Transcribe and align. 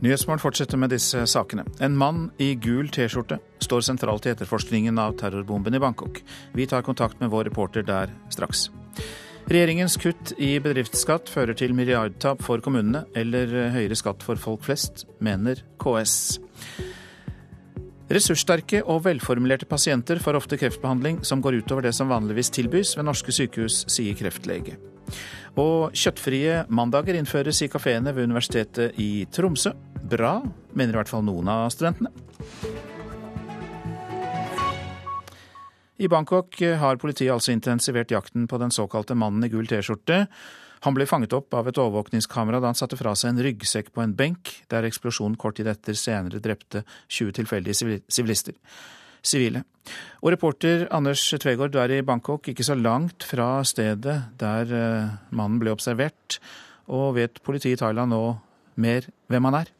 Nyhetsmorgen 0.00 0.40
fortsetter 0.40 0.80
med 0.80 0.94
disse 0.94 1.26
sakene. 1.28 1.66
En 1.84 1.96
mann 2.00 2.30
i 2.40 2.54
gul 2.56 2.88
T-skjorte 2.88 3.36
står 3.60 3.82
sentralt 3.84 4.24
i 4.24 4.30
etterforskningen 4.32 4.96
av 4.98 5.18
terrorbomben 5.20 5.76
i 5.76 5.80
Bangkok. 5.82 6.22
Vi 6.56 6.64
tar 6.66 6.86
kontakt 6.86 7.20
med 7.20 7.28
vår 7.28 7.50
reporter 7.50 7.84
der 7.84 8.14
straks. 8.32 8.70
Regjeringens 9.50 9.98
kutt 10.00 10.32
i 10.40 10.54
bedriftsskatt 10.62 11.28
fører 11.28 11.56
til 11.58 11.74
milliardtap 11.76 12.40
for 12.46 12.62
kommunene, 12.64 13.02
eller 13.18 13.72
høyere 13.74 13.98
skatt 13.98 14.24
for 14.24 14.40
folk 14.40 14.64
flest, 14.64 15.04
mener 15.20 15.60
KS. 15.82 16.14
Ressurssterke 18.10 18.80
og 18.86 19.04
velformulerte 19.04 19.68
pasienter 19.70 20.18
får 20.22 20.40
ofte 20.40 20.58
kreftbehandling 20.58 21.20
som 21.28 21.44
går 21.44 21.60
utover 21.60 21.84
det 21.86 21.92
som 21.94 22.08
vanligvis 22.10 22.50
tilbys 22.56 22.96
ved 22.96 23.06
norske 23.06 23.36
sykehus, 23.36 23.84
sier 23.92 24.16
kreftlege. 24.18 24.80
Og 25.60 25.92
kjøttfrie 25.98 26.64
mandager 26.70 27.18
innføres 27.18 27.60
i 27.62 27.68
kafeene 27.70 28.14
ved 28.16 28.30
Universitetet 28.30 28.98
i 29.02 29.26
Tromsø. 29.34 29.74
Bra, 30.10 30.40
mener 30.74 30.94
i 30.94 30.98
hvert 30.98 31.10
fall 31.10 31.22
noen 31.26 31.48
av 31.50 31.68
studentene. 31.74 32.10
I 36.00 36.08
Bangkok 36.08 36.56
har 36.80 36.98
politiet 36.98 37.30
altså 37.34 37.52
intensivert 37.52 38.10
jakten 38.10 38.46
på 38.48 38.58
den 38.58 38.72
såkalte 38.72 39.14
mannen 39.14 39.44
i 39.44 39.50
gul 39.52 39.68
T-skjorte. 39.68 40.24
Han 40.86 40.96
ble 40.96 41.04
fanget 41.04 41.34
opp 41.36 41.52
av 41.54 41.68
et 41.68 41.78
overvåkningskamera 41.78 42.58
da 42.62 42.70
han 42.72 42.78
satte 42.78 42.96
fra 42.96 43.12
seg 43.18 43.34
en 43.34 43.42
ryggsekk 43.44 43.92
på 43.92 44.00
en 44.02 44.14
benk, 44.16 44.54
der 44.72 44.88
eksplosjonen 44.88 45.36
kort 45.40 45.58
tid 45.60 45.68
etter 45.68 45.98
senere 45.98 46.40
drepte 46.40 46.86
20 47.12 47.36
tilfeldige 47.36 47.76
sivilister 48.08 48.56
sivile. 49.20 49.62
Og 50.24 50.32
reporter 50.32 50.86
Anders 50.96 51.26
Tvegård, 51.42 51.74
du 51.74 51.80
er 51.82 51.92
i 51.92 52.04
Bangkok, 52.06 52.48
ikke 52.48 52.64
så 52.64 52.78
langt 52.78 53.26
fra 53.28 53.58
stedet 53.68 54.16
der 54.40 54.72
eh, 54.72 55.12
mannen 55.36 55.60
ble 55.60 55.74
observert. 55.74 56.40
Og 56.88 57.18
vet 57.18 57.42
politiet 57.44 57.76
i 57.76 57.82
Thailand 57.82 58.14
nå 58.14 58.22
mer 58.80 59.10
hvem 59.28 59.50
han 59.50 59.60
er? 59.60 59.74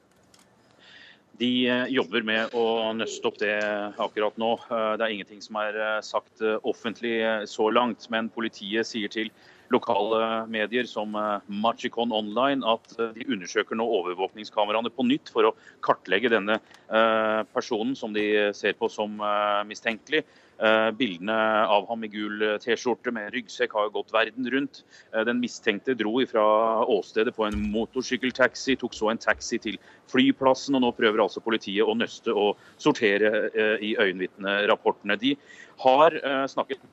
De 1.41 1.69
eh, 1.69 1.87
jobber 1.89 2.25
med 2.27 2.53
å 2.53 2.91
nøste 2.93 3.31
opp 3.31 3.39
det 3.41 3.55
akkurat 3.97 4.37
nå. 4.41 4.53
Eh, 4.69 4.91
det 5.01 5.07
er 5.07 5.15
ingenting 5.15 5.41
som 5.41 5.57
er 5.63 5.79
sagt 6.05 6.45
offentlig 6.61 7.17
så 7.49 7.71
langt, 7.73 8.05
men 8.13 8.29
politiet 8.33 8.89
sier 8.89 9.13
til 9.13 9.33
lokale 9.71 10.49
medier 10.51 10.85
som 10.91 11.15
Machicon 11.63 12.13
Online 12.13 12.67
at 12.67 12.93
eh, 12.99 13.15
de 13.17 13.29
undersøker 13.31 13.79
nå 13.79 13.87
overvåkningskameraene 14.01 14.93
på 14.93 15.07
nytt 15.09 15.33
for 15.33 15.49
å 15.49 15.55
kartlegge 15.87 16.33
denne 16.35 16.59
eh, 16.59 17.41
personen 17.55 17.97
som 17.97 18.13
de 18.13 18.51
ser 18.57 18.77
på 18.77 18.91
som 18.93 19.17
mistenkelig. 19.69 20.25
Bildene 20.97 21.37
av 21.73 21.87
ham 21.89 22.03
i 22.05 22.11
gul 22.13 22.43
T-skjorte 22.61 23.13
med 23.17 23.31
ryggsekk 23.33 23.73
har 23.79 23.93
gått 23.95 24.13
verden 24.13 24.45
rundt. 24.53 24.83
Den 25.13 25.41
mistenkte 25.41 25.95
dro 25.97 26.19
fra 26.29 26.45
åstedet 26.85 27.33
på 27.37 27.47
en 27.47 27.57
motorsykkeltaxi, 27.73 28.77
tok 28.77 28.93
så 28.97 29.09
en 29.09 29.23
taxi 29.23 29.57
til 29.63 29.81
flyplassen, 30.13 30.77
og 30.77 30.85
nå 30.85 30.93
prøver 30.99 31.25
altså 31.25 31.41
politiet 31.41 31.89
å 31.89 31.97
nøste 31.97 32.37
og 32.37 32.61
sortere 32.77 33.49
i 33.81 33.95
øyenvitnerapportene. 33.97 35.17
De 35.21 35.33
har 35.81 36.21
snakket 36.53 36.85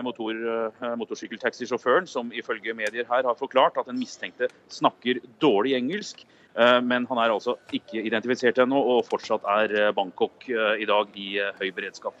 motor, 0.00 0.32
eh, 0.32 0.94
motorsykkeltaxisjåføren, 0.96 2.06
som 2.08 2.32
ifølge 2.32 2.74
medier 2.74 3.04
her 3.04 3.22
har 3.24 3.34
forklart 3.34 3.76
at 3.76 3.86
den 3.86 3.98
mistenkte 3.98 4.48
snakker 4.70 5.20
dårlig 5.40 5.76
engelsk. 5.76 6.24
Eh, 6.56 6.80
men 6.80 7.06
han 7.06 7.18
er 7.18 7.32
altså 7.32 7.58
ikke 7.72 8.00
identifisert 8.00 8.56
ennå, 8.58 8.76
og 8.76 9.04
fortsatt 9.04 9.44
er 9.44 9.76
eh, 9.76 9.92
Bangkok 9.92 10.48
i 10.48 10.88
dag 10.88 11.08
i 11.16 11.36
høy 11.60 11.70
beredskap. 11.72 12.14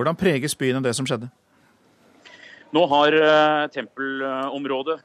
Hvordan 0.00 0.16
preges 0.16 0.56
byen 0.56 0.78
av 0.80 0.86
det 0.86 0.94
som 0.96 1.04
skjedde? 1.04 1.28
Nå 2.72 2.84
har 2.88 3.12
tempelområdet, 3.74 4.96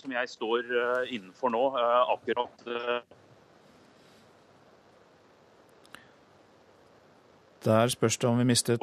som 0.00 0.14
jeg 0.14 0.30
står 0.32 0.70
innenfor 1.10 1.52
nå, 1.52 1.64
akkurat 2.14 2.64
Der 7.66 7.92
spørs 7.92 8.16
det 8.16 8.30
om 8.30 8.38
vi 8.40 8.46
mistet 8.48 8.80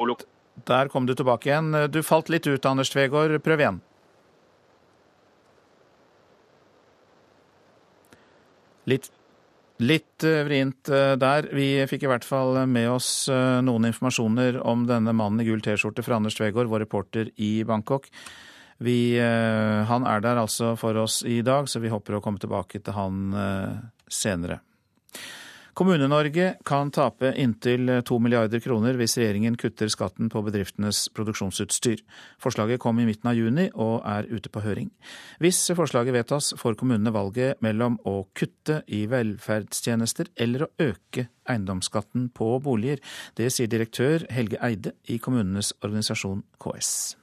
der 0.64 0.88
kom 0.88 1.06
du 1.06 1.14
tilbake 1.14 1.50
igjen. 1.50 1.74
Du 1.92 2.00
falt 2.02 2.30
litt 2.32 2.46
ut, 2.46 2.64
Anders 2.64 2.90
Tvegård. 2.90 3.34
Prøv 3.44 3.60
igjen. 3.60 3.80
Litt, 8.86 9.10
litt 9.82 10.24
eh, 10.24 10.42
vrient 10.46 10.88
eh, 10.88 11.14
der. 11.20 11.48
Vi 11.54 11.68
fikk 11.90 12.06
i 12.06 12.10
hvert 12.10 12.26
fall 12.26 12.58
med 12.70 12.88
oss 12.90 13.28
eh, 13.32 13.60
noen 13.64 13.88
informasjoner 13.90 14.60
om 14.64 14.86
denne 14.88 15.14
mannen 15.16 15.42
i 15.42 15.48
gul 15.48 15.62
T-skjorte 15.64 16.04
fra 16.06 16.18
Anders 16.20 16.38
Tvegård, 16.38 16.70
vår 16.72 16.86
reporter 16.86 17.30
i 17.36 17.60
Bangkok. 17.66 18.10
Vi, 18.76 19.16
han 19.16 20.04
er 20.04 20.20
der 20.20 20.36
altså 20.36 20.74
for 20.76 20.98
oss 21.00 21.22
i 21.24 21.38
dag, 21.40 21.64
så 21.64 21.80
vi 21.80 21.88
håper 21.88 22.18
å 22.18 22.20
komme 22.20 22.36
tilbake 22.36 22.82
til 22.84 22.92
han 22.92 23.30
senere. 24.04 24.58
Kommune-Norge 25.76 26.54
kan 26.64 26.88
tape 26.88 27.34
inntil 27.36 27.90
to 28.08 28.16
milliarder 28.22 28.62
kroner 28.64 28.96
hvis 28.96 29.18
regjeringen 29.20 29.58
kutter 29.60 29.90
skatten 29.92 30.30
på 30.32 30.40
bedriftenes 30.46 31.02
produksjonsutstyr. 31.12 32.00
Forslaget 32.40 32.80
kom 32.80 32.96
i 32.96 33.04
midten 33.04 33.28
av 33.28 33.36
juni 33.36 33.66
og 33.74 33.98
er 34.08 34.24
ute 34.30 34.48
på 34.48 34.62
høring. 34.64 34.88
Hvis 35.36 35.60
forslaget 35.76 36.16
vedtas, 36.16 36.54
får 36.56 36.78
kommunene 36.80 37.12
valget 37.12 37.60
mellom 37.60 38.00
å 38.08 38.22
kutte 38.32 38.78
i 38.88 39.02
velferdstjenester 39.12 40.32
eller 40.40 40.64
å 40.64 40.70
øke 40.86 41.28
eiendomsskatten 41.44 42.30
på 42.32 42.54
boliger. 42.64 43.04
Det 43.36 43.52
sier 43.52 43.68
direktør 43.68 44.24
Helge 44.32 44.56
Eide 44.64 44.96
i 45.12 45.20
kommunenes 45.20 45.74
organisasjon 45.84 46.40
KS. 46.56 47.18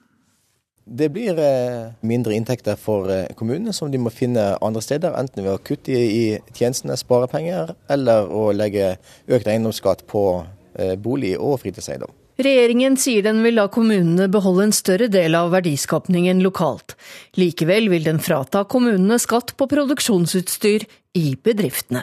Det 0.84 1.08
blir 1.08 1.38
eh, 1.40 1.92
mindre 2.04 2.34
inntekter 2.36 2.76
for 2.76 3.08
eh, 3.08 3.30
kommunene 3.38 3.72
som 3.72 3.88
de 3.92 3.98
må 4.00 4.10
finne 4.12 4.50
andre 4.60 4.82
steder, 4.84 5.14
enten 5.16 5.44
ved 5.46 5.54
å 5.54 5.62
kutte 5.64 5.94
i 5.96 6.36
tjenestene, 6.52 6.96
spare 7.00 7.28
penger, 7.32 7.72
eller 7.88 8.28
å 8.28 8.50
legge 8.52 8.98
økt 9.24 9.48
eiendomsskatt 9.48 10.04
på 10.10 10.44
eh, 10.76 10.92
bolig 11.00 11.38
og 11.38 11.62
fritidseiendom. 11.62 12.12
Regjeringen 12.44 12.98
sier 12.98 13.22
den 13.24 13.40
vil 13.46 13.56
la 13.56 13.68
kommunene 13.72 14.26
beholde 14.28 14.66
en 14.66 14.74
større 14.76 15.06
del 15.08 15.36
av 15.38 15.52
verdiskapningen 15.54 16.42
lokalt. 16.44 16.96
Likevel 17.38 17.86
vil 17.92 18.04
den 18.04 18.18
frata 18.20 18.64
kommunene 18.68 19.20
skatt 19.22 19.54
på 19.56 19.68
produksjonsutstyr 19.70 20.84
i 21.16 21.24
bedriftene. 21.38 22.02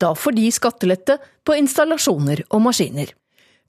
Da 0.00 0.14
får 0.16 0.34
de 0.36 0.48
skattelette 0.52 1.18
på 1.46 1.54
installasjoner 1.60 2.42
og 2.50 2.64
maskiner. 2.64 3.12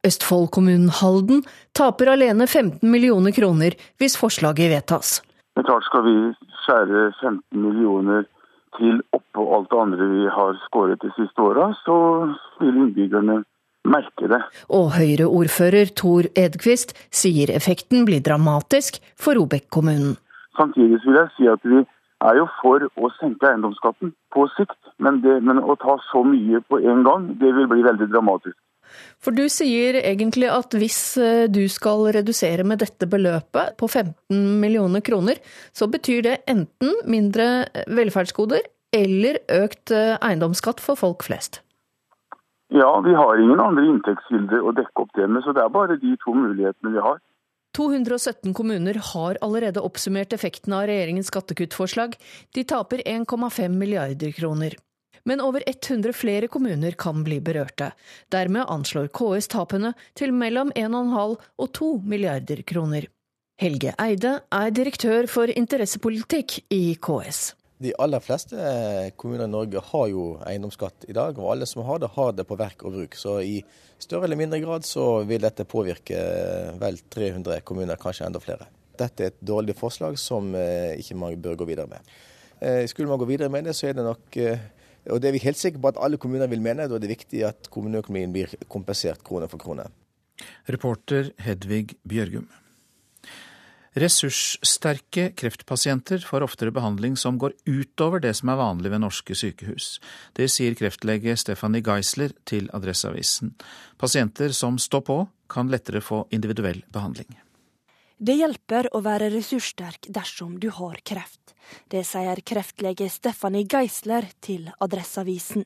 Østfold-kommunen 0.05 0.89
Halden 0.99 1.43
taper 1.77 2.13
alene 2.13 2.47
15 2.47 2.85
millioner 2.91 3.33
kroner 3.35 3.77
hvis 3.97 4.17
forslaget 4.19 4.71
vedtas. 4.73 5.21
Men 5.55 5.65
klart 5.65 5.85
Skal 5.89 6.03
vi 6.05 6.17
skjære 6.63 7.11
15 7.21 7.41
millioner 7.61 8.27
til 8.77 9.01
oppå 9.15 9.45
alt 9.55 9.69
det 9.71 9.79
andre 9.81 10.07
vi 10.11 10.25
har 10.37 10.57
skåret 10.67 11.01
de 11.01 11.09
siste 11.15 11.41
åra, 11.41 11.71
så 11.85 11.97
vil 12.59 12.75
innbyggerne 12.83 13.41
merke 13.87 14.29
det. 14.29 14.41
Og 14.69 14.91
Høyre-ordfører 14.97 15.93
Tor 15.97 16.27
Edquist 16.37 16.93
sier 17.21 17.53
effekten 17.55 18.05
blir 18.05 18.21
dramatisk 18.21 18.99
for 19.15 19.39
Robek-kommunen. 19.39 20.17
Samtidig 20.59 20.99
vil 21.05 21.19
jeg 21.21 21.33
si 21.37 21.49
at 21.49 21.63
vi 21.63 21.81
er 22.27 22.39
jo 22.39 22.47
for 22.61 22.85
å 22.97 23.09
senke 23.19 23.49
eiendomsskatten 23.49 24.13
på 24.33 24.47
sikt, 24.55 24.77
men, 24.97 25.21
det, 25.25 25.39
men 25.45 25.61
å 25.61 25.77
ta 25.81 25.97
så 26.09 26.23
mye 26.25 26.61
på 26.69 26.81
en 26.81 27.03
gang, 27.05 27.27
det 27.41 27.53
vil 27.55 27.69
bli 27.69 27.85
veldig 27.85 28.09
dramatisk. 28.13 28.57
For 29.23 29.35
du 29.35 29.45
sier 29.51 29.97
egentlig 30.01 30.49
at 30.51 30.75
hvis 30.77 31.01
eh, 31.21 31.45
du 31.51 31.63
skal 31.71 32.07
redusere 32.15 32.65
med 32.67 32.81
dette 32.83 33.09
beløpet 33.09 33.77
på 33.79 33.89
15 33.89 34.59
millioner 34.61 35.03
kroner, 35.05 35.39
så 35.73 35.89
betyr 35.91 36.25
det 36.25 36.35
enten 36.49 36.97
mindre 37.09 37.67
velferdsgoder 37.87 38.67
eller 38.95 39.41
økt 39.51 39.93
eh, 39.95 40.15
eiendomsskatt 40.21 40.83
for 40.83 40.99
folk 40.99 41.25
flest. 41.27 41.61
Ja, 42.73 42.89
vi 42.99 43.13
har 43.15 43.39
ingen 43.39 43.61
andre 43.63 43.85
inntektskilder 43.87 44.65
å 44.65 44.73
dekke 44.75 45.03
opp 45.03 45.13
det 45.15 45.27
med, 45.31 45.43
så 45.45 45.53
det 45.55 45.63
er 45.63 45.71
bare 45.71 45.99
de 46.01 46.17
to 46.23 46.35
mulighetene 46.35 46.97
vi 46.97 47.03
har. 47.03 47.21
217 47.77 48.55
kommuner 48.57 48.97
har 49.13 49.37
allerede 49.45 49.83
oppsummert 49.85 50.33
effekten 50.33 50.73
av 50.73 50.87
regjeringens 50.89 51.29
skattekuttforslag. 51.29 52.15
De 52.55 52.63
taper 52.67 53.03
1,5 53.05 53.75
milliarder 53.77 54.33
kroner 54.35 54.75
men 55.27 55.43
over 55.43 55.63
100 55.67 56.15
flere 56.15 56.47
kommuner 56.47 56.95
kan 56.99 57.21
bli 57.27 57.41
berørte. 57.43 57.91
Dermed 58.33 58.69
anslår 58.71 59.11
KS 59.11 59.51
tapene 59.51 59.93
til 60.17 60.33
mellom 60.33 60.71
1,5 60.75 61.35
og 61.35 61.71
2 61.75 61.91
milliarder 62.07 62.63
kroner. 62.67 63.09
Helge 63.57 63.93
Eide 63.97 64.35
er 64.53 64.73
direktør 64.73 65.27
for 65.31 65.49
interessepolitikk 65.49 66.59
i 66.73 66.83
KS. 67.01 67.55
De 67.77 67.91
aller 68.01 68.21
fleste 68.21 68.57
kommuner 69.21 69.45
i 69.45 69.53
Norge 69.53 69.81
har 69.91 70.07
jo 70.09 70.23
eiendomsskatt 70.45 71.05
i 71.09 71.13
dag, 71.13 71.37
og 71.37 71.51
alle 71.51 71.67
som 71.69 71.83
har 71.85 71.99
det, 72.01 72.09
har 72.15 72.31
det 72.33 72.45
på 72.49 72.57
verk 72.57 72.85
og 72.85 72.95
bruk. 72.95 73.17
Så 73.17 73.35
i 73.45 73.59
større 74.01 74.25
eller 74.25 74.39
mindre 74.39 74.61
grad 74.63 74.85
så 74.85 75.23
vil 75.29 75.43
dette 75.43 75.65
påvirke 75.69 76.21
vel 76.81 76.97
300 77.13 77.61
kommuner, 77.67 77.99
kanskje 78.01 78.29
enda 78.29 78.41
flere. 78.41 78.69
Dette 78.97 79.25
er 79.25 79.33
et 79.33 79.45
dårlig 79.45 79.77
forslag 79.77 80.17
som 80.21 80.55
eh, 80.57 80.95
ikke 80.97 81.17
man 81.21 81.37
bør 81.41 81.59
gå 81.61 81.69
videre 81.69 81.89
med. 81.91 82.13
Eh, 82.57 82.85
skulle 82.89 83.09
man 83.09 83.21
gå 83.21 83.29
videre 83.29 83.49
med 83.53 83.69
det, 83.69 83.75
så 83.77 83.91
er 83.91 83.97
det 83.97 84.05
nok 84.05 84.37
eh, 84.41 84.65
og 85.09 85.21
Det 85.21 85.29
er 85.29 85.35
vi 85.37 85.43
helt 85.45 85.59
sikre 85.59 85.81
på 85.81 85.91
at 85.93 85.99
alle 86.03 86.17
kommuner 86.17 86.49
vil 86.51 86.61
mene. 86.61 86.87
Da 86.87 86.95
er 86.95 87.03
det 87.03 87.13
viktig 87.13 87.43
at 87.47 87.69
kommuneøkonomien 87.73 88.33
blir 88.33 88.53
kompensert 88.67 89.23
krone 89.23 89.47
for 89.47 89.61
krone. 89.61 89.87
Reporter 90.69 91.31
Hedvig 91.41 91.95
Bjørgum. 92.07 92.47
Ressurssterke 93.97 95.31
kreftpasienter 95.33 96.21
får 96.21 96.43
oftere 96.45 96.73
behandling 96.75 97.15
som 97.17 97.39
går 97.41 97.55
utover 97.65 98.21
det 98.21 98.35
som 98.37 98.51
er 98.53 98.59
vanlig 98.59 98.91
ved 98.93 99.01
norske 99.01 99.33
sykehus. 99.33 99.95
Det 100.37 100.51
sier 100.53 100.77
kreftlege 100.77 101.33
Stephanie 101.39 101.81
Geisler 101.81 102.35
til 102.45 102.69
Adresseavisen. 102.77 103.55
Pasienter 103.97 104.53
som 104.53 104.77
står 104.77 105.05
på, 105.07 105.17
kan 105.49 105.71
lettere 105.73 106.03
få 106.03 106.27
individuell 106.35 106.83
behandling. 106.93 107.31
Det 108.17 108.33
hjelper 108.33 108.87
å 108.97 109.03
være 109.05 109.29
ressurssterk 109.29 110.07
dersom 110.09 110.55
du 110.57 110.71
har 110.73 110.97
kreft. 111.05 111.53
Det 111.85 112.01
sier 112.07 112.39
kreftlege 112.41 113.09
Stephanie 113.13 113.67
Geisler 113.69 114.25
til 114.41 114.71
Adresseavisen. 114.81 115.65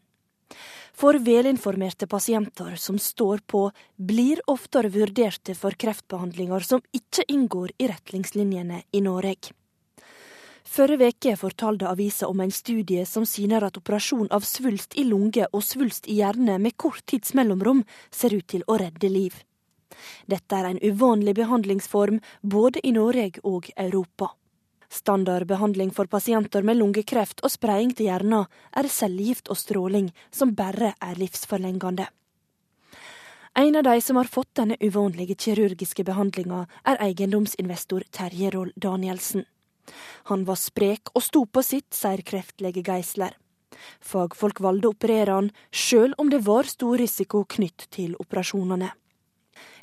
For 0.91 1.15
velinformerte 1.23 2.09
pasienter 2.11 2.75
som 2.75 2.97
står 2.99 3.39
på, 3.47 3.69
blir 3.95 4.41
oftere 4.51 4.91
vurderte 4.91 5.55
for 5.55 5.77
kreftbehandlinger 5.79 6.65
som 6.67 6.83
ikke 6.91 7.23
inngår 7.31 7.71
i 7.79 7.87
retningslinjene 7.87 8.81
i 8.91 9.01
Norge. 9.05 9.55
Forrige 10.71 11.07
uke 11.07 11.37
fortalte 11.39 11.87
avisa 11.87 12.27
om 12.27 12.43
en 12.43 12.51
studie 12.51 13.05
som 13.07 13.23
syner 13.25 13.63
at 13.63 13.79
operasjon 13.79 14.27
av 14.31 14.43
svulst 14.47 14.99
i 14.99 15.07
lunge 15.07 15.47
og 15.51 15.63
svulst 15.63 16.07
i 16.11 16.19
hjerne 16.19 16.59
med 16.59 16.75
kort 16.77 17.05
tids 17.07 17.33
mellomrom 17.33 17.85
ser 18.11 18.35
ut 18.35 18.47
til 18.47 18.67
å 18.67 18.77
redde 18.79 19.09
liv. 19.09 19.39
Dette 20.27 20.55
er 20.57 20.69
en 20.69 20.81
uvanlig 20.81 21.35
behandlingsform 21.39 22.21
både 22.41 22.83
i 22.87 22.93
Norge 22.95 23.43
og 23.43 23.69
Europa. 23.75 24.31
Standardbehandling 24.91 25.93
for 25.95 26.09
pasienter 26.11 26.65
med 26.67 26.81
lungekreft 26.81 27.39
og 27.45 27.53
spredning 27.53 27.93
til 27.95 28.09
hjernen 28.09 28.49
er 28.75 28.89
cellegift 28.91 29.47
og 29.47 29.59
stråling, 29.59 30.09
som 30.31 30.51
bare 30.55 30.93
er 30.99 31.19
livsforlengende. 31.19 32.09
En 33.55 33.75
av 33.75 33.83
de 33.83 34.01
som 34.01 34.15
har 34.15 34.27
fått 34.31 34.53
denne 34.55 34.77
uvanlige 34.79 35.35
kirurgiske 35.35 36.03
behandlinga, 36.07 36.65
er 36.87 36.99
eiendomsinvestor 37.03 38.05
Terje 38.11 38.51
Roll 38.51 38.71
Danielsen. 38.75 39.43
Han 40.31 40.45
var 40.47 40.59
sprek 40.59 41.11
og 41.15 41.23
sto 41.23 41.43
på 41.45 41.63
sitt, 41.63 41.89
sier 41.95 42.23
kreftlege 42.23 42.83
Geisler. 42.83 43.35
Fagfolk 43.99 44.61
valgte 44.63 44.87
å 44.87 44.95
operere 44.95 45.35
han, 45.35 45.51
sjøl 45.71 46.15
om 46.17 46.31
det 46.31 46.43
var 46.47 46.67
stor 46.67 46.99
risiko 46.99 47.43
knytt 47.43 47.87
til 47.91 48.15
operasjonene. 48.19 48.91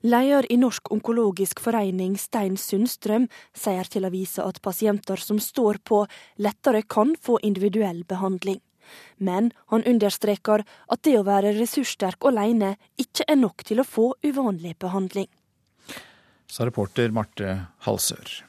Leder 0.03 0.47
i 0.53 0.57
Norsk 0.57 0.93
onkologisk 0.93 1.61
forening, 1.61 2.17
Stein 2.19 2.57
Sundstrøm, 2.57 3.27
sier 3.57 3.89
til 3.91 4.07
avisa 4.07 4.47
at 4.47 4.61
pasienter 4.63 5.19
som 5.19 5.41
står 5.43 5.81
på, 5.85 6.05
lettere 6.39 6.85
kan 6.87 7.15
få 7.21 7.39
individuell 7.43 8.05
behandling. 8.09 8.61
Men 9.19 9.51
han 9.73 9.85
understreker 9.85 10.65
at 10.65 11.03
det 11.05 11.19
å 11.19 11.27
være 11.27 11.53
ressurssterk 11.59 12.25
alene 12.31 12.77
ikke 12.97 13.27
er 13.29 13.41
nok 13.41 13.67
til 13.67 13.83
å 13.83 13.87
få 13.87 14.13
uvanlig 14.25 14.79
behandling. 14.81 15.29
Sa 16.49 16.65
reporter 16.65 17.13
Marte 17.13 17.59
Halsør. 17.85 18.48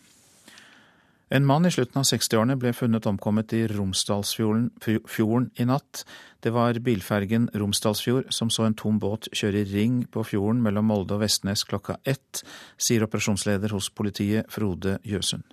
En 1.30 1.46
mann 1.46 1.66
i 1.66 1.70
slutten 1.70 2.00
av 2.02 2.08
60-årene 2.10 2.56
ble 2.58 2.72
funnet 2.74 3.06
omkommet 3.06 3.54
i 3.54 3.60
Romsdalsfjorden 3.70 5.52
i 5.62 5.66
natt. 5.70 6.02
Det 6.42 6.50
var 6.56 6.80
bilfergen 6.82 7.46
Romsdalsfjord 7.54 8.32
som 8.34 8.50
så 8.50 8.66
en 8.66 8.74
tom 8.74 8.98
båt 8.98 9.28
kjøre 9.38 9.62
i 9.62 9.68
ring 9.70 10.00
på 10.10 10.24
fjorden 10.26 10.64
mellom 10.66 10.88
Molde 10.90 11.20
og 11.20 11.22
Vestnes 11.22 11.62
klokka 11.70 12.00
ett, 12.02 12.42
sier 12.82 13.06
operasjonsleder 13.06 13.76
hos 13.78 13.92
politiet 13.94 14.50
Frode 14.50 14.96
Jøsund. 15.06 15.46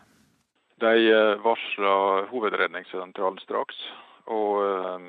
De 0.80 0.94
eh, 1.12 1.34
varsla 1.44 1.92
hovedredningssentralen 2.30 3.42
straks, 3.44 3.76
og 4.32 4.64
eh, 4.64 5.04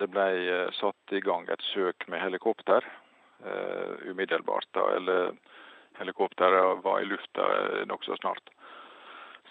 det 0.00 0.08
ble 0.12 0.26
eh, 0.46 0.72
satt 0.80 1.12
i 1.12 1.20
gang 1.24 1.44
et 1.52 1.66
søk 1.74 2.08
med 2.08 2.24
helikopter 2.24 2.88
umiddelbart. 4.04 4.68
Eller 4.96 5.30
helikopteret 5.96 6.82
var 6.84 7.00
i 7.00 7.06
lufta 7.08 7.46
nokså 7.88 8.18
snart. 8.20 8.50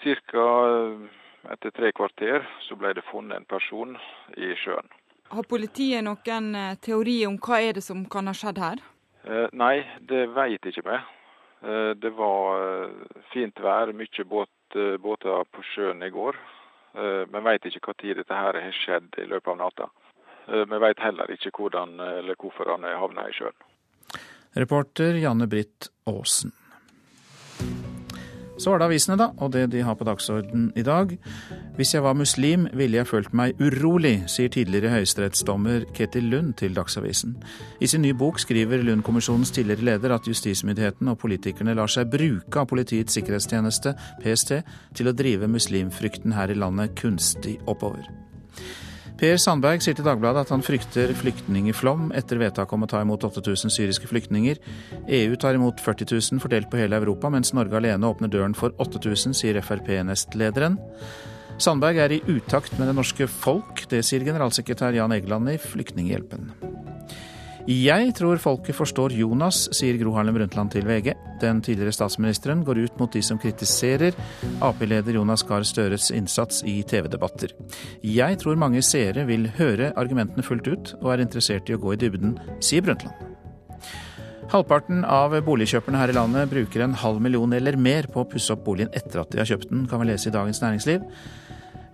Cirka 0.04 0.48
eh, 0.70 1.52
etter 1.54 1.76
tre 1.76 1.92
kvarter 1.96 2.48
så 2.68 2.78
ble 2.80 2.94
det 2.98 3.06
funnet 3.12 3.38
en 3.38 3.48
person 3.50 3.96
i 4.38 4.54
sjøen. 4.60 4.88
Har 5.30 5.46
politiet 5.46 6.04
noen 6.06 6.56
eh, 6.56 6.76
teori 6.82 7.22
om 7.28 7.38
hva 7.38 7.62
er 7.62 7.78
det 7.78 7.86
som 7.86 8.06
kan 8.10 8.30
ha 8.30 8.36
skjedd 8.36 8.62
her? 8.64 8.84
Eh, 9.28 9.48
nei, 9.54 9.84
det 10.10 10.28
vet 10.36 10.70
ikke 10.72 10.86
vi. 10.88 11.00
Eh, 11.62 11.92
det 11.96 12.10
var 12.10 12.62
eh, 12.84 12.90
fint 13.34 13.60
vær, 13.60 13.92
mye 13.94 14.26
båt, 14.26 14.78
båter 15.00 15.44
på 15.52 15.64
sjøen 15.74 16.04
i 16.06 16.12
går. 16.14 16.38
Eh, 16.96 17.24
vi 17.28 17.42
vet 17.50 17.68
ikke 17.68 17.92
når 17.92 18.22
dette 18.22 18.38
her 18.38 18.62
har 18.64 18.78
skjedd 18.78 19.20
i 19.20 19.28
løpet 19.28 19.52
av 19.56 19.60
natta. 19.64 19.90
Vi 20.50 20.78
vet 20.82 20.98
heller 20.98 21.30
ikke 21.30 21.52
hvordan 21.54 22.00
eller 22.02 22.34
hvorfor 22.34 22.72
han 22.72 22.88
havna 22.98 23.28
i 23.30 23.34
sjøen. 23.38 23.54
Reporter 24.58 25.20
Janne 25.22 25.46
Britt 25.46 25.92
Aasen. 26.10 26.56
Så 28.60 28.74
var 28.74 28.82
det 28.82 28.90
avisene, 28.90 29.16
da, 29.20 29.30
og 29.40 29.54
det 29.56 29.70
de 29.72 29.84
har 29.88 29.96
på 29.96 30.06
dagsorden 30.08 30.70
i 30.76 30.84
dag. 30.84 31.16
Hvis 31.78 31.94
jeg 31.94 32.04
var 32.04 32.18
muslim, 32.20 32.68
ville 32.76 33.00
jeg 33.00 33.08
følt 33.08 33.34
meg 33.34 33.60
urolig, 33.62 34.26
sier 34.28 34.52
tidligere 34.52 34.92
høyesterettsdommer 34.98 35.88
Ketil 35.96 36.28
Lund 36.34 36.54
til 36.60 36.76
Dagsavisen. 36.76 37.38
I 37.80 37.88
sin 37.88 38.04
nye 38.04 38.18
bok 38.20 38.40
skriver 38.44 38.84
Lund-kommisjonens 38.84 39.54
tidligere 39.56 39.94
leder 39.94 40.16
at 40.16 40.28
justismyndighetene 40.28 41.16
og 41.16 41.22
politikerne 41.24 41.78
lar 41.80 41.92
seg 41.92 42.12
bruke 42.12 42.60
av 42.60 42.68
Politiets 42.70 43.16
sikkerhetstjeneste, 43.16 43.96
PST, 44.24 44.58
til 44.94 45.10
å 45.10 45.16
drive 45.16 45.48
muslimfrykten 45.48 46.36
her 46.36 46.52
i 46.52 46.60
landet 46.60 47.00
kunstig 47.00 47.58
oppover. 47.66 48.29
Per 49.20 49.36
Sandberg 49.36 49.82
sier 49.84 49.98
til 49.98 50.06
Dagbladet 50.08 50.46
at 50.46 50.52
han 50.54 50.62
frykter 50.64 51.12
flyktningeflom 51.20 52.14
etter 52.16 52.40
vedtaket 52.40 52.76
om 52.78 52.86
å 52.86 52.88
ta 52.88 53.02
imot 53.04 53.26
8000 53.28 53.74
syriske 53.76 54.08
flyktninger. 54.08 54.62
EU 55.12 55.36
tar 55.36 55.58
imot 55.58 55.82
40 55.84 56.08
000 56.16 56.40
fordelt 56.40 56.70
på 56.72 56.80
hele 56.80 56.96
Europa, 56.96 57.28
mens 57.28 57.52
Norge 57.52 57.76
alene 57.76 58.08
åpner 58.08 58.32
døren 58.32 58.56
for 58.56 58.72
8000, 58.80 59.36
sier 59.36 59.60
Frp-nestlederen. 59.60 60.80
Sandberg 61.60 62.00
er 62.00 62.16
i 62.16 62.22
utakt 62.32 62.78
med 62.80 62.88
det 62.88 62.96
norske 62.96 63.28
folk, 63.28 63.84
det 63.92 64.06
sier 64.08 64.24
generalsekretær 64.24 64.96
Jan 64.96 65.12
Egeland 65.12 65.52
i 65.52 65.60
Flyktninghjelpen. 65.60 66.54
Jeg 67.68 68.14
tror 68.16 68.40
folket 68.40 68.78
forstår 68.78 69.20
Jonas, 69.20 69.66
sier 69.76 70.00
Gro 70.00 70.16
Harlem 70.16 70.40
Brundtland 70.40 70.72
til 70.72 70.88
VG. 70.88 71.12
Den 71.42 71.62
tidligere 71.66 71.96
statsministeren 71.96 72.64
går 72.68 72.84
ut 72.86 73.00
mot 73.00 73.14
de 73.14 73.22
som 73.26 73.40
kritiserer 73.40 74.16
Ap-leder 74.66 75.16
Jonas 75.16 75.44
Gahr 75.48 75.64
Støres 75.68 76.10
innsats 76.16 76.64
i 76.68 76.82
TV-debatter. 76.84 77.56
Jeg 78.04 78.40
tror 78.42 78.60
mange 78.60 78.84
seere 78.86 79.26
vil 79.30 79.50
høre 79.60 79.94
argumentene 80.00 80.46
fullt 80.46 80.68
ut, 80.68 80.94
og 81.00 81.14
er 81.14 81.26
interessert 81.26 81.70
i 81.70 81.78
å 81.78 81.82
gå 81.82 81.96
i 81.96 82.02
dybden, 82.02 82.38
sier 82.64 82.86
Brundtland. 82.86 83.30
Halvparten 84.50 85.04
av 85.06 85.36
boligkjøperne 85.46 86.00
her 86.02 86.10
i 86.10 86.16
landet 86.18 86.50
bruker 86.50 86.82
en 86.82 86.96
halv 86.98 87.20
million 87.22 87.52
eller 87.54 87.78
mer 87.78 88.08
på 88.10 88.24
å 88.24 88.30
pusse 88.32 88.50
opp 88.56 88.64
boligen 88.66 88.90
etter 88.98 89.22
at 89.22 89.30
de 89.30 89.44
har 89.44 89.50
kjøpt 89.52 89.70
den, 89.70 89.84
kan 89.90 90.02
vi 90.02 90.10
lese 90.10 90.32
i 90.32 90.34
Dagens 90.34 90.62
Næringsliv. 90.64 91.06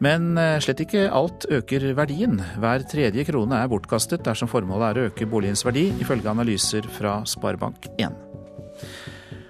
Men 0.04 0.38
eh, 0.40 0.58
slett 0.64 0.84
ikke 0.84 1.08
alt 1.12 1.48
øker 1.52 1.90
verdien. 1.98 2.40
Hver 2.60 2.84
tredje 2.92 3.26
krone 3.28 3.60
er 3.60 3.72
bortkastet 3.72 4.24
dersom 4.24 4.52
formålet 4.52 4.88
er 4.88 5.00
å 5.00 5.10
øke 5.10 5.28
boligens 5.32 5.64
verdi, 5.68 5.90
ifølge 6.04 6.32
analyser 6.32 6.88
fra 6.96 7.22
Sparebank1. 7.28 8.16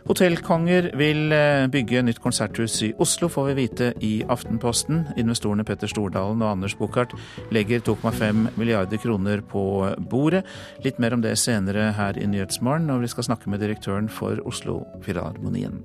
Hotellkonger 0.06 0.92
vil 1.00 1.34
eh, 1.34 1.66
bygge 1.74 2.04
nytt 2.06 2.20
konserthus 2.22 2.76
i 2.86 2.92
Oslo, 3.02 3.26
får 3.32 3.48
vi 3.48 3.56
vite 3.58 3.88
i 4.06 4.12
Aftenposten. 4.30 5.02
Investorene 5.18 5.66
Petter 5.66 5.90
Stordalen 5.90 6.44
og 6.46 6.52
Anders 6.52 6.76
Buchardt 6.78 7.16
legger 7.56 7.82
2,5 7.82 8.52
milliarder 8.54 9.02
kroner 9.02 9.42
på 9.42 9.66
bordet. 10.12 10.44
Litt 10.86 11.02
mer 11.02 11.18
om 11.18 11.26
det 11.26 11.34
senere 11.42 11.90
her 11.98 12.22
i 12.22 12.30
Nyhetsmorgen, 12.30 12.86
når 12.86 13.02
vi 13.02 13.14
skal 13.16 13.32
snakke 13.32 13.50
med 13.50 13.66
direktøren 13.66 14.12
for 14.14 14.38
Oslo 14.46 14.84
Filharmonien. 15.02 15.82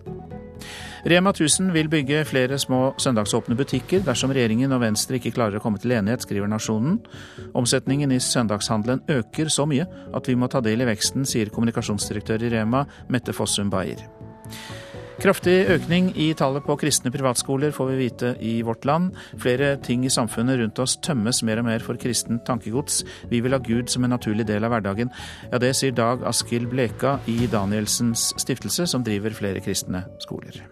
Rema 1.05 1.31
1000 1.31 1.73
vil 1.73 1.89
bygge 1.89 2.25
flere 2.29 2.59
små 2.59 2.95
søndagsåpne 3.01 3.57
butikker 3.57 4.03
dersom 4.05 4.35
regjeringen 4.37 4.73
og 4.77 4.83
Venstre 4.83 5.17
ikke 5.17 5.33
klarer 5.33 5.57
å 5.57 5.63
komme 5.65 5.81
til 5.81 5.95
enighet, 5.97 6.27
skriver 6.27 6.51
Nasjonen. 6.51 6.99
Omsetningen 7.57 8.13
i 8.13 8.21
søndagshandelen 8.21 9.01
øker 9.09 9.49
så 9.49 9.65
mye 9.71 9.89
at 10.15 10.29
vi 10.29 10.37
må 10.37 10.51
ta 10.53 10.61
del 10.65 10.85
i 10.85 10.91
veksten, 10.91 11.25
sier 11.25 11.53
kommunikasjonsdirektør 11.55 12.45
i 12.45 12.53
Rema, 12.53 12.85
Mette 13.09 13.33
Fossum 13.33 13.73
Bayer. 13.73 14.05
Kraftig 15.21 15.67
økning 15.69 16.07
i 16.17 16.31
tallet 16.33 16.65
på 16.65 16.79
kristne 16.81 17.11
privatskoler 17.13 17.75
får 17.77 17.91
vi 17.91 17.97
vite 17.99 18.31
i 18.41 18.55
vårt 18.65 18.87
land. 18.89 19.11
Flere 19.43 19.75
ting 19.85 20.07
i 20.09 20.13
samfunnet 20.13 20.57
rundt 20.63 20.81
oss 20.81 20.97
tømmes 21.05 21.43
mer 21.45 21.61
og 21.61 21.67
mer 21.69 21.85
for 21.85 22.01
kristent 22.01 22.47
tankegods. 22.49 23.03
Vi 23.29 23.43
vil 23.45 23.53
ha 23.53 23.61
Gud 23.61 23.93
som 23.93 24.09
en 24.09 24.15
naturlig 24.17 24.49
del 24.49 24.65
av 24.65 24.73
hverdagen. 24.73 25.13
Ja, 25.53 25.61
det 25.61 25.75
sier 25.77 25.93
Dag 25.93 26.25
Askild 26.25 26.73
Bleka 26.73 27.19
i 27.29 27.45
Danielsens 27.53 28.31
stiftelse, 28.41 28.89
som 28.89 29.05
driver 29.05 29.37
flere 29.37 29.61
kristne 29.61 30.07
skoler. 30.25 30.63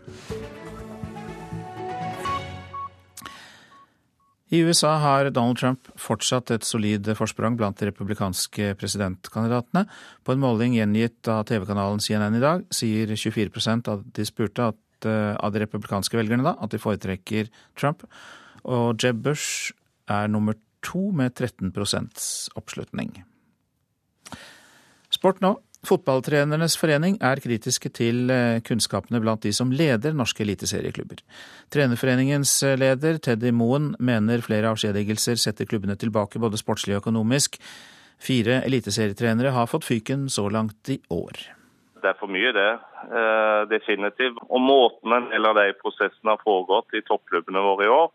I 4.48 4.62
USA 4.64 4.94
har 4.96 5.28
Donald 5.28 5.58
Trump 5.60 5.90
fortsatt 6.00 6.50
et 6.54 6.64
solid 6.64 7.04
forsprang 7.18 7.56
blant 7.58 7.76
de 7.76 7.90
republikanske 7.90 8.70
presidentkandidatene. 8.80 9.84
På 10.24 10.32
en 10.32 10.40
måling 10.40 10.78
gjengitt 10.78 11.28
av 11.28 11.42
TV-kanalen 11.50 12.00
CNN 12.00 12.38
i 12.38 12.40
dag, 12.40 12.64
sier 12.72 13.12
24% 13.12 13.90
av 13.92 14.06
de 14.16 14.24
spurte 14.24 14.70
at, 14.72 15.04
eh, 15.04 15.36
av 15.36 15.52
de 15.52 15.60
republikanske 15.60 16.16
velgerne 16.16 16.44
da, 16.44 16.56
at 16.62 16.70
de 16.70 16.80
foretrekker 16.80 17.50
Trump. 17.76 18.04
Og 18.64 18.96
Jeb 18.96 19.22
Bush 19.22 19.72
er 20.08 20.28
nummer 20.28 20.56
to 20.82 21.10
med 21.12 21.34
13% 21.34 22.48
oppslutning. 22.56 23.24
Sport 25.10 25.40
nå. 25.40 25.58
Fotballtrenernes 25.86 26.74
forening 26.74 27.20
er 27.22 27.38
kritiske 27.38 27.90
til 27.94 28.32
eh, 28.34 28.58
kunnskapene 28.66 29.20
blant 29.22 29.44
de 29.46 29.52
som 29.54 29.70
leder 29.70 30.16
norske 30.16 30.42
eliteserieklubber. 30.42 31.20
Trenerforeningens 31.70 32.56
eh, 32.66 32.74
leder 32.80 33.20
Teddy 33.22 33.52
Moen 33.54 33.92
mener 34.02 34.42
flere 34.42 34.72
avskjedigelser 34.72 35.38
setter 35.38 35.70
klubbene 35.70 35.94
tilbake 35.94 36.42
både 36.42 36.58
sportslig 36.58 36.96
og 36.96 37.04
økonomisk. 37.04 37.60
Fire 38.18 38.58
eliteserietrenere 38.66 39.54
har 39.54 39.70
fått 39.70 39.86
fyken 39.86 40.26
så 40.34 40.48
langt 40.50 40.90
i 40.90 40.98
år. 41.14 41.38
Det 42.02 42.10
er 42.10 42.18
for 42.18 42.30
mye, 42.30 42.50
det. 42.54 42.70
Eh, 43.06 43.62
definitivt. 43.70 44.42
Og 44.50 44.60
måten 44.62 45.14
en 45.14 45.30
del 45.30 45.46
av 45.46 45.60
de 45.60 45.70
prosessene 45.78 46.34
har 46.34 46.42
foregått 46.42 46.98
i 46.98 47.06
toppklubbene 47.06 47.62
våre 47.62 47.86
i 47.86 47.94
år, 47.94 48.10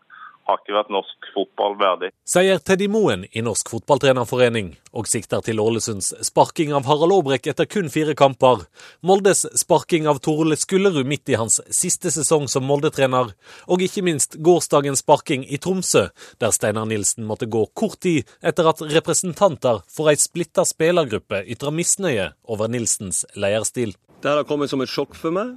har 0.48 0.60
ikke 0.60 0.76
vært 0.76 0.92
norsk 0.92 1.28
fotball 1.34 1.76
verdig. 1.80 2.10
Sier 2.28 2.60
Teddy 2.60 2.88
Moen 2.92 3.24
i 3.32 3.42
Norsk 3.44 3.70
Fotballtrenerforening, 3.72 4.74
og 4.92 5.08
sikter 5.10 5.42
til 5.44 5.62
Ålesunds 5.62 6.12
sparking 6.26 6.74
av 6.76 6.86
Harald 6.88 7.14
Aabrekk 7.16 7.48
etter 7.52 7.68
kun 7.70 7.90
fire 7.92 8.14
kamper, 8.18 8.66
Moldes 9.06 9.44
sparking 9.58 10.08
av 10.10 10.20
Torle 10.24 10.58
Skullerud 10.60 11.08
midt 11.08 11.32
i 11.32 11.38
hans 11.40 11.60
siste 11.72 12.12
sesong 12.14 12.46
som 12.52 12.66
Molde-trener, 12.68 13.34
og 13.66 13.84
ikke 13.84 14.04
minst 14.06 14.38
gårsdagens 14.44 15.04
sparking 15.04 15.46
i 15.48 15.60
Tromsø, 15.60 16.06
der 16.40 16.54
Steinar 16.54 16.88
Nilsen 16.90 17.26
måtte 17.28 17.50
gå 17.50 17.66
kort 17.74 18.00
tid 18.04 18.28
etter 18.44 18.68
at 18.70 18.82
representanter 18.94 19.82
for 19.90 20.12
ei 20.12 20.18
splitta 20.20 20.66
spillergruppe 20.68 21.44
ytra 21.50 21.72
misnøye 21.74 22.32
over 22.44 22.70
Nilsens 22.70 23.24
leierstil. 23.34 23.96
Det 24.24 24.32
har 24.32 24.46
kommet 24.48 24.72
som 24.72 24.80
et 24.80 24.92
sjokk 24.92 25.16
for 25.18 25.34
meg. 25.34 25.56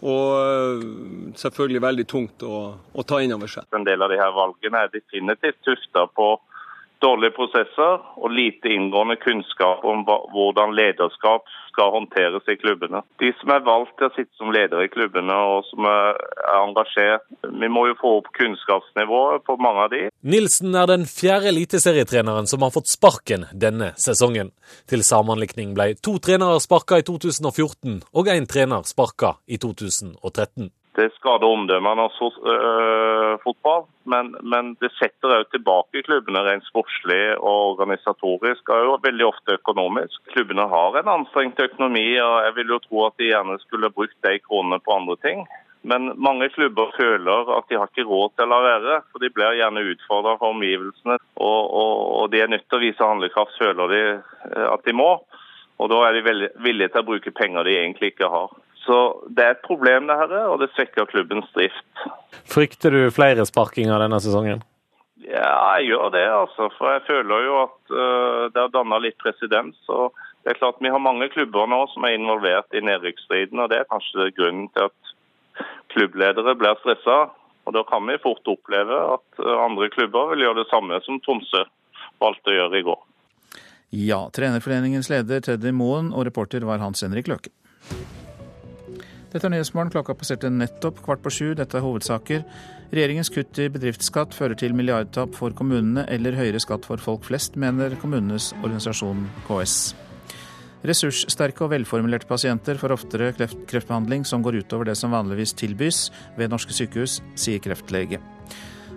Og 0.00 0.28
øh, 0.40 0.84
selvfølgelig 1.36 1.82
veldig 1.84 2.06
tungt 2.08 2.44
å, 2.46 2.60
å 2.80 3.04
ta 3.04 3.20
inn 3.20 3.34
over 3.36 3.50
seg. 3.52 3.66
En 3.76 3.84
del 3.84 4.00
av 4.00 4.12
de 4.12 4.20
her 4.20 4.32
valgene 4.36 4.86
er 4.86 4.94
definitivt 4.94 5.60
tufta 5.66 6.06
på 6.16 6.32
dårlige 7.04 7.34
prosesser 7.36 8.00
og 8.16 8.30
lite 8.34 8.72
inngående 8.74 9.16
kunnskap 9.20 9.84
om 9.88 10.04
hvordan 10.04 10.74
lederskap 10.76 11.48
skal 11.70 11.92
håndteres 11.94 12.48
i 12.52 12.56
klubbene. 12.60 13.02
De 13.22 13.30
som 13.40 13.52
er 13.54 13.64
valgt 13.66 13.96
til 13.98 14.08
å 14.08 14.14
sitte 14.16 14.34
som 14.38 14.52
ledere 14.54 14.86
i 14.86 14.92
klubbene 14.92 15.36
og 15.52 15.64
som 15.70 15.86
er 15.88 16.18
engasjert, 16.60 17.26
vi 17.62 17.70
må 17.72 17.86
jo 17.90 17.98
få 18.00 18.14
opp 18.20 18.32
kunnskapsnivået 18.38 19.46
på 19.46 19.56
mange 19.62 19.86
av 19.86 19.92
de. 19.94 20.02
Nilsen 20.34 20.76
er 20.76 20.90
den 20.90 21.06
fjerde 21.10 21.52
eliteserietreneren 21.52 22.50
som 22.50 22.66
har 22.66 22.74
fått 22.74 22.90
sparken 22.92 23.46
denne 23.52 23.92
sesongen. 24.00 24.52
Til 24.90 25.04
sammenlikning 25.06 25.72
ble 25.78 25.92
to 26.02 26.18
trenere 26.22 26.60
sparka 26.62 27.00
i 27.00 27.06
2014 27.06 28.02
og 28.12 28.34
én 28.34 28.50
trener 28.50 28.86
sparka 28.88 29.36
i 29.46 29.60
2013. 29.62 30.70
Det 30.98 31.06
skader 31.14 31.46
omdømmene 31.46 32.02
av 32.08 32.16
øh, 32.18 33.36
fotball, 33.44 33.84
men, 34.10 34.32
men, 34.42 34.72
det 34.82 34.90
setter 34.96 35.36
òg 35.36 35.52
tilbake 35.52 36.02
klubbene 36.02 36.42
rent 36.42 36.66
sportslig 36.66 37.36
og 37.38 37.76
organisatorisk, 37.76 38.72
og 38.74 39.04
veldig 39.04 39.28
ofte 39.28 39.54
økonomisk. 39.60 40.18
Klubbene 40.34 40.66
har 40.72 40.98
en 40.98 41.12
anstrengt 41.14 41.62
økonomi, 41.62 42.08
og 42.18 42.36
jeg 42.48 42.56
vil 42.58 42.74
jo 42.74 42.80
tro 42.88 43.04
at 43.06 43.22
de 43.22 43.30
gjerne 43.30 43.58
skulle 43.62 43.92
brukt 43.94 44.18
de 44.26 44.40
kronene 44.42 44.80
på 44.82 44.96
andre 44.98 45.16
ting. 45.22 45.44
Men 45.82 46.10
mange 46.20 46.50
klubber 46.52 46.90
føler 46.96 47.52
at 47.56 47.70
de 47.70 47.78
har 47.78 47.88
ikke 47.88 48.08
råd 48.08 48.34
til 48.34 48.44
å 48.44 48.50
la 48.50 48.58
være, 48.66 48.96
for 49.12 49.22
de 49.22 49.30
blir 49.32 49.56
gjerne 49.56 49.84
utfordra 49.94 50.34
for 50.40 50.52
omgivelsene. 50.56 51.16
Og, 51.40 51.60
og, 51.70 51.92
og, 52.18 52.24
de 52.34 52.42
er 52.42 52.50
nødt 52.52 52.66
til 52.68 52.80
å 52.80 52.82
vise 52.82 53.06
handlekraft, 53.12 53.56
føler 53.62 53.94
de 53.94 54.02
øh, 54.10 54.66
at 54.74 54.84
de 54.84 54.96
må. 54.96 55.12
Og 55.80 55.88
da 55.88 56.02
er 56.04 56.18
de 56.18 56.50
villige 56.60 56.90
til 56.90 57.00
å 57.00 57.08
bruke 57.08 57.32
penger 57.32 57.64
de 57.64 57.78
egentlig 57.78 58.12
ikke 58.12 58.28
har. 58.28 58.52
Så 58.86 58.96
det 59.28 59.44
er 59.44 59.54
et 59.54 59.66
problem, 59.66 60.08
det 60.08 60.16
her, 60.16 60.32
og 60.48 60.60
det 60.62 60.70
svekker 60.72 61.08
klubbens 61.10 61.48
drift. 61.56 62.04
Frykter 62.48 62.94
du 62.94 63.02
flere 63.12 63.44
sparkinger 63.48 64.00
denne 64.00 64.20
sesongen? 64.24 64.62
Ja, 65.20 65.76
jeg 65.78 65.90
gjør 65.90 66.08
det, 66.14 66.24
altså. 66.32 66.70
For 66.78 66.94
jeg 66.94 67.04
føler 67.06 67.44
jo 67.44 67.56
at 67.66 67.92
uh, 67.92 68.44
det 68.52 68.62
har 68.62 68.72
danna 68.72 69.00
litt 69.02 69.18
presedens. 69.20 69.76
og 69.92 70.16
det 70.44 70.54
er 70.54 70.58
klart 70.58 70.80
Vi 70.80 70.88
har 70.88 71.02
mange 71.02 71.28
klubber 71.28 71.68
nå 71.68 71.82
som 71.92 72.06
er 72.08 72.16
involvert 72.16 72.72
i 72.72 72.80
nedrykksstriden, 72.84 73.60
og 73.60 73.68
det 73.68 73.82
er 73.82 73.90
kanskje 73.90 74.30
grunnen 74.38 74.70
til 74.72 74.88
at 74.88 75.64
klubbledere 75.92 76.56
blir 76.56 76.80
stressa. 76.80 77.18
Og 77.68 77.76
Da 77.76 77.84
kan 77.84 78.06
vi 78.08 78.16
fort 78.22 78.48
oppleve 78.48 78.96
at 79.18 79.44
uh, 79.44 79.60
andre 79.66 79.90
klubber 79.92 80.32
vil 80.32 80.46
gjøre 80.46 80.62
det 80.62 80.70
samme 80.72 81.02
som 81.04 81.20
Tromsø 81.20 81.66
valgte 82.20 82.52
å 82.52 82.56
gjøre 82.56 82.80
i 82.80 82.86
går. 82.88 83.00
Ja, 83.90 84.22
Trenerforeningens 84.32 85.10
leder 85.10 85.42
Teddy 85.44 85.72
Moen 85.74 86.14
og 86.14 86.24
reporter 86.28 86.64
var 86.64 86.80
Hans 86.80 87.02
Henrik 87.04 87.28
Løke. 87.28 87.52
Dette 89.30 89.46
er 89.46 89.52
Nyhetsmorgen. 89.54 89.92
Klokka 89.94 90.14
passerte 90.18 90.50
nettopp 90.50 91.04
kvart 91.04 91.20
på 91.22 91.30
sju. 91.30 91.48
Dette 91.54 91.78
er 91.78 91.84
hovedsaker. 91.84 92.42
Regjeringens 92.90 93.30
kutt 93.30 93.58
i 93.62 93.68
bedriftsskatt 93.70 94.34
fører 94.34 94.58
til 94.58 94.74
milliardtap 94.74 95.36
for 95.38 95.54
kommunene 95.54 96.02
eller 96.10 96.34
høyere 96.34 96.58
skatt 96.62 96.88
for 96.88 96.98
folk 96.98 97.28
flest, 97.28 97.54
mener 97.54 97.94
kommunenes 98.02 98.50
organisasjon 98.58 99.28
KS. 99.46 99.76
Ressurssterke 100.90 101.62
og 101.62 101.70
velformulerte 101.74 102.26
pasienter 102.26 102.80
får 102.80 102.96
oftere 102.96 103.30
kreftbehandling 103.36 104.24
som 104.26 104.42
går 104.42 104.64
utover 104.64 104.88
det 104.88 104.96
som 104.98 105.14
vanligvis 105.14 105.52
tilbys 105.60 106.08
ved 106.40 106.50
norske 106.50 106.74
sykehus, 106.74 107.20
sier 107.38 107.62
kreftlege. 107.62 108.18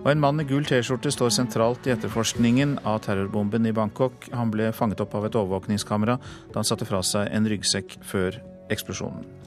Og 0.01 0.09
en 0.11 0.23
mann 0.23 0.41
i 0.41 0.47
gul 0.47 0.65
T-skjorte 0.65 1.13
står 1.13 1.29
sentralt 1.35 1.85
i 1.85 1.93
etterforskningen 1.93 2.79
av 2.89 3.03
terrorbomben 3.05 3.69
i 3.69 3.75
Bangkok. 3.75 4.31
Han 4.33 4.49
ble 4.51 4.73
fanget 4.73 5.05
opp 5.05 5.13
av 5.19 5.29
et 5.29 5.37
overvåkningskamera 5.37 6.17
da 6.17 6.57
han 6.57 6.67
satte 6.67 6.89
fra 6.89 7.03
seg 7.05 7.29
en 7.29 7.47
ryggsekk 7.53 7.99
før 8.09 8.41
eksplosjonen. 8.73 9.42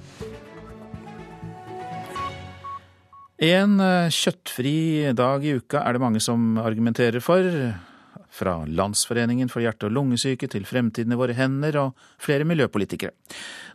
En 3.37 3.81
eh, 3.85 4.09
kjøttfri 4.09 5.13
dag 5.13 5.45
i 5.45 5.59
uka 5.59 5.83
er 5.85 5.93
det 5.93 6.01
mange 6.01 6.23
som 6.25 6.57
argumenterer 6.57 7.21
for. 7.21 7.45
Fra 8.33 8.55
Landsforeningen 8.69 9.49
for 9.53 9.61
hjerte- 9.65 9.89
og 9.89 9.93
lungesyke 9.93 10.49
til 10.49 10.65
Fremtiden 10.69 11.13
i 11.13 11.19
våre 11.21 11.37
hender 11.37 11.77
og 11.81 12.07
flere 12.21 12.45
miljøpolitikere. 12.49 13.13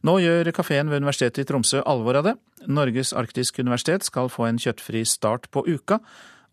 Nå 0.05 0.17
gjør 0.21 0.51
kafeen 0.53 0.89
ved 0.89 1.01
Universitetet 1.01 1.45
i 1.45 1.49
Tromsø 1.49 1.81
alvor 1.85 2.17
av 2.19 2.25
det. 2.29 2.35
Norges 2.67 3.13
arktiske 3.13 3.61
universitet 3.61 4.05
skal 4.05 4.29
få 4.29 4.49
en 4.49 4.61
kjøttfri 4.61 5.05
start 5.05 5.47
på 5.53 5.65
uka, 5.65 5.99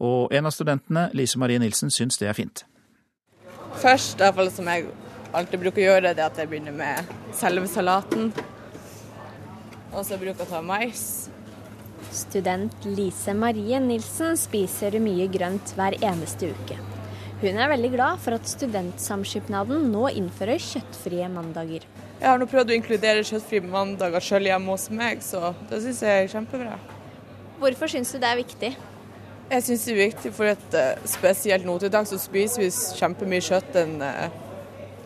og 0.00 0.32
en 0.32 0.48
av 0.48 0.54
studentene, 0.54 1.08
Lise 1.16 1.40
Marie 1.40 1.60
Nilsen, 1.60 1.90
syns 1.92 2.20
det 2.20 2.28
er 2.28 2.36
fint. 2.36 2.64
Først, 3.80 4.20
i 4.20 4.24
hvert 4.24 4.36
fall 4.36 4.52
som 4.52 4.68
jeg 4.68 4.86
alltid 5.32 5.64
bruker 5.64 5.82
å 5.82 5.88
gjøre, 5.88 6.14
det 6.16 6.28
at 6.28 6.38
jeg 6.38 6.48
begynner 6.48 6.76
med 6.76 7.16
selve 7.36 7.68
salaten. 7.68 8.30
Og 9.92 10.04
så 10.04 10.16
bruker 10.16 10.36
jeg 10.36 10.48
å 10.48 10.52
ta 10.52 10.64
mais 10.64 11.28
Student 12.14 12.86
Lise 12.86 13.34
Marie 13.36 13.80
Nilsen 13.82 14.36
spiser 14.38 14.96
mye 15.02 15.28
grønt 15.32 15.74
hver 15.76 15.96
eneste 16.00 16.50
uke. 16.54 16.78
Hun 17.38 17.60
er 17.60 17.70
veldig 17.70 17.90
glad 17.92 18.18
for 18.22 18.34
at 18.34 18.48
Studentsamskipnaden 18.50 19.90
nå 19.92 20.08
innfører 20.18 20.58
kjøttfrie 20.58 21.28
mandager. 21.30 21.84
Jeg 22.18 22.26
har 22.26 22.40
nå 22.40 22.48
prøvd 22.50 22.72
å 22.72 22.78
inkludere 22.78 23.22
kjøttfrie 23.22 23.62
mandager 23.62 24.24
sjøl 24.24 24.48
hjemme 24.50 24.74
hos 24.74 24.88
meg, 24.90 25.22
så 25.22 25.52
det 25.70 25.78
syns 25.84 26.02
jeg 26.02 26.24
er 26.24 26.32
kjempebra. 26.32 26.74
Hvorfor 27.60 27.92
syns 27.92 28.10
du 28.10 28.18
det 28.18 28.32
er 28.32 28.40
viktig? 28.40 28.72
Jeg 29.48 29.64
syns 29.64 29.86
det 29.86 29.94
er 29.94 30.02
viktig 30.02 30.34
for 30.34 30.50
at 30.50 30.74
uh, 30.74 31.06
spesielt 31.08 31.64
nå 31.68 31.78
til 31.78 31.94
dags 31.94 32.10
så 32.10 32.18
spiser 32.20 32.64
vi 32.64 32.72
kjempemye 32.98 33.44
kjøtt 33.46 33.78
enn 33.84 33.96
uh, 34.02 34.26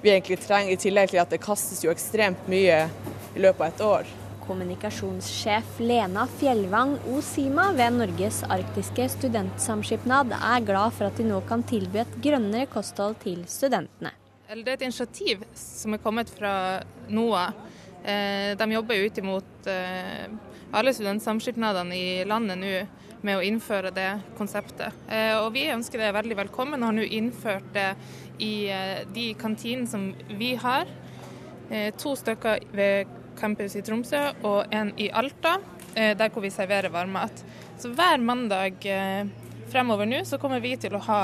vi 0.02 0.10
egentlig 0.10 0.40
trenger, 0.42 0.72
i 0.72 0.80
tillegg 0.80 1.12
til 1.12 1.20
at 1.22 1.30
det 1.30 1.42
kastes 1.44 1.84
jo 1.84 1.92
ekstremt 1.92 2.48
mye 2.50 2.80
i 3.36 3.44
løpet 3.44 3.60
av 3.60 3.68
et 3.68 3.86
år. 3.86 4.10
Kommunikasjonssjef 4.46 5.78
Lena 5.78 6.26
Fjellvang 6.26 6.96
Osima 7.14 7.68
ved 7.76 7.94
Norges 8.00 8.42
arktiske 8.50 9.06
studentsamskipnad 9.12 10.34
er 10.34 10.64
glad 10.66 10.96
for 10.96 11.06
at 11.08 11.20
de 11.20 11.26
nå 11.28 11.38
kan 11.46 11.62
tilby 11.66 12.00
et 12.02 12.16
grønnere 12.24 12.66
kosthold 12.72 13.20
til 13.22 13.44
studentene. 13.50 14.10
Det 14.52 14.66
er 14.66 14.74
et 14.74 14.82
initiativ 14.84 15.44
som 15.56 15.94
er 15.94 16.02
kommet 16.02 16.32
fra 16.32 16.82
NOAH. 17.08 17.54
Eh, 18.02 18.50
de 18.58 18.66
jobber 18.72 19.04
ut 19.06 19.22
imot 19.22 19.70
eh, 19.70 20.26
alle 20.74 20.92
studentsamskipnadene 20.92 21.96
i 21.96 22.26
landet 22.26 22.58
nå 22.58 22.74
med 23.22 23.38
å 23.38 23.46
innføre 23.46 23.94
det 23.94 24.10
konseptet. 24.34 24.90
Eh, 25.06 25.38
og 25.38 25.52
vi 25.54 25.68
ønsker 25.70 26.02
det 26.02 26.10
veldig 26.18 26.40
velkommen 26.42 26.82
og 26.82 26.90
har 26.90 26.98
nå 26.98 27.06
innført 27.06 27.70
det 27.76 27.92
i 28.42 28.66
de 29.14 29.30
kantinene 29.38 29.86
som 29.86 30.10
vi 30.34 30.56
har. 30.58 30.88
To 32.02 32.16
stykker 32.18 32.64
ved 32.74 33.21
campus 33.42 33.76
i 33.78 33.82
Tromsø 33.84 34.20
og 34.46 34.72
en 34.74 34.92
i 35.00 35.10
Alta, 35.10 35.56
eh, 35.94 36.12
der 36.18 36.30
hvor 36.32 36.44
vi 36.44 36.52
serverer 36.54 36.92
varmmat. 36.94 37.42
Så 37.80 37.90
hver 37.96 38.22
mandag 38.22 38.86
eh, 38.86 39.24
fremover 39.72 40.08
nå 40.08 40.22
så 40.28 40.38
kommer 40.40 40.62
vi 40.62 40.76
til 40.80 40.94
å 40.96 41.02
ha 41.08 41.22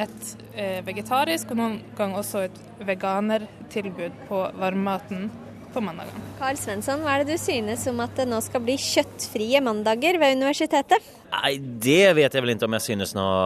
et 0.00 0.32
eh, 0.54 0.80
vegetarisk 0.86 1.52
og 1.52 1.60
noen 1.60 1.78
gang 1.98 2.16
også 2.18 2.46
et 2.46 2.58
veganertilbud 2.86 4.26
på 4.28 4.42
varmmaten 4.58 5.30
på 5.70 5.82
mandagene. 5.84 6.32
Karl 6.40 6.58
Svensson, 6.58 7.04
hva 7.04 7.14
er 7.14 7.24
det 7.24 7.36
du 7.36 7.42
synes 7.42 7.86
om 7.90 8.02
at 8.02 8.16
det 8.18 8.26
nå 8.26 8.40
skal 8.42 8.64
bli 8.64 8.74
kjøttfrie 8.80 9.62
mandager 9.62 10.18
ved 10.18 10.38
universitetet? 10.40 11.06
Nei, 11.30 11.54
det 11.60 12.04
vet 12.18 12.34
jeg 12.34 12.42
vel 12.42 12.54
ikke 12.56 12.66
om 12.66 12.78
jeg 12.78 12.86
synes 12.88 13.14
noe 13.14 13.38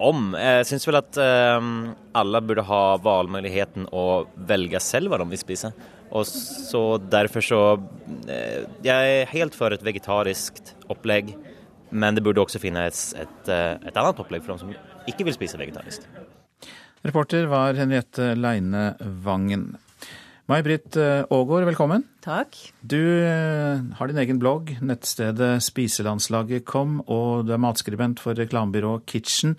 om. 0.00 0.30
Jeg 0.32 0.68
syns 0.70 0.88
vel 0.88 1.00
at 1.02 1.18
um, 1.20 1.90
alle 2.16 2.40
burde 2.44 2.64
ha 2.64 2.82
valgmuligheten 3.04 3.90
å 3.92 4.24
velge 4.48 4.80
selv 4.80 5.12
hva 5.12 5.20
de 5.20 5.28
vil 5.34 5.42
spise. 5.42 5.74
Og 6.10 6.26
så 6.26 6.82
Derfor 7.10 7.44
så 7.44 7.60
eh, 8.28 8.66
Jeg 8.86 9.20
er 9.20 9.30
helt 9.32 9.56
for 9.56 9.74
et 9.74 9.84
vegetarisk 9.84 10.58
opplegg, 10.90 11.34
men 11.90 12.16
det 12.16 12.24
burde 12.26 12.42
også 12.42 12.60
finnes 12.62 13.12
et, 13.14 13.28
et, 13.46 13.52
eh, 13.52 13.92
annet 13.94 14.22
opplegg 14.22 14.42
for 14.44 14.54
dem 14.54 14.62
som 14.62 15.06
ikke 15.10 15.26
vil 15.26 15.36
spise 15.36 15.58
vegetarisk. 15.58 16.04
Reporter 17.06 17.46
var 17.50 17.78
Henriette 17.78 18.34
Leine 18.36 18.92
Vangen. 19.24 19.72
May-Britt 20.50 20.98
eh, 20.98 21.22
Aagaard, 21.30 21.68
velkommen. 21.70 22.04
Takk. 22.26 22.58
Du 22.82 22.98
har 22.98 24.10
din 24.10 24.18
egen 24.20 24.42
blogg, 24.42 24.74
nettstedet 24.82 25.54
spiselandslaget 25.64 26.66
kom, 26.68 26.98
og 27.06 27.46
du 27.46 27.54
er 27.54 27.62
matskribent 27.62 28.20
for 28.22 28.38
reklamebyrået 28.38 29.06
Kitchen. 29.08 29.56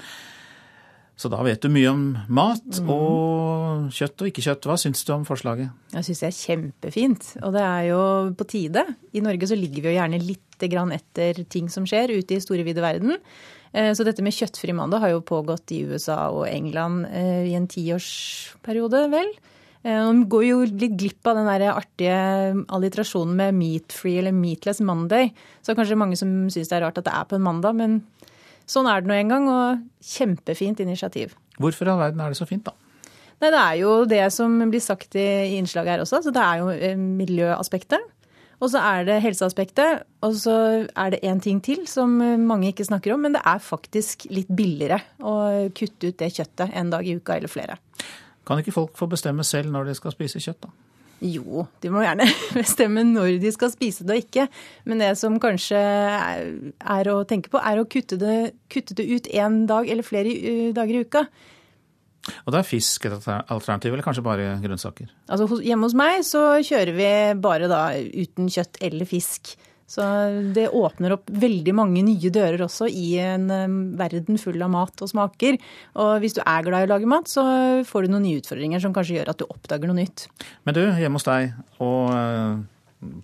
Så 1.22 1.30
da 1.30 1.44
vet 1.46 1.62
du 1.62 1.70
mye 1.70 1.90
om 1.92 2.06
mat 2.34 2.80
mm. 2.82 2.88
og 2.90 3.92
kjøtt 3.94 4.24
og 4.24 4.30
ikke 4.32 4.44
kjøtt. 4.48 4.66
Hva 4.66 4.78
syns 4.82 5.04
du 5.06 5.12
om 5.13 5.25
forslaget? 5.28 5.70
Jeg 5.94 6.08
syns 6.08 6.22
det 6.24 6.30
er 6.32 6.38
kjempefint. 6.40 7.28
Og 7.46 7.54
det 7.54 7.62
er 7.62 7.84
jo 7.92 8.01
på 8.40 8.48
tide. 8.50 8.86
I 9.13 9.22
Norge 9.22 9.51
så 9.51 9.58
ligger 9.60 9.86
vi 9.86 9.92
jo 9.92 9.98
gjerne 10.00 10.22
litt 10.24 10.66
grann 10.72 10.94
etter 10.94 11.44
ting 11.50 11.70
som 11.74 11.86
skjer 11.90 12.16
ute 12.16 12.38
i 12.38 12.42
store, 12.42 12.66
vide 12.66 12.82
verden. 12.82 13.20
Eh, 13.74 13.92
så 13.98 14.06
dette 14.06 14.25
med 14.25 14.34
kjøttfri 14.34 14.74
mandag 14.78 15.04
har 15.06 15.13
jo 15.13 15.24
pågått 15.25 15.74
i 15.78 15.84
USA 15.90 16.24
og 16.34 16.48
England 16.50 17.06
eh, 17.12 17.51
i 17.51 17.56
en 17.58 17.70
tiårsperiode, 17.70 19.06
vel. 19.13 19.34
Man 19.82 20.28
går 20.30 20.44
jo 20.46 20.58
litt 20.70 20.94
glipp 20.94 21.25
av 21.25 21.40
den 21.40 21.48
der 21.50 21.72
artige 21.72 22.18
alliterasjonen 22.70 23.34
med 23.40 23.56
meat-free 23.58 24.20
eller 24.22 24.36
meatless 24.38 24.78
Monday. 24.86 25.32
Så 25.66 25.74
kanskje 25.74 25.98
mange 25.98 26.20
som 26.20 26.30
syns 26.54 26.70
det 26.70 26.75
er 26.78 26.84
rart 26.86 27.00
at 27.01 27.08
det 27.08 27.16
er 27.18 27.25
på 27.25 27.40
en 27.40 27.48
mandag, 27.48 27.74
men 27.80 27.96
Sånn 28.70 28.89
er 28.89 29.01
det 29.01 29.10
nå 29.12 29.18
en 29.18 29.34
gang, 29.34 29.50
og 29.51 30.06
kjempefint 30.13 30.80
initiativ. 30.84 31.36
Hvorfor 31.62 31.88
i 31.88 31.94
all 31.94 32.01
verden 32.01 32.24
er 32.24 32.34
det 32.34 32.39
så 32.39 32.48
fint, 32.50 32.65
da? 32.65 32.74
Nei, 33.41 33.50
Det 33.50 33.60
er 33.60 33.75
jo 33.82 33.91
det 34.06 34.25
som 34.34 34.58
blir 34.70 34.84
sagt 34.84 35.15
i 35.18 35.58
innslaget 35.58 35.96
her 35.96 36.03
også. 36.03 36.22
Så 36.24 36.34
det 36.34 36.41
er 36.41 36.60
jo 36.62 36.70
eh, 36.70 36.98
miljøaspektet. 36.98 38.03
Og 38.62 38.70
så 38.70 38.77
er 38.86 39.08
det 39.08 39.22
helseaspektet. 39.24 40.03
Og 40.22 40.36
så 40.38 40.86
er 40.86 41.13
det 41.13 41.24
én 41.25 41.41
ting 41.41 41.62
til 41.65 41.88
som 41.89 42.13
mange 42.46 42.70
ikke 42.70 42.86
snakker 42.86 43.15
om, 43.15 43.24
men 43.25 43.34
det 43.34 43.41
er 43.41 43.58
faktisk 43.58 44.27
litt 44.30 44.51
billigere 44.53 45.01
å 45.18 45.70
kutte 45.74 46.12
ut 46.12 46.20
det 46.22 46.30
kjøttet 46.36 46.70
en 46.77 46.94
dag 46.94 47.08
i 47.08 47.18
uka 47.18 47.39
eller 47.39 47.50
flere. 47.50 47.80
Kan 48.46 48.62
ikke 48.62 48.74
folk 48.75 48.94
få 48.98 49.10
bestemme 49.10 49.44
selv 49.48 49.74
når 49.74 49.89
de 49.89 49.98
skal 49.98 50.13
spise 50.13 50.41
kjøtt, 50.41 50.62
da? 50.68 50.70
Jo, 51.22 51.68
de 51.84 51.92
må 51.94 52.01
gjerne 52.01 52.25
bestemme 52.58 53.04
når 53.06 53.36
de 53.44 53.54
skal 53.54 53.70
spise 53.74 54.06
det 54.08 54.16
og 54.16 54.24
ikke. 54.25 54.48
Men 54.90 55.04
det 55.04 55.13
som 55.22 55.38
kanskje 55.42 55.80
er 55.80 57.10
å 57.13 57.22
tenke 57.30 57.51
på, 57.54 57.62
er 57.62 57.82
å 57.82 57.88
kutte 57.90 58.18
det, 58.22 58.38
kutte 58.74 58.98
det 58.98 59.06
ut 59.12 59.30
én 59.30 59.63
dag 59.70 59.90
eller 59.90 60.08
flere 60.08 60.72
dager 60.75 60.98
i 60.98 61.04
uka. 61.06 61.25
Og 62.46 62.54
da 62.54 62.60
er 62.62 62.68
fisk 62.68 63.06
et 63.10 63.28
alternativ, 63.50 63.94
eller 63.94 64.06
kanskje 64.06 64.25
bare 64.25 64.56
grønnsaker? 64.62 65.10
Altså 65.32 65.62
Hjemme 65.66 65.88
hos 65.88 65.98
meg 65.98 66.22
så 66.25 66.44
kjører 66.62 66.94
vi 66.98 67.12
bare 67.42 67.70
da 67.70 67.84
uten 67.98 68.50
kjøtt 68.51 68.82
eller 68.86 69.10
fisk. 69.10 69.56
Så 69.92 70.08
det 70.56 70.70
åpner 70.72 71.18
opp 71.18 71.28
veldig 71.28 71.74
mange 71.76 72.04
nye 72.08 72.32
dører 72.32 72.64
også 72.64 72.88
i 72.88 73.14
en 73.20 73.48
verden 74.00 74.40
full 74.40 74.62
av 74.64 74.72
mat 74.72 75.04
og 75.04 75.12
smaker. 75.12 75.60
Og 76.00 76.12
hvis 76.24 76.38
du 76.38 76.42
er 76.46 76.68
glad 76.68 76.86
i 76.86 76.88
å 76.88 76.94
lage 76.94 77.10
mat, 77.12 77.28
så 77.28 77.44
får 77.88 78.08
du 78.08 78.14
noen 78.14 78.28
nye 78.30 78.40
utfordringer 78.40 78.84
som 78.84 78.96
kanskje 78.96 79.20
gjør 79.20 79.34
at 79.34 79.42
du 79.42 79.50
oppdager 79.50 79.92
noe 79.92 80.00
nytt. 80.00 80.30
Men 80.64 80.78
du, 80.78 80.86
hjemme 80.96 81.20
hos 81.20 81.28
deg 81.28 81.52
og 81.84 82.14
eh, 82.16 82.62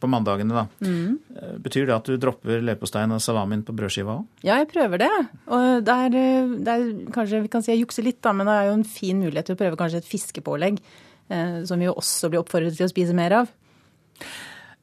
på 0.01 0.09
mandagene, 0.09 0.55
da. 0.55 0.65
Mm. 0.81 1.17
Eh, 1.37 1.53
betyr 1.63 1.87
det 1.87 1.95
at 1.95 2.09
du 2.09 2.17
dropper 2.19 2.63
leverposteien 2.65 3.13
og 3.13 3.21
salamien 3.23 3.63
på 3.65 3.75
brødskiva 3.77 4.17
òg? 4.19 4.25
Ja, 4.41 4.57
jeg 4.57 4.71
prøver 4.71 5.03
det. 5.03 5.11
Og 5.53 5.85
det 5.85 5.97
er, 6.07 6.17
det 6.65 6.73
er, 6.73 6.87
kanskje 7.13 7.43
vi 7.45 7.51
kan 7.53 7.65
si 7.65 7.73
jeg 7.73 7.85
jukser 7.85 8.07
litt, 8.07 8.19
da, 8.25 8.33
men 8.35 8.49
det 8.49 8.57
er 8.57 8.71
jo 8.71 8.79
en 8.79 8.87
fin 8.87 9.21
mulighet 9.21 9.51
til 9.51 9.57
å 9.57 9.61
prøve 9.61 9.79
kanskje 9.79 10.01
et 10.01 10.09
fiskepålegg. 10.09 10.81
Eh, 11.29 11.61
som 11.69 11.79
vi 11.79 11.87
jo 11.87 11.95
også 11.99 12.31
blir 12.31 12.41
oppfordret 12.41 12.77
til 12.77 12.87
å 12.87 12.91
spise 12.91 13.15
mer 13.17 13.41
av. 13.43 13.55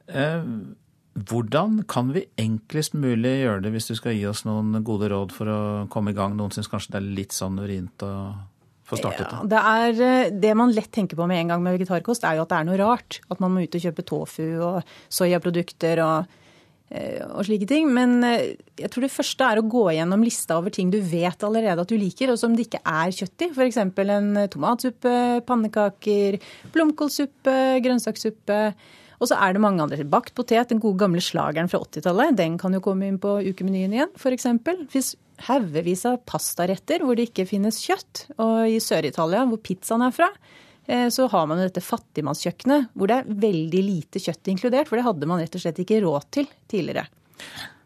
Eh, 0.09 0.49
hvordan 1.14 1.85
kan 1.87 2.11
vi 2.14 2.25
enklest 2.42 2.97
mulig 2.99 3.37
gjøre 3.44 3.62
det, 3.62 3.71
hvis 3.75 3.87
du 3.87 3.94
skal 3.94 4.16
gi 4.16 4.25
oss 4.26 4.42
noen 4.49 4.75
gode 4.87 5.12
råd 5.12 5.35
for 5.35 5.50
å 5.50 5.61
komme 5.92 6.11
i 6.11 6.16
gang? 6.16 6.35
Noen 6.35 6.50
syns 6.54 6.71
kanskje 6.71 6.97
det 6.97 7.00
er 7.00 7.12
litt 7.21 7.37
sånn 7.37 7.61
vrient 7.62 8.02
å 8.02 8.14
få 8.88 8.99
startet 8.99 9.28
det? 9.30 9.37
Ja, 9.37 9.50
det, 9.52 9.61
er, 9.61 10.00
eh, 10.06 10.33
det 10.42 10.54
man 10.59 10.75
lett 10.75 10.90
tenker 10.94 11.18
på 11.18 11.28
med 11.30 11.44
en 11.44 11.52
gang 11.54 11.62
med 11.62 11.76
vegetarkost, 11.78 12.26
er 12.26 12.38
jo 12.38 12.47
at 12.47 12.50
det 12.50 12.59
er 12.59 12.66
noe 12.66 12.80
rart. 12.83 13.21
At 13.30 13.44
man 13.44 13.54
må 13.54 13.62
ut 13.62 13.78
og 13.78 13.85
kjøpe 13.87 14.06
tofu 14.11 14.49
og 14.59 14.97
soyaprodukter 15.06 16.02
og, 16.02 16.35
eh, 16.90 17.23
og 17.28 17.47
slike 17.47 17.71
ting. 17.71 17.87
Men 17.94 18.18
eh, 18.26 18.59
jeg 18.83 18.90
tror 18.90 19.06
det 19.06 19.12
første 19.14 19.52
er 19.52 19.62
å 19.62 19.68
gå 19.71 19.87
gjennom 19.94 20.26
lista 20.26 20.59
over 20.59 20.75
ting 20.75 20.90
du 20.90 20.99
vet 20.99 21.46
allerede 21.46 21.87
at 21.87 21.94
du 21.94 21.98
liker, 22.00 22.35
og 22.35 22.42
som 22.42 22.59
det 22.59 22.66
ikke 22.66 22.83
er 22.83 23.14
kjøtt 23.14 23.46
i. 23.46 23.53
F.eks. 23.55 23.81
en 23.87 24.35
tomatsuppe, 24.50 25.16
pannekaker, 25.46 26.42
blomkålsuppe, 26.74 27.59
grønnsakssuppe 27.87 28.61
og 29.20 29.31
så 29.31 29.38
er 29.38 29.55
det 29.55 29.62
mange 29.64 29.85
andre. 29.85 30.07
Bakt 30.09 30.35
potet, 30.37 30.70
den 30.70 30.83
gode 30.83 31.00
gamle 31.03 31.22
slageren 31.22 31.70
fra 31.70 31.81
80-tallet, 31.85 32.37
den 32.38 32.59
kan 32.61 32.74
jo 32.74 32.83
komme 32.85 33.09
inn 33.09 33.20
på 33.22 33.37
ukemenyen 33.50 33.94
igjen, 33.94 34.12
f.eks. 34.18 34.48
Fins 34.92 35.14
haugevis 35.48 36.05
av 36.09 36.20
pastaretter 36.29 37.03
hvor 37.05 37.18
det 37.18 37.29
ikke 37.31 37.46
finnes 37.48 37.81
kjøtt. 37.83 38.27
Og 38.38 38.70
i 38.70 38.81
Sør-Italia, 38.83 39.44
hvor 39.50 39.62
pizzaen 39.64 40.05
er 40.07 40.14
fra, 40.14 40.31
eh, 40.87 41.09
så 41.14 41.29
har 41.33 41.48
man 41.50 41.61
jo 41.61 41.68
dette 41.68 41.85
fattigmannskjøkkenet 41.85 42.92
hvor 42.94 43.11
det 43.11 43.20
er 43.20 43.38
veldig 43.46 43.85
lite 43.85 44.22
kjøtt 44.22 44.53
inkludert. 44.55 44.90
For 44.90 45.00
det 45.00 45.07
hadde 45.09 45.31
man 45.31 45.42
rett 45.42 45.59
og 45.59 45.64
slett 45.64 45.81
ikke 45.83 46.03
råd 46.05 46.29
til 46.38 46.50
tidligere. 46.70 47.09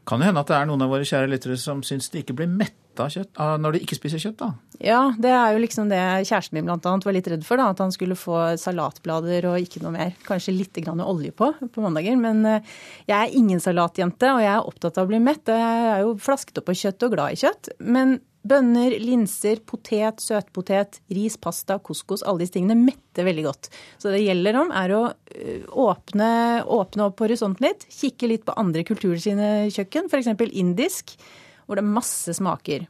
Kan 0.08 0.22
det 0.22 0.30
hende 0.30 0.40
at 0.40 0.48
det 0.48 0.56
er 0.56 0.68
noen 0.68 0.84
av 0.86 0.92
våre 0.92 1.04
kjære 1.04 1.28
lyttere 1.28 1.58
som 1.60 1.82
syns 1.84 2.08
de 2.12 2.22
ikke 2.22 2.36
blir 2.38 2.48
mette 2.48 3.02
av 3.04 3.12
kjøtt 3.12 3.40
når 3.60 3.76
de 3.76 3.80
ikke 3.84 3.98
spiser 3.98 4.22
kjøtt, 4.22 4.40
da? 4.40 4.48
Ja, 4.82 5.02
det 5.20 5.30
er 5.34 5.52
jo 5.52 5.60
liksom 5.62 5.90
det 5.90 6.00
kjæresten 6.26 6.56
min 6.56 6.66
blant 6.66 6.86
annet 6.88 7.04
var 7.06 7.14
litt 7.14 7.28
redd 7.30 7.44
for. 7.46 7.60
da, 7.60 7.68
At 7.74 7.82
han 7.82 7.92
skulle 7.94 8.16
få 8.18 8.38
salatblader 8.58 9.50
og 9.50 9.60
ikke 9.62 9.82
noe 9.84 9.92
mer. 9.94 10.14
Kanskje 10.26 10.56
litt 10.56 10.80
grann 10.82 11.02
olje 11.04 11.34
på 11.36 11.50
på 11.60 11.84
mandager. 11.84 12.16
Men 12.18 12.40
eh, 12.48 12.72
jeg 13.10 13.18
er 13.18 13.36
ingen 13.36 13.60
salatjente, 13.62 14.32
og 14.32 14.42
jeg 14.42 14.54
er 14.54 14.72
opptatt 14.72 14.98
av 14.98 15.06
å 15.06 15.12
bli 15.12 15.20
mett. 15.22 15.52
Jeg 15.52 15.92
er 15.92 16.02
jo 16.06 16.16
flasket 16.22 16.58
opp 16.62 16.70
på 16.70 16.78
kjøtt 16.82 17.06
og 17.06 17.14
glad 17.14 17.36
i 17.36 17.40
kjøtt. 17.44 17.72
Men 17.84 18.18
Bønner, 18.48 18.94
linser, 19.02 19.60
potet, 19.68 20.22
søtpotet, 20.24 21.00
ris, 21.12 21.36
pasta, 21.40 21.78
couscous, 21.84 22.24
alle 22.24 22.44
disse 22.44 22.56
tingene 22.56 22.78
metter 22.80 23.26
veldig 23.28 23.44
godt. 23.48 23.70
Så 24.00 24.12
det 24.14 24.22
gjelder 24.24 24.60
om 24.62 24.72
er 24.72 24.94
å 24.96 25.02
eh, 25.34 25.66
åpne, 25.68 26.30
åpne 26.64 27.08
opp 27.08 27.24
horisonten 27.24 27.68
litt, 27.68 27.88
kikke 27.92 28.30
litt 28.30 28.46
på 28.48 28.56
andre 28.60 28.84
kulturer 28.88 29.20
sine 29.22 29.50
kjøkken, 29.74 30.08
f.eks. 30.08 30.32
indisk, 30.48 31.18
hvor 31.66 31.78
det 31.78 31.84
er 31.84 31.96
masse 31.98 32.36
smaker. 32.38 32.88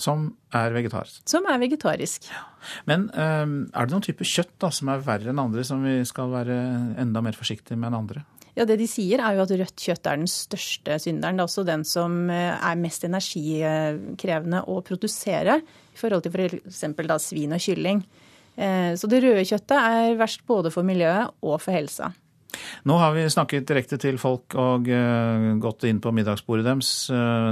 Som 0.00 0.30
er 0.56 0.72
vegetarisk? 0.72 1.20
Som 1.28 1.44
er 1.50 1.60
vegetarisk. 1.60 2.30
Ja. 2.30 2.46
Men 2.88 3.08
um, 3.12 3.56
er 3.74 3.86
det 3.86 3.92
noen 3.92 4.04
type 4.04 4.24
kjøtt 4.24 4.54
da, 4.62 4.70
som 4.72 4.88
er 4.92 5.02
verre 5.04 5.32
enn 5.32 5.42
andre, 5.42 5.64
som 5.66 5.84
vi 5.84 5.98
skal 6.08 6.32
være 6.32 6.56
enda 7.00 7.20
mer 7.24 7.36
forsiktige 7.36 7.76
med 7.76 7.90
enn 7.90 7.98
andre? 8.00 8.24
Ja, 8.56 8.66
Det 8.66 8.78
de 8.80 8.86
sier 8.90 9.22
er 9.22 9.36
jo 9.36 9.44
at 9.44 9.52
rødt 9.54 9.84
kjøtt 9.84 10.08
er 10.10 10.18
den 10.20 10.30
største 10.30 10.98
synderen. 11.02 11.38
Det 11.38 11.44
er 11.44 11.50
også 11.50 11.66
den 11.66 11.84
som 11.86 12.16
eh, 12.32 12.54
er 12.56 12.80
mest 12.80 13.06
energikrevende 13.06 14.64
å 14.66 14.80
produsere 14.86 15.60
i 15.60 16.00
forhold 16.00 16.26
til 16.26 16.34
f.eks. 16.34 16.82
For 16.96 17.14
svin 17.22 17.54
og 17.56 17.62
kylling. 17.62 18.02
Eh, 18.56 18.96
så 18.98 19.10
det 19.10 19.22
røde 19.24 19.46
kjøttet 19.46 19.78
er 19.78 20.18
verst 20.18 20.42
både 20.48 20.74
for 20.74 20.86
miljøet 20.86 21.30
og 21.40 21.60
for 21.62 21.76
helsa. 21.76 22.10
Nå 22.90 22.96
har 22.98 23.12
vi 23.14 23.22
snakket 23.30 23.68
direkte 23.68 23.96
til 24.00 24.16
folk 24.18 24.56
og 24.58 24.88
uh, 24.90 25.44
gått 25.62 25.84
inn 25.86 26.00
på 26.02 26.10
middagsbordet 26.10 26.64
deres 26.66 26.90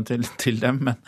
til, 0.09 0.27
til, 0.43 0.59
dem. 0.59 0.81
Men, 0.89 0.99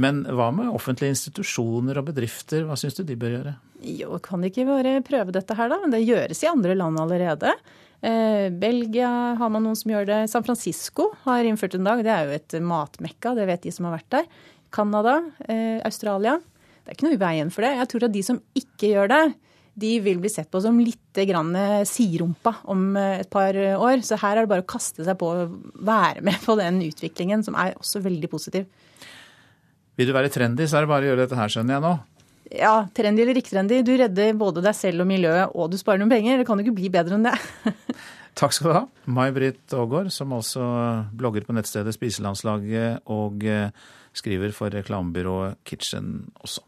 men, 0.00 0.22
hva 0.38 0.48
med 0.56 0.72
offentlige 0.72 1.12
institusjoner 1.12 2.00
og 2.00 2.08
bedrifter, 2.08 2.64
hva 2.64 2.78
syns 2.80 2.96
du 2.96 3.04
de 3.04 3.18
bør 3.20 3.34
gjøre? 3.36 3.54
Jo, 3.92 4.16
kan 4.24 4.40
de 4.40 4.48
ikke 4.48 4.64
bare 4.70 4.96
prøve 5.04 5.36
dette 5.36 5.56
her, 5.58 5.68
da? 5.68 5.82
Det 5.92 6.00
gjøres 6.00 6.40
i 6.42 6.48
andre 6.48 6.78
land 6.80 7.02
allerede. 7.02 7.52
Eh, 8.04 8.50
Belgia 8.52 9.08
har 9.38 9.50
man 9.52 9.64
noen 9.64 9.78
som 9.78 9.92
gjør 9.92 10.08
det. 10.08 10.20
San 10.30 10.44
Francisco 10.46 11.10
har 11.24 11.46
innført 11.46 11.78
en 11.78 11.86
dag. 11.86 12.02
Det 12.04 12.12
er 12.12 12.26
jo 12.26 12.36
et 12.36 12.58
matmekka, 12.60 13.34
det 13.38 13.48
vet 13.48 13.64
de 13.64 13.72
som 13.74 13.88
har 13.88 13.96
vært 13.98 14.12
der. 14.18 14.28
Canada, 14.74 15.18
eh, 15.48 15.80
Australia. 15.86 16.36
Det 16.84 16.92
er 16.92 16.98
ikke 16.98 17.08
noe 17.08 17.18
i 17.18 17.24
veien 17.24 17.50
for 17.50 17.66
det. 17.66 17.74
Jeg 17.80 17.90
tror 17.92 18.06
at 18.06 18.14
de 18.14 18.22
som 18.22 18.40
ikke 18.54 18.92
gjør 18.92 19.10
det, 19.10 19.24
de 19.76 19.92
vil 20.00 20.20
bli 20.22 20.30
sett 20.32 20.48
på 20.48 20.60
som 20.64 20.78
litt 20.80 21.18
grann 21.28 21.52
siderumpa 21.84 22.54
om 22.72 22.96
et 22.96 23.28
par 23.28 23.52
år. 23.52 24.00
Så 24.06 24.16
her 24.22 24.38
er 24.38 24.46
det 24.46 24.52
bare 24.54 24.64
å 24.64 24.68
kaste 24.68 25.04
seg 25.04 25.18
på 25.20 25.28
å 25.28 25.48
være 25.84 26.22
med 26.24 26.38
på 26.46 26.56
den 26.56 26.80
utviklingen, 26.86 27.44
som 27.44 27.58
er 27.60 27.76
også 27.76 28.00
veldig 28.00 28.30
positiv. 28.32 28.64
Vil 29.96 30.08
du 30.08 30.14
være 30.16 30.32
trendy, 30.32 30.64
så 30.64 30.78
er 30.78 30.86
det 30.86 30.92
bare 30.92 31.04
å 31.04 31.10
gjøre 31.10 31.24
dette 31.26 31.36
her, 31.36 31.52
skjønner 31.52 31.76
jeg 31.76 31.84
nå. 31.84 31.92
Ja, 32.54 32.86
trendy 32.94 33.24
eller 33.24 33.38
ikke 33.40 33.54
trendy. 33.56 33.80
Du 33.82 33.92
redder 33.98 34.36
både 34.38 34.62
deg 34.62 34.76
selv 34.78 35.02
og 35.02 35.10
miljøet, 35.10 35.54
og 35.54 35.72
du 35.72 35.78
sparer 35.80 36.02
noen 36.02 36.12
penger. 36.12 36.38
Det 36.38 36.46
kan 36.46 36.60
jo 36.60 36.66
ikke 36.66 36.78
bli 36.78 36.92
bedre 36.94 37.18
enn 37.18 37.26
det. 37.26 37.34
Takk 38.36 38.52
skal 38.52 38.68
du 38.68 38.74
ha, 38.76 38.82
May-Britt 39.08 39.72
Aagaard, 39.72 40.10
som 40.12 40.34
også 40.36 40.62
blogger 41.16 41.46
på 41.46 41.56
nettstedet 41.56 41.94
Spiselandslaget 41.96 43.08
og 43.08 43.46
eh, 43.48 43.70
skriver 44.16 44.52
for 44.52 44.74
reklamebyrået 44.76 45.56
Kitchen 45.64 46.26
også. 46.44 46.60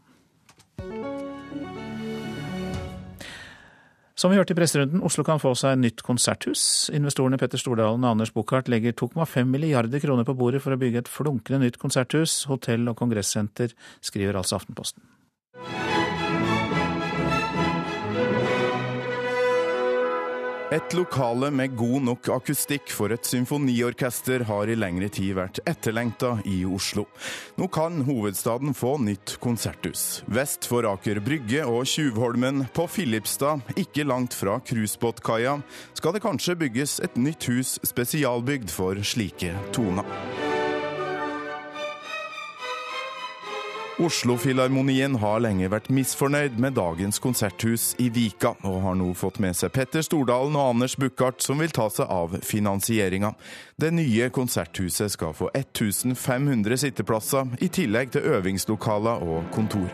Som 4.19 4.33
vi 4.33 4.39
hørte 4.39 4.51
i 4.51 4.57
presserunden, 4.57 5.03
Oslo 5.05 5.23
kan 5.23 5.39
få 5.39 5.53
seg 5.55 5.77
nytt 5.79 6.01
konserthus. 6.03 6.63
Investorene 6.91 7.37
Petter 7.39 7.61
Stordalen 7.61 8.03
og 8.03 8.17
Anders 8.17 8.33
Buchardt 8.35 8.67
legger 8.67 8.97
2,5 8.99 9.47
milliarder 9.47 10.01
kroner 10.03 10.27
på 10.27 10.35
bordet 10.41 10.59
for 10.65 10.75
å 10.75 10.81
bygge 10.81 11.05
et 11.05 11.11
flunkende 11.13 11.61
nytt 11.63 11.79
konserthus, 11.79 12.41
hotell 12.49 12.89
og 12.91 12.97
kongressenter, 12.99 13.71
skriver 14.03 14.41
altså 14.41 14.57
Aftenposten. 14.57 15.05
Et 20.71 20.93
lokale 20.93 21.49
med 21.51 21.73
god 21.73 22.03
nok 22.05 22.27
akustikk 22.29 22.91
for 22.93 23.09
et 23.09 23.25
symfoniorkester 23.25 24.43
har 24.45 24.69
i 24.69 24.75
lengre 24.77 25.07
tid 25.09 25.33
vært 25.39 25.57
etterlengta 25.65 26.35
i 26.45 26.59
Oslo. 26.69 27.07
Nå 27.57 27.65
kan 27.73 28.03
hovedstaden 28.05 28.75
få 28.77 28.93
nytt 29.01 29.39
konserthus. 29.41 30.21
Vest 30.29 30.69
for 30.69 30.85
Aker 30.91 31.23
Brygge 31.25 31.65
og 31.65 31.89
Tjuvholmen 31.89 32.67
på 32.75 32.85
Filipstad, 32.85 33.65
ikke 33.81 34.05
langt 34.05 34.37
fra 34.37 34.59
cruisebåtkaia, 34.61 35.57
skal 35.97 36.13
det 36.13 36.23
kanskje 36.27 36.59
bygges 36.61 36.99
et 37.01 37.17
nytt 37.17 37.49
hus 37.49 37.79
spesialbygd 37.89 38.69
for 38.69 39.01
slike 39.01 39.57
toner. 39.73 40.58
Oslofilharmonien 43.99 45.17
har 45.19 45.41
lenge 45.43 45.67
vært 45.67 45.89
misfornøyd 45.91 46.53
med 46.63 46.77
dagens 46.77 47.17
konserthus 47.19 47.89
i 47.99 48.05
Vika, 48.15 48.53
og 48.63 48.77
har 48.85 48.95
nå 48.95 49.09
fått 49.11 49.41
med 49.43 49.57
seg 49.59 49.73
Petter 49.75 50.05
Stordalen 50.07 50.55
og 50.55 50.69
Anders 50.71 50.95
Buchardt, 50.95 51.43
som 51.43 51.59
vil 51.59 51.73
ta 51.75 51.89
seg 51.91 52.07
av 52.07 52.37
finansieringa. 52.47 53.33
Det 53.75 53.91
nye 53.91 54.29
konserthuset 54.31 55.11
skal 55.11 55.35
få 55.35 55.51
1500 55.51 56.79
sitteplasser, 56.79 57.51
i 57.59 57.67
tillegg 57.67 58.15
til 58.15 58.31
øvingslokaler 58.39 59.19
og 59.19 59.51
kontor. 59.51 59.91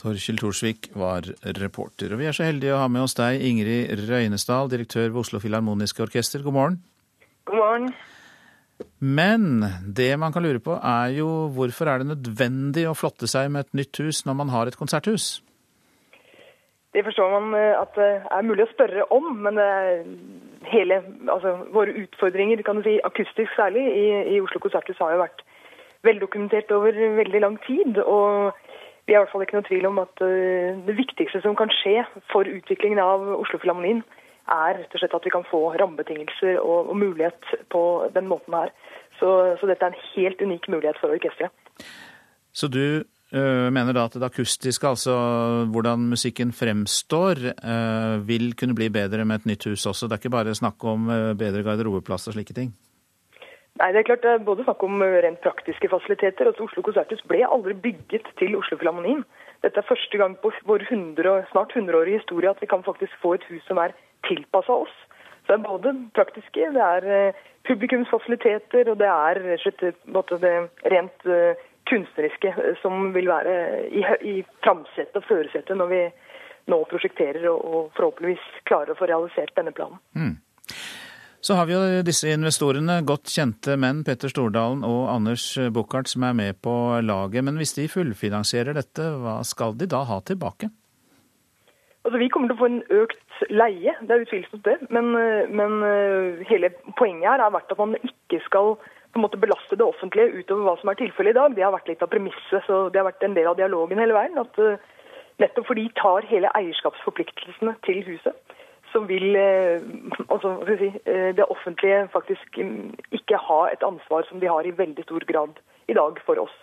Torkil 0.00 0.40
Thorsvik 0.40 0.94
var 0.96 1.28
reporter. 1.60 2.14
Og 2.14 2.22
vi 2.22 2.32
er 2.32 2.32
så 2.32 2.48
heldige 2.48 2.72
å 2.72 2.84
ha 2.86 2.88
med 2.88 3.04
oss 3.04 3.20
deg, 3.20 3.42
Ingrid 3.44 4.08
Røynesdal, 4.08 4.72
direktør 4.72 5.10
ved 5.10 5.26
Oslo 5.26 5.44
Filharmoniske 5.44 6.08
Orkester. 6.08 6.40
God 6.40 6.56
morgen. 6.56 6.86
God 7.48 7.56
morgen. 7.56 7.90
Men 9.00 9.64
det 9.96 10.12
man 10.20 10.32
kan 10.34 10.44
lure 10.44 10.60
på 10.62 10.76
er 10.76 11.14
jo 11.16 11.28
hvorfor 11.56 11.90
er 11.90 12.02
det 12.02 12.12
nødvendig 12.12 12.84
å 12.86 12.96
flotte 12.98 13.26
seg 13.30 13.50
med 13.50 13.66
et 13.66 13.78
nytt 13.80 14.00
hus 14.04 14.24
når 14.26 14.36
man 14.38 14.52
har 14.54 14.68
et 14.68 14.78
konserthus? 14.78 15.40
Det 16.94 17.02
forstår 17.04 17.32
man 17.34 17.56
eh, 17.58 17.74
at 17.78 17.96
det 17.96 18.10
er 18.36 18.46
mulig 18.46 18.64
å 18.64 18.72
spørre 18.72 19.08
om, 19.14 19.32
men 19.44 19.58
hele, 20.72 21.02
altså, 21.28 21.56
våre 21.74 21.94
utfordringer, 22.04 22.62
kan 22.66 22.80
du 22.80 22.86
si, 22.86 22.96
akustisk 23.04 23.52
særlig, 23.56 23.84
i, 23.96 24.06
i 24.36 24.40
Oslo 24.44 24.62
konserthus 24.62 25.00
har 25.02 25.14
jo 25.14 25.24
vært 25.24 25.44
veldokumentert 26.06 26.72
over 26.76 26.96
veldig 27.18 27.44
lang 27.44 27.58
tid. 27.66 27.98
og 28.04 28.52
vi 29.08 29.14
har 29.14 29.22
i 29.22 29.24
hvert 29.24 29.32
fall 29.32 29.42
ikke 29.46 29.56
noe 29.56 29.64
tvil 29.64 29.86
om 29.88 29.98
at 30.02 30.20
uh, 30.20 30.76
det 30.84 30.94
viktigste 30.98 31.40
som 31.40 31.54
kan 31.56 31.70
skje 31.72 32.02
for 32.28 32.44
utviklingen 32.44 33.00
av 33.00 33.22
Oslo-Filharmonien, 33.38 34.02
er 34.48 34.80
rett 34.80 34.94
og 34.94 35.02
slett 35.02 35.14
at 35.18 35.28
vi 35.28 35.34
kan 35.34 35.46
få 35.50 35.60
rammebetingelser 35.80 36.58
og, 36.62 36.90
og 36.92 36.96
mulighet 36.96 37.52
på 37.72 37.82
den 38.14 38.28
måten 38.30 38.56
her. 38.56 38.72
Så, 39.18 39.30
så, 39.60 39.68
dette 39.68 39.84
er 39.84 39.94
en 39.94 40.02
helt 40.14 40.42
unik 40.42 40.68
mulighet 40.70 40.98
for 41.00 41.12
orkesteret. 41.14 41.86
Så 42.52 42.68
du 42.70 43.02
øh, 43.02 43.68
mener 43.74 43.92
da 43.92 44.06
at 44.08 44.18
det 44.18 44.26
akustiske, 44.26 44.88
altså 44.88 45.14
hvordan 45.72 46.08
musikken 46.14 46.52
fremstår, 46.52 47.42
øh, 47.52 48.28
vil 48.28 48.54
kunne 48.56 48.74
bli 48.78 48.88
bedre 48.88 49.24
med 49.24 49.42
et 49.42 49.50
nytt 49.52 49.68
hus 49.70 49.86
også? 49.86 50.06
Det 50.06 50.18
er 50.18 50.22
ikke 50.22 50.36
bare 50.38 50.54
snakk 50.54 50.84
om 50.84 51.10
bedre 51.38 51.64
garderobeplass 51.66 52.30
og 52.30 52.38
slike 52.38 52.54
ting? 52.54 52.72
Nei, 53.78 53.92
det 53.94 54.00
er 54.00 54.08
klart 54.08 54.24
det 54.24 54.30
er 54.32 54.46
både 54.46 54.64
snakk 54.66 54.80
om 54.82 55.02
rent 55.02 55.42
praktiske 55.44 55.90
fasiliteter. 55.90 56.48
altså 56.50 56.64
Oslo 56.66 56.82
konserthus 56.82 57.22
ble 57.30 57.44
aldri 57.46 57.76
bygget 57.78 58.26
til 58.40 58.56
Oslo-Filharmonien. 58.58 59.22
Dette 59.64 59.80
er 59.80 59.88
første 59.88 60.18
gang 60.20 60.36
på 60.42 60.52
vår 60.68 60.84
100, 60.86 61.46
snart 61.50 61.74
100-årige 61.76 62.20
historie 62.20 62.50
at 62.50 62.60
vi 62.62 62.70
kan 62.70 62.84
faktisk 62.86 63.14
få 63.22 63.34
et 63.34 63.46
hus 63.50 63.64
som 63.66 63.80
er 63.82 63.96
tilpassa 64.28 64.72
oss. 64.84 64.94
Så 65.46 65.54
det 65.54 65.58
er 65.58 65.68
både 65.68 65.94
praktiske, 66.14 66.70
det 66.76 66.84
er 66.84 67.32
publikumsfasiliteter 67.66 68.90
og 68.92 68.98
det 69.00 69.08
er 69.08 69.40
det 70.44 70.54
rent 70.92 71.28
kunstneriske 71.88 72.52
som 72.82 73.14
vil 73.14 73.28
være 73.28 73.54
i, 73.88 74.04
i 74.22 74.34
framsetet 74.64 75.16
og 75.16 75.24
førersetet 75.28 75.76
når 75.76 75.92
vi 75.92 76.02
nå 76.68 76.82
prosjekterer 76.90 77.48
og 77.48 77.88
forhåpentligvis 77.96 78.44
klarer 78.68 78.92
å 78.92 78.98
få 78.98 79.08
realisert 79.08 79.54
denne 79.56 79.72
planen. 79.72 80.00
Mm. 80.12 80.34
Så 81.48 81.54
har 81.56 81.64
vi 81.64 81.72
jo 81.72 82.00
disse 82.04 82.28
investorene, 82.28 82.98
godt 83.08 83.30
kjente 83.32 83.78
menn, 83.80 84.02
Petter 84.04 84.28
Stordalen 84.28 84.82
og 84.84 85.06
Anders 85.08 85.46
Buchardt, 85.72 86.10
som 86.12 86.26
er 86.28 86.34
med 86.36 86.58
på 86.60 86.74
laget. 87.00 87.40
Men 87.46 87.56
hvis 87.56 87.72
de 87.78 87.86
fullfinansierer 87.88 88.76
dette, 88.76 89.06
hva 89.22 89.38
skal 89.48 89.72
de 89.80 89.88
da 89.88 90.02
ha 90.10 90.18
tilbake? 90.28 90.68
Altså, 92.04 92.20
Vi 92.20 92.28
kommer 92.34 92.52
til 92.52 92.58
å 92.58 92.60
få 92.60 92.68
en 92.68 92.82
økt 92.98 93.40
leie, 93.48 93.94
det 94.02 94.12
er 94.12 94.26
utvilsomt 94.26 94.68
det. 94.68 94.76
Men, 94.92 95.08
men, 95.56 95.78
hele 96.50 96.68
poenget 97.00 97.30
her 97.30 97.46
har 97.46 97.56
vært 97.56 97.72
at 97.72 97.80
man 97.80 97.96
ikke 97.96 98.42
skal 98.44 98.74
på 98.84 99.16
en 99.16 99.24
måte 99.24 99.40
belaste 99.40 99.80
det 99.80 99.88
offentlige 99.88 100.42
utover 100.42 100.68
hva 100.68 100.76
som 100.82 100.92
er 100.92 101.00
tilfellet 101.00 101.32
i 101.32 101.40
dag. 101.40 101.56
Det 101.56 101.64
har 101.64 101.72
vært 101.78 101.88
litt 101.88 102.04
av 102.04 102.12
premisset, 102.12 102.60
så 102.68 102.90
det 102.92 103.00
har 103.00 103.08
vært 103.08 103.24
en 103.24 103.40
del 103.40 103.48
av 103.48 103.56
dialogen 103.56 104.04
hele 104.04 104.20
veien. 104.20 104.36
at 104.36 104.84
Nettopp 105.40 105.70
fordi 105.70 105.88
de 105.88 105.96
tar 105.96 106.28
hele 106.28 106.52
eierskapsforpliktelsene 106.60 107.78
til 107.88 108.04
huset 108.04 108.36
så 108.92 109.02
vil 109.08 109.36
altså, 109.36 110.54
si, 110.80 110.90
det 111.06 111.46
offentlige 111.48 112.06
faktisk 112.12 112.58
ikke 112.58 113.40
ha 113.48 113.60
et 113.72 113.84
ansvar 113.86 114.26
som 114.28 114.40
de 114.40 114.50
har 114.50 114.66
i 114.66 114.74
veldig 114.76 115.04
stor 115.06 115.24
grad 115.28 115.60
i 115.88 115.96
dag 115.96 116.20
for 116.26 116.40
oss. 116.42 116.54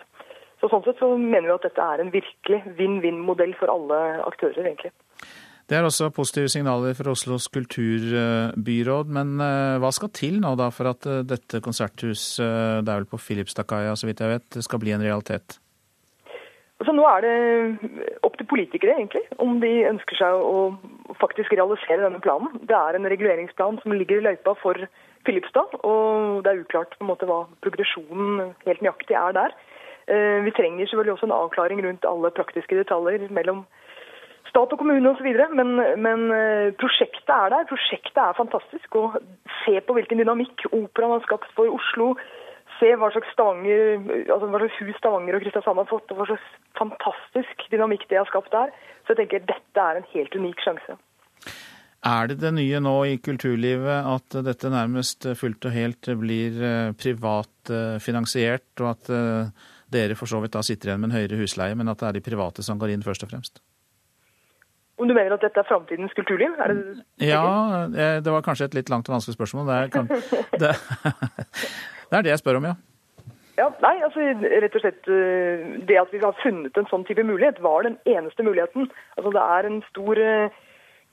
Så 0.60 0.70
Sånn 0.72 0.84
sett 0.86 1.00
så 1.02 1.10
mener 1.20 1.50
vi 1.50 1.56
at 1.56 1.66
dette 1.66 1.84
er 1.84 2.00
en 2.00 2.12
virkelig 2.14 2.62
vinn-vinn-modell 2.78 3.52
for 3.58 3.70
alle 3.72 3.98
aktører, 4.24 4.64
egentlig. 4.64 4.92
Det 5.66 5.74
er 5.76 5.84
også 5.84 6.12
positive 6.14 6.48
signaler 6.48 6.94
fra 6.94 7.10
Oslos 7.12 7.48
kulturbyråd, 7.52 9.10
men 9.12 9.34
hva 9.82 9.90
skal 9.92 10.12
til 10.14 10.38
nå 10.40 10.54
da 10.58 10.70
for 10.74 10.92
at 10.92 11.08
dette 11.26 11.60
konserthuset, 11.64 12.86
det 12.86 12.92
er 12.92 13.02
vel 13.02 13.08
på 13.10 13.20
Filipstadkaia 13.20 13.96
så 13.98 14.08
vidt 14.08 14.22
jeg 14.22 14.36
vet, 14.36 14.60
skal 14.64 14.82
bli 14.82 14.94
en 14.94 15.02
realitet? 15.02 15.58
Altså, 16.76 16.92
nå 16.92 17.06
er 17.08 17.24
det 17.24 18.10
opp 18.26 18.34
til 18.36 18.48
politikere 18.50 18.98
egentlig, 18.98 19.22
om 19.40 19.54
de 19.62 19.70
ønsker 19.88 20.18
seg 20.18 20.34
å 20.44 21.14
faktisk 21.22 21.54
realisere 21.56 22.02
denne 22.02 22.20
planen. 22.20 22.52
Det 22.68 22.76
er 22.76 22.98
en 22.98 23.08
reguleringsplan 23.08 23.78
som 23.80 23.94
ligger 23.96 24.20
i 24.20 24.26
løypa 24.26 24.52
for 24.60 24.82
Filipstad, 25.26 25.72
og 25.88 26.44
det 26.44 26.52
er 26.52 26.60
uklart 26.60 26.92
på 26.98 27.06
en 27.06 27.10
måte 27.10 27.28
hva 27.28 27.46
progresjonen 27.64 28.52
helt 28.66 28.84
nøyaktig 28.84 29.16
er 29.16 29.38
der. 29.38 29.56
Vi 30.44 30.52
trenger 30.54 30.86
selvfølgelig 30.86 31.16
også 31.16 31.26
en 31.30 31.38
avklaring 31.38 31.80
rundt 31.82 32.04
alle 32.06 32.30
praktiske 32.36 32.76
detaljer 32.78 33.24
mellom 33.34 33.64
stat 34.46 34.70
og 34.70 34.78
kommune 34.78 35.10
osv. 35.10 35.26
Men, 35.58 35.72
men 36.04 36.28
prosjektet 36.78 37.32
er 37.34 37.56
der. 37.56 37.66
Prosjektet 37.72 38.20
er 38.22 38.36
fantastisk. 38.38 39.00
Og 39.00 39.16
se 39.64 39.80
på 39.80 39.96
hvilken 39.96 40.20
dynamikk 40.22 40.68
operaen 40.70 41.16
har 41.16 41.24
skapt 41.26 41.50
for 41.56 41.72
Oslo 41.74 42.12
se 42.80 42.92
hva 42.98 43.10
slags, 43.14 43.30
Stavanger, 43.34 43.98
altså 44.24 44.48
hva 44.50 44.60
slags 44.62 44.80
hus 44.82 44.98
Stavanger 45.00 45.38
og 45.38 45.44
Kristiansand 45.44 45.82
har 45.82 45.88
fått, 45.90 46.10
og 46.12 46.20
hva 46.20 46.28
slags 46.30 46.48
fantastisk 46.78 47.66
dynamikk 47.72 48.06
det 48.10 48.20
har 48.20 48.28
skapt 48.30 48.52
der. 48.54 48.72
Så 49.04 49.14
jeg 49.14 49.22
tenker 49.22 49.46
dette 49.48 49.86
er 49.90 50.00
en 50.00 50.10
helt 50.12 50.36
unik 50.36 50.64
sjanse. 50.64 50.98
Er 52.06 52.28
det 52.30 52.36
det 52.38 52.52
nye 52.54 52.80
nå 52.82 52.96
i 53.08 53.16
kulturlivet 53.18 54.06
at 54.06 54.36
dette 54.46 54.70
nærmest 54.70 55.26
fullt 55.38 55.66
og 55.66 55.74
helt 55.74 56.10
blir 56.20 56.58
privatfinansiert, 57.00 58.68
og 58.82 58.92
at 58.92 59.10
dere 59.90 60.18
for 60.18 60.30
så 60.30 60.42
vidt 60.42 60.54
da 60.54 60.62
sitter 60.66 60.92
igjen 60.92 61.02
med 61.02 61.10
en 61.10 61.16
høyere 61.18 61.40
husleie, 61.40 61.78
men 61.78 61.90
at 61.90 62.02
det 62.02 62.10
er 62.10 62.18
de 62.18 62.26
private 62.28 62.62
som 62.66 62.78
går 62.78 62.94
inn 62.94 63.06
først 63.06 63.26
og 63.26 63.32
fremst? 63.32 63.62
Om 64.96 65.10
du 65.10 65.12
mener 65.12 65.34
at 65.34 65.42
dette 65.44 65.60
er 65.60 65.68
framtidens 65.68 66.14
kulturliv? 66.16 66.54
Er 66.62 66.72
det, 66.72 67.02
ja, 67.28 67.42
det 68.24 68.32
var 68.32 68.44
kanskje 68.44 68.70
et 68.70 68.78
litt 68.78 68.92
langt 68.92 69.10
og 69.10 69.18
vanskelig 69.18 69.36
spørsmål. 69.36 69.66
Det 69.68 69.76
er, 69.76 69.90
kan, 69.92 70.08
det, 70.62 70.70
det 72.10 72.18
er 72.18 72.26
det 72.26 72.34
jeg 72.34 72.42
spør 72.42 72.60
om, 72.60 72.68
ja. 72.70 72.76
Ja, 73.56 73.70
nei, 73.80 73.94
altså 74.04 74.20
rett 74.20 74.74
og 74.76 74.82
slett 74.82 75.06
Det 75.88 75.96
at 75.96 76.10
vi 76.12 76.18
har 76.20 76.34
funnet 76.42 76.76
en 76.76 76.88
sånn 76.90 77.06
type 77.08 77.24
mulighet, 77.24 77.62
var 77.64 77.86
den 77.86 77.96
eneste 78.04 78.44
muligheten. 78.44 78.90
Altså 79.16 79.32
Det 79.32 79.44
er 79.56 79.68
en 79.70 79.78
stor 79.88 80.20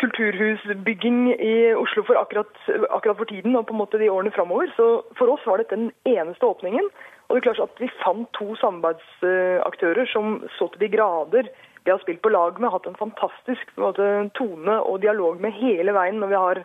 kulturhusbygging 0.03 1.19
i 1.37 1.55
Oslo 1.79 2.03
for 2.03 2.19
akkurat, 2.19 2.51
akkurat 2.89 3.17
for 3.17 3.29
tiden 3.29 3.55
og 3.55 3.67
på 3.67 3.75
en 3.75 3.79
måte 3.79 3.99
de 4.01 4.09
årene 4.11 4.33
framover. 4.35 4.71
Så 4.75 4.87
for 5.17 5.31
oss 5.31 5.45
var 5.47 5.61
dette 5.61 5.77
den 5.77 5.91
eneste 6.09 6.45
åpningen. 6.45 6.89
Og 7.27 7.35
det 7.35 7.41
er 7.41 7.47
klart 7.47 7.69
at 7.69 7.81
vi 7.81 7.91
fant 8.01 8.27
to 8.35 8.55
samarbeidsaktører 8.59 10.09
som 10.11 10.41
så 10.57 10.67
til 10.73 10.83
de 10.83 10.91
grader 10.97 11.47
vi 11.83 11.91
har 11.91 11.99
spilt 11.99 12.21
på 12.23 12.31
lag 12.31 12.59
med, 12.59 12.71
hatt 12.71 12.85
en 12.87 12.99
fantastisk 12.99 13.73
en 13.75 13.83
måte, 13.83 14.05
tone 14.39 14.77
og 14.87 15.01
dialog 15.03 15.41
med 15.43 15.55
hele 15.57 15.91
veien 15.95 16.21
når 16.21 16.31
vi 16.31 16.39
har 16.39 16.61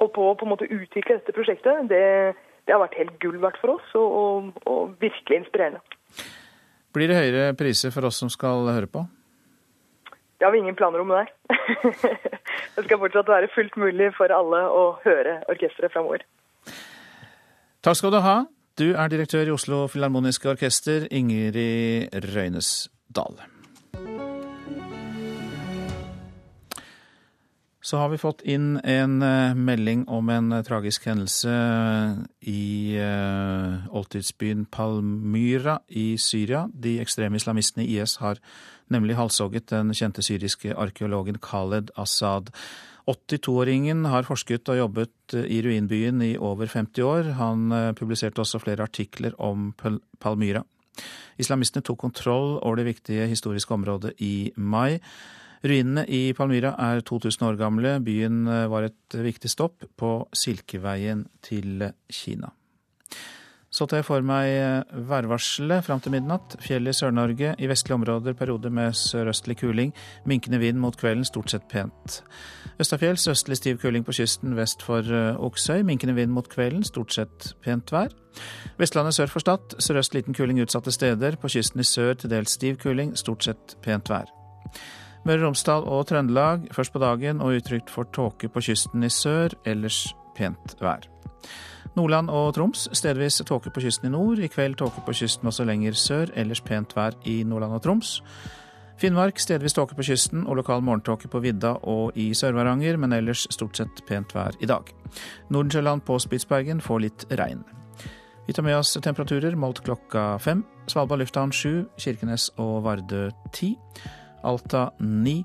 holdt 0.00 0.12
på 0.16 0.26
å 0.26 0.34
på 0.36 0.46
en 0.46 0.52
måte 0.52 0.68
utvikle 0.68 1.16
dette 1.16 1.32
prosjektet. 1.36 1.88
Det, 1.88 2.02
det 2.66 2.74
har 2.74 2.82
vært 2.82 2.98
helt 3.00 3.16
gull 3.22 3.38
verdt 3.42 3.60
for 3.62 3.76
oss, 3.76 3.88
og, 3.98 4.18
og, 4.20 4.60
og, 4.66 4.92
virkelig 5.02 5.40
inspirerende. 5.42 5.80
Blir 6.94 7.10
det 7.10 7.18
høyere 7.18 7.56
priser 7.58 7.94
for 7.94 8.08
oss 8.08 8.18
som 8.22 8.30
skal 8.32 8.68
høre 8.70 8.90
på? 8.90 9.04
Det 10.40 10.46
har 10.46 10.54
vi 10.54 10.62
ingen 10.62 10.76
planer 10.76 11.02
om, 11.02 11.12
nei. 11.12 11.26
det 12.74 12.86
skal 12.86 13.00
fortsatt 13.02 13.28
være 13.28 13.50
fullt 13.54 13.76
mulig 13.80 14.08
for 14.16 14.32
alle 14.32 14.62
å 14.72 14.86
høre 15.04 15.42
orkesteret 15.52 15.92
framover. 15.92 16.24
Takk 17.84 18.00
skal 18.00 18.16
du 18.16 18.20
ha. 18.24 18.36
Du 18.80 18.88
er 18.94 19.12
direktør 19.12 19.50
i 19.50 19.52
Oslo 19.52 19.84
Filharmoniske 19.92 20.48
Orkester, 20.54 21.04
Ingrid 21.12 21.60
Røynesdal. 22.32 23.40
Så 27.90 27.98
har 27.98 28.12
vi 28.12 28.20
fått 28.22 28.44
inn 28.46 28.76
en 28.86 29.22
eh, 29.26 29.56
melding 29.58 30.04
om 30.14 30.28
en 30.30 30.52
eh, 30.54 30.62
tragisk 30.62 31.08
hendelse 31.10 31.50
i 32.46 32.94
uh, 33.02 33.88
oldtidsbyen 33.90 34.68
Palmyra 34.70 35.80
i 35.88 36.14
Syria. 36.14 36.68
De 36.70 37.00
ekstreme 37.02 37.40
islamistene 37.40 37.82
i 37.82 37.96
IS 37.96 38.20
har 38.22 38.38
nemlig 38.94 39.16
halshogget 39.18 39.72
den 39.72 39.90
kjente 39.96 40.22
syriske 40.22 40.76
arkeologen 40.78 41.40
Khaled 41.42 41.90
Assad. 41.98 42.52
82-åringen 43.10 44.06
har 44.12 44.28
forsket 44.28 44.70
og 44.70 44.78
jobbet 44.78 45.34
i 45.40 45.58
ruinbyen 45.66 46.22
i 46.22 46.36
over 46.38 46.70
50 46.70 47.02
år. 47.02 47.32
Han 47.40 47.74
publiserte 47.98 48.44
også 48.44 48.62
flere 48.62 48.86
artikler 48.86 49.34
om 49.42 49.72
Palmyra. 50.22 50.62
Islamistene 51.42 51.82
tok 51.82 51.98
kontroll 52.06 52.60
over 52.60 52.78
det 52.78 52.86
viktige 52.92 53.26
historiske 53.34 53.74
området 53.74 54.14
i 54.22 54.52
mai. 54.54 55.00
Ruinene 55.60 56.06
i 56.08 56.30
Palmyra 56.36 56.72
er 56.80 57.02
2000 57.04 57.44
år 57.48 57.58
gamle. 57.60 57.98
Byen 58.04 58.46
eh, 58.48 58.68
var 58.72 58.88
et 58.88 59.18
viktig 59.28 59.50
stopp 59.52 59.84
på 60.00 60.14
Silkeveien 60.32 61.26
til 61.44 61.90
Kina. 62.08 62.54
Så 63.70 63.86
tar 63.86 64.00
jeg 64.00 64.06
for 64.08 64.24
meg 64.26 64.48
eh, 64.50 64.94
værvarselet 65.06 65.84
fram 65.86 66.00
til 66.02 66.16
midnatt. 66.16 66.56
Fjell 66.64 66.90
i 66.90 66.94
Sør-Norge. 66.96 67.52
I 67.54 67.68
vestlige 67.70 68.00
områder 68.00 68.34
perioder 68.34 68.72
med 68.74 68.96
sørøstlig 68.98 69.60
kuling. 69.60 69.92
Minkende 70.26 70.58
vind 70.58 70.80
mot 70.82 70.96
kvelden, 70.98 71.22
stort 71.24 71.52
sett 71.52 71.68
pent. 71.70 72.18
Østafjells 72.82 73.28
østlig 73.30 73.60
stiv 73.60 73.78
kuling 73.78 74.02
på 74.06 74.16
kysten 74.18 74.56
vest 74.58 74.82
for 74.82 75.06
eh, 75.06 75.38
Oksøy. 75.38 75.84
Minkende 75.86 76.16
vind 76.18 76.34
mot 76.34 76.50
kvelden, 76.50 76.82
stort 76.88 77.14
sett 77.14 77.52
pent 77.62 77.94
vær. 77.94 78.10
Vestlandet 78.80 79.14
sør 79.14 79.30
for 79.30 79.46
Stad. 79.46 79.78
Sørøst 79.78 80.18
liten 80.18 80.34
kuling 80.34 80.58
utsatte 80.64 80.90
steder. 80.90 81.38
På 81.38 81.52
kysten 81.52 81.84
i 81.84 81.86
sør 81.86 82.16
til 82.18 82.34
dels 82.34 82.58
stiv 82.58 82.80
kuling, 82.82 83.14
stort 83.14 83.46
sett 83.46 83.78
pent 83.86 84.10
vær. 84.10 84.34
Møre 85.28 85.42
og 85.42 85.50
Romsdal 85.50 85.84
og 85.84 86.06
Trøndelag 86.08 86.70
først 86.72 86.94
på 86.94 87.00
dagen 87.02 87.42
og 87.44 87.58
utrygt 87.58 87.90
for 87.92 88.08
tåke 88.14 88.48
på 88.48 88.62
kysten 88.64 89.04
i 89.04 89.10
sør, 89.12 89.52
ellers 89.68 90.14
pent 90.36 90.76
vær. 90.80 91.04
Nordland 91.96 92.30
og 92.30 92.54
Troms 92.54 92.86
stedvis 92.96 93.40
tåke 93.46 93.72
på 93.74 93.82
kysten 93.84 94.08
i 94.08 94.14
nord. 94.14 94.38
I 94.38 94.48
kveld 94.48 94.78
tåke 94.80 95.02
på 95.04 95.14
kysten 95.16 95.50
også 95.50 95.66
lenger 95.68 95.98
sør, 95.98 96.32
ellers 96.38 96.62
pent 96.64 96.94
vær 96.96 97.16
i 97.28 97.42
Nordland 97.44 97.76
og 97.76 97.82
Troms. 97.84 98.20
Finnmark 99.00 99.40
stedvis 99.40 99.74
tåke 99.76 99.96
på 99.96 100.04
kysten 100.04 100.46
og 100.46 100.58
lokal 100.60 100.84
morgentåke 100.84 101.28
på 101.32 101.40
vidda 101.40 101.74
og 101.88 102.16
i 102.20 102.30
Sør-Varanger, 102.36 102.98
men 103.00 103.12
ellers 103.16 103.46
stort 103.52 103.80
sett 103.80 104.02
pent 104.08 104.32
vær 104.36 104.56
i 104.60 104.68
dag. 104.68 104.88
Nordensjøland 105.48 106.04
på 106.04 106.18
Spitsbergen 106.20 106.80
får 106.84 107.04
litt 107.06 107.26
regn. 107.40 107.64
Vi 108.46 108.56
tar 108.56 108.64
med 108.66 108.76
oss 108.76 108.96
temperaturer 109.00 109.56
målt 109.56 109.82
klokka 109.86 110.34
fem. 110.42 110.64
Svalbard 110.90 111.22
lufthavn 111.22 111.52
sju, 111.54 111.86
Kirkenes 112.00 112.50
og 112.58 112.82
Vardø 112.86 113.28
ti. 113.56 113.74
Alta 114.44 114.90
9. 115.00 115.44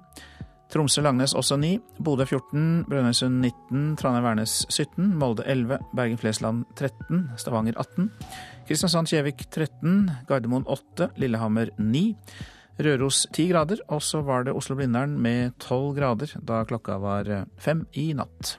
Tromsø-Langnes 0.73 1.35
også 1.37 1.57
9. 1.61 1.77
Bodø 2.03 2.25
14. 2.25 2.85
Brønnøysund 2.89 3.37
19. 3.43 3.95
Trondheim-Værnes 4.01 4.65
17. 4.69 5.13
Molde 5.19 5.45
11. 5.45 5.77
Bergen-Flesland 5.95 6.65
13. 6.75 7.29
Stavanger 7.37 7.77
18. 7.79 8.09
Kristiansand-Kjevik 8.67 9.45
13. 9.51 10.11
Gardermoen 10.27 10.67
8. 10.67 11.11
Lillehammer 11.21 11.71
9. 11.77 12.03
Røros 12.75 13.23
10 13.31 13.47
grader, 13.53 13.79
og 13.87 14.01
så 14.03 14.19
var 14.25 14.43
det 14.43 14.55
Oslo-Blindern 14.57 15.15
med 15.21 15.55
12 15.63 15.95
grader 15.95 16.35
da 16.43 16.63
klokka 16.67 16.97
var 16.99 17.29
fem 17.61 17.85
i 17.93 18.09
natt. 18.17 18.57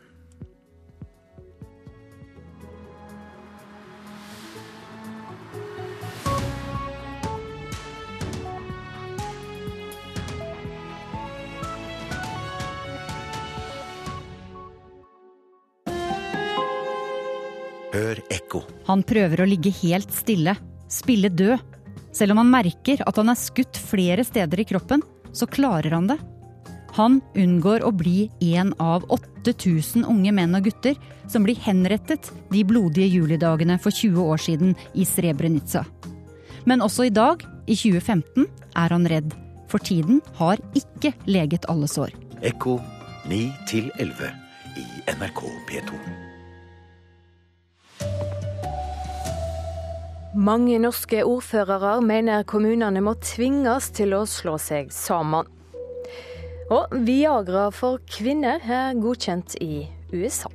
Hør 17.96 18.18
ekko. 18.32 18.60
Han 18.90 19.02
prøver 19.08 19.40
å 19.40 19.48
ligge 19.48 19.72
helt 19.80 20.12
stille, 20.12 20.56
spille 20.92 21.30
død. 21.32 21.62
Selv 22.16 22.34
om 22.34 22.42
han 22.42 22.52
merker 22.52 23.00
at 23.08 23.16
han 23.20 23.32
er 23.32 23.38
skutt 23.40 23.78
flere 23.80 24.24
steder 24.24 24.60
i 24.60 24.66
kroppen, 24.68 25.04
så 25.32 25.48
klarer 25.48 25.96
han 25.96 26.08
det. 26.10 26.18
Han 26.96 27.20
unngår 27.36 27.84
å 27.84 27.92
bli 27.92 28.30
en 28.56 28.72
av 28.80 29.04
8000 29.12 30.06
unge 30.08 30.32
menn 30.32 30.56
og 30.56 30.68
gutter 30.68 30.96
som 31.28 31.44
blir 31.44 31.60
henrettet 31.60 32.30
de 32.52 32.62
blodige 32.68 33.08
julidagene 33.12 33.76
for 33.80 33.92
20 33.92 34.30
år 34.32 34.44
siden 34.44 34.76
i 34.96 35.04
Srebrenica. 35.08 35.84
Men 36.64 36.84
også 36.84 37.08
i 37.08 37.14
dag, 37.14 37.44
i 37.68 37.76
2015, 37.76 38.48
er 38.76 38.96
han 38.96 39.08
redd. 39.12 39.32
For 39.72 39.82
tiden 39.82 40.22
har 40.40 40.60
ikke 40.78 41.12
leget 41.28 41.68
alle 41.72 41.88
sår. 41.90 42.16
Ekko 42.44 42.78
9 43.28 43.42
11 43.98 44.32
i 44.76 44.86
NRK 45.16 45.44
P2. 45.68 46.25
Mange 50.36 50.76
norske 50.76 51.22
ordførere 51.24 51.94
mener 52.04 52.42
kommunene 52.44 53.00
må 53.00 53.14
tvinges 53.24 53.86
til 53.96 54.12
å 54.12 54.26
slå 54.28 54.58
seg 54.60 54.90
sammen. 54.92 55.48
Og 56.68 56.92
Viagra 57.06 57.70
for 57.72 58.02
kvinner 58.04 58.60
er 58.60 58.98
godkjent 59.00 59.54
i 59.64 59.86
USA. 60.12 60.50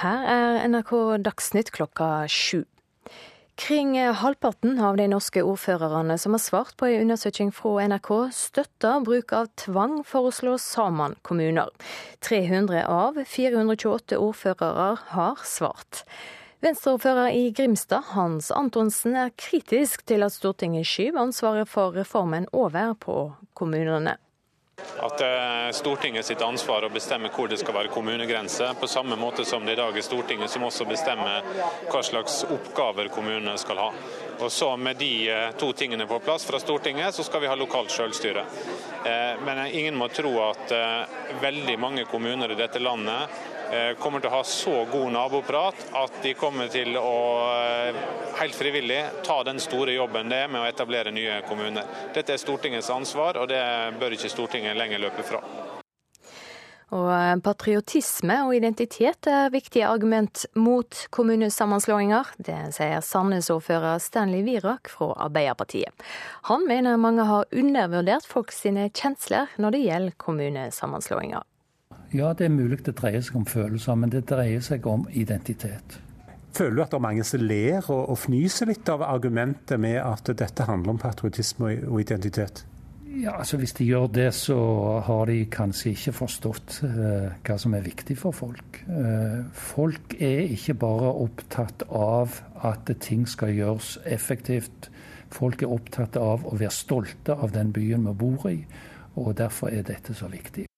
Her 0.00 0.24
er 0.32 0.62
NRK 0.70 0.94
Dagsnytt 1.26 1.74
klokka 1.76 2.24
sju. 2.32 2.62
Kring 3.60 3.92
halvparten 3.98 4.80
av 4.80 4.96
de 4.96 5.10
norske 5.12 5.44
ordførerne 5.44 6.16
som 6.16 6.32
har 6.32 6.40
svart 6.40 6.76
på 6.80 6.88
en 6.88 7.04
undersøking 7.04 7.52
fra 7.52 7.84
NRK, 7.90 8.10
støtter 8.32 9.04
bruk 9.04 9.36
av 9.36 9.52
tvang 9.60 10.00
for 10.08 10.30
å 10.30 10.32
slå 10.32 10.56
sammen 10.62 11.18
kommuner. 11.20 11.68
300 12.24 12.86
av 12.88 13.20
428 13.28 14.16
ordførere 14.16 14.92
har 15.12 15.44
svart. 15.44 16.06
Venstreordfører 16.58 17.28
i 17.38 17.50
Grimstad, 17.54 18.02
Hans 18.16 18.50
Antonsen, 18.50 19.14
er 19.14 19.30
kritisk 19.38 20.02
til 20.10 20.24
at 20.26 20.34
Stortinget 20.34 20.88
skyver 20.90 21.20
ansvaret 21.22 21.68
for 21.70 21.94
reformen 21.94 22.48
over 22.50 22.96
på 22.98 23.18
kommunene. 23.54 24.16
At 24.98 25.14
det 25.20 25.28
er 25.28 25.76
Stortinget 25.78 26.26
sitt 26.26 26.42
ansvar 26.42 26.82
å 26.82 26.90
bestemme 26.90 27.30
hvor 27.34 27.46
det 27.50 27.60
skal 27.60 27.76
være 27.76 27.92
kommunegrense, 27.94 28.72
på 28.80 28.88
samme 28.90 29.14
måte 29.18 29.44
som 29.46 29.62
det 29.66 29.76
i 29.76 29.78
dag 29.78 29.94
er 29.94 30.06
Stortinget 30.06 30.50
som 30.50 30.64
også 30.66 30.86
bestemmer 30.90 31.46
hva 31.92 32.02
slags 32.02 32.40
oppgaver 32.50 33.10
kommunene 33.14 33.54
skal 33.58 33.78
ha. 33.78 33.92
Og 34.40 34.50
så 34.50 34.72
Med 34.76 34.98
de 34.98 35.12
eh, 35.30 35.52
to 35.58 35.70
tingene 35.78 36.06
på 36.10 36.18
plass 36.26 36.46
fra 36.46 36.58
Stortinget, 36.58 37.14
så 37.14 37.22
skal 37.26 37.44
vi 37.44 37.50
ha 37.50 37.54
lokalt 37.54 37.94
selvstyre. 37.94 38.42
Eh, 39.06 39.38
men 39.46 39.62
ingen 39.66 39.98
må 39.98 40.10
tro 40.10 40.34
at 40.48 40.74
eh, 40.74 41.38
veldig 41.38 41.78
mange 41.78 42.04
kommuner 42.10 42.50
i 42.50 42.58
dette 42.58 42.82
landet 42.82 43.38
kommer 44.00 44.22
til 44.22 44.30
å 44.30 44.36
ha 44.38 44.42
så 44.46 44.74
god 44.90 45.12
naboprat 45.12 45.82
at 46.00 46.20
de 46.24 46.34
kommer 46.38 46.70
til 46.72 46.96
å 46.96 47.14
helt 48.38 48.56
frivillig 48.56 49.00
ta 49.26 49.42
den 49.44 49.60
store 49.60 49.96
jobben 49.96 50.30
det 50.32 50.44
er 50.44 50.52
med 50.52 50.62
å 50.62 50.68
etablere 50.68 51.12
nye 51.14 51.40
kommuner. 51.48 51.88
Dette 52.14 52.34
er 52.34 52.40
Stortingets 52.40 52.90
ansvar, 52.94 53.40
og 53.40 53.50
det 53.50 53.64
bør 54.00 54.16
ikke 54.16 54.32
Stortinget 54.32 54.78
lenger 54.78 55.04
løpe 55.04 55.26
fra. 55.26 55.42
Og 56.96 57.08
eh, 57.12 57.34
patriotisme 57.44 58.38
og 58.46 58.54
identitet 58.56 59.28
er 59.28 59.52
viktige 59.52 59.88
argument 59.90 60.46
mot 60.56 61.02
kommunesammenslåinger. 61.12 62.32
Det 62.40 62.56
sier 62.76 63.04
Sandnes-ordfører 63.04 64.00
Stanley 64.00 64.44
Wirak 64.46 64.88
fra 64.92 65.12
Arbeiderpartiet. 65.26 65.92
Han 66.48 66.64
mener 66.68 67.00
mange 67.00 67.28
har 67.28 67.52
undervurdert 67.52 68.28
folk 68.28 68.54
sine 68.56 68.88
kjensler 68.88 69.52
når 69.60 69.76
det 69.76 69.84
gjelder 69.84 70.18
kommunesammenslåinger. 70.24 71.47
Ja, 72.14 72.32
det 72.32 72.46
er 72.46 72.54
mulig 72.54 72.80
det 72.86 72.96
dreier 72.96 73.20
seg 73.24 73.36
om 73.36 73.44
følelser, 73.48 73.96
men 74.00 74.12
det 74.12 74.24
dreier 74.30 74.62
seg 74.64 74.86
om 74.88 75.04
identitet. 75.12 75.98
Føler 76.56 76.78
du 76.78 76.82
at 76.82 76.94
det 76.94 76.98
er 76.98 77.04
mange 77.04 77.24
som 77.28 77.42
ler 77.44 77.84
og, 77.92 78.00
og 78.14 78.18
fnyser 78.22 78.70
litt 78.70 78.88
av 78.88 79.04
argumentet 79.04 79.80
med 79.80 80.00
at 80.00 80.30
dette 80.40 80.64
handler 80.66 80.96
om 80.96 81.00
patriotisme 81.02 81.74
og 81.86 82.00
identitet? 82.00 82.64
Ja, 83.18 83.38
altså 83.38 83.56
Hvis 83.56 83.72
de 83.72 83.84
gjør 83.84 84.06
det, 84.12 84.28
så 84.34 84.56
har 85.04 85.26
de 85.26 85.42
kanskje 85.50 85.90
ikke 85.90 86.12
forstått 86.12 86.78
eh, 86.86 87.32
hva 87.44 87.56
som 87.58 87.74
er 87.74 87.84
viktig 87.84 88.14
for 88.20 88.36
folk. 88.36 88.80
Eh, 88.88 89.40
folk 89.52 90.14
er 90.20 90.52
ikke 90.54 90.76
bare 90.78 91.12
opptatt 91.24 91.82
av 91.88 92.38
at 92.64 92.92
ting 93.00 93.26
skal 93.28 93.56
gjøres 93.56 93.96
effektivt. 94.06 94.90
Folk 95.34 95.62
er 95.62 95.72
opptatt 95.72 96.16
av 96.20 96.46
å 96.46 96.54
være 96.56 96.72
stolte 96.72 97.36
av 97.36 97.52
den 97.56 97.72
byen 97.74 98.06
vi 98.08 98.16
bor 98.22 98.48
i, 98.52 98.58
og 99.16 99.34
derfor 99.40 99.72
er 99.72 99.84
dette 99.88 100.14
så 100.16 100.30
viktig. 100.32 100.68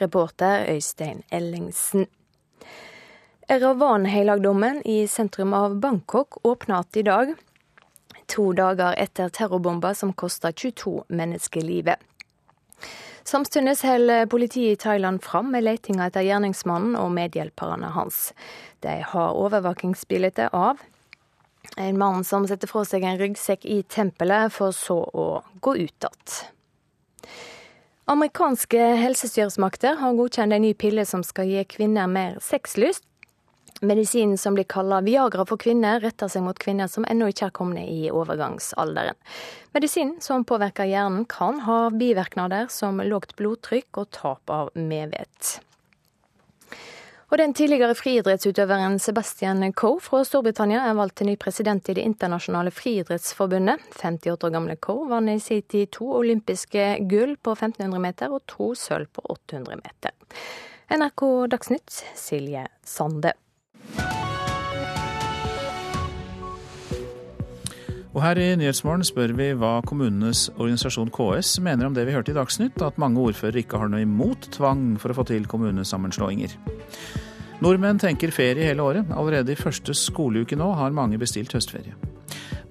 Reporter 0.00 0.66
Øystein 0.68 1.22
Ellingsen. 1.30 2.06
Eravan-helligdommen 3.48 4.82
i 4.86 5.06
sentrum 5.08 5.54
av 5.54 5.74
Bangkok 5.80 6.38
åpner 6.46 6.84
igjen 6.84 7.00
i 7.00 7.02
dag 7.02 7.34
to 8.30 8.52
dager 8.52 8.94
etter 8.96 9.28
terrorbomba 9.28 9.94
som 9.94 10.12
kosta 10.12 10.52
22 10.52 11.04
menneskelivet. 11.08 11.98
Samtidig 13.24 13.76
holder 13.82 14.26
politiet 14.26 14.72
i 14.72 14.82
Thailand 14.82 15.22
fram 15.22 15.50
med 15.52 15.64
letinga 15.64 16.06
etter 16.08 16.24
gjerningsmannen 16.24 16.96
og 16.96 17.12
medhjelperne 17.14 17.92
hans. 17.94 18.32
De 18.80 19.02
har 19.02 19.36
overvåkingsbilde 19.36 20.48
av 20.56 20.80
en 21.76 21.98
mann 21.98 22.24
som 22.24 22.46
setter 22.48 22.70
fra 22.70 22.86
seg 22.88 23.04
en 23.04 23.18
ryggsekk 23.20 23.66
i 23.68 23.82
tempelet, 23.82 24.50
for 24.52 24.72
så 24.74 25.02
å 25.04 25.26
gå 25.60 25.76
ut 25.76 26.08
igjen. 26.08 26.40
Amerikanske 28.10 28.78
helsestyresmakter 28.98 29.94
har 30.00 30.16
godkjent 30.18 30.56
en 30.56 30.64
ny 30.64 30.72
pille 30.74 31.04
som 31.06 31.22
skal 31.22 31.46
gi 31.46 31.60
kvinner 31.70 32.08
mer 32.10 32.40
sexlyst. 32.42 33.04
Medisinen 33.86 34.34
som 34.38 34.56
blir 34.56 34.66
kalla 34.66 34.98
Viagra 35.06 35.44
for 35.46 35.60
kvinner, 35.62 36.02
retter 36.02 36.26
seg 36.26 36.42
mot 36.42 36.58
kvinner 36.58 36.90
som 36.90 37.06
ennå 37.06 37.28
ikke 37.30 37.46
er 37.46 37.54
kommet 37.54 37.86
i 37.86 38.10
overgangsalderen. 38.10 39.14
Medisinen 39.78 40.18
som 40.26 40.42
påvirker 40.42 40.90
hjernen, 40.90 41.22
kan 41.30 41.62
ha 41.68 41.78
bivirknader 41.94 42.66
som 42.74 42.98
lågt 42.98 43.36
blodtrykk 43.38 44.02
og 44.02 44.10
tap 44.18 44.50
av 44.58 44.74
medvett. 44.74 45.60
Og 47.30 47.38
den 47.38 47.52
tidligere 47.54 47.94
friidrettsutøveren 47.94 48.96
Sebastian 48.98 49.62
Coe 49.78 50.00
fra 50.02 50.24
Storbritannia 50.26 50.80
er 50.88 50.96
valgt 50.98 51.20
til 51.20 51.28
ny 51.30 51.36
president 51.38 51.86
i 51.86 51.94
Det 51.94 52.02
internasjonale 52.02 52.72
friidrettsforbundet. 52.74 53.78
58 54.00 54.48
år 54.48 54.50
gamle 54.56 54.74
Coe 54.82 55.06
vant 55.08 55.30
i 55.30 55.38
sin 55.38 55.62
tid 55.62 55.92
to 55.94 56.10
olympiske 56.18 57.06
gull 57.06 57.36
på 57.38 57.54
1500 57.54 58.02
meter 58.02 58.34
og 58.34 58.42
to 58.50 58.72
sølv 58.74 59.06
på 59.14 59.22
800 59.30 59.78
meter. 59.78 60.10
NRK 60.90 61.22
Dagsnytt, 61.54 62.02
Silje 62.18 62.66
Sande. 62.82 63.36
Og 68.10 68.24
her 68.24 68.38
i 68.42 68.48
Nyhetsmorgen 68.58 69.06
spør 69.06 69.36
vi 69.38 69.52
hva 69.54 69.76
kommunenes 69.86 70.48
organisasjon 70.56 71.12
KS 71.14 71.60
mener 71.62 71.86
om 71.86 71.94
det 71.94 72.08
vi 72.08 72.16
hørte 72.16 72.32
i 72.32 72.34
Dagsnytt, 72.34 72.82
at 72.82 72.98
mange 72.98 73.22
ordførere 73.22 73.62
ikke 73.62 73.78
har 73.78 73.90
noe 73.92 74.02
imot 74.02 74.50
tvang 74.56 74.96
for 74.98 75.14
å 75.14 75.20
få 75.20 75.28
til 75.30 75.46
kommunesammenslåinger. 75.46 76.56
Nordmenn 77.60 77.98
tenker 78.00 78.32
ferie 78.32 78.64
hele 78.64 78.80
året. 78.80 79.10
Allerede 79.12 79.52
i 79.52 79.58
første 79.58 79.92
skoleuke 79.96 80.56
nå 80.56 80.70
har 80.78 80.94
mange 80.96 81.18
bestilt 81.20 81.52
høstferie. 81.52 81.92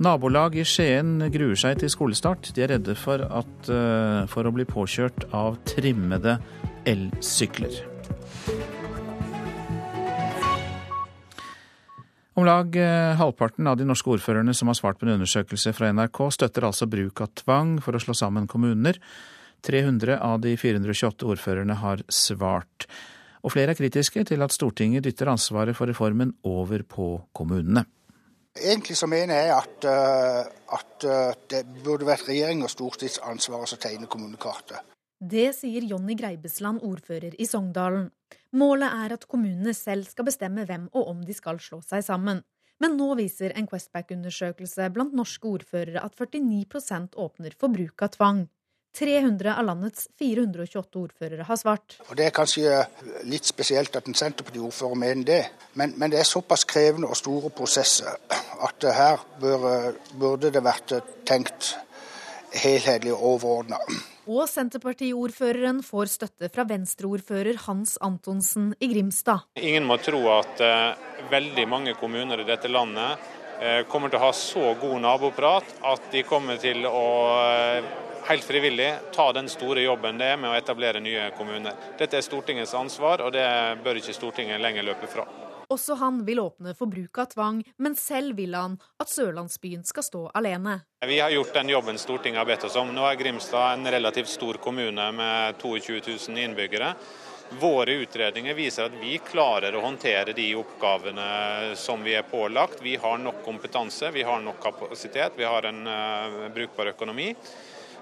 Nabolag 0.01 0.55
i 0.57 0.63
Skien 0.65 1.19
gruer 1.29 1.59
seg 1.59 1.77
til 1.81 1.91
skolestart. 1.93 2.49
De 2.55 2.63
er 2.65 2.71
redde 2.73 2.95
for, 2.97 3.21
at, 3.21 3.69
eh, 3.69 4.23
for 4.31 4.49
å 4.49 4.53
bli 4.55 4.65
påkjørt 4.65 5.27
av 5.35 5.59
trimmede 5.69 6.39
elsykler. 6.89 7.83
Om 12.39 12.47
lag 12.47 12.75
eh, 12.79 13.19
halvparten 13.19 13.67
av 13.67 13.77
de 13.77 13.85
norske 13.85 14.09
ordførerne 14.09 14.55
som 14.55 14.71
har 14.71 14.79
svart 14.79 14.97
på 14.97 15.05
en 15.05 15.19
undersøkelse 15.19 15.75
fra 15.75 15.91
NRK, 15.93 16.23
støtter 16.33 16.65
altså 16.65 16.89
bruk 16.89 17.21
av 17.21 17.35
tvang 17.43 17.77
for 17.83 17.93
å 17.93 18.01
slå 18.01 18.17
sammen 18.17 18.49
kommuner. 18.49 18.97
300 19.67 20.17
av 20.23 20.39
de 20.41 20.57
428 20.57 21.29
ordførerne 21.29 21.77
har 21.83 22.01
svart. 22.07 22.87
Og 23.43 23.53
flere 23.53 23.73
er 23.73 23.79
kritiske 23.79 24.25
til 24.27 24.43
at 24.43 24.53
Stortinget 24.53 25.05
dytter 25.05 25.31
ansvaret 25.31 25.77
for 25.77 25.87
reformen 25.87 26.35
over 26.43 26.83
på 26.83 27.13
kommunene. 27.33 27.85
Egentlig 28.59 28.97
så 28.97 29.07
mener 29.07 29.35
jeg 29.35 29.55
at, 29.55 29.85
eh, 29.87 30.45
at 30.75 31.05
eh, 31.05 31.33
det 31.51 31.63
burde 31.83 32.07
vært 32.07 32.27
regjering 32.27 32.63
og 32.65 32.71
stortings 32.73 33.19
ansvar 33.23 33.63
å 33.63 33.79
tegne 33.79 34.09
kommunekartet. 34.09 34.81
Det 35.19 35.51
sier 35.55 35.83
Jonny 35.83 36.15
Greibesland, 36.15 36.81
ordfører 36.83 37.35
i 37.39 37.45
Sogndalen. 37.47 38.09
Målet 38.55 38.91
er 39.05 39.13
at 39.13 39.27
kommunene 39.27 39.73
selv 39.75 40.07
skal 40.07 40.27
bestemme 40.29 40.65
hvem 40.65 40.87
og 40.93 41.11
om 41.11 41.23
de 41.23 41.35
skal 41.35 41.59
slå 41.59 41.81
seg 41.85 42.03
sammen. 42.07 42.41
Men 42.79 42.95
nå 42.95 43.11
viser 43.19 43.51
en 43.59 43.67
Questback-undersøkelse 43.67 44.87
blant 44.95 45.15
norske 45.15 45.47
ordførere 45.47 45.99
at 46.03 46.15
49 46.15 47.19
åpner 47.19 47.55
for 47.59 47.75
bruk 47.75 48.01
av 48.01 48.15
tvang. 48.15 48.45
300 48.97 49.53
av 49.55 49.65
landets 49.67 50.07
428 50.19 50.99
ordførere 50.99 51.45
har 51.47 51.59
svart. 51.59 51.97
Og 52.09 52.15
Det 52.17 52.25
er 52.25 52.35
kanskje 52.35 52.79
litt 53.29 53.47
spesielt 53.47 53.95
at 53.95 54.07
en 54.09 54.17
Senterparti-ordfører 54.17 54.99
mener 54.99 55.27
det, 55.27 55.41
men, 55.73 55.93
men, 55.97 56.11
det 56.11 56.19
er 56.19 56.27
såpass 56.27 56.65
krevende 56.67 57.09
og 57.09 57.19
store 57.19 57.51
prosesser 57.53 58.17
at 58.65 58.89
her 58.95 59.21
bør, 59.39 59.93
burde 60.19 60.51
det 60.51 60.63
vært 60.65 60.97
tenkt 61.27 61.75
helhetlig 62.55 63.13
og 63.13 63.25
overordna. 63.35 63.79
Og 64.29 64.45
Senterpartiordføreren 64.49 65.81
får 65.85 66.11
støtte 66.13 66.49
fra 66.53 66.65
Venstre-ordfører 66.69 67.63
Hans 67.65 67.95
Antonsen 68.05 68.71
i 68.81 68.91
Grimstad. 68.91 69.47
Ingen 69.57 69.87
må 69.89 69.97
tro 70.01 70.21
at 70.35 70.61
uh, 70.61 70.97
veldig 71.31 71.65
mange 71.69 71.95
kommuner 71.97 72.41
i 72.41 72.47
dette 72.47 72.69
landet 72.69 73.17
uh, 73.61 73.81
kommer 73.89 74.11
til 74.11 74.19
å 74.19 74.27
ha 74.27 74.35
så 74.37 74.75
god 74.81 75.01
naboprat 75.05 75.73
at 75.93 76.11
de 76.13 76.25
kommer 76.29 76.61
til 76.61 76.85
å 76.89 77.07
uh, 77.39 77.89
helt 78.29 78.43
frivillig 78.43 78.93
ta 79.11 79.33
den 79.33 79.49
store 79.49 79.81
jobben 79.81 80.17
det 80.21 80.33
er 80.33 80.37
med 80.37 80.51
å 80.51 80.57
etablere 80.57 81.01
nye 81.01 81.29
kommuner. 81.37 81.77
Dette 81.97 82.19
er 82.19 82.25
Stortingets 82.25 82.75
ansvar, 82.77 83.23
og 83.25 83.33
det 83.33 83.45
bør 83.83 83.97
ikke 83.97 84.13
Stortinget 84.13 84.61
lenger 84.61 84.85
løpe 84.85 85.09
fra. 85.09 85.25
Også 85.69 85.95
han 85.99 86.23
vil 86.25 86.39
åpne 86.41 86.73
for 86.77 86.89
bruk 86.89 87.17
av 87.21 87.29
tvang, 87.29 87.61
men 87.77 87.95
selv 87.97 88.37
vil 88.37 88.55
han 88.57 88.77
at 89.01 89.09
sørlandsbyen 89.09 89.83
skal 89.85 90.05
stå 90.05 90.21
alene. 90.37 90.79
Vi 91.05 91.19
har 91.21 91.33
gjort 91.33 91.53
den 91.57 91.69
jobben 91.69 91.97
Stortinget 92.01 92.41
har 92.41 92.49
bedt 92.49 92.65
oss 92.65 92.77
om. 92.77 92.89
Nå 92.93 93.05
er 93.05 93.19
Grimstad 93.19 93.75
en 93.75 93.91
relativt 93.97 94.31
stor 94.33 94.57
kommune 94.61 95.11
med 95.13 95.61
22 95.61 95.99
000 96.29 96.45
innbyggere. 96.45 96.93
Våre 97.61 97.95
utredninger 98.01 98.53
viser 98.53 98.89
at 98.89 98.97
vi 99.01 99.15
klarer 99.25 99.73
å 99.73 99.81
håndtere 99.81 100.35
de 100.37 100.51
oppgavene 100.57 101.73
som 101.77 102.01
vi 102.05 102.13
er 102.17 102.25
pålagt. 102.29 102.81
Vi 102.85 102.93
har 103.01 103.17
nok 103.21 103.41
kompetanse, 103.45 104.11
vi 104.13 104.25
har 104.25 104.41
nok 104.41 104.61
kapasitet, 104.61 105.37
vi 105.37 105.49
har 105.49 105.65
en 105.65 105.81
uh, 105.85 106.45
brukbar 106.53 106.93
økonomi. 106.93 107.31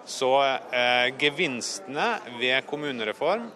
Så 0.07 0.31
eh, 0.71 1.13
gevinstene 1.19 2.13
ved 2.39 2.65
kommunereform 2.65 3.49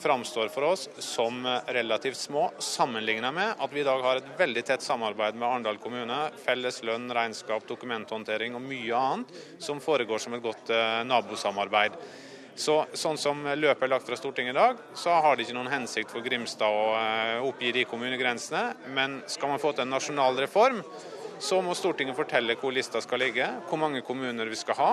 framstår 0.00 0.48
for 0.48 0.62
oss 0.62 0.88
som 1.02 1.42
relativt 1.66 2.16
små, 2.16 2.50
sammenlignet 2.58 3.34
med 3.34 3.58
at 3.58 3.72
vi 3.74 3.82
i 3.82 3.84
dag 3.84 4.02
har 4.02 4.20
et 4.20 4.30
veldig 4.38 4.62
tett 4.64 4.84
samarbeid 4.86 5.36
med 5.36 5.48
Arendal 5.48 5.80
kommune. 5.82 6.20
Felles 6.44 6.80
lønn, 6.86 7.10
regnskap, 7.12 7.66
dokumenthåndtering 7.68 8.56
og 8.56 8.64
mye 8.64 9.02
annet 9.02 9.36
som 9.60 9.82
foregår 9.84 10.22
som 10.22 10.38
et 10.38 10.44
godt 10.44 10.72
eh, 10.72 11.02
nabosamarbeid. 11.10 11.98
Så, 12.58 12.80
sånn 12.96 13.20
som 13.20 13.44
løpet 13.54 13.84
er 13.86 13.90
lagt 13.92 14.08
fra 14.08 14.16
Stortinget 14.18 14.56
i 14.56 14.58
dag, 14.58 14.80
så 14.98 15.12
har 15.22 15.36
det 15.36 15.44
ikke 15.44 15.54
noen 15.54 15.70
hensikt 15.70 16.10
for 16.10 16.24
Grimstad 16.24 16.74
å 16.74 16.88
eh, 16.98 17.46
oppgi 17.46 17.70
de 17.76 17.84
kommunegrensene. 17.86 18.64
Men 18.96 19.20
skal 19.30 19.52
man 19.52 19.62
få 19.62 19.74
til 19.74 19.84
en 19.84 19.92
nasjonal 19.94 20.40
reform, 20.42 20.80
så 21.38 21.60
må 21.62 21.76
Stortinget 21.78 22.18
fortelle 22.18 22.56
hvor 22.58 22.74
lista 22.74 23.02
skal 23.04 23.22
ligge, 23.22 23.46
hvor 23.68 23.78
mange 23.78 24.02
kommuner 24.06 24.50
vi 24.50 24.58
skal 24.58 24.78
ha. 24.80 24.92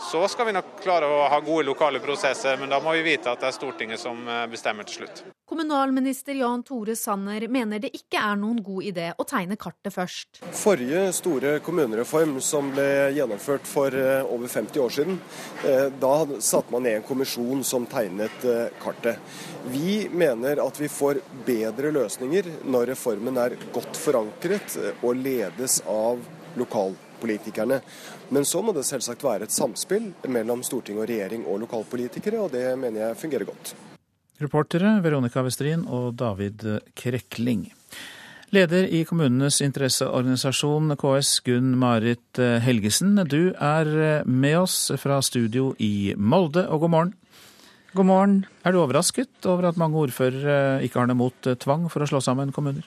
Så 0.00 0.28
skal 0.28 0.46
vi 0.46 0.52
nok 0.52 0.64
klare 0.82 1.06
å 1.06 1.24
ha 1.30 1.38
gode 1.40 1.64
lokale 1.66 2.00
prosesser, 2.02 2.58
men 2.60 2.70
da 2.70 2.80
må 2.82 2.92
vi 2.96 3.04
vite 3.06 3.30
at 3.30 3.40
det 3.42 3.48
er 3.48 3.54
Stortinget 3.56 4.00
som 4.02 4.20
eh, 4.28 4.44
bestemmer 4.50 4.86
til 4.88 5.02
slutt. 5.02 5.22
Kommunalminister 5.48 6.36
Jan 6.38 6.62
Tore 6.66 6.96
Sanner 6.98 7.46
mener 7.52 7.82
det 7.82 7.92
ikke 7.94 8.20
er 8.20 8.38
noen 8.40 8.60
god 8.64 8.88
idé 8.90 9.08
å 9.18 9.26
tegne 9.28 9.58
kartet 9.60 9.94
først. 9.94 10.40
Forrige 10.56 11.06
store 11.16 11.56
kommunereform 11.64 12.36
som 12.44 12.72
ble 12.74 12.86
gjennomført 13.16 13.68
for 13.70 13.94
eh, 13.94 14.22
over 14.26 14.50
50 14.50 14.84
år 14.84 14.94
siden, 14.98 15.18
eh, 15.68 15.86
da 16.02 16.14
satte 16.38 16.74
man 16.74 16.86
ned 16.86 17.00
en 17.00 17.08
kommisjon 17.08 17.64
som 17.66 17.88
tegnet 17.90 18.46
kartet. 18.82 19.20
Vi 19.70 20.04
mener 20.12 20.60
at 20.62 20.78
vi 20.80 20.90
får 20.90 21.22
bedre 21.46 21.92
løsninger 21.94 22.50
når 22.66 22.94
reformen 22.94 23.38
er 23.40 23.58
godt 23.74 23.98
forankret 23.98 24.78
og 25.00 25.14
ledes 25.18 25.80
av 25.88 26.20
lokalpolitikerne. 26.58 27.80
Men 28.34 28.46
så 28.48 28.62
må 28.66 28.72
det 28.74 28.82
selvsagt 28.88 29.22
være 29.22 29.46
et 29.46 29.54
samspill 29.54 30.08
mellom 30.26 30.64
storting 30.66 30.98
og 30.98 31.06
regjering 31.06 31.44
og 31.46 31.60
lokalpolitikere, 31.62 32.40
og 32.42 32.50
det 32.54 32.66
mener 32.80 33.04
jeg 33.06 33.20
fungerer 33.20 33.46
godt. 33.46 33.74
Reportere 34.42 34.96
Veronica 35.04 35.44
Westrin 35.46 35.84
og 35.86 36.16
David 36.18 36.64
Krekling. 36.98 37.68
Leder 38.54 38.88
i 38.90 39.04
kommunenes 39.06 39.60
interesseorganisasjon 39.62 40.96
KS, 40.98 41.36
Gunn 41.46 41.76
Marit 41.78 42.40
Helgesen. 42.66 43.16
Du 43.30 43.54
er 43.54 44.24
med 44.26 44.58
oss 44.60 44.78
fra 44.98 45.20
studio 45.22 45.72
i 45.78 46.14
Molde, 46.18 46.66
og 46.68 46.84
god 46.86 46.94
morgen. 46.96 47.14
God 47.94 48.10
morgen. 48.10 48.36
Er 48.66 48.74
du 48.74 48.82
overrasket 48.82 49.46
over 49.46 49.70
at 49.70 49.78
mange 49.78 49.98
ordførere 50.02 50.82
ikke 50.82 50.98
har 50.98 51.10
noe 51.10 51.22
mot 51.22 51.54
tvang 51.62 51.86
for 51.90 52.02
å 52.02 52.10
slå 52.10 52.22
sammen 52.22 52.54
kommuner? 52.54 52.82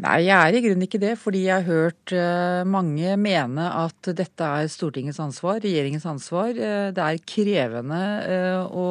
Nei, 0.00 0.22
jeg 0.24 0.32
er 0.32 0.56
i 0.56 0.62
grunnen 0.64 0.86
ikke 0.86 1.00
det. 1.02 1.16
Fordi 1.20 1.44
jeg 1.44 1.60
har 1.60 1.68
hørt 1.68 2.14
eh, 2.16 2.62
mange 2.68 3.16
mene 3.20 3.68
at 3.82 4.12
dette 4.16 4.48
er 4.62 4.70
Stortingets 4.72 5.20
ansvar, 5.20 5.60
regjeringens 5.60 6.08
ansvar. 6.08 6.54
Eh, 6.54 6.88
det 6.96 7.04
er 7.04 7.22
krevende 7.28 8.00
eh, 8.24 8.64
å 8.64 8.88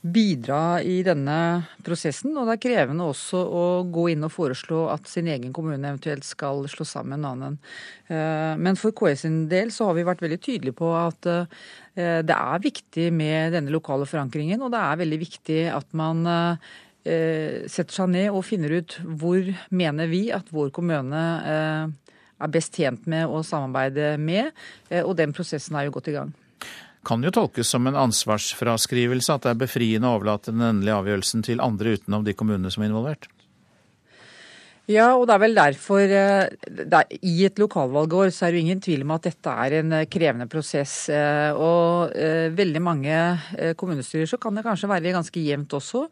bidra 0.00 0.80
i 0.86 1.00
denne 1.04 1.38
prosessen. 1.84 2.36
Og 2.38 2.46
det 2.46 2.54
er 2.54 2.62
krevende 2.62 3.08
også 3.10 3.40
å 3.42 3.64
gå 3.90 4.06
inn 4.12 4.22
og 4.24 4.32
foreslå 4.32 4.84
at 4.94 5.10
sin 5.10 5.28
egen 5.28 5.50
kommune 5.56 5.82
eventuelt 5.82 6.24
skal 6.24 6.62
slå 6.72 6.86
sammen 6.88 7.18
en 7.18 7.26
annen. 7.34 7.58
Men 8.08 8.78
for 8.80 8.96
KS 8.96 9.26
sin 9.26 9.42
del 9.50 9.68
så 9.74 9.90
har 9.90 9.98
vi 9.98 10.06
vært 10.08 10.24
veldig 10.24 10.38
tydelige 10.40 10.78
på 10.78 10.88
at 10.96 11.28
det 12.00 12.38
er 12.38 12.64
viktig 12.64 13.10
med 13.12 13.52
denne 13.52 13.74
lokale 13.74 14.08
forankringen. 14.08 14.64
Og 14.64 14.72
det 14.72 14.80
er 14.80 15.02
veldig 15.02 15.20
viktig 15.20 15.60
at 15.68 15.92
man 15.92 16.24
setter 17.04 17.94
seg 17.96 18.10
ned 18.12 18.28
og 18.28 18.44
finner 18.44 18.74
ut 18.76 18.98
hvor 19.20 19.46
mener 19.72 20.10
vi 20.10 20.26
at 20.36 20.50
vår 20.52 20.68
kommune 20.76 21.22
eh, 21.48 22.12
er 22.40 22.52
best 22.52 22.76
tjent 22.76 23.08
med 23.10 23.28
å 23.28 23.42
samarbeide 23.46 24.14
med. 24.20 24.52
Eh, 24.88 25.04
og 25.04 25.16
den 25.20 25.34
prosessen 25.36 25.76
er 25.78 25.88
jo 25.88 25.96
godt 25.96 26.10
i 26.12 26.16
gang. 26.16 26.32
Kan 27.06 27.24
jo 27.24 27.32
tolkes 27.32 27.70
som 27.72 27.86
en 27.88 27.96
ansvarsfraskrivelse 27.96 29.32
at 29.32 29.46
det 29.46 29.54
er 29.54 29.62
befriende 29.62 30.08
å 30.08 30.18
overlate 30.18 30.52
den 30.52 30.64
endelige 30.66 30.98
avgjørelsen 31.00 31.44
til 31.46 31.62
andre 31.64 31.96
utenom 31.96 32.26
de 32.26 32.36
kommunene 32.36 32.72
som 32.72 32.84
er 32.84 32.90
involvert? 32.90 33.30
Ja, 34.90 35.12
og 35.14 35.28
det 35.28 35.34
er 35.36 35.42
vel 35.44 35.52
derfor 35.54 36.00
eh, 36.02 36.48
er, 36.50 37.12
I 37.22 37.34
et 37.46 37.60
lokalvalgår 37.62 38.32
så 38.34 38.48
er 38.48 38.56
det 38.56 38.62
ingen 38.64 38.80
tvil 38.82 39.04
om 39.04 39.12
at 39.14 39.28
dette 39.28 39.52
er 39.64 39.76
en 39.78 39.92
eh, 40.00 40.06
krevende 40.10 40.48
prosess. 40.50 40.94
Eh, 41.14 41.54
og 41.54 42.10
veldig 42.56 42.80
mange 42.82 43.14
kommunestyrer 43.78 44.26
så 44.26 44.38
kan 44.40 44.56
det 44.56 44.64
kanskje 44.64 44.88
være 44.90 45.12
ganske 45.14 45.42
jevnt 45.42 45.72
også. 45.76 46.02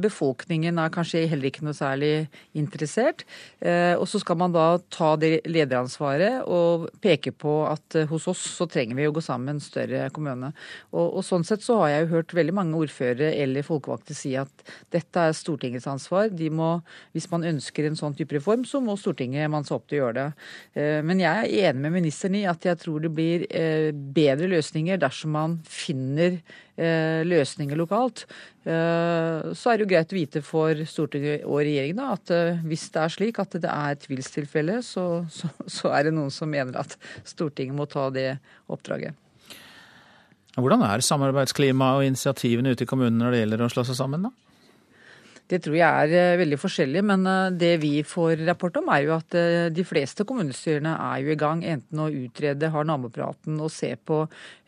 Befolkningen 0.00 0.78
er 0.80 0.92
kanskje 0.94 1.24
heller 1.30 1.48
ikke 1.48 1.64
noe 1.66 1.74
særlig 1.76 2.28
interessert. 2.58 3.24
Og 3.62 4.04
så 4.08 4.20
skal 4.22 4.38
man 4.40 4.54
da 4.54 4.66
ta 4.92 5.12
det 5.20 5.42
lederansvaret 5.50 6.46
og 6.46 6.86
peke 7.02 7.32
på 7.34 7.54
at 7.68 7.98
hos 8.10 8.28
oss 8.30 8.42
så 8.56 8.68
trenger 8.70 8.98
vi 8.98 9.08
å 9.08 9.14
gå 9.14 9.22
sammen 9.24 9.56
en 9.56 9.62
større 9.64 10.06
kommune. 10.14 10.52
Og, 10.92 11.18
og 11.18 11.26
sånn 11.26 11.46
sett 11.48 11.64
så 11.64 11.80
har 11.82 11.92
jeg 11.92 12.06
jo 12.06 12.12
hørt 12.14 12.36
veldig 12.38 12.56
mange 12.60 12.78
ordførere 12.80 13.32
eller 13.42 13.66
folkevalgte 13.66 14.16
si 14.16 14.34
at 14.40 14.66
dette 14.94 15.26
er 15.28 15.36
Stortingets 15.36 15.90
ansvar. 15.90 16.30
De 16.32 16.50
må, 16.52 16.76
hvis 17.16 17.30
man 17.32 17.48
ønsker 17.52 17.81
ønsker 17.88 17.92
en 17.92 18.00
sånn 18.00 18.16
type 18.16 18.36
reform, 18.36 18.64
så 18.68 18.80
må 18.82 18.96
Stortinget 18.98 19.50
manne 19.50 19.66
seg 19.68 19.76
opp 19.78 19.86
til 19.90 19.98
å 19.98 20.02
gjøre 20.06 20.18
det. 20.18 20.48
Eh, 20.78 21.00
men 21.04 21.20
jeg 21.22 21.46
er 21.52 21.70
enig 21.70 21.84
med 21.84 21.96
ministeren 21.98 22.38
i 22.38 22.46
at 22.48 22.64
jeg 22.64 22.78
tror 22.80 23.02
det 23.02 23.12
blir 23.14 23.46
eh, 23.50 23.90
bedre 23.92 24.50
løsninger 24.50 25.00
dersom 25.02 25.34
man 25.34 25.56
finner 25.68 26.38
eh, 26.76 27.22
løsninger 27.26 27.78
lokalt. 27.78 28.26
Så 28.62 29.70
er 29.72 29.74
det 29.74 29.82
jo 29.82 29.90
greit 29.90 30.12
å 30.12 30.14
vite 30.14 30.40
for 30.46 30.84
Stortinget 30.86 31.42
og 31.42 31.64
regjeringen 31.64 31.98
at 32.04 32.30
hvis 32.62 32.84
det 32.94 33.00
er 33.02 33.10
slik 33.10 33.40
at 33.42 33.56
det 33.58 33.66
er 33.66 33.96
tvilstilfelle, 34.04 34.76
så, 34.86 35.24
så, 35.34 35.50
så 35.66 35.90
er 35.90 36.06
det 36.06 36.12
noen 36.14 36.30
som 36.30 36.46
mener 36.46 36.78
at 36.78 36.94
Stortinget 37.26 37.74
må 37.74 37.88
ta 37.90 38.06
det 38.14 38.36
oppdraget. 38.70 39.18
Hvordan 40.54 40.84
er 40.86 41.02
samarbeidsklimaet 41.02 41.98
og 41.98 42.06
initiativene 42.06 42.76
ute 42.76 42.86
i 42.86 42.90
kommunene 42.92 43.24
når 43.24 43.34
det 43.34 43.42
gjelder 43.42 43.66
å 43.66 43.72
slå 43.72 43.86
seg 43.88 43.98
sammen, 43.98 44.28
da? 44.28 44.51
Det 45.52 45.58
tror 45.60 45.74
jeg 45.76 45.84
er 45.84 46.12
eh, 46.16 46.38
veldig 46.40 46.56
forskjellig, 46.56 47.00
men 47.04 47.26
eh, 47.28 47.50
det 47.60 47.74
vi 47.82 47.90
får 48.08 48.40
rapport 48.46 48.78
om 48.80 48.86
er 48.94 49.02
jo 49.04 49.16
at 49.18 49.34
eh, 49.36 49.66
de 49.74 49.84
fleste 49.84 50.24
kommunestyrene 50.24 50.94
er 50.96 51.18
jo 51.26 51.34
i 51.34 51.36
gang 51.36 51.60
enten 51.68 52.00
å 52.00 52.08
utrede, 52.08 52.70
har 52.72 52.86
nabopraten 52.88 53.58
og 53.60 53.68
se 53.74 53.90
på 54.00 54.22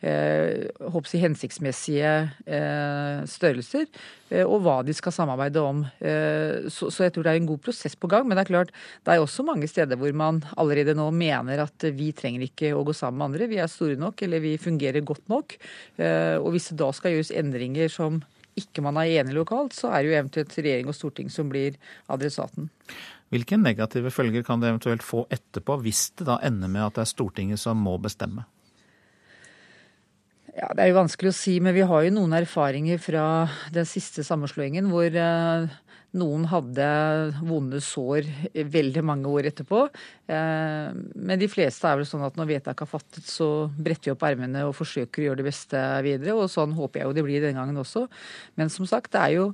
eh, 0.05 0.67
jeg, 0.69 1.21
hensiktsmessige 1.23 2.11
eh, 2.45 3.25
størrelser 3.29 3.89
og 4.41 4.63
hva 4.65 4.79
de 4.81 4.93
skal 4.97 5.13
samarbeide 5.13 5.61
om. 5.61 5.83
Eh, 6.01 6.65
så, 6.73 6.89
så, 6.89 7.05
jeg 7.05 7.13
tror 7.13 7.25
det 7.25 7.33
er 7.33 7.39
en 7.39 7.49
god 7.49 7.61
prosess 7.65 7.93
på 7.97 8.09
gang. 8.09 8.25
Men 8.25 8.37
det 8.37 8.43
er 8.43 8.49
klart, 8.49 8.71
det 9.05 9.13
er 9.13 9.21
også 9.21 9.45
mange 9.45 9.69
steder 9.69 9.99
hvor 10.01 10.13
man 10.17 10.41
allerede 10.57 10.95
nå 10.97 11.05
mener 11.13 11.61
at 11.61 11.85
vi 11.93 12.09
trenger 12.17 12.47
ikke 12.47 12.73
å 12.73 12.81
gå 12.85 12.93
sammen 12.97 13.21
med 13.21 13.27
andre. 13.29 13.49
Vi 13.53 13.61
er 13.61 13.69
store 13.71 13.99
nok, 14.01 14.25
eller 14.25 14.41
vi 14.43 14.55
fungerer 14.59 15.05
godt 15.05 15.29
nok. 15.31 15.55
Og 16.41 16.49
hvis 16.55 16.71
det 16.71 16.79
da 16.81 16.89
skal 16.97 17.13
gjøres 17.13 17.31
endringer 17.37 17.93
som 17.93 18.17
ikke 18.55 18.83
man 18.85 18.97
er 19.01 19.11
enig 19.19 19.35
lokalt, 19.35 19.75
så 19.75 19.91
er 19.91 20.01
det 20.01 20.11
jo 20.11 20.17
eventuelt 20.19 20.57
regjering 20.57 20.89
og 20.91 20.95
storting 20.95 21.31
som 21.33 21.51
blir 21.51 21.75
adressaten. 22.11 22.69
Hvilke 23.33 23.57
negative 23.59 24.11
følger 24.13 24.45
kan 24.45 24.61
det 24.61 24.69
eventuelt 24.69 25.03
få 25.03 25.25
etterpå, 25.33 25.79
hvis 25.83 26.11
det 26.19 26.27
da 26.29 26.37
ender 26.45 26.71
med 26.71 26.85
at 26.85 26.99
det 26.99 27.03
er 27.03 27.09
Stortinget 27.09 27.59
som 27.59 27.81
må 27.81 27.97
bestemme? 27.99 28.45
Ja, 30.55 30.69
Det 30.71 30.85
er 30.85 30.87
jo 30.93 31.01
vanskelig 31.01 31.33
å 31.33 31.35
si, 31.35 31.57
men 31.59 31.75
vi 31.75 31.83
har 31.83 32.05
jo 32.05 32.13
noen 32.15 32.37
erfaringer 32.37 33.01
fra 33.01 33.23
den 33.75 33.87
siste 33.89 34.23
sammenslåingen 34.23 34.87
hvor 34.87 35.09
eh, 35.09 35.73
noen 36.15 36.45
hadde 36.49 36.85
vonde 37.45 37.81
sår 37.83 38.27
veldig 38.53 39.03
mange 39.05 39.31
år 39.31 39.49
etterpå. 39.51 39.85
Eh, 40.31 40.89
men 40.95 41.41
de 41.41 41.49
fleste 41.51 41.89
er 41.89 41.99
vel 41.99 42.07
sånn 42.09 42.25
at 42.25 42.37
når 42.39 42.49
vedtaket 42.53 42.85
er 42.85 42.91
fattet, 42.91 43.27
så 43.29 43.49
bretter 43.75 44.09
vi 44.09 44.15
opp 44.15 44.25
ermene 44.27 44.65
og 44.67 44.75
forsøker 44.77 45.21
å 45.21 45.27
gjøre 45.29 45.41
det 45.41 45.47
beste 45.49 45.81
videre. 46.05 46.37
Og 46.37 46.51
sånn 46.51 46.75
håper 46.77 47.01
jeg 47.01 47.09
jo 47.09 47.17
det 47.17 47.25
blir 47.27 47.43
denne 47.43 47.59
gangen 47.59 47.81
også. 47.83 48.05
Men 48.59 48.71
som 48.73 48.87
sagt, 48.89 49.11
det 49.15 49.23
er 49.23 49.35
jo 49.35 49.49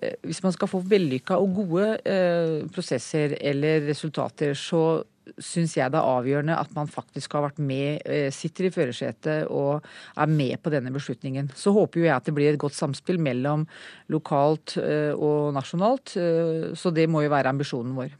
eh, 0.00 0.16
Hvis 0.26 0.42
man 0.44 0.54
skal 0.56 0.70
få 0.70 0.80
vellykka 0.86 1.38
og 1.42 1.60
gode 1.60 1.90
eh, 2.08 2.64
prosesser 2.72 3.36
eller 3.40 3.84
resultater, 3.86 4.56
så 4.56 5.04
syns 5.42 5.76
jeg 5.76 5.92
det 5.92 5.98
er 6.00 6.08
avgjørende 6.16 6.56
at 6.58 6.72
man 6.76 6.90
faktisk 6.90 7.36
har 7.36 7.46
vært 7.48 7.60
med, 7.62 8.02
eh, 8.04 8.28
sitter 8.34 8.68
i 8.68 8.72
førersetet 8.74 9.50
og 9.50 9.84
er 10.16 10.30
med 10.30 10.56
på 10.62 10.72
denne 10.72 10.92
beslutningen. 10.94 11.50
Så 11.54 11.72
håper 11.76 12.00
jo 12.00 12.06
jeg 12.06 12.16
at 12.16 12.24
det 12.24 12.34
blir 12.36 12.52
et 12.52 12.60
godt 12.60 12.76
samspill 12.78 13.18
mellom 13.18 13.66
lokalt 14.12 14.76
eh, 14.78 15.12
og 15.12 15.54
nasjonalt. 15.56 16.16
Eh, 16.16 16.74
så 16.74 16.94
det 16.94 17.08
må 17.10 17.24
jo 17.26 17.32
være 17.32 17.52
ambisjonen 17.52 17.96
vår. 17.96 18.14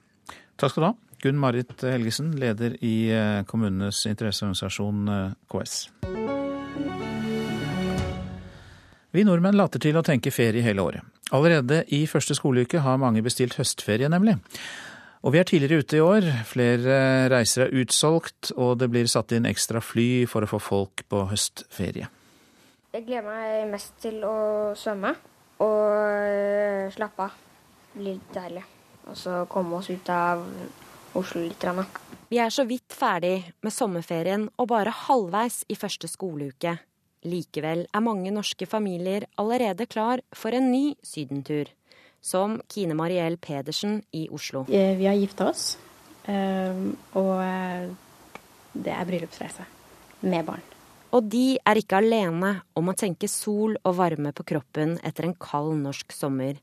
Takk 0.56 0.72
skal 0.72 0.82
du 0.82 0.88
ha. 0.90 0.94
Gunn 1.22 1.40
Marit 1.40 1.80
Helgesen, 1.80 2.34
leder 2.36 2.76
i 2.84 3.08
kommunenes 3.48 4.02
interesseorganisasjon 4.04 5.08
KS. 5.48 5.76
Vi 9.16 9.24
nordmenn 9.24 9.56
later 9.56 9.80
til 9.80 9.96
å 9.96 10.04
tenke 10.04 10.28
ferie 10.34 10.60
hele 10.60 10.84
året. 10.84 11.06
Allerede 11.34 11.80
i 11.96 12.02
første 12.06 12.36
skoleuke 12.36 12.82
har 12.84 13.00
mange 13.00 13.22
bestilt 13.24 13.56
høstferie, 13.56 14.10
nemlig. 14.12 14.36
Og 15.26 15.32
vi 15.34 15.40
er 15.40 15.48
tidligere 15.48 15.82
ute 15.82 15.96
i 15.98 16.02
år. 16.04 16.24
Flere 16.46 16.96
reiser 17.32 17.64
er 17.64 17.72
utsolgt, 17.82 18.52
og 18.54 18.76
det 18.78 18.86
blir 18.92 19.08
satt 19.10 19.32
inn 19.34 19.48
ekstra 19.50 19.80
fly 19.82 20.22
for 20.30 20.46
å 20.46 20.50
få 20.52 20.60
folk 20.62 21.02
på 21.10 21.24
høstferie. 21.32 22.06
Jeg 22.94 23.04
gleder 23.08 23.26
meg 23.26 23.72
mest 23.72 23.96
til 24.04 24.20
å 24.22 24.36
svømme 24.78 25.10
og 25.66 26.92
slappe 26.94 27.26
av. 27.26 27.40
Det 27.90 27.98
blir 27.98 28.12
litt 28.12 28.30
deilig. 28.36 28.62
Og 29.10 29.18
så 29.18 29.40
komme 29.50 29.80
oss 29.80 29.90
ut 29.90 30.10
av 30.14 30.44
Oslo 31.18 31.42
litt. 31.42 31.64
Rann. 31.64 31.82
Vi 32.30 32.38
er 32.38 32.54
så 32.54 32.62
vidt 32.68 32.94
ferdig 32.94 33.40
med 33.66 33.74
sommerferien 33.74 34.46
og 34.60 34.68
bare 34.70 34.94
halvveis 34.94 35.64
i 35.66 35.78
første 35.78 36.06
skoleuke. 36.12 36.76
Likevel 37.26 37.82
er 37.90 38.04
mange 38.04 38.30
norske 38.30 38.68
familier 38.70 39.26
allerede 39.42 39.88
klar 39.90 40.22
for 40.30 40.54
en 40.54 40.70
ny 40.70 40.84
sydentur 41.02 41.72
som 42.26 42.58
Kine 42.72 42.96
Mariell 42.98 43.38
Pedersen 43.38 44.00
i 44.16 44.26
Oslo. 44.34 44.64
Eh, 44.68 44.96
vi 44.98 45.06
har 45.06 45.14
gifta 45.14 45.50
oss, 45.52 45.76
eh, 46.26 46.80
og 47.14 47.34
eh, 47.44 47.86
det 48.74 48.94
er 48.94 49.06
bryllupsreise 49.08 49.66
med 50.26 50.46
barn. 50.48 50.64
Og 51.14 51.28
de 51.30 51.56
er 51.62 51.78
ikke 51.78 52.00
alene 52.02 52.56
om 52.76 52.90
å 52.90 52.96
tenke 52.98 53.30
sol 53.30 53.76
og 53.78 53.94
varme 53.96 54.34
på 54.36 54.44
kroppen 54.48 54.96
etter 55.06 55.28
en 55.28 55.36
kald 55.38 55.76
norsk 55.84 56.12
sommer. 56.12 56.58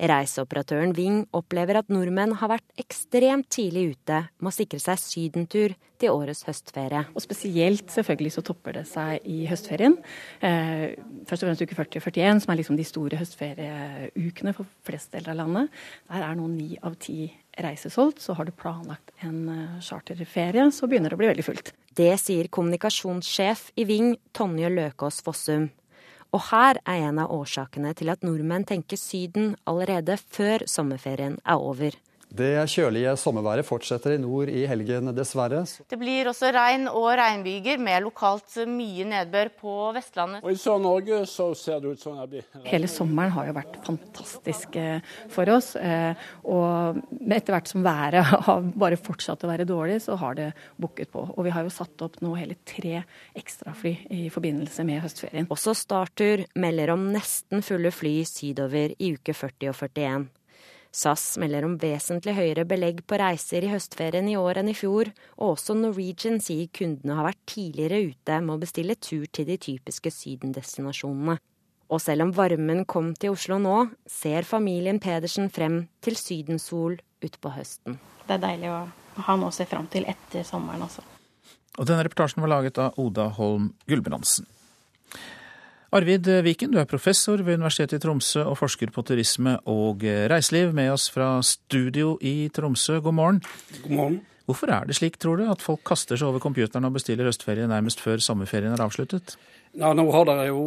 Reiseoperatøren 0.00 0.94
Ving 0.96 1.22
opplever 1.36 1.80
at 1.80 1.90
nordmenn 1.92 2.36
har 2.40 2.54
vært 2.54 2.80
ekstremt 2.80 3.50
tidlig 3.52 3.96
ute 3.96 4.22
med 4.40 4.50
å 4.50 4.54
sikre 4.54 4.80
seg 4.82 5.00
sydentur 5.02 5.74
til 6.00 6.14
årets 6.14 6.46
høstferie. 6.48 7.02
Og 7.12 7.24
Spesielt 7.24 7.92
selvfølgelig 7.92 8.32
så 8.36 8.44
topper 8.46 8.78
det 8.78 8.86
seg 8.88 9.26
i 9.28 9.42
høstferien. 9.50 9.98
Eh, 10.40 10.96
først 11.28 11.44
og 11.44 11.50
fremst 11.50 11.64
uke 11.64 11.76
40 11.76 12.00
og 12.00 12.08
41, 12.08 12.44
som 12.44 12.54
er 12.54 12.60
liksom 12.60 12.78
de 12.80 12.86
store 12.88 13.20
høstferieukene 13.20 14.54
for 14.56 14.70
flest 14.86 15.12
deler 15.12 15.34
av 15.34 15.42
landet. 15.42 15.82
Der 16.08 16.24
er 16.26 16.38
nå 16.38 16.48
ni 16.52 16.70
av 16.80 16.96
ti 17.02 17.28
reiser 17.60 17.92
solgt. 17.92 18.22
Så 18.24 18.36
har 18.38 18.48
du 18.48 18.54
planlagt 18.56 19.12
en 19.26 19.42
eh, 19.52 19.82
charterferie, 19.84 20.70
så 20.72 20.88
begynner 20.88 21.12
det 21.12 21.18
å 21.18 21.22
bli 21.22 21.32
veldig 21.32 21.46
fullt. 21.46 21.74
Det 22.00 22.12
sier 22.22 22.48
kommunikasjonssjef 22.54 23.70
i 23.82 23.84
Ving, 23.88 24.14
Tonje 24.36 24.70
Løkås 24.72 25.20
Fossum. 25.26 25.68
Og 26.30 26.44
her 26.50 26.78
er 26.86 27.08
en 27.08 27.18
av 27.18 27.32
årsakene 27.34 27.90
til 27.98 28.12
at 28.12 28.22
nordmenn 28.26 28.66
tenker 28.68 29.00
Syden 29.00 29.56
allerede 29.70 30.16
før 30.30 30.66
sommerferien 30.70 31.40
er 31.44 31.58
over. 31.58 31.96
Det 32.30 32.52
kjølige 32.70 33.10
sommerværet 33.18 33.66
fortsetter 33.66 34.14
i 34.14 34.20
nord 34.22 34.50
i 34.54 34.62
helgen, 34.70 35.10
dessverre. 35.16 35.64
Det 35.90 35.98
blir 35.98 36.28
også 36.30 36.52
regn 36.54 36.86
og 36.86 37.08
regnbyger, 37.18 37.80
med 37.82 38.04
lokalt 38.04 38.54
mye 38.70 39.06
nedbør 39.10 39.50
på 39.58 39.74
Vestlandet. 39.96 40.44
Og 40.46 40.54
I 40.54 40.60
Sør-Norge 40.60 41.24
så 41.26 41.48
ser 41.58 41.82
det 41.82 41.96
ut 41.96 42.04
som 42.04 42.20
det 42.20 42.28
blir 42.30 42.68
Hele 42.70 42.90
sommeren 42.90 43.34
har 43.34 43.50
jo 43.50 43.56
vært 43.58 43.80
fantastisk 43.86 44.78
eh, 44.78 45.02
for 45.32 45.50
oss. 45.50 45.72
Eh, 45.74 46.14
og 46.46 47.02
etter 47.26 47.56
hvert 47.56 47.74
som 47.74 47.82
været 47.82 48.22
har 48.46 48.72
bare 48.78 49.00
fortsatt 49.00 49.42
å 49.42 49.50
være 49.50 49.66
dårlig, 49.66 49.98
så 50.06 50.14
har 50.20 50.38
det 50.38 50.50
bukket 50.78 51.10
på. 51.10 51.26
Og 51.34 51.46
vi 51.48 51.54
har 51.54 51.66
jo 51.66 51.74
satt 51.74 52.06
opp 52.06 52.20
nå 52.22 52.36
hele 52.38 52.60
tre 52.62 53.02
ekstrafly 53.34 53.96
i 54.22 54.28
forbindelse 54.30 54.86
med 54.86 55.02
høstferien. 55.02 55.50
Også 55.50 55.74
Startur 55.74 56.46
melder 56.54 56.94
om 56.94 57.10
nesten 57.10 57.66
fulle 57.66 57.90
fly 57.90 58.20
sydover 58.28 58.94
i 58.98 59.16
uke 59.18 59.34
40 59.34 59.74
og 59.74 59.82
41. 59.82 60.30
SAS 60.90 61.36
melder 61.38 61.64
om 61.68 61.76
vesentlig 61.78 62.34
høyere 62.34 62.64
belegg 62.66 63.04
på 63.06 63.18
reiser 63.20 63.62
i 63.62 63.70
høstferien 63.70 64.26
i 64.30 64.34
år 64.38 64.58
enn 64.60 64.72
i 64.72 64.74
fjor, 64.74 65.12
og 65.38 65.54
også 65.54 65.76
Norwegian 65.78 66.40
sier 66.42 66.66
kundene 66.74 67.14
har 67.18 67.28
vært 67.28 67.44
tidligere 67.52 68.10
ute 68.10 68.40
med 68.42 68.56
å 68.56 68.62
bestille 68.64 68.96
tur 68.98 69.28
til 69.30 69.46
de 69.46 69.58
typiske 69.62 70.10
sydendestinasjonene. 70.16 71.38
Og 71.90 72.02
selv 72.02 72.26
om 72.26 72.34
varmen 72.34 72.84
kom 72.90 73.12
til 73.18 73.34
Oslo 73.34 73.58
nå, 73.62 73.76
ser 74.06 74.46
familien 74.46 74.98
Pedersen 75.02 75.50
frem 75.50 75.84
til 76.02 76.18
sydensol 76.18 76.98
utpå 77.22 77.54
høsten. 77.54 77.98
Det 78.26 78.36
er 78.36 78.44
deilig 78.44 78.70
å 78.70 78.84
ha 79.26 79.38
noe 79.38 79.50
å 79.50 79.54
se 79.54 79.66
frem 79.70 79.86
til 79.90 80.06
etter 80.10 80.46
sommeren 80.46 80.86
også. 80.86 81.06
Og 81.78 81.86
denne 81.86 82.02
reportasjen 82.06 82.42
var 82.42 82.50
laget 82.50 82.78
av 82.82 82.98
Oda 82.98 83.28
Holm 83.38 83.72
Gulbrandsen. 83.90 84.46
Arvid 85.90 86.28
Viken, 86.46 86.70
du 86.70 86.78
er 86.78 86.86
professor 86.86 87.40
ved 87.42 87.56
Universitetet 87.58 87.98
i 87.98 88.02
Tromsø 88.04 88.44
og 88.46 88.60
forsker 88.60 88.92
på 88.94 89.02
turisme 89.02 89.56
og 89.66 90.04
reiseliv. 90.30 90.70
Med 90.76 90.92
oss 90.92 91.08
fra 91.10 91.32
studio 91.42 92.12
i 92.22 92.46
Tromsø, 92.54 93.00
god 93.02 93.16
morgen. 93.18 93.40
God 93.82 93.96
morgen. 93.96 94.20
Hvorfor 94.46 94.70
er 94.70 94.86
det 94.86 94.96
slik, 94.98 95.18
tror 95.18 95.38
du, 95.38 95.48
at 95.50 95.62
folk 95.62 95.82
kaster 95.86 96.18
seg 96.18 96.30
over 96.30 96.42
computeren 96.42 96.86
og 96.86 96.94
bestiller 96.94 97.26
høstferie 97.26 97.66
nærmest 97.70 98.02
før 98.02 98.22
sommerferien 98.22 98.70
er 98.70 98.84
avsluttet? 98.86 99.34
Ja, 99.78 99.90
Nå 99.94 100.08
har 100.14 100.26
dere 100.26 100.48
jo 100.48 100.62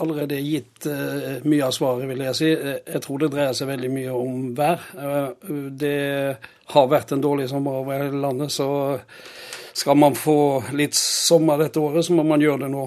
allerede 0.00 0.40
gitt 0.44 0.88
uh, 0.88 1.44
mye 1.44 1.68
av 1.68 1.76
svaret, 1.76 2.08
vil 2.08 2.24
jeg 2.24 2.40
si. 2.40 2.50
Jeg 2.52 3.04
tror 3.04 3.20
det 3.20 3.30
dreier 3.36 3.56
seg 3.56 3.68
veldig 3.68 3.92
mye 3.92 4.16
om 4.16 4.50
vær. 4.56 4.84
Uh, 4.96 5.70
det 5.76 5.96
har 6.72 6.90
vært 6.92 7.12
en 7.12 7.24
dårlig 7.24 7.48
sommer 7.52 7.80
over 7.80 8.00
hele 8.00 8.20
landet, 8.20 8.52
så 8.52 8.68
skal 9.76 9.96
man 10.00 10.16
få 10.16 10.36
litt 10.76 10.96
sommer 10.96 11.64
dette 11.64 11.80
året, 11.80 12.04
så 12.04 12.16
må 12.16 12.24
man 12.28 12.44
gjøre 12.44 12.66
det 12.66 12.74
nå. 12.76 12.84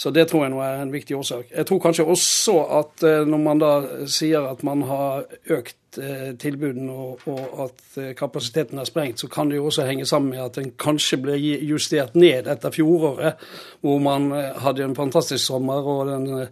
Så 0.00 0.10
det 0.16 0.30
tror 0.30 0.46
jeg 0.46 0.54
nå 0.54 0.62
er 0.64 0.78
en 0.80 0.92
viktig 0.94 1.16
årsak. 1.18 1.50
Jeg 1.52 1.66
tror 1.68 1.80
kanskje 1.84 2.06
også 2.08 2.54
at 2.78 3.04
uh, 3.04 3.26
når 3.28 3.42
man 3.44 3.60
da 3.60 3.72
sier 4.08 4.46
at 4.48 4.62
man 4.64 4.86
har 4.88 5.26
økt 5.52 5.76
tilbudene 5.90 6.92
og, 6.94 7.24
og, 7.26 7.64
at 7.64 7.96
kapasiteten 8.14 8.78
er 8.78 8.86
sprengt, 8.86 9.18
så 9.18 9.26
kan 9.26 9.48
det 9.50 9.56
jo 9.56 9.64
også 9.66 9.82
henge 9.88 10.04
sammen 10.06 10.30
med 10.30 10.44
at 10.44 10.54
den 10.54 10.68
kanskje 10.78 11.18
ble 11.18 11.34
justert 11.66 12.14
ned 12.14 12.46
etter 12.46 12.70
fjoråret, 12.70 13.42
hvor 13.82 13.98
man 13.98 14.30
hadde 14.62 14.86
en 14.86 14.94
fantastisk 14.94 15.48
sommer 15.50 15.82
og 15.82 16.06
den 16.06 16.46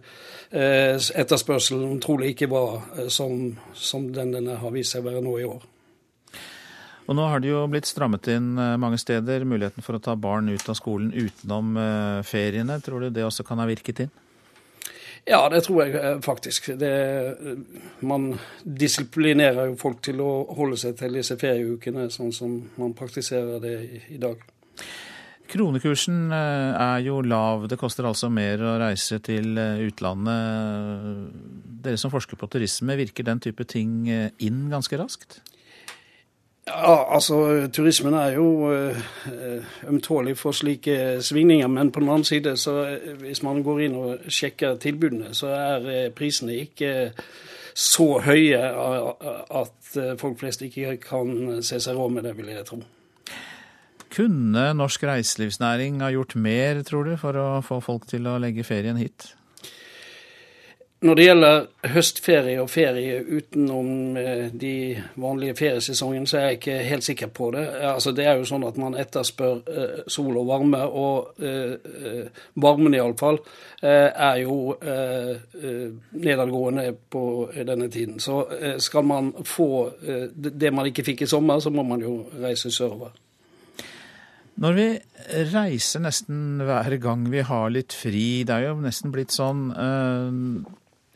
etterspørselen 0.51 2.01
trolig 2.03 2.33
ikke 2.33 2.51
var 2.51 3.07
som, 3.07 3.53
som 3.71 4.11
den 4.11 4.35
den 4.35 4.51
har 4.59 4.75
vist 4.75 4.97
seg 4.97 5.07
å 5.07 5.13
være 5.13 5.23
nå 5.23 5.39
i 5.39 5.47
år. 5.47 5.63
Og 7.09 7.17
nå 7.17 7.25
har 7.25 7.41
det 7.41 7.49
jo 7.49 7.63
blitt 7.71 7.89
strammet 7.89 8.27
inn 8.29 8.51
mange 8.53 8.99
steder, 9.01 9.41
muligheten 9.49 9.81
for 9.81 9.97
å 9.97 10.01
ta 10.03 10.13
barn 10.13 10.51
ut 10.53 10.67
av 10.69 10.77
skolen 10.77 11.09
utenom 11.09 11.73
feriene. 12.21 12.77
Tror 12.85 13.01
du 13.01 13.09
det 13.15 13.25
også 13.25 13.41
kan 13.47 13.57
ha 13.57 13.65
virket 13.65 14.03
inn? 14.05 14.11
Ja, 15.25 15.41
det 15.49 15.63
tror 15.65 15.83
jeg 15.83 16.21
faktisk. 16.25 16.71
Det, 16.79 16.93
man 18.05 18.31
disiplinerer 18.63 19.71
jo 19.71 19.75
folk 19.81 19.99
til 20.05 20.21
å 20.23 20.29
holde 20.57 20.77
seg 20.79 20.95
til 21.01 21.17
disse 21.19 21.37
ferieukene, 21.41 22.07
sånn 22.13 22.31
som 22.33 22.55
man 22.79 22.95
praktiserer 22.97 23.59
det 23.61 23.75
i, 23.83 24.01
i 24.15 24.21
dag. 24.21 24.41
Kronekursen 25.49 26.29
er 26.31 27.01
jo 27.01 27.19
lav. 27.25 27.65
Det 27.69 27.77
koster 27.81 28.05
altså 28.05 28.29
mer 28.29 28.61
å 28.61 28.77
reise 28.81 29.17
til 29.25 29.57
utlandet. 29.57 31.29
Dere 31.89 31.97
som 31.97 32.13
forsker 32.13 32.37
på 32.37 32.49
turisme, 32.53 32.97
virker 32.99 33.25
den 33.25 33.41
type 33.41 33.65
ting 33.69 34.05
inn 34.09 34.67
ganske 34.69 34.97
raskt? 35.01 35.41
Ja, 36.69 37.13
altså 37.15 37.67
Turismen 37.73 38.13
er 38.13 38.35
jo 38.37 38.47
ømtålig 39.89 40.37
for 40.37 40.53
slike 40.55 41.19
svingninger. 41.25 41.67
Men 41.67 41.91
på 41.91 41.99
den 41.99 42.09
annen 42.09 42.27
side, 42.27 42.57
så 42.57 42.97
hvis 43.19 43.41
man 43.43 43.63
går 43.65 43.81
inn 43.87 43.97
og 43.97 44.29
sjekker 44.29 44.77
tilbudene, 44.81 45.33
så 45.33 45.49
er 45.55 46.13
prisene 46.15 46.59
ikke 46.61 46.93
så 47.73 48.19
høye 48.23 48.59
at 48.59 49.91
folk 50.21 50.39
flest 50.39 50.61
ikke 50.65 50.97
kan 51.01 51.61
se 51.65 51.79
seg 51.81 51.97
råd 51.97 52.15
med 52.15 52.27
det, 52.27 52.37
vil 52.37 52.53
jeg 52.53 52.65
tro. 52.69 52.81
Kunne 54.09 54.71
norsk 54.73 55.03
reiselivsnæring 55.05 56.01
ha 56.01 56.09
gjort 56.13 56.35
mer, 56.35 56.81
tror 56.85 57.05
du, 57.05 57.13
for 57.17 57.37
å 57.37 57.49
få 57.65 57.79
folk 57.85 58.07
til 58.09 58.25
å 58.29 58.39
legge 58.41 58.65
ferien 58.67 58.97
hit? 58.97 59.33
Når 60.99 61.15
det 61.15 61.25
gjelder 61.25 61.61
høstferie 61.93 62.59
og 62.59 62.67
ferie 62.67 63.21
utenom 63.23 64.17
de 64.59 64.71
vanlige 65.15 65.55
feriesesongene, 65.55 66.27
så 66.27 66.37
er 66.37 66.41
jeg 66.43 66.57
ikke 66.57 66.73
helt 66.89 67.05
sikker 67.07 67.29
på 67.31 67.51
det. 67.55 67.61
Altså, 67.87 68.11
det 68.11 68.25
er 68.27 68.35
jo 68.35 68.47
sånn 68.49 68.65
at 68.67 68.75
man 68.81 68.97
etterspør 68.99 69.61
eh, 69.71 69.93
sol 70.11 70.35
og 70.41 70.49
varme, 70.49 70.81
og 70.83 71.39
eh, 71.39 72.27
varmen 72.59 72.97
iallfall 72.97 73.39
eh, 73.39 74.09
er 74.11 74.41
jo 74.41 74.57
eh, 74.75 75.39
nedadgående 76.19 76.89
på 77.15 77.23
denne 77.55 77.87
tiden. 77.87 78.19
Så 78.19 78.41
skal 78.83 79.07
man 79.07 79.31
få 79.47 79.69
det 80.35 80.73
man 80.75 80.91
ikke 80.91 81.05
fikk 81.07 81.23
i 81.23 81.29
sommer, 81.31 81.63
så 81.63 81.71
må 81.71 81.85
man 81.87 82.03
jo 82.03 82.25
reise 82.43 82.73
sørover. 82.75 83.15
Når 84.59 84.75
vi 84.75 84.89
reiser 85.53 86.03
nesten 86.03 86.59
hver 86.67 86.97
gang 86.99 87.23
vi 87.31 87.39
har 87.47 87.71
litt 87.71 87.95
fri, 87.95 88.43
det 88.43 88.57
er 88.57 88.67
jo 88.67 88.81
nesten 88.83 89.15
blitt 89.15 89.31
sånn 89.31 89.69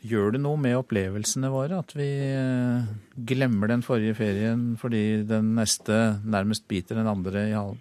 Gjør 0.04 0.34
det 0.34 0.42
noe 0.44 0.60
med 0.60 0.76
opplevelsene 0.76 1.48
våre 1.48 1.78
at 1.80 1.94
vi 1.96 2.10
glemmer 3.24 3.70
den 3.72 3.84
forrige 3.86 4.18
ferien 4.18 4.74
fordi 4.80 5.24
den 5.24 5.54
neste 5.56 6.20
nærmest 6.28 6.68
biter 6.68 7.00
den 7.00 7.08
andre 7.08 7.48
i 7.48 7.56
halen? 7.56 7.80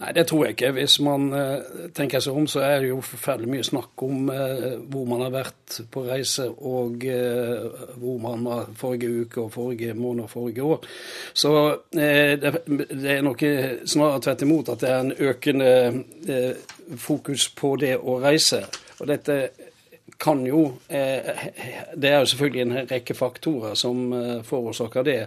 Nei, 0.00 0.14
det 0.16 0.22
tror 0.30 0.46
jeg 0.46 0.54
ikke. 0.54 0.70
Hvis 0.78 0.94
man 1.04 1.26
tenker 1.92 2.22
seg 2.24 2.32
om, 2.40 2.46
så 2.48 2.62
er 2.64 2.78
det 2.80 2.88
jo 2.88 3.02
forferdelig 3.04 3.50
mye 3.52 3.66
snakk 3.68 4.04
om 4.06 4.30
hvor 4.32 5.04
man 5.10 5.26
har 5.26 5.34
vært 5.34 5.76
på 5.92 6.06
reise, 6.06 6.46
og 6.48 7.04
hvor 8.00 8.16
man 8.24 8.46
var 8.48 8.70
forrige 8.80 9.26
uke 9.26 9.44
og 9.44 9.52
forrige 9.52 9.92
måned 9.98 10.24
og 10.24 10.32
forrige 10.32 10.64
år. 10.64 10.88
Så 11.36 11.52
det 11.92 13.12
er 13.12 13.20
nok 13.26 13.44
snarere 13.84 14.24
tvert 14.24 14.46
imot 14.48 14.72
at 14.72 14.86
det 14.86 14.88
er 14.94 15.04
en 15.04 15.12
økende 15.28 15.68
fokus 16.96 17.50
på 17.60 17.76
det 17.84 17.98
å 18.00 18.16
reise. 18.24 18.64
Og 19.02 19.08
dette 19.12 19.42
kan 20.20 20.42
jo 20.46 20.62
Det 20.86 22.08
er 22.10 22.18
jo 22.20 22.28
selvfølgelig 22.28 22.62
en 22.66 22.88
rekke 22.90 23.16
faktorer 23.16 23.76
som 23.78 24.10
forårsaker 24.46 25.06
det. 25.06 25.20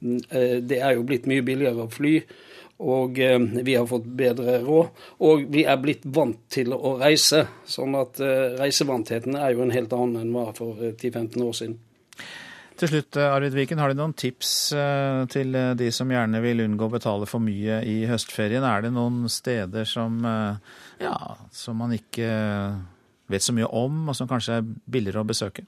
Det 0.00 0.78
er 0.80 0.96
jo 0.96 1.06
blitt 1.06 1.28
mye 1.30 1.44
billigere 1.46 1.86
å 1.86 1.92
fly. 1.92 2.14
Og 2.80 3.18
vi 3.20 3.74
har 3.76 3.86
fått 3.86 4.08
bedre 4.16 4.58
råd. 4.64 5.04
Og 5.28 5.44
vi 5.52 5.66
er 5.68 5.78
blitt 5.82 6.06
vant 6.08 6.40
til 6.50 6.72
å 6.74 6.96
reise. 7.00 7.44
Sånn 7.68 7.94
at 7.98 8.18
reisevantheten 8.58 9.36
er 9.36 9.54
jo 9.54 9.62
en 9.66 9.74
helt 9.74 9.92
annen 9.92 10.24
enn 10.24 10.34
var 10.34 10.54
for 10.56 10.80
10-15 10.90 11.44
år 11.44 11.56
siden. 11.60 11.78
Til 12.80 12.88
slutt, 12.88 13.18
Arvid 13.20 13.52
Viken, 13.52 13.76
har 13.82 13.92
du 13.92 13.98
noen 13.98 14.14
tips 14.16 14.72
til 15.34 15.58
de 15.76 15.90
som 15.92 16.08
gjerne 16.08 16.40
vil 16.40 16.62
unngå 16.64 16.86
å 16.88 16.94
betale 16.94 17.28
for 17.28 17.44
mye 17.44 17.82
i 17.84 17.98
høstferien? 18.08 18.64
Er 18.64 18.86
det 18.86 18.94
noen 18.96 19.28
steder 19.28 19.84
som, 19.84 20.16
ja, 21.02 21.18
som 21.52 21.76
man 21.76 21.92
ikke 21.92 22.30
vet 23.30 23.44
så 23.44 23.54
mye 23.56 23.68
om, 23.68 24.08
og 24.10 24.16
som 24.18 24.28
kanskje 24.30 24.60
er 24.60 24.66
billigere 24.66 25.22
å 25.22 25.28
besøke? 25.28 25.66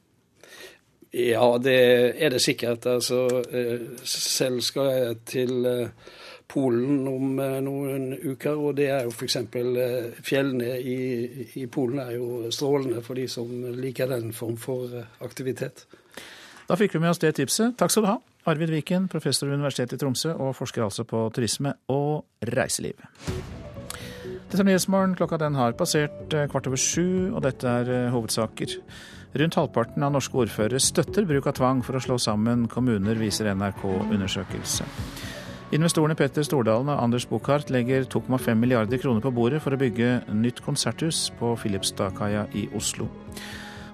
Ja, 1.13 1.45
det 1.61 1.79
er 2.25 2.33
det 2.33 2.41
sikkert. 2.41 2.87
Altså, 2.89 3.27
selv 4.09 4.63
skal 4.65 4.93
jeg 4.93 5.17
til 5.29 5.67
Polen 6.53 7.07
om 7.09 7.37
noen 7.65 8.11
uker, 8.17 8.57
og 8.57 8.77
det 8.77 8.89
er 8.93 9.07
jo 9.07 9.13
f.eks. 9.13 9.39
fjellene 10.25 10.75
i, 10.81 10.97
i 11.61 11.67
Polen 11.73 12.01
er 12.03 12.17
jo 12.17 12.51
strålende 12.53 13.05
for 13.05 13.17
de 13.17 13.27
som 13.29 13.49
liker 13.77 14.11
den 14.13 14.33
form 14.37 14.59
for 14.61 14.93
aktivitet. 15.25 15.87
Da 16.69 16.77
fikk 16.81 16.97
vi 16.97 17.03
med 17.03 17.13
oss 17.13 17.21
det 17.23 17.35
tipset. 17.37 17.77
Takk 17.77 17.93
skal 17.93 18.05
du 18.05 18.11
ha, 18.13 18.19
Arvid 18.53 18.73
Viken, 18.73 19.09
professor 19.13 19.49
ved 19.49 19.61
Universitetet 19.61 19.99
i 19.99 20.05
Tromsø 20.05 20.37
og 20.37 20.55
forsker 20.57 20.85
altså 20.85 21.05
på 21.09 21.27
turisme 21.35 21.77
og 21.93 22.25
reiseliv. 22.53 23.05
Dette 24.53 24.67
er 24.67 24.69
Nyhetsmorgen. 24.69 25.15
Klokka 25.17 25.39
den 25.41 25.55
har 25.57 25.73
passert 25.73 26.35
kvart 26.53 26.67
over 26.69 26.77
sju, 26.77 27.33
og 27.33 27.39
dette 27.47 27.65
er 27.65 28.11
hovedsaker. 28.13 28.75
Rundt 29.41 29.57
halvparten 29.57 30.05
av 30.05 30.13
norske 30.13 30.37
ordførere 30.43 30.77
støtter 30.77 31.25
bruk 31.25 31.49
av 31.49 31.55
tvang 31.57 31.81
for 31.81 31.97
å 31.97 32.03
slå 32.05 32.19
sammen 32.21 32.67
kommuner, 32.69 33.17
viser 33.17 33.49
NRK-undersøkelse. 33.55 34.85
Investorene 35.73 36.19
Petter 36.21 36.45
Stordalen 36.45 36.93
og 36.93 37.01
Anders 37.01 37.25
Buchardt 37.31 37.73
legger 37.73 38.05
2,5 38.13 38.53
milliarder 38.61 39.01
kroner 39.01 39.25
på 39.25 39.33
bordet 39.33 39.63
for 39.65 39.73
å 39.73 39.81
bygge 39.81 40.19
nytt 40.37 40.61
konserthus 40.61 41.31
på 41.41 41.55
Filipstadkaia 41.65 42.45
i 42.53 42.69
Oslo. 42.77 43.09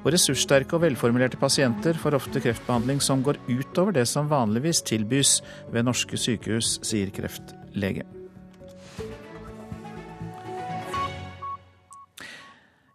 Og 0.02 0.11
ressurssterke 0.11 0.74
og 0.74 0.88
velformulerte 0.88 1.38
pasienter 1.38 1.94
får 2.02 2.18
ofte 2.18 2.42
kreftbehandling 2.42 2.98
som 2.98 3.22
går 3.22 3.38
utover 3.46 3.94
det 3.94 4.09
som 4.11 4.26
vanligvis 4.26 4.82
tilbys 4.90 5.38
ved 5.70 5.86
norske 5.86 6.18
sykehus, 6.18 6.80
sier 6.82 7.14
kreftlege. 7.14 8.18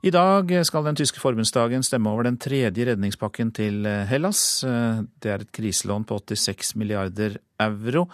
I 0.04 0.12
dag 0.12 0.50
skal 0.68 0.84
den 0.84 0.98
tyske 1.00 1.22
forbundsdagen 1.22 1.86
stemme 1.86 2.12
over 2.12 2.28
den 2.28 2.36
tredje 2.36 2.90
redningspakken 2.90 3.54
til 3.56 3.86
Hellas. 4.10 4.60
Det 4.60 5.30
er 5.32 5.46
et 5.46 5.54
kriselån 5.56 6.04
på 6.10 6.18
86 6.20 6.74
milliarder 6.76 7.38
euro. 7.64 8.10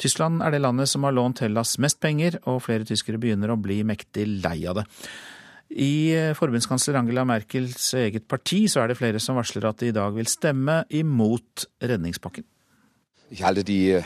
Tyskland 0.00 0.42
er 0.42 0.50
det 0.50 0.62
landet 0.64 0.90
som 0.90 1.06
har 1.06 1.14
lånt 1.14 1.42
Hellas 1.44 1.76
mest 1.78 2.00
penger, 2.02 2.40
og 2.50 2.64
flere 2.64 2.88
tyskere 2.88 3.20
begynner 3.22 3.52
å 3.52 3.60
bli 3.62 3.82
mektig 3.86 4.26
lei 4.42 4.56
av 4.66 4.80
det. 4.80 4.86
I 5.70 6.34
forbundskansler 6.34 6.98
Angela 6.98 7.22
Merkels 7.28 7.92
eget 7.94 8.26
parti 8.26 8.64
så 8.66 8.82
er 8.82 8.90
det 8.90 8.98
flere 8.98 9.20
som 9.22 9.38
varsler 9.38 9.68
at 9.70 9.78
de 9.78 9.92
i 9.92 9.94
dag 9.94 10.16
vil 10.16 10.26
stemme 10.26 10.80
imot 10.90 11.68
redningspakken. 11.78 12.42
Jeg 13.30 13.44
holder 13.46 13.68
die 13.70 14.00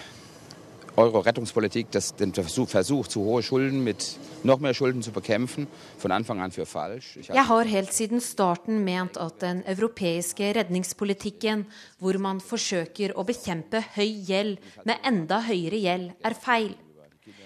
Euro-Rettungspolitik, 0.96 1.88
den 2.18 2.32
Versuch, 2.32 2.68
Versuch, 2.68 3.08
zu 3.08 3.24
hohe 3.24 3.42
Schulden 3.42 3.82
mit 3.82 4.16
noch 4.44 4.60
mehr 4.60 4.74
Schulden 4.74 5.02
zu 5.02 5.10
bekämpfen, 5.10 5.66
von 5.98 6.12
Anfang 6.12 6.40
an 6.40 6.52
für 6.52 6.66
falsch. 6.66 7.18
Jeg 7.26 7.48
har 7.48 7.64
helt 7.64 7.92
siden 7.92 8.20
starten 8.20 8.84
ment 8.84 9.16
at 9.18 9.42
den 9.42 9.64
europeiske 9.66 10.54
redningspolitikken, 10.54 11.66
hvor 11.98 12.18
man 12.18 12.40
forsøker 12.40 13.16
å 13.18 13.26
bekjempe 13.26 13.82
høy 13.96 14.22
gjeld 14.22 14.62
med 14.84 15.02
enda 15.02 15.42
høyere 15.48 15.82
gjeld, 15.82 16.14
er 16.22 16.38
feil. 16.38 16.74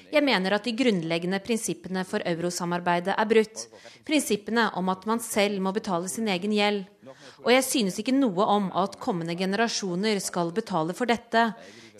Jeg 0.09 0.25
mener 0.25 0.55
at 0.57 0.65
de 0.65 0.73
grunnleggende 0.73 1.41
prinsippene 1.45 2.05
for 2.09 2.25
eurosamarbeidet 2.25 3.13
er 3.13 3.29
brutt. 3.29 3.67
Prinsippene 4.09 4.71
om 4.81 4.89
at 4.89 5.05
man 5.09 5.21
selv 5.21 5.61
må 5.61 5.73
betale 5.77 6.09
sin 6.09 6.31
egen 6.33 6.55
gjeld. 6.57 6.87
Og 7.45 7.53
jeg 7.53 7.65
synes 7.67 7.99
ikke 8.01 8.17
noe 8.17 8.45
om 8.49 8.71
at 8.77 8.97
kommende 9.01 9.37
generasjoner 9.37 10.21
skal 10.25 10.53
betale 10.57 10.97
for 10.97 11.09
dette, 11.09 11.51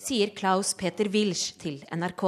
sier 0.01 0.31
Klaus 0.35 0.73
Peter 0.79 1.09
Wilsch 1.11 1.57
til 1.61 1.81
NRK. 1.91 2.23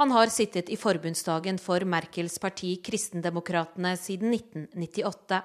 Han 0.00 0.14
har 0.16 0.32
sittet 0.32 0.70
i 0.70 0.78
forbundsdagen 0.80 1.58
for 1.62 1.84
Merkels 1.88 2.38
parti 2.42 2.76
Kristendemokratene 2.84 3.96
siden 4.00 4.34
1998. 4.36 5.42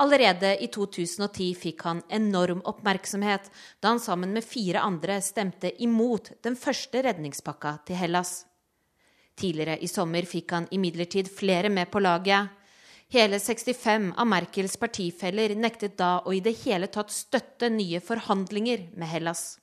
Allerede 0.00 0.54
i 0.64 0.68
2010 0.72 1.48
fikk 1.60 1.82
han 1.84 2.04
enorm 2.08 2.62
oppmerksomhet 2.68 3.50
da 3.82 3.92
han 3.92 4.00
sammen 4.00 4.32
med 4.32 4.46
fire 4.46 4.80
andre 4.80 5.18
stemte 5.24 5.72
imot 5.82 6.32
den 6.44 6.56
første 6.56 7.02
redningspakka 7.04 7.74
til 7.88 8.00
Hellas. 8.00 8.46
Tidligere 9.40 9.78
i 9.80 9.88
sommer 9.88 10.24
fikk 10.28 10.54
han 10.56 10.68
imidlertid 10.72 11.28
flere 11.32 11.68
med 11.72 11.90
på 11.92 12.00
laget. 12.00 12.48
Hele 13.10 13.40
65 13.42 14.12
av 14.22 14.26
Merkels 14.30 14.76
partifeller 14.78 15.56
nektet 15.58 15.96
da 15.98 16.20
å 16.22 16.30
i 16.30 16.38
det 16.44 16.52
hele 16.60 16.86
tatt 16.94 17.10
støtte 17.10 17.66
nye 17.74 17.98
forhandlinger 17.98 18.84
med 18.94 19.10
Hellas. 19.10 19.56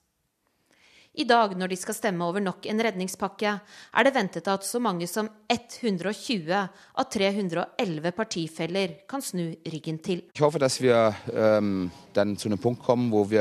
I 1.16 1.24
dag, 1.24 1.54
når 1.56 1.72
de 1.72 1.78
skal 1.80 1.96
stemme 1.96 2.28
over 2.28 2.44
nok 2.44 2.68
en 2.68 2.84
redningspakke, 2.84 3.54
er 3.96 4.06
det 4.06 4.12
ventet 4.18 4.50
at 4.52 4.68
så 4.68 4.82
mange 4.84 5.08
som 5.08 5.30
120 5.48 6.52
av 6.52 7.08
311 7.16 8.12
partifeller 8.18 8.98
kan 9.08 9.24
snu 9.24 9.46
ryggen 9.64 10.02
til. 10.04 10.26
Jeg 10.36 10.44
håper 10.44 10.68
at 10.68 10.78
vi 10.84 10.92
um, 10.92 11.88
til 12.12 12.52
en 12.52 12.60
punkt 12.60 12.84
kommer 12.84 13.16
hvor 13.16 13.32
vi 13.32 13.40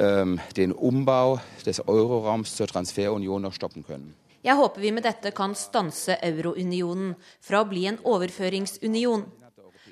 um, 0.00 0.38
den 0.56 0.72
ombau 0.80 1.36
des 1.68 1.84
euroraums 1.84 2.56
til 2.56 2.72
transferunion 2.72 3.52
stoppen 3.52 3.84
kan. 3.84 4.08
Jeg 4.40 4.56
håper 4.56 4.80
vi 4.80 4.92
med 4.96 5.04
dette 5.04 5.34
kan 5.36 5.52
stanse 5.58 6.16
eurounionen 6.24 7.12
fra 7.44 7.60
å 7.60 7.68
bli 7.68 7.84
en 7.90 7.98
overføringsunion. 8.08 9.26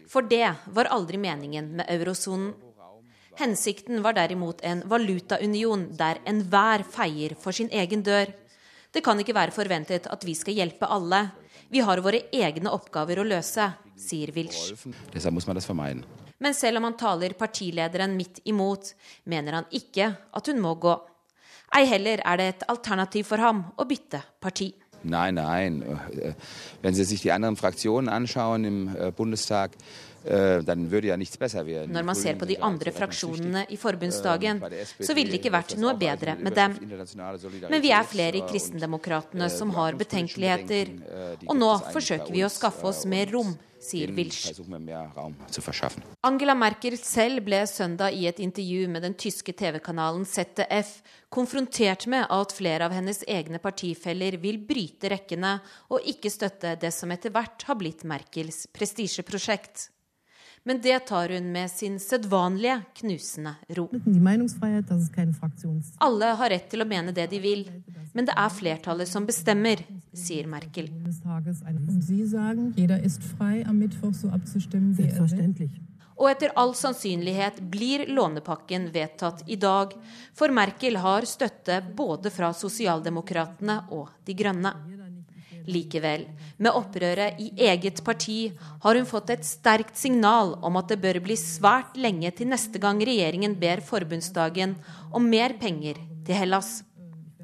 For 0.08 0.24
det 0.24 0.54
var 0.72 0.88
aldri 0.94 1.20
meningen 1.20 1.74
med 1.76 1.90
eurosonen. 1.92 2.54
Hensikten 3.38 4.00
var 4.02 4.16
derimot 4.16 4.64
en 4.66 4.80
valutaunion 4.88 5.84
der 5.98 6.18
enhver 6.26 6.82
feier 6.82 7.36
for 7.38 7.54
sin 7.54 7.68
egen 7.70 8.02
dør. 8.02 8.32
Det 8.90 9.04
kan 9.04 9.20
ikke 9.20 9.36
være 9.36 9.54
forventet 9.54 10.08
at 10.10 10.24
vi 10.26 10.34
skal 10.34 10.56
hjelpe 10.58 10.88
alle. 10.90 11.28
Vi 11.68 11.84
har 11.84 12.00
våre 12.02 12.24
egne 12.32 12.72
oppgaver 12.72 13.20
å 13.20 13.26
løse, 13.28 13.68
sier 14.00 14.32
Wilsch. 14.34 14.72
Men 16.38 16.54
selv 16.54 16.80
om 16.80 16.88
han 16.88 16.96
taler 16.98 17.36
partilederen 17.38 18.16
midt 18.16 18.40
imot, 18.48 18.94
mener 19.24 19.60
han 19.60 19.70
ikke 19.70 20.10
at 20.32 20.50
hun 20.50 20.62
må 20.64 20.74
gå. 20.80 20.96
Ei 21.76 21.84
heller 21.86 22.22
er 22.24 22.40
det 22.40 22.48
et 22.54 22.68
alternativ 22.68 23.28
for 23.28 23.42
ham 23.44 23.66
å 23.76 23.86
bytte 23.88 24.22
parti. 24.40 24.72
Nei, 25.02 25.30
nei. 25.30 25.70
Wenn 26.82 26.94
Sie 26.94 27.04
sich 27.04 27.22
die 27.22 27.30
anderen 27.30 27.56
Fraktionen 27.56 28.08
anschauen 28.08 28.64
im 28.64 28.96
äh, 28.96 29.12
Bundestag, 29.12 29.76
Eh, 30.28 30.60
Når 31.88 32.02
man 32.02 32.16
ser 32.16 32.34
på 32.36 32.44
de 32.44 32.56
andre 32.60 32.92
fraksjonene 32.92 33.62
i 33.70 33.76
forbundsdagen, 33.78 34.60
så 35.00 35.14
ville 35.14 35.30
det 35.30 35.38
ikke 35.38 35.52
vært 35.54 35.76
noe 35.78 35.94
bedre 35.96 36.34
med 36.36 36.56
dem. 36.58 36.74
Men 37.70 37.84
vi 37.84 37.92
er 37.94 38.04
flere 38.04 38.40
i 38.40 38.42
Kristendemokratene 38.48 39.48
som 39.52 39.70
har 39.78 39.96
betenkeligheter, 40.00 40.90
og 41.46 41.56
nå 41.56 41.70
forsøker 41.94 42.34
vi 42.34 42.44
å 42.44 42.50
skaffe 42.52 42.90
oss 42.90 43.06
mer 43.06 43.30
rom 43.32 43.54
sier 43.82 44.12
Wilsch. 44.16 44.48
Angela 46.26 46.54
Merkel 46.58 46.96
selv 47.00 47.44
ble 47.46 47.60
søndag 47.70 48.16
i 48.16 48.26
et 48.30 48.40
intervju 48.42 48.88
med 48.92 49.04
den 49.06 49.16
tyske 49.18 49.54
TV-kanalen 49.56 50.26
ZDF 50.28 50.98
konfrontert 51.34 52.06
med 52.10 52.26
at 52.32 52.54
flere 52.56 52.88
av 52.88 52.96
hennes 52.96 53.22
egne 53.28 53.60
partifeller 53.62 54.38
vil 54.42 54.60
bryte 54.68 55.12
rekkene 55.12 55.58
og 55.92 56.06
ikke 56.08 56.32
støtte 56.32 56.74
det 56.80 56.92
som 56.94 57.12
etter 57.14 57.34
hvert 57.34 57.66
har 57.68 57.78
blitt 57.78 58.06
Merkels 58.08 58.66
prestisjeprosjekt. 58.74 59.88
Men 60.68 60.80
det 60.84 60.98
tar 61.08 61.28
hun 61.32 61.52
med 61.52 61.70
sin 61.70 61.94
sedvanlige 62.00 62.82
knusende 63.00 63.54
ro. 63.68 63.86
Alle 65.98 66.26
har 66.40 66.50
rett 66.52 66.66
til 66.68 66.84
å 66.84 66.86
mene 66.88 67.14
det 67.16 67.24
de 67.32 67.40
vil, 67.40 67.62
men 68.12 68.28
det 68.28 68.34
er 68.36 68.52
flertallet 68.52 69.08
som 69.08 69.24
bestemmer, 69.24 69.80
sier 70.12 70.44
Merkel. 70.44 70.90
Og 76.18 76.28
etter 76.34 76.52
all 76.58 76.76
sannsynlighet 76.76 77.62
blir 77.72 78.04
lånepakken 78.12 78.90
vedtatt 78.92 79.44
i 79.46 79.56
dag, 79.56 79.96
for 80.36 80.52
Merkel 80.52 81.00
har 81.00 81.24
støtte 81.30 81.80
både 81.96 82.28
fra 82.34 82.52
sosialdemokratene 82.52 83.84
og 83.94 84.10
De 84.28 84.36
grønne. 84.36 84.74
Likevel, 85.68 86.24
med 86.58 86.72
opprøret 86.74 87.38
i 87.42 87.50
eget 87.68 88.00
parti 88.04 88.38
har 88.82 88.96
hun 88.96 89.08
fått 89.08 89.34
et 89.34 89.44
sterkt 89.46 89.98
signal 90.00 90.54
om 90.64 90.80
at 90.80 90.88
det 90.92 91.00
bør 91.02 91.20
bli 91.24 91.36
svært 91.38 91.98
lenge 92.00 92.32
til 92.38 92.50
neste 92.52 92.80
gang 92.82 93.02
regjeringen 93.04 93.58
ber 93.60 93.84
forbundsdagen 93.84 94.76
om 95.12 95.28
mer 95.28 95.58
penger 95.60 96.00
til 96.24 96.40
Hellas. 96.40 96.78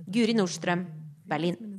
Guri 0.08 0.36
Nordstrøm, 0.36 0.86
Berlin. 1.28 1.74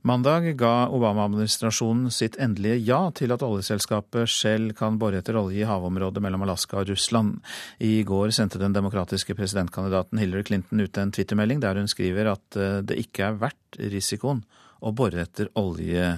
Mandag 0.00 0.46
ga 0.56 0.86
Obama-administrasjonen 0.88 2.08
sitt 2.14 2.38
endelige 2.40 2.78
ja 2.86 3.02
til 3.12 3.34
at 3.34 3.42
oljeselskapet 3.44 4.30
Shell 4.32 4.70
kan 4.76 4.96
bore 5.00 5.20
etter 5.20 5.36
olje 5.36 5.60
i 5.60 5.66
havområdet 5.68 6.22
mellom 6.24 6.46
Alaska 6.46 6.78
og 6.80 6.88
Russland. 6.88 7.34
I 7.84 8.00
går 8.08 8.32
sendte 8.32 8.62
den 8.62 8.72
demokratiske 8.72 9.36
presidentkandidaten 9.36 10.22
Hillary 10.22 10.46
Clinton 10.48 10.80
ut 10.80 10.96
en 10.96 11.12
twittermelding 11.12 11.60
der 11.60 11.76
hun 11.76 11.90
skriver 11.90 12.32
at 12.32 12.56
eh, 12.56 12.80
det 12.80 12.96
ikke 13.02 13.28
er 13.28 13.38
verdt 13.42 13.80
risikoen 13.92 14.40
å 14.80 14.92
bore 14.96 15.22
etter 15.22 15.52
olje 15.60 16.10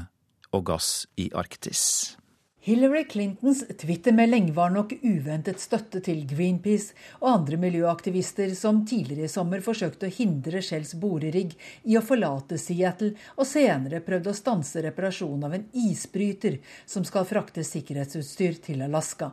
og 0.52 0.66
gass 0.68 1.06
i 1.20 1.30
Arktis. 1.34 2.16
Hillary 2.62 3.04
Clintons 3.10 3.64
twittermelding 3.78 4.52
var 4.54 4.70
nok 4.70 4.92
uventet 5.02 5.58
støtte 5.58 5.98
til 6.06 6.20
Greenpeace 6.30 6.94
og 7.18 7.26
andre 7.32 7.58
miljøaktivister 7.58 8.52
som 8.54 8.84
tidligere 8.86 9.26
i 9.26 9.32
sommer 9.32 9.64
forsøkte 9.66 10.06
å 10.06 10.14
hindre 10.14 10.62
Shells 10.62 10.94
borerigg 10.94 11.56
i 11.90 11.98
å 11.98 12.04
forlate 12.06 12.60
Seattle, 12.62 13.16
og 13.34 13.48
senere 13.50 13.98
prøvde 14.06 14.30
å 14.30 14.38
stanse 14.38 14.84
reparasjonen 14.86 15.48
av 15.48 15.56
en 15.58 15.66
isbryter 15.74 16.60
som 16.86 17.02
skal 17.02 17.26
frakte 17.26 17.66
sikkerhetsutstyr 17.66 18.62
til 18.62 18.86
Alaska. 18.86 19.32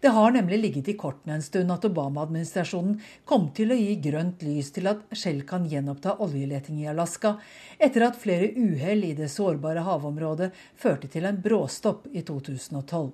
Det 0.00 0.12
har 0.14 0.30
nemlig 0.34 0.58
ligget 0.62 0.88
i 0.92 0.96
kortene 1.00 1.38
en 1.38 1.44
stund 1.44 1.72
at 1.72 1.84
Obama-administrasjonen 1.88 3.00
kom 3.24 3.50
til 3.56 3.72
å 3.72 3.78
gi 3.78 3.98
grønt 4.08 4.44
lys 4.46 4.72
til 4.76 4.90
at 4.92 5.02
Shell 5.12 5.42
kan 5.48 5.68
gjenoppta 5.70 6.16
oljeleting 6.24 6.80
i 6.82 6.88
Alaska, 6.92 7.36
etter 7.78 8.08
at 8.08 8.18
flere 8.20 8.52
uhell 8.56 9.04
i 9.08 9.14
det 9.18 9.30
sårbare 9.32 9.84
havområdet 9.86 10.52
førte 10.76 11.10
til 11.12 11.28
en 11.28 11.40
bråstopp 11.42 12.10
i 12.12 12.24
2012. 12.26 13.12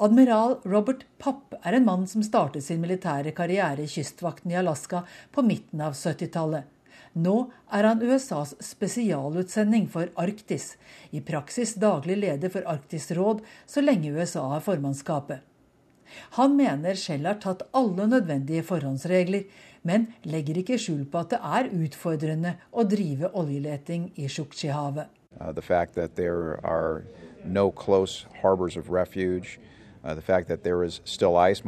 Admiral 0.00 0.54
Robert 0.64 1.02
Papp 1.20 1.58
er 1.60 1.76
en 1.76 1.84
mann 1.84 2.06
som 2.08 2.22
startet 2.24 2.64
sin 2.64 2.80
militære 2.80 3.34
karriere 3.36 3.84
i 3.84 3.90
kystvakten 3.90 4.54
i 4.54 4.56
Alaska 4.56 5.02
på 5.34 5.44
midten 5.44 5.82
av 5.84 5.92
70-tallet. 5.92 6.64
Nå 7.12 7.34
er 7.74 7.84
han 7.84 8.00
USAs 8.00 8.54
spesialutsending 8.62 9.88
for 9.92 10.08
Arktis, 10.16 10.76
i 11.10 11.20
praksis 11.20 11.74
daglig 11.74 12.16
leder 12.22 12.52
for 12.54 12.64
Arktisk 12.70 13.12
råd 13.18 13.42
så 13.66 13.82
lenge 13.84 14.14
USA 14.14 14.46
har 14.54 14.64
formannskapet. 14.64 15.42
Han 16.38 16.56
mener 16.58 16.98
Shell 16.98 17.28
har 17.28 17.38
tatt 17.42 17.66
alle 17.76 18.08
nødvendige 18.10 18.64
forhåndsregler, 18.66 19.44
men 19.82 20.06
legger 20.28 20.60
ikke 20.60 20.78
skjul 20.80 21.04
på 21.10 21.18
at 21.22 21.30
det 21.34 21.40
er 21.40 21.70
utfordrende 21.84 22.54
å 22.72 22.84
drive 22.88 23.30
oljeleting 23.36 24.10
i 24.20 24.28
Sjuksjihavet. 24.28 25.06
Uh, 25.40 25.52
no 27.44 27.70
uh, 27.70 27.74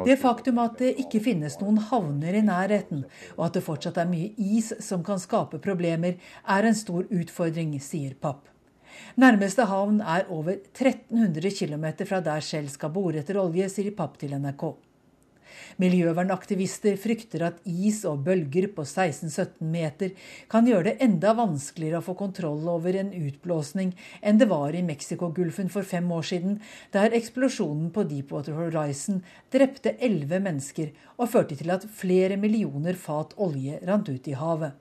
det 0.05 0.18
faktum 0.20 0.59
at 0.62 0.78
det 0.82 0.93
ikke 1.05 1.22
finnes 1.24 1.59
noen 1.62 1.78
havner 1.88 2.36
i 2.36 2.45
nærheten, 2.45 3.05
og 3.36 3.47
at 3.49 3.59
det 3.59 3.64
fortsatt 3.64 4.01
er 4.03 4.11
mye 4.11 4.32
is 4.36 4.72
som 4.82 5.05
kan 5.07 5.20
skape 5.22 5.62
problemer, 5.62 6.18
er 6.43 6.68
en 6.68 6.76
stor 6.76 7.09
utfordring, 7.09 7.78
sier 7.80 8.16
Papp. 8.20 8.51
Nærmeste 9.20 9.66
havn 9.68 10.00
er 10.00 10.30
over 10.32 10.55
1300 10.57 11.53
km 11.59 11.90
fra 12.09 12.22
der 12.24 12.40
Shell 12.40 12.70
skal 12.72 12.94
bore 12.94 13.20
etter 13.20 13.40
olje, 13.42 13.68
sier 13.68 13.92
Papp 13.96 14.18
til 14.20 14.32
NRK. 14.38 14.72
Miljøvernaktivister 15.80 16.98
frykter 17.00 17.46
at 17.48 17.61
is 17.68 18.03
og 18.09 18.22
bølger 18.26 18.68
på 18.74 18.84
16-17 18.84 19.64
meter 19.72 20.12
kan 20.53 20.68
gjøre 20.68 20.90
det 20.90 20.94
enda 21.07 21.32
vanskeligere 21.38 22.03
å 22.03 22.07
få 22.07 22.14
kontroll 22.18 22.68
over 22.72 22.96
en 23.00 23.12
utblåsning 23.16 23.94
enn 24.20 24.40
det 24.40 24.48
var 24.53 24.76
i 24.76 24.84
Mexicogolfen 24.86 25.72
for 25.72 25.86
fem 25.88 26.09
år 26.12 26.28
siden, 26.28 26.59
der 26.92 27.16
eksplosjonen 27.16 27.90
på 27.94 28.07
Deepwater 28.09 28.57
Horizon 28.59 29.22
drepte 29.53 29.96
elleve 30.00 30.42
mennesker 30.44 30.92
og 31.18 31.32
førte 31.32 31.59
til 31.59 31.72
at 31.74 31.88
flere 32.00 32.40
millioner 32.40 32.98
fat 32.98 33.36
olje 33.40 33.80
rant 33.88 34.09
ut 34.12 34.28
i 34.28 34.38
havet. 34.38 34.76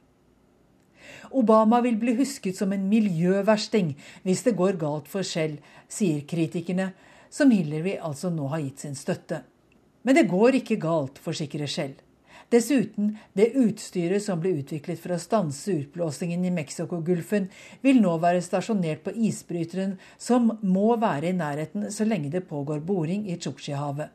Obama 1.32 1.82
vil 1.82 1.97
bli 2.01 2.16
husket 2.20 2.57
som 2.57 2.74
en 2.76 2.89
miljøversting 2.91 3.95
hvis 4.26 4.43
det 4.47 4.57
går 4.59 4.80
galt 4.82 5.09
for 5.12 5.26
Shell, 5.28 5.57
sier 5.91 6.24
kritikerne, 6.28 6.91
som 7.32 7.51
Hillary 7.51 7.97
altså 7.97 8.32
nå 8.34 8.49
har 8.51 8.64
gitt 8.64 8.86
sin 8.86 8.95
støtte. 8.95 9.43
Men 10.03 10.18
det 10.18 10.30
går 10.32 10.62
ikke 10.62 10.80
galt, 10.82 11.22
forsikrer 11.22 11.70
Shell. 11.70 11.93
Dessuten, 12.51 13.14
det 13.32 13.53
utstyret 13.55 14.24
som 14.26 14.41
ble 14.43 14.57
utviklet 14.59 14.99
for 14.99 15.16
å 15.16 15.20
stanse 15.22 15.72
utblåsingen 15.72 16.43
i 16.43 16.51
Mexicogolfen, 16.51 17.47
vil 17.80 18.01
nå 18.03 18.18
være 18.20 18.41
stasjonert 18.43 19.05
på 19.05 19.14
isbryteren, 19.16 19.93
som 20.20 20.49
må 20.59 20.97
være 20.99 21.30
i 21.30 21.38
nærheten 21.38 21.88
så 21.95 22.07
lenge 22.07 22.34
det 22.34 22.43
pågår 22.49 22.84
boring 22.84 23.24
i 23.32 23.38
Tsjuksjihavet. 23.39 24.12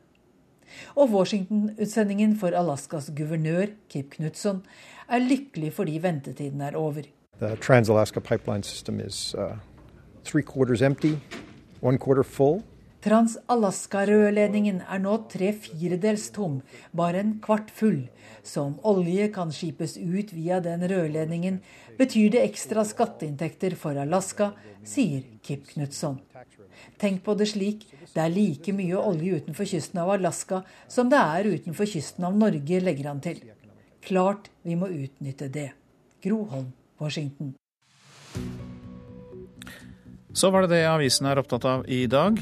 Og 0.99 1.15
Washington-utsendingen 1.15 2.35
for 2.37 2.53
Alaskas 2.53 3.09
guvernør, 3.17 3.71
Kip 3.89 4.13
Knutson, 4.19 4.61
er 5.09 5.23
lykkelig 5.23 5.73
fordi 5.73 5.97
ventetiden 6.03 6.61
er 6.61 6.75
over. 6.75 7.03
The 7.39 7.55
Trans-Alaska 7.55 8.19
pipeline 8.19 8.63
system 8.63 8.99
is 8.99 9.35
uh, 9.37 9.57
three 10.23 10.43
quarters 10.43 10.81
empty, 10.81 11.17
one 11.81 11.97
quarter 11.97 12.23
full. 12.23 12.63
Trans-Alaska-rørledningen 13.05 14.81
er 14.89 14.99
nå 14.99 15.13
tre 15.31 15.51
firedels 15.53 16.31
tom, 16.33 16.61
bare 16.97 17.21
en 17.21 17.35
kvart 17.43 17.69
full. 17.71 18.07
Så 18.43 18.63
om 18.65 18.79
olje 18.87 19.27
kan 19.35 19.51
skipes 19.53 19.97
ut 19.97 20.33
via 20.33 20.57
den 20.63 20.83
rørledningen, 20.89 21.59
betyr 21.99 22.33
det 22.33 22.43
ekstra 22.47 22.83
skatteinntekter 22.87 23.77
for 23.79 23.99
Alaska, 24.01 24.51
sier 24.83 25.23
Kip 25.45 25.67
Knutson. 25.69 26.17
Tenk 26.97 27.21
på 27.25 27.35
det 27.37 27.49
slik, 27.51 27.85
det 28.13 28.23
er 28.23 28.33
like 28.33 28.73
mye 28.73 28.97
olje 28.97 29.43
utenfor 29.43 29.69
kysten 29.69 30.01
av 30.01 30.15
Alaska 30.15 30.63
som 30.89 31.09
det 31.11 31.21
er 31.21 31.51
utenfor 31.53 31.89
kysten 31.89 32.25
av 32.25 32.37
Norge, 32.37 32.81
legger 32.81 33.11
han 33.11 33.21
til. 33.21 33.43
Klart 34.07 34.47
vi 34.63 34.75
må 34.79 34.87
utnytte 34.87 35.49
det. 35.51 35.71
Gro 36.23 36.45
Holm, 36.47 36.71
Washington. 36.99 37.53
Så 40.33 40.51
var 40.53 40.63
det 40.63 40.77
det 40.77 40.85
avisen 40.87 41.27
er 41.27 41.41
opptatt 41.41 41.65
av 41.65 41.83
i 41.91 42.05
dag. 42.07 42.39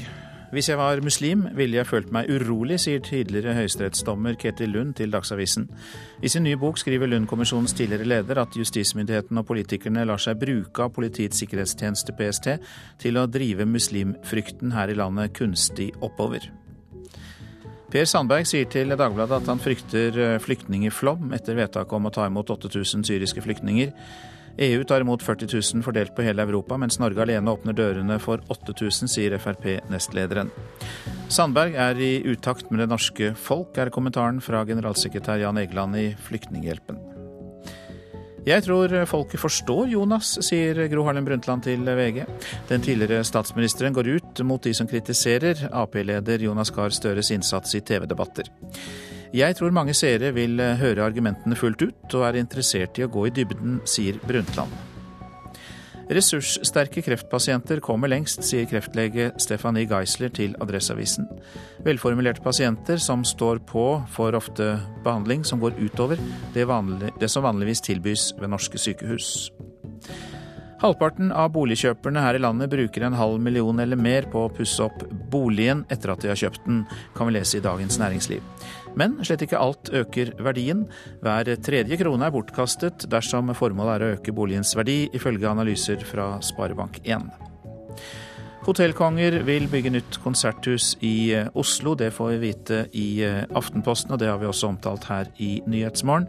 Hvis 0.52 0.68
jeg 0.70 0.78
var 0.78 1.00
muslim, 1.02 1.42
ville 1.58 1.80
jeg 1.80 1.88
følt 1.88 2.12
meg 2.14 2.28
urolig, 2.30 2.76
sier 2.78 3.00
tidligere 3.02 3.56
høyesterettsdommer 3.56 4.36
Ketil 4.38 4.70
Lund 4.76 4.94
til 5.00 5.10
Dagsavisen. 5.10 5.66
I 6.22 6.30
sin 6.30 6.46
nye 6.46 6.58
bok 6.60 6.78
skriver 6.78 7.10
Lund-kommisjonens 7.10 7.74
tidligere 7.74 8.06
leder 8.06 8.38
at 8.44 8.54
justismyndighetene 8.54 9.42
og 9.42 9.48
politikerne 9.48 10.04
lar 10.06 10.22
seg 10.22 10.38
bruke 10.38 10.86
av 10.86 10.94
Politiets 10.94 11.42
sikkerhetstjeneste, 11.42 12.14
PST, 12.14 12.52
til 13.02 13.18
å 13.18 13.26
drive 13.26 13.66
muslimfrykten 13.66 14.76
her 14.76 14.94
i 14.94 15.00
landet 15.02 15.34
kunstig 15.34 15.90
oppover. 15.98 16.46
Per 17.96 18.04
Sandberg 18.04 18.44
sier 18.44 18.66
til 18.68 18.90
Dagbladet 18.92 19.38
at 19.38 19.46
han 19.48 19.60
frykter 19.62 20.16
flyktningflom 20.44 21.30
etter 21.32 21.56
vedtaket 21.56 21.96
om 21.96 22.08
å 22.10 22.10
ta 22.12 22.26
imot 22.28 22.50
8000 22.52 23.06
syriske 23.08 23.40
flyktninger. 23.40 23.94
EU 24.66 24.82
tar 24.84 25.00
imot 25.00 25.24
40 25.24 25.48
000 25.48 25.86
fordelt 25.86 26.12
på 26.12 26.26
hele 26.26 26.44
Europa, 26.44 26.76
mens 26.76 27.00
Norge 27.00 27.24
alene 27.24 27.56
åpner 27.56 27.72
dørene 27.72 28.20
for 28.20 28.44
8000, 28.52 29.08
sier 29.08 29.38
Frp-nestlederen. 29.40 30.52
Sandberg 31.32 31.80
er 31.88 31.96
i 31.96 32.12
utakt 32.28 32.68
med 32.68 32.84
det 32.84 32.90
norske 32.92 33.32
folk, 33.32 33.72
er 33.80 33.88
kommentaren 33.88 34.44
fra 34.44 34.60
generalsekretær 34.68 35.40
Jan 35.40 35.64
Egeland 35.64 35.96
i 35.96 36.10
Flyktninghjelpen. 36.28 37.05
Jeg 38.46 38.62
tror 38.62 38.92
folket 39.10 39.42
forstår 39.42 39.88
Jonas, 39.90 40.36
sier 40.46 40.78
Gro 40.92 41.02
Harlem 41.08 41.26
Brundtland 41.26 41.64
til 41.66 41.82
VG. 41.82 42.20
Den 42.68 42.84
tidligere 42.84 43.26
statsministeren 43.26 43.96
går 43.96 44.12
ut 44.20 44.42
mot 44.46 44.62
de 44.62 44.70
som 44.76 44.86
kritiserer 44.86 45.66
Ap-leder 45.74 46.46
Jonas 46.46 46.70
Gahr 46.70 46.94
Støres 46.94 47.32
innsats 47.34 47.74
i 47.74 47.82
TV-debatter. 47.82 48.52
Jeg 49.34 49.58
tror 49.58 49.74
mange 49.74 49.96
seere 49.98 50.30
vil 50.36 50.62
høre 50.78 51.08
argumentene 51.08 51.58
fullt 51.58 51.88
ut, 51.88 52.04
og 52.14 52.28
er 52.28 52.38
interessert 52.38 53.00
i 53.00 53.08
å 53.08 53.10
gå 53.10 53.26
i 53.26 53.34
dybden, 53.34 53.80
sier 53.82 54.22
Brundtland. 54.22 54.85
Ressurssterke 56.06 57.02
kreftpasienter 57.02 57.80
kommer 57.82 58.10
lengst, 58.12 58.44
sier 58.46 58.68
kreftlege 58.70 59.32
Stephanie 59.42 59.88
Geisler 59.90 60.30
til 60.30 60.54
Adresseavisen. 60.62 61.26
Velformulerte 61.86 62.44
pasienter 62.44 63.00
som 63.02 63.24
står 63.26 63.58
på, 63.66 63.86
får 64.14 64.38
ofte 64.38 64.68
behandling 65.02 65.42
som 65.44 65.62
går 65.62 65.74
utover 65.82 66.22
det, 66.54 66.68
vanlig, 66.70 67.10
det 67.18 67.30
som 67.32 67.42
vanligvis 67.46 67.82
tilbys 67.88 68.30
ved 68.38 68.54
norske 68.54 68.78
sykehus. 68.78 69.50
Halvparten 70.76 71.32
av 71.32 71.50
boligkjøperne 71.56 72.22
her 72.22 72.36
i 72.36 72.42
landet 72.44 72.70
bruker 72.70 73.06
en 73.06 73.16
halv 73.16 73.40
million 73.42 73.80
eller 73.82 73.98
mer 73.98 74.28
på 74.30 74.44
å 74.44 74.52
pusse 74.52 74.84
opp 74.84 75.02
boligen 75.32 75.86
etter 75.90 76.12
at 76.12 76.22
de 76.22 76.30
har 76.30 76.38
kjøpt 76.38 76.68
den, 76.68 76.84
kan 77.16 77.26
vi 77.26 77.38
lese 77.38 77.58
i 77.58 77.64
Dagens 77.64 77.98
Næringsliv. 77.98 78.44
Men 78.96 79.18
slett 79.24 79.44
ikke 79.44 79.60
alt 79.60 79.90
øker 79.92 80.32
verdien. 80.44 80.86
Hver 81.24 81.52
tredje 81.64 82.00
krone 82.00 82.28
er 82.28 82.34
bortkastet 82.34 83.08
dersom 83.12 83.52
formålet 83.56 83.96
er 83.96 84.06
å 84.06 84.14
øke 84.16 84.34
boligens 84.36 84.72
verdi, 84.76 85.04
ifølge 85.16 85.50
analyser 85.50 86.00
fra 86.08 86.36
Sparebank1. 86.44 87.28
Hotellkonger 88.66 89.44
vil 89.46 89.68
bygge 89.70 89.92
nytt 89.94 90.16
konserthus 90.24 90.96
i 91.06 91.30
Oslo. 91.54 91.92
Det 91.94 92.08
får 92.10 92.32
vi 92.32 92.38
vite 92.48 92.80
i 92.98 93.22
Aftenposten, 93.54 94.10
og 94.10 94.18
det 94.18 94.26
har 94.26 94.40
vi 94.42 94.48
også 94.50 94.72
omtalt 94.72 95.06
her 95.06 95.30
i 95.38 95.60
Nyhetsmorgen. 95.70 96.26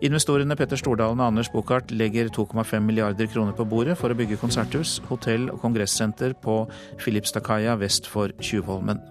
Investorene 0.00 0.56
Petter 0.56 0.80
Stordalen 0.80 1.20
og 1.20 1.26
Anders 1.26 1.52
Buchardt 1.52 1.92
legger 1.92 2.32
2,5 2.32 2.80
milliarder 2.80 3.28
kroner 3.28 3.52
på 3.52 3.68
bordet 3.68 3.98
for 4.00 4.08
å 4.08 4.16
bygge 4.16 4.40
konserthus, 4.40 5.02
hotell 5.10 5.50
og 5.52 5.60
kongressenter 5.66 6.32
på 6.32 6.62
Filipstadkaia 7.04 7.76
vest 7.76 8.08
for 8.08 8.32
Tjuvholmen. 8.40 9.02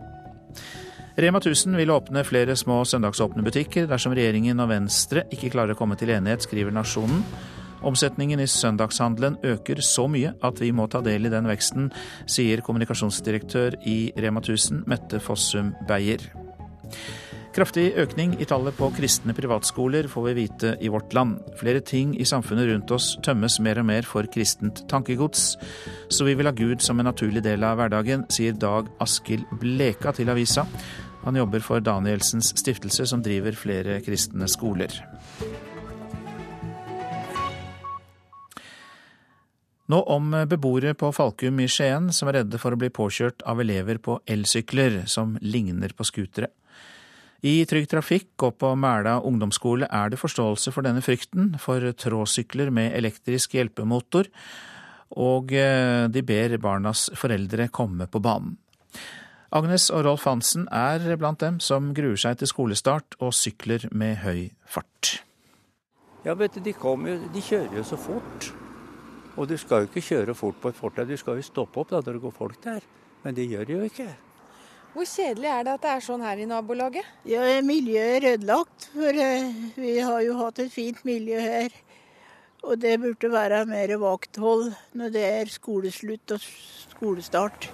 Rema 1.15 1.37
1000 1.37 1.75
vil 1.77 1.91
åpne 1.93 2.23
flere 2.25 2.55
små 2.57 2.79
søndagsåpne 2.89 3.43
butikker 3.45 3.85
dersom 3.85 4.15
regjeringen 4.17 4.57
og 4.63 4.71
Venstre 4.71 5.27
ikke 5.35 5.51
klarer 5.53 5.75
å 5.75 5.77
komme 5.77 5.93
til 5.99 6.09
enighet, 6.09 6.41
skriver 6.47 6.73
Nasjonen. 6.73 7.21
Omsetningen 7.85 8.41
i 8.41 8.47
søndagshandelen 8.49 9.37
øker 9.45 9.83
så 9.85 10.07
mye 10.09 10.31
at 10.41 10.61
vi 10.63 10.71
må 10.73 10.87
ta 10.89 11.03
del 11.05 11.27
i 11.27 11.33
den 11.33 11.45
veksten, 11.45 11.91
sier 12.25 12.63
kommunikasjonsdirektør 12.65 13.77
i 13.85 13.97
Rema 14.17 14.41
1000, 14.41 14.87
Mette 14.89 15.21
Fossum 15.21 15.75
Beyer. 15.85 16.25
Kraftig 17.53 17.91
økning 18.01 18.31
i 18.41 18.47
tallet 18.49 18.73
på 18.73 18.87
kristne 18.95 19.33
privatskoler 19.37 20.07
får 20.09 20.23
vi 20.25 20.31
vite 20.39 20.71
i 20.81 20.89
Vårt 20.89 21.11
Land. 21.13 21.35
Flere 21.59 21.83
ting 21.85 22.15
i 22.17 22.25
samfunnet 22.25 22.65
rundt 22.65 22.93
oss 22.95 23.11
tømmes 23.21 23.59
mer 23.61 23.77
og 23.77 23.85
mer 23.85 24.07
for 24.09 24.25
kristent 24.33 24.81
tankegods, 24.89 25.51
så 26.09 26.25
vi 26.25 26.33
vil 26.39 26.49
ha 26.49 26.53
Gud 26.57 26.81
som 26.81 26.97
en 26.97 27.05
naturlig 27.05 27.43
del 27.45 27.61
av 27.61 27.77
hverdagen, 27.77 28.23
sier 28.33 28.57
Dag 28.57 28.89
Askild 29.05 29.45
Bleka 29.61 30.15
til 30.17 30.31
avisa. 30.33 30.65
Han 31.27 31.37
jobber 31.37 31.61
for 31.61 31.83
Danielsens 31.85 32.55
stiftelse, 32.57 33.05
som 33.05 33.21
driver 33.21 33.53
flere 33.53 33.99
kristne 34.01 34.49
skoler. 34.49 34.97
Nå 39.93 40.01
om 40.09 40.33
beboere 40.49 40.95
på 40.97 41.13
Falkum 41.13 41.61
i 41.61 41.69
Skien 41.69 42.09
som 42.17 42.33
er 42.33 42.39
redde 42.39 42.57
for 42.57 42.73
å 42.73 42.81
bli 42.81 42.89
påkjørt 42.89 43.45
av 43.45 43.61
elever 43.61 44.01
på 44.01 44.17
elsykler 44.25 45.03
som 45.05 45.37
ligner 45.45 45.93
på 45.93 46.09
scootere. 46.09 46.49
I 47.43 47.65
Trygg 47.67 47.89
Trafikk 47.91 48.45
og 48.47 48.55
på 48.61 48.69
Mæla 48.79 49.17
ungdomsskole 49.27 49.89
er 49.91 50.13
det 50.13 50.21
forståelse 50.21 50.71
for 50.71 50.85
denne 50.85 51.03
frykten 51.03 51.57
for 51.59 51.83
tråsykler 51.99 52.71
med 52.71 52.95
elektrisk 52.95 53.57
hjelpemotor, 53.57 54.29
og 55.19 55.51
de 55.51 56.23
ber 56.25 56.55
barnas 56.57 57.09
foreldre 57.19 57.67
komme 57.67 58.07
på 58.09 58.23
banen. 58.23 58.55
Agnes 59.53 59.91
og 59.93 60.07
Rolf 60.07 60.23
Hansen 60.25 60.63
er 60.73 61.03
blant 61.21 61.43
dem 61.43 61.59
som 61.61 61.91
gruer 61.93 62.17
seg 62.17 62.39
til 62.39 62.49
skolestart 62.49 63.19
og 63.19 63.35
sykler 63.37 63.85
med 63.93 64.23
høy 64.23 64.47
fart. 64.65 65.19
Ja, 66.25 66.33
vet 66.39 66.55
du, 66.55 66.63
de, 66.65 66.73
jo, 66.73 67.17
de 67.35 67.43
kjører 67.43 67.77
jo 67.77 67.83
så 67.85 67.99
fort. 67.99 68.49
Og 69.35 69.49
du 69.49 69.53
skal 69.61 69.83
jo 69.83 69.91
ikke 69.91 70.05
kjøre 70.07 70.33
fort 70.37 70.57
på 70.61 70.71
et 70.71 70.77
fortau, 70.77 71.05
du 71.05 71.17
skal 71.19 71.37
jo 71.37 71.45
stoppe 71.45 71.83
opp 71.83 71.91
da 71.91 72.01
når 72.01 72.17
det 72.17 72.23
går 72.23 72.33
folk 72.37 72.63
der. 72.63 72.85
Men 73.23 73.37
det 73.37 73.45
gjør 73.51 73.67
de 73.67 73.75
jo 73.77 73.89
ikke. 73.91 74.07
Hvor 74.93 75.07
kjedelig 75.09 75.49
er 75.49 75.63
det 75.65 75.71
at 75.73 75.81
det 75.81 75.89
er 75.89 76.03
sånn 76.05 76.21
her 76.21 76.37
i 76.37 76.45
nabolaget? 76.45 77.07
Ja, 77.25 77.41
Miljøet 77.65 78.19
er 78.19 78.35
ødelagt. 78.35 78.91
For 78.93 79.17
vi 79.81 79.93
har 79.97 80.19
jo 80.21 80.35
hatt 80.37 80.61
et 80.61 80.69
fint 80.73 80.99
miljø 81.07 81.39
her. 81.41 81.73
Og 82.63 82.77
det 82.79 82.99
burde 83.01 83.31
være 83.33 83.63
mer 83.67 83.95
vakthold 83.99 84.69
når 84.93 85.15
det 85.15 85.23
er 85.41 85.49
skoleslutt 85.51 86.35
og 86.37 86.45
skolestart. 86.93 87.71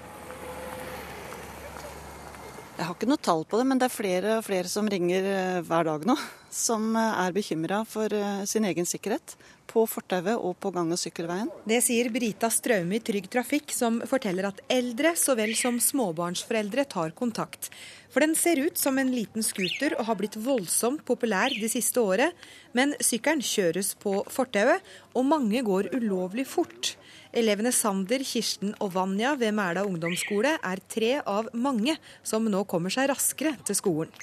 Jeg 2.80 2.88
har 2.88 2.96
ikke 2.96 3.12
noe 3.12 3.20
tall 3.20 3.44
på 3.44 3.60
det, 3.60 3.68
men 3.68 3.82
det 3.82 3.90
er 3.90 3.98
flere 3.98 4.38
og 4.40 4.46
flere 4.48 4.72
som 4.72 4.88
ringer 4.88 5.60
hver 5.68 5.90
dag 5.92 6.08
nå. 6.08 6.16
Som 6.50 6.96
er 6.98 7.34
bekymra 7.36 7.84
for 7.88 8.14
sin 8.50 8.66
egen 8.66 8.88
sikkerhet 8.90 9.36
på 9.70 9.86
fortauet 9.90 10.38
og 10.38 10.58
på 10.62 10.72
gang- 10.74 10.92
og 10.94 11.00
sykkelveien. 11.00 11.50
Det 11.70 11.80
sier 11.86 12.10
Brita 12.14 12.50
Straume 12.54 12.98
i 12.98 13.04
Trygg 13.06 13.30
Trafikk, 13.32 13.74
som 13.76 14.00
forteller 14.10 14.50
at 14.50 14.62
eldre 14.72 15.14
så 15.20 15.36
vel 15.38 15.54
som 15.58 15.80
småbarnsforeldre 15.84 16.88
tar 16.90 17.14
kontakt. 17.18 17.70
For 18.10 18.26
den 18.26 18.34
ser 18.36 18.62
ut 18.66 18.78
som 18.82 18.98
en 18.98 19.12
liten 19.14 19.46
scooter 19.46 19.94
og 20.00 20.08
har 20.08 20.18
blitt 20.18 20.40
voldsomt 20.42 21.04
populær 21.06 21.54
de 21.54 21.70
siste 21.70 22.02
året. 22.02 22.34
Men 22.74 22.96
sykkelen 22.98 23.46
kjøres 23.46 23.94
på 24.02 24.24
fortauet, 24.34 24.82
og 25.14 25.28
mange 25.30 25.62
går 25.66 25.92
ulovlig 25.94 26.48
fort. 26.50 26.96
Elevene 27.30 27.72
Sander, 27.76 28.26
Kirsten 28.26 28.74
og 28.82 28.96
Vanja 28.96 29.36
ved 29.38 29.54
Mæla 29.54 29.86
ungdomsskole 29.86 30.58
er 30.58 30.86
tre 30.90 31.20
av 31.22 31.52
mange 31.54 32.00
som 32.26 32.50
nå 32.50 32.66
kommer 32.66 32.94
seg 32.94 33.12
raskere 33.14 33.54
til 33.68 33.78
skolen. 33.78 34.16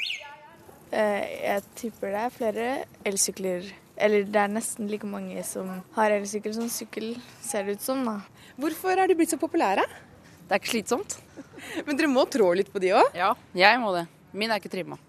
Jeg 0.93 1.65
tipper 1.77 2.15
det 2.15 2.21
er 2.23 2.35
flere 2.35 2.69
elsykler 3.07 3.67
eller 3.97 4.27
det 4.29 4.41
er 4.41 4.53
nesten 4.53 4.91
like 4.91 5.09
mange 5.09 5.41
som 5.47 5.71
har 5.97 6.15
elsykkel 6.19 6.55
som 6.57 6.69
sykkel, 6.73 7.15
ser 7.41 7.65
det 7.65 7.79
ut 7.79 7.85
som. 7.85 8.05
da. 8.05 8.19
Hvorfor 8.61 8.93
er 8.93 9.09
de 9.09 9.17
blitt 9.17 9.33
så 9.33 9.41
populære? 9.41 9.87
Det 10.47 10.53
er 10.53 10.61
ikke 10.61 10.75
slitsomt. 10.75 11.17
Men 11.87 11.97
dere 11.97 12.13
må 12.13 12.27
trå 12.29 12.53
litt 12.57 12.71
på 12.73 12.83
de 12.83 12.93
òg? 12.99 13.17
Ja, 13.17 13.33
jeg 13.57 13.81
må 13.83 13.95
det. 13.97 14.05
Min 14.37 14.53
er 14.53 14.61
ikke 14.61 14.73
trimma. 14.73 15.01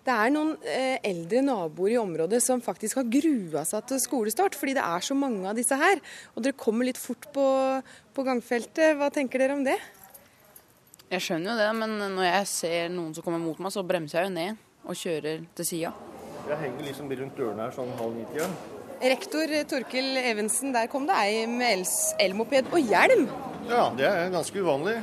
Det 0.00 0.14
er 0.14 0.30
noen 0.32 0.54
eh, 0.64 0.96
eldre 1.04 1.42
naboer 1.44 1.92
i 1.92 1.98
området 2.00 2.38
som 2.40 2.62
faktisk 2.64 3.02
har 3.02 3.10
grua 3.10 3.66
seg 3.68 3.84
til 3.90 4.00
skolestart, 4.00 4.56
fordi 4.56 4.78
det 4.78 4.86
er 4.86 5.04
så 5.04 5.16
mange 5.18 5.44
av 5.50 5.58
disse 5.58 5.76
her. 5.76 6.00
Og 6.32 6.46
dere 6.46 6.56
kommer 6.56 6.88
litt 6.88 7.00
fort 7.00 7.28
på, 7.34 7.44
på 8.16 8.24
gangfeltet. 8.24 8.94
Hva 8.96 9.10
tenker 9.12 9.42
dere 9.42 9.58
om 9.58 9.66
det? 9.66 9.76
Jeg 11.10 11.26
skjønner 11.26 11.52
jo 11.52 11.58
det, 11.58 11.70
men 11.82 11.98
når 12.14 12.26
jeg 12.30 12.50
ser 12.54 12.90
noen 12.94 13.12
som 13.12 13.26
kommer 13.26 13.42
mot 13.42 13.58
meg, 13.60 13.74
så 13.74 13.84
bremser 13.84 14.22
jeg 14.22 14.30
jo 14.30 14.36
ned 14.38 14.66
og 14.86 14.96
kjører 14.96 15.46
til 15.56 15.68
sida. 15.68 15.92
Jeg 16.48 16.58
henger 16.64 16.86
liksom 16.88 17.10
rundt 17.12 17.38
dørene 17.38 17.66
her 17.66 17.74
sånn 17.76 17.92
halv 18.00 18.16
ni-tida. 18.16 18.50
Rektor 19.00 19.52
Torkel 19.70 20.18
Evensen, 20.20 20.74
der 20.76 20.90
kom 20.92 21.06
det 21.08 21.16
ei 21.16 21.46
med 21.48 21.86
elmoped 22.20 22.68
og 22.72 22.80
hjelm. 22.84 23.28
Ja, 23.70 23.86
det 23.96 24.08
er 24.08 24.32
ganske 24.32 24.60
uvanlig 24.60 24.98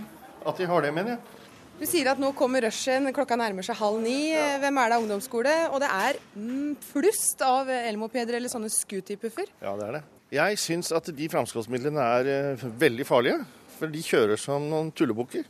at 0.48 0.60
de 0.60 0.68
har 0.70 0.86
det, 0.86 0.94
mener 0.94 1.16
jeg. 1.16 1.38
Du 1.78 1.86
sier 1.86 2.08
at 2.10 2.18
nå 2.22 2.32
kommer 2.34 2.64
rushen, 2.66 3.06
klokka 3.14 3.36
nærmer 3.38 3.66
seg 3.66 3.78
halv 3.78 4.00
ni. 4.02 4.34
Hvem 4.34 4.80
er 4.82 4.90
det 4.90 4.98
ungdomsskole? 5.02 5.56
Og 5.70 5.82
det 5.84 5.90
er 5.94 6.18
mm, 6.34 6.72
flust 6.82 7.44
av 7.46 7.70
elmopeder 7.70 8.40
eller 8.40 8.50
sånne 8.50 8.72
scootypuffer. 8.74 9.52
Ja, 9.62 9.76
det 9.78 9.86
er 9.86 9.98
det. 10.00 10.04
Jeg 10.34 10.58
syns 10.60 10.90
at 10.92 11.12
de 11.14 11.30
framskrittsmidlene 11.32 12.08
er 12.18 12.32
eh, 12.34 12.66
veldig 12.82 13.06
farlige. 13.08 13.46
For 13.78 13.94
de 13.94 14.02
kjører 14.02 14.42
som 14.42 14.66
noen 14.72 14.90
tullebukker. 14.98 15.46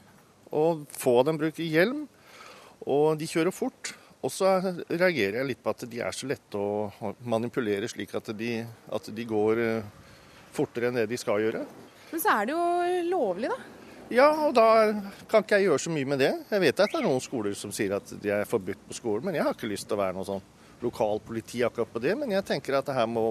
Og 0.52 0.84
få 1.00 1.16
av 1.22 1.30
dem 1.30 1.40
bruker 1.40 1.64
hjelm. 1.64 2.04
Og 2.84 3.16
de 3.20 3.30
kjører 3.32 3.56
fort. 3.56 3.96
Og 4.28 4.34
så 4.34 4.58
reagerer 4.92 5.40
jeg 5.40 5.48
litt 5.54 5.64
på 5.64 5.72
at 5.72 5.86
de 5.88 6.02
er 6.04 6.16
så 6.16 6.28
lette 6.28 6.60
å 6.60 7.14
manipulere 7.32 7.88
slik 7.88 8.12
at 8.18 8.34
de, 8.36 8.60
at 8.92 9.08
de 9.16 9.26
går 9.28 9.62
eh, 9.64 10.08
fortere 10.52 10.90
enn 10.90 11.00
det 11.00 11.06
de 11.08 11.20
skal 11.20 11.46
gjøre. 11.46 11.62
Men 12.12 12.24
så 12.24 12.34
er 12.34 12.50
det 12.50 12.56
jo 12.58 12.66
lovlig, 13.08 13.52
da. 13.54 13.60
Ja, 14.12 14.28
og 14.48 14.54
da 14.56 14.68
kan 15.28 15.44
ikke 15.44 15.60
jeg 15.60 15.68
gjøre 15.68 15.84
så 15.84 15.94
mye 15.96 16.10
med 16.12 16.22
det. 16.24 16.34
Jeg 16.52 16.64
vet 16.64 16.84
at 16.84 16.92
det 16.92 17.00
er 17.00 17.08
noen 17.08 17.24
skoler 17.24 17.56
som 17.60 17.72
sier 17.76 17.96
at 17.98 18.12
de 18.24 18.32
er 18.32 18.48
forbudt 18.48 18.84
på 18.88 18.96
skolen, 19.00 19.28
men 19.28 19.40
jeg 19.40 19.48
har 19.48 19.56
ikke 19.56 19.72
lyst 19.72 19.88
til 19.88 19.98
å 19.98 20.02
være 20.02 20.16
noe 20.16 20.28
sånn 20.28 20.44
lokalpoliti 20.84 21.64
akkurat 21.68 21.92
på 21.92 22.04
det. 22.04 22.14
Men 22.20 22.36
jeg 22.36 22.48
tenker 22.52 22.80
at 22.80 22.88
det 22.88 22.96
her 22.96 23.08
må 23.08 23.26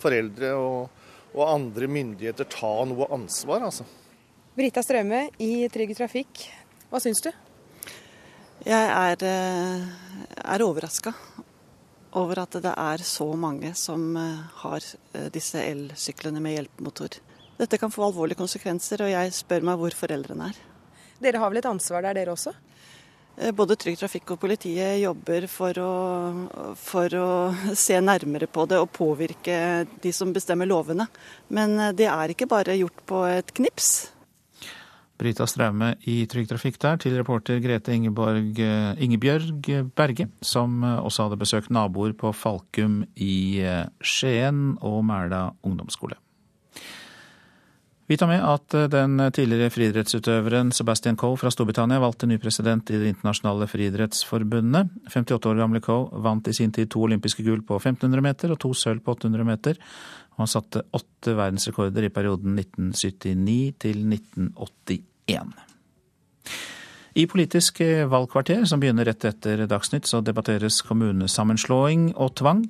foreldre 0.00 0.52
og, 0.60 1.08
og 1.32 1.42
andre 1.48 1.88
myndigheter 1.96 2.48
ta 2.52 2.74
noe 2.88 3.08
ansvar, 3.16 3.64
altså. 3.68 3.88
Brita 4.56 4.84
Strømme 4.84 5.26
i 5.44 5.66
Trygg 5.72 5.96
Trafikk, 5.96 6.46
hva 6.88 7.00
syns 7.00 7.24
du? 7.24 7.32
Jeg 8.64 8.88
er, 8.88 9.22
eh, 9.22 9.82
er 10.44 10.62
overraska 10.64 11.12
over 12.16 12.40
at 12.40 12.56
det 12.64 12.72
er 12.72 13.02
så 13.04 13.26
mange 13.36 13.74
som 13.76 14.16
eh, 14.16 14.38
har 14.62 14.80
eh, 15.12 15.28
disse 15.32 15.60
elsyklene 15.60 16.40
med 16.40 16.56
hjelpemotor. 16.56 17.18
Dette 17.58 17.78
kan 17.78 17.92
få 17.92 18.06
alvorlige 18.06 18.40
konsekvenser, 18.40 19.04
og 19.04 19.12
jeg 19.12 19.34
spør 19.36 19.66
meg 19.68 19.78
hvor 19.80 19.96
foreldrene 19.96 20.48
er. 20.48 20.62
Dere 21.20 21.40
har 21.40 21.52
vel 21.52 21.60
et 21.60 21.68
ansvar 21.68 22.04
der, 22.04 22.16
dere 22.16 22.32
også? 22.32 22.54
Både 23.52 23.76
Trygg 23.76 23.98
Trafikk 24.00 24.30
og 24.32 24.40
politiet 24.40 24.96
jobber 25.02 25.44
for 25.52 25.76
å, 25.76 25.92
for 26.80 27.12
å, 27.20 27.28
se 27.86 28.00
nærmere 28.00 28.48
på 28.48 28.64
det 28.68 28.80
og 28.80 28.92
påvirke 28.96 29.84
de 30.00 30.12
som 30.16 30.32
bestemmer 30.32 30.68
lovene. 30.68 31.04
Men 31.52 31.76
det 31.96 32.08
er 32.08 32.32
ikke 32.32 32.48
bare 32.48 32.78
gjort 32.80 33.04
på 33.08 33.24
et 33.28 33.52
knips. 33.60 34.15
Brita 35.18 35.46
Straume 35.48 35.94
i 36.06 36.18
Trygg 36.30 36.50
Trafikk 36.50 36.78
der, 36.82 37.00
til 37.02 37.16
reporter 37.16 37.62
Grete 37.64 37.94
Ingeborg, 37.94 38.60
eh, 38.60 38.92
Ingebjørg 39.02 39.70
Berge, 39.96 40.28
som 40.42 40.82
også 40.84 41.26
hadde 41.26 41.40
besøkt 41.40 41.72
naboer 41.72 42.12
på 42.16 42.34
Falkum 42.36 43.02
i 43.16 43.64
Skien 44.02 44.76
og 44.80 45.02
Mæla 45.08 45.48
ungdomsskole. 45.64 46.20
Vi 48.06 48.14
tar 48.14 48.28
med 48.30 48.42
at 48.46 48.74
eh, 48.78 48.86
den 48.90 49.18
tidligere 49.34 49.72
friidrettsutøveren 49.74 50.70
Sebastian 50.74 51.16
Coe 51.18 51.34
fra 51.38 51.50
Storbritannia 51.50 51.98
valgte 51.98 52.28
ny 52.30 52.38
president 52.38 52.90
i 52.94 53.00
Det 53.00 53.08
internasjonale 53.10 53.66
friidrettsforbundet. 53.66 54.92
58 55.10 55.50
år 55.50 55.58
gamle 55.58 55.82
Coe 55.82 56.22
vant 56.22 56.46
i 56.46 56.54
sin 56.54 56.70
tid 56.70 56.92
to 56.92 57.02
olympiske 57.02 57.42
gull 57.42 57.64
på 57.66 57.80
1500 57.80 58.22
meter 58.22 58.54
og 58.54 58.60
to 58.62 58.70
sølv 58.78 59.02
på 59.02 59.16
800 59.16 59.48
meter. 59.48 59.80
Han 60.36 60.50
satte 60.50 60.84
åtte 60.96 61.34
verdensrekorder 61.36 62.06
i 62.06 62.12
perioden 62.12 62.58
1979 62.58 63.74
til 63.82 64.02
1981. 64.04 65.54
I 67.16 67.24
Politisk 67.26 67.80
valgkvarter, 68.12 68.66
som 68.68 68.80
begynner 68.82 69.08
rett 69.08 69.24
etter 69.24 69.64
Dagsnytt, 69.70 70.04
så 70.04 70.20
debatteres 70.20 70.82
kommunesammenslåing 70.84 72.10
og 72.12 72.34
tvang. 72.36 72.66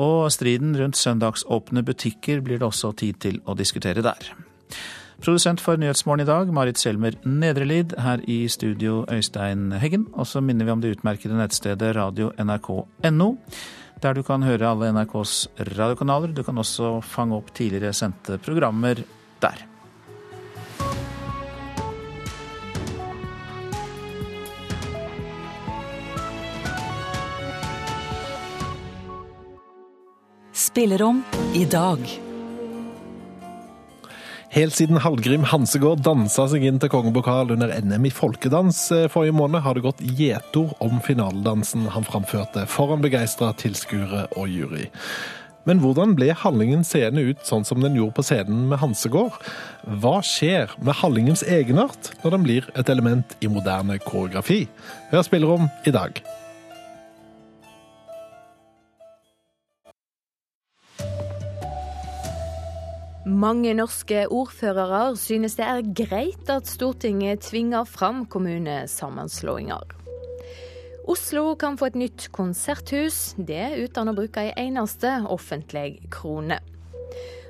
Og 0.00 0.30
striden 0.34 0.74
rundt 0.78 0.98
søndagsåpne 0.98 1.84
butikker 1.86 2.42
blir 2.42 2.58
det 2.58 2.66
også 2.66 2.90
tid 2.98 3.20
til 3.22 3.38
å 3.46 3.54
diskutere 3.54 4.02
der. 4.02 4.32
Produsent 5.20 5.60
for 5.60 5.76
Nyhetsmorgen 5.76 6.24
i 6.24 6.28
dag, 6.28 6.48
Marit 6.56 6.78
Selmer 6.80 7.14
Nedrelid. 7.28 7.92
Her 8.00 8.22
i 8.24 8.48
studio, 8.48 9.04
Øystein 9.12 9.72
Heggen. 9.72 10.06
Og 10.12 10.26
så 10.26 10.40
minner 10.40 10.64
vi 10.64 10.72
om 10.72 10.80
det 10.80 10.94
utmerkede 10.96 11.36
nettstedet 11.36 11.92
radio.nrk.no, 11.96 13.28
der 14.00 14.16
du 14.16 14.22
kan 14.24 14.44
høre 14.44 14.70
alle 14.70 14.92
NRKs 14.94 15.48
radiokanaler. 15.76 16.32
Du 16.32 16.42
kan 16.46 16.58
også 16.58 17.00
fange 17.04 17.36
opp 17.36 17.52
tidligere 17.56 17.92
sendte 17.96 18.38
programmer 18.40 19.02
der. 19.42 19.66
Spillerom 30.52 31.24
i 31.56 31.64
dag. 31.64 32.29
Helt 34.50 34.74
siden 34.74 34.98
Hallgrim 34.98 35.44
Hansegård 35.46 36.00
dansa 36.02 36.48
seg 36.50 36.64
inn 36.66 36.80
til 36.82 36.90
kongepokal 36.90 37.52
under 37.54 37.70
NM 37.70 38.08
i 38.08 38.10
folkedans 38.10 38.80
eh, 38.96 39.04
forrige 39.06 39.36
måned, 39.38 39.62
har 39.62 39.78
det 39.78 39.84
gått 39.84 40.02
gjetord 40.02 40.72
om 40.82 40.96
finaledansen 41.06 41.84
han 41.94 42.06
framførte 42.08 42.64
foran 42.66 43.04
begeistra 43.04 43.52
tilskuere 43.54 44.24
og 44.34 44.50
jury. 44.50 44.88
Men 45.70 45.78
hvordan 45.78 46.16
ble 46.18 46.32
Hallingen 46.34 46.82
seende 46.82 47.22
ut 47.30 47.46
sånn 47.46 47.62
som 47.68 47.78
den 47.84 47.94
gjorde 47.94 48.16
på 48.18 48.26
scenen 48.26 48.66
med 48.72 48.82
Hansegård? 48.82 49.38
Hva 50.02 50.16
skjer 50.26 50.74
med 50.82 50.98
Hallingens 50.98 51.46
egenart 51.46 52.10
når 52.24 52.34
den 52.34 52.48
blir 52.48 52.70
et 52.74 52.90
element 52.90 53.38
i 53.38 53.54
moderne 53.54 54.00
koreografi? 54.02 54.64
Hør 55.14 55.28
spillerom 55.30 55.70
i 55.86 55.94
dag. 55.94 56.18
Mange 63.28 63.74
norske 63.76 64.22
ordførere 64.32 65.12
synes 65.20 65.58
det 65.58 65.66
er 65.66 65.88
greit 65.92 66.48
at 66.48 66.68
Stortinget 66.70 67.42
tvinger 67.44 67.84
fram 67.84 68.22
kommunesammenslåinger. 68.24 69.84
Oslo 71.10 71.54
kan 71.60 71.76
få 71.76 71.90
et 71.90 71.98
nytt 72.00 72.30
konserthus, 72.32 73.34
det 73.36 73.76
uten 73.82 74.08
å 74.08 74.16
bruke 74.16 74.46
ei 74.46 74.54
eneste 74.64 75.12
offentlig 75.28 75.98
krone. 76.12 76.62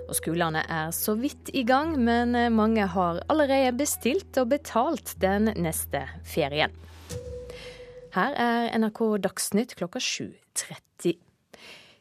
Og 0.09 0.19
Skolene 0.19 0.65
er 0.67 0.91
så 0.97 1.15
vidt 1.15 1.53
i 1.55 1.63
gang, 1.63 1.95
men 2.03 2.35
mange 2.57 2.91
har 2.91 3.23
allerede 3.31 3.77
bestilt 3.79 4.43
og 4.43 4.51
betalt 4.57 5.15
den 5.23 5.53
neste 5.55 6.03
ferien. 6.27 6.75
Her 8.17 8.35
er 8.35 8.73
NRK 8.75 9.05
Dagsnytt 9.23 9.79
klokka 9.79 10.03
7.30. 10.03 10.90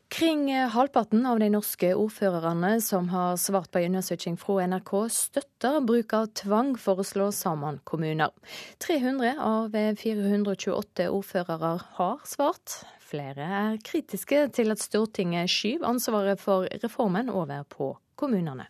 Kring 0.10 0.48
halvparten 0.74 1.22
av 1.30 1.38
de 1.40 1.52
norske 1.54 1.92
ordførerne 1.94 2.72
som 2.82 3.12
har 3.12 3.36
svart 3.38 3.70
på 3.70 3.78
en 3.78 3.94
undersøking 3.94 4.40
fra 4.42 4.66
NRK, 4.66 4.94
støtter 5.14 5.78
bruk 5.86 6.16
av 6.18 6.32
tvang 6.34 6.72
for 6.82 6.98
å 6.98 7.06
slå 7.06 7.28
sammen 7.36 7.78
kommuner. 7.86 8.34
300 8.82 9.36
av 9.38 9.78
428 10.02 11.12
ordførere 11.14 11.76
har 12.00 12.26
svart. 12.26 12.80
Flere 13.06 13.46
er 13.62 13.78
kritiske 13.86 14.48
til 14.58 14.74
at 14.74 14.82
Stortinget 14.82 15.50
skyver 15.50 15.88
ansvaret 15.94 16.42
for 16.42 16.66
reformen 16.82 17.30
over 17.30 17.64
på 17.70 17.94
kommunene. 18.18 18.66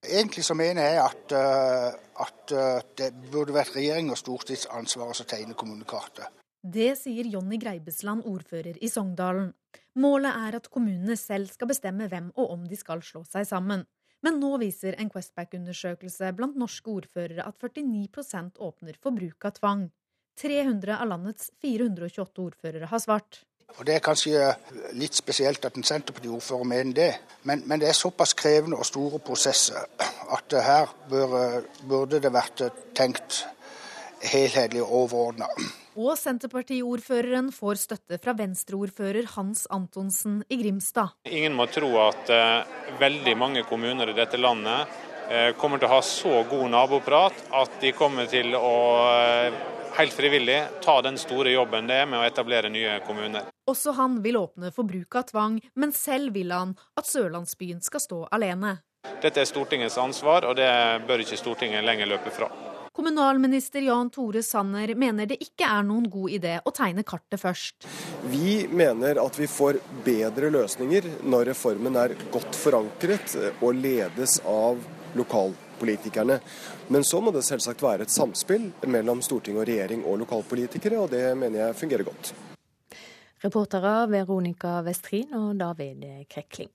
Egentlig 0.00 0.44
så 0.48 0.56
mener 0.56 0.82
jeg 0.82 1.00
at, 1.04 1.32
eh, 1.36 1.88
at 2.24 2.52
eh, 2.56 2.82
det 2.96 3.12
burde 3.28 3.52
vært 3.52 3.76
regjering 3.76 4.08
og 4.08 4.16
stortingsansvaret 4.16 5.16
som 5.16 5.28
å 5.28 5.28
tegne 5.28 5.52
kommunekartet. 5.52 6.40
Det 6.60 6.92
sier 7.00 7.24
Jonny 7.24 7.56
Greibesland, 7.56 8.26
ordfører 8.28 8.76
i 8.84 8.88
Sogndalen. 8.92 9.54
Målet 9.96 10.36
er 10.36 10.58
at 10.58 10.68
kommunene 10.68 11.16
selv 11.16 11.48
skal 11.48 11.70
bestemme 11.70 12.08
hvem 12.10 12.28
og 12.36 12.52
om 12.52 12.66
de 12.68 12.76
skal 12.76 13.00
slå 13.04 13.22
seg 13.24 13.48
sammen. 13.48 13.86
Men 14.20 14.36
nå 14.42 14.58
viser 14.60 14.98
en 15.00 15.08
Questback-undersøkelse 15.08 16.34
blant 16.36 16.58
norske 16.60 16.92
ordførere 16.92 17.46
at 17.48 17.56
49% 17.56 18.60
åpner 18.60 19.00
for 19.00 19.16
bruk 19.16 19.48
av 19.48 19.56
tvang. 19.56 19.86
300 20.36 21.00
av 21.00 21.08
landets 21.08 21.48
428 21.64 22.44
ordførere 22.44 22.92
har 22.92 23.00
svart. 23.00 23.40
Og 23.78 23.84
Det 23.86 23.96
er 23.96 24.04
kanskje 24.04 24.52
litt 24.98 25.16
spesielt 25.16 25.64
at 25.64 25.76
en 25.78 25.86
Senterparti-ordfører 25.86 26.68
mener 26.68 26.92
det, 26.92 27.10
men, 27.48 27.62
men, 27.64 27.80
det 27.80 27.88
er 27.88 27.96
såpass 27.96 28.34
krevende 28.36 28.76
og 28.76 28.84
store 28.84 29.20
prosesser 29.22 29.78
at 30.34 30.56
her 30.60 30.90
bør, 31.08 31.62
burde 31.88 32.20
det 32.20 32.32
vært 32.34 32.66
tenkt 32.98 33.44
helhetlig 34.20 34.82
og 34.82 35.06
overordna. 35.06 35.48
Og 35.98 36.14
Senterpartiordføreren 36.18 37.48
får 37.50 37.80
støtte 37.82 38.18
fra 38.22 38.34
Venstre-ordfører 38.38 39.26
Hans 39.34 39.64
Antonsen 39.74 40.38
i 40.48 40.60
Grimstad. 40.60 41.16
Ingen 41.26 41.56
må 41.58 41.66
tro 41.66 41.88
at 42.04 42.30
uh, 42.30 42.68
veldig 43.00 43.34
mange 43.38 43.64
kommuner 43.66 44.12
i 44.12 44.14
dette 44.14 44.38
landet 44.38 44.86
uh, 44.86 45.50
kommer 45.58 45.82
til 45.82 45.90
å 45.90 45.96
ha 45.96 46.00
så 46.06 46.44
god 46.50 46.70
naboprat 46.70 47.42
at 47.58 47.80
de 47.82 47.90
kommer 47.96 48.30
til 48.30 48.54
å 48.54 48.76
uh, 49.02 49.58
helt 49.98 50.14
frivillig 50.14 50.60
ta 50.84 51.00
den 51.02 51.18
store 51.18 51.56
jobben 51.56 51.90
det 51.90 51.98
er 52.04 52.06
med 52.06 52.22
å 52.22 52.26
etablere 52.28 52.70
nye 52.70 53.00
kommuner. 53.06 53.50
Også 53.66 53.96
han 53.98 54.20
vil 54.22 54.38
åpne 54.38 54.70
for 54.74 54.86
bruk 54.86 55.18
av 55.18 55.26
tvang, 55.32 55.58
men 55.74 55.90
selv 55.92 56.38
vil 56.38 56.54
han 56.54 56.76
at 56.98 57.10
sørlandsbyen 57.10 57.82
skal 57.82 58.06
stå 58.06 58.24
alene. 58.30 58.78
Dette 59.20 59.42
er 59.42 59.48
Stortingets 59.48 59.98
ansvar, 59.98 60.46
og 60.46 60.54
det 60.60 60.70
bør 61.08 61.24
ikke 61.24 61.38
Stortinget 61.40 61.82
lenger 61.82 62.14
løpe 62.14 62.30
fra. 62.34 62.50
Kommunalminister 63.00 63.80
Jan 63.80 64.10
Tore 64.10 64.42
Sanner 64.42 64.90
mener 64.94 65.24
det 65.24 65.38
ikke 65.40 65.64
er 65.64 65.86
noen 65.88 66.04
god 66.12 66.34
idé 66.36 66.58
å 66.60 66.70
tegne 66.76 67.00
kartet 67.00 67.40
først. 67.40 67.86
Vi 68.28 68.66
mener 68.68 69.16
at 69.22 69.38
vi 69.40 69.46
får 69.48 69.78
bedre 70.04 70.50
løsninger 70.52 71.06
når 71.24 71.48
reformen 71.48 71.96
er 71.96 72.12
godt 72.28 72.58
forankret 72.60 73.38
og 73.54 73.78
ledes 73.78 74.34
av 74.44 74.84
lokalpolitikerne. 75.16 76.36
Men 76.92 77.08
så 77.08 77.22
må 77.24 77.32
det 77.32 77.46
selvsagt 77.48 77.80
være 77.80 78.04
et 78.04 78.12
samspill 78.12 78.68
mellom 78.84 79.24
storting 79.24 79.56
og 79.56 79.64
regjering 79.70 80.04
og 80.04 80.20
lokalpolitikere, 80.26 81.00
og 81.00 81.08
det 81.16 81.24
mener 81.40 81.62
jeg 81.62 81.78
fungerer 81.80 82.04
godt. 82.10 82.34
Reportere 83.40 83.94
Veronica 84.12 84.76
Westrin 84.84 85.32
og 85.40 85.54
David 85.56 86.04
Krekling. 86.28 86.68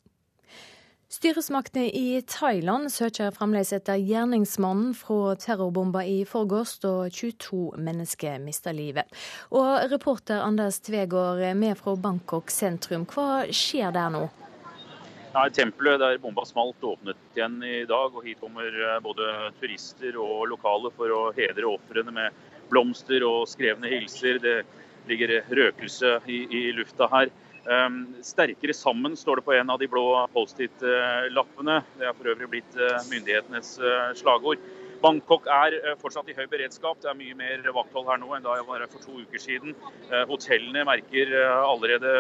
Styresmaktene 1.06 1.90
i 1.94 2.22
Thailand 2.26 2.90
søker 2.90 3.30
fremdeles 3.32 3.70
etter 3.76 4.00
gjerningsmannen 4.02 4.96
fra 4.98 5.36
terrorbomba 5.38 6.02
i 6.02 6.24
forgårs, 6.26 6.80
da 6.82 6.94
22 7.14 7.78
mennesker 7.78 8.40
mista 8.42 8.74
livet. 8.74 9.06
Og 9.54 9.86
reporter 9.92 10.42
Anders 10.42 10.80
Tvegård 10.82 11.44
med 11.62 11.78
fra 11.78 11.94
Bangkok 12.08 12.50
sentrum, 12.50 13.06
hva 13.14 13.46
skjer 13.54 13.94
der 13.94 14.10
nå? 14.18 14.24
Nei, 15.36 15.46
Tempelet 15.54 16.02
der 16.02 16.18
bomba 16.24 16.48
smalt 16.48 16.82
åpnet 16.82 17.22
igjen 17.36 17.62
i 17.62 17.84
dag, 17.86 18.10
og 18.10 18.26
hit 18.26 18.42
kommer 18.42 18.66
eh, 18.66 19.00
både 19.04 19.30
turister 19.60 20.18
og 20.18 20.48
lokale 20.48 20.90
for 20.96 21.12
å 21.12 21.24
hedre 21.38 21.70
ofrene 21.70 22.14
med 22.18 22.44
blomster 22.72 23.22
og 23.28 23.44
skrevne 23.52 23.92
hilser. 23.94 24.40
Det 24.42 24.62
ligger 25.06 25.42
røkelse 25.54 26.18
i, 26.26 26.48
i 26.50 26.70
lufta 26.74 27.12
her. 27.14 27.30
Um, 27.66 28.02
sterkere 28.22 28.76
sammen 28.78 29.16
står 29.18 29.40
det 29.40 29.46
på 29.48 29.54
en 29.58 29.72
av 29.74 29.80
de 29.82 29.88
blå 29.90 30.04
Post-It-lappene. 30.36 31.80
Det 31.98 32.06
er 32.06 32.18
for 32.18 32.30
øvrig 32.30 32.50
blitt 32.52 32.76
uh, 32.78 33.00
myndighetenes 33.10 33.72
uh, 33.82 34.12
slagord. 34.18 34.62
Bangkok 35.02 35.50
er 35.50 35.78
uh, 35.82 35.96
fortsatt 36.02 36.30
i 36.30 36.36
høy 36.38 36.46
beredskap. 36.52 37.00
Det 37.02 37.10
er 37.10 37.18
mye 37.18 37.38
mer 37.40 37.66
vakthold 37.66 38.06
her 38.12 38.22
nå 38.22 38.30
enn 38.38 38.46
da 38.46 38.60
jeg 38.60 38.68
var 38.70 38.84
her 38.86 38.92
for 38.92 39.02
to 39.02 39.18
uker 39.24 39.42
siden. 39.42 39.74
Hotellene 40.30 40.86
merker 40.86 41.34
allerede 41.42 42.14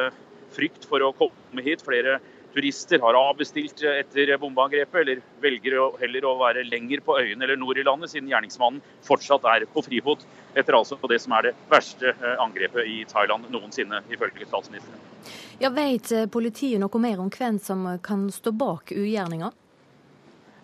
frykt 0.55 0.89
for 0.89 1.05
å 1.05 1.13
komme 1.19 1.65
hit. 1.65 1.85
Flere 1.85 2.17
turister 2.55 3.01
har 3.03 3.17
avbestilt 3.19 3.83
etter 3.83 4.31
bombeangrepet, 4.39 5.01
eller 5.01 5.23
velger 5.43 5.75
å 5.81 5.89
heller 5.99 6.27
å 6.27 6.35
være 6.39 6.63
lenger 6.67 7.03
på 7.05 7.17
øyene 7.19 7.43
eller 7.43 7.59
nord 7.59 7.79
i 7.81 7.83
landet, 7.83 8.13
siden 8.13 8.31
gjerningsmannen 8.31 8.81
fortsatt 9.05 9.45
er 9.51 9.67
på 9.73 9.83
frifot 9.85 10.23
etter 10.55 10.77
altså 10.77 10.97
det 11.11 11.19
som 11.23 11.35
er 11.35 11.49
det 11.49 11.53
verste 11.71 12.15
angrepet 12.39 12.87
i 12.87 13.01
Thailand 13.09 13.49
noensinne, 13.51 14.01
ifølge 14.09 14.47
statsministeren. 14.47 15.03
Ja, 15.59 15.71
Vet 15.75 16.11
eh, 16.11 16.25
politiet 16.31 16.79
noe 16.81 17.01
mer 17.01 17.21
om 17.23 17.29
hvem 17.31 17.59
som 17.59 17.85
kan 18.03 18.27
stå 18.31 18.51
bak 18.55 18.91
ugjerninga? 18.95 19.51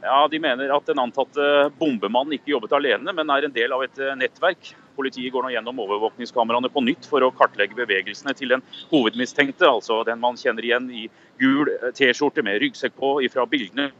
Ja, 0.02 0.28
De 0.28 0.40
mener 0.40 0.74
at 0.74 0.88
den 0.90 1.00
antatte 1.00 1.70
bombemannen 1.78 2.36
ikke 2.36 2.56
jobbet 2.56 2.74
alene, 2.74 3.14
men 3.14 3.30
er 3.30 3.46
en 3.46 3.56
del 3.56 3.76
av 3.76 3.84
et 3.86 4.00
eh, 4.02 4.16
nettverk. 4.18 4.74
Politiet 4.96 5.34
går 5.34 5.46
nå 5.46 5.54
gjennom 5.56 5.82
overvåkningskameraene 5.86 6.72
på 6.74 6.84
nytt 6.86 7.08
for 7.10 7.24
å 7.26 7.32
kartlegge 7.36 7.78
bevegelsene 7.78 8.36
til 8.38 8.56
den 8.56 8.66
hovedmistenkte, 8.92 9.68
altså 9.70 10.02
den 10.08 10.22
man 10.24 10.40
kjenner 10.40 10.68
igjen 10.68 10.90
i 10.92 11.08
gul 11.42 11.72
eh, 11.74 11.92
T-skjorte 11.98 12.46
med 12.46 12.62
ryggsekk 12.64 12.98
på 13.00 13.18
fra 13.34 13.48
bildene 13.50 13.92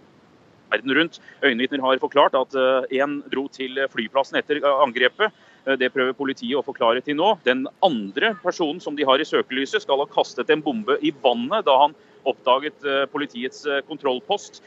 verden 0.72 0.96
rundt. 0.96 1.22
Øyenvitner 1.44 1.82
har 1.84 2.00
forklart 2.00 2.36
at 2.40 2.54
én 2.96 3.18
dro 3.28 3.50
til 3.52 3.76
flyplassen 3.92 4.38
etter 4.40 4.62
angrepet. 4.64 5.34
Eh, 5.66 5.78
det 5.78 5.92
prøver 5.94 6.18
politiet 6.18 6.58
å 6.58 6.66
forklare 6.66 7.04
til 7.06 7.18
nå. 7.20 7.36
Den 7.46 7.66
andre 7.86 8.34
personen 8.42 8.82
som 8.84 8.98
de 8.98 9.06
har 9.08 9.22
i 9.22 9.28
søkelyset, 9.28 9.84
skal 9.84 10.02
ha 10.02 10.10
kastet 10.10 10.50
en 10.50 10.64
bombe 10.66 10.98
i 11.02 11.14
vannet 11.24 11.68
da 11.68 11.78
han 11.86 11.96
oppdaget 12.30 12.86
eh, 12.86 13.06
politiets 13.12 13.66
eh, 13.66 13.82
kontrollpost. 13.88 14.62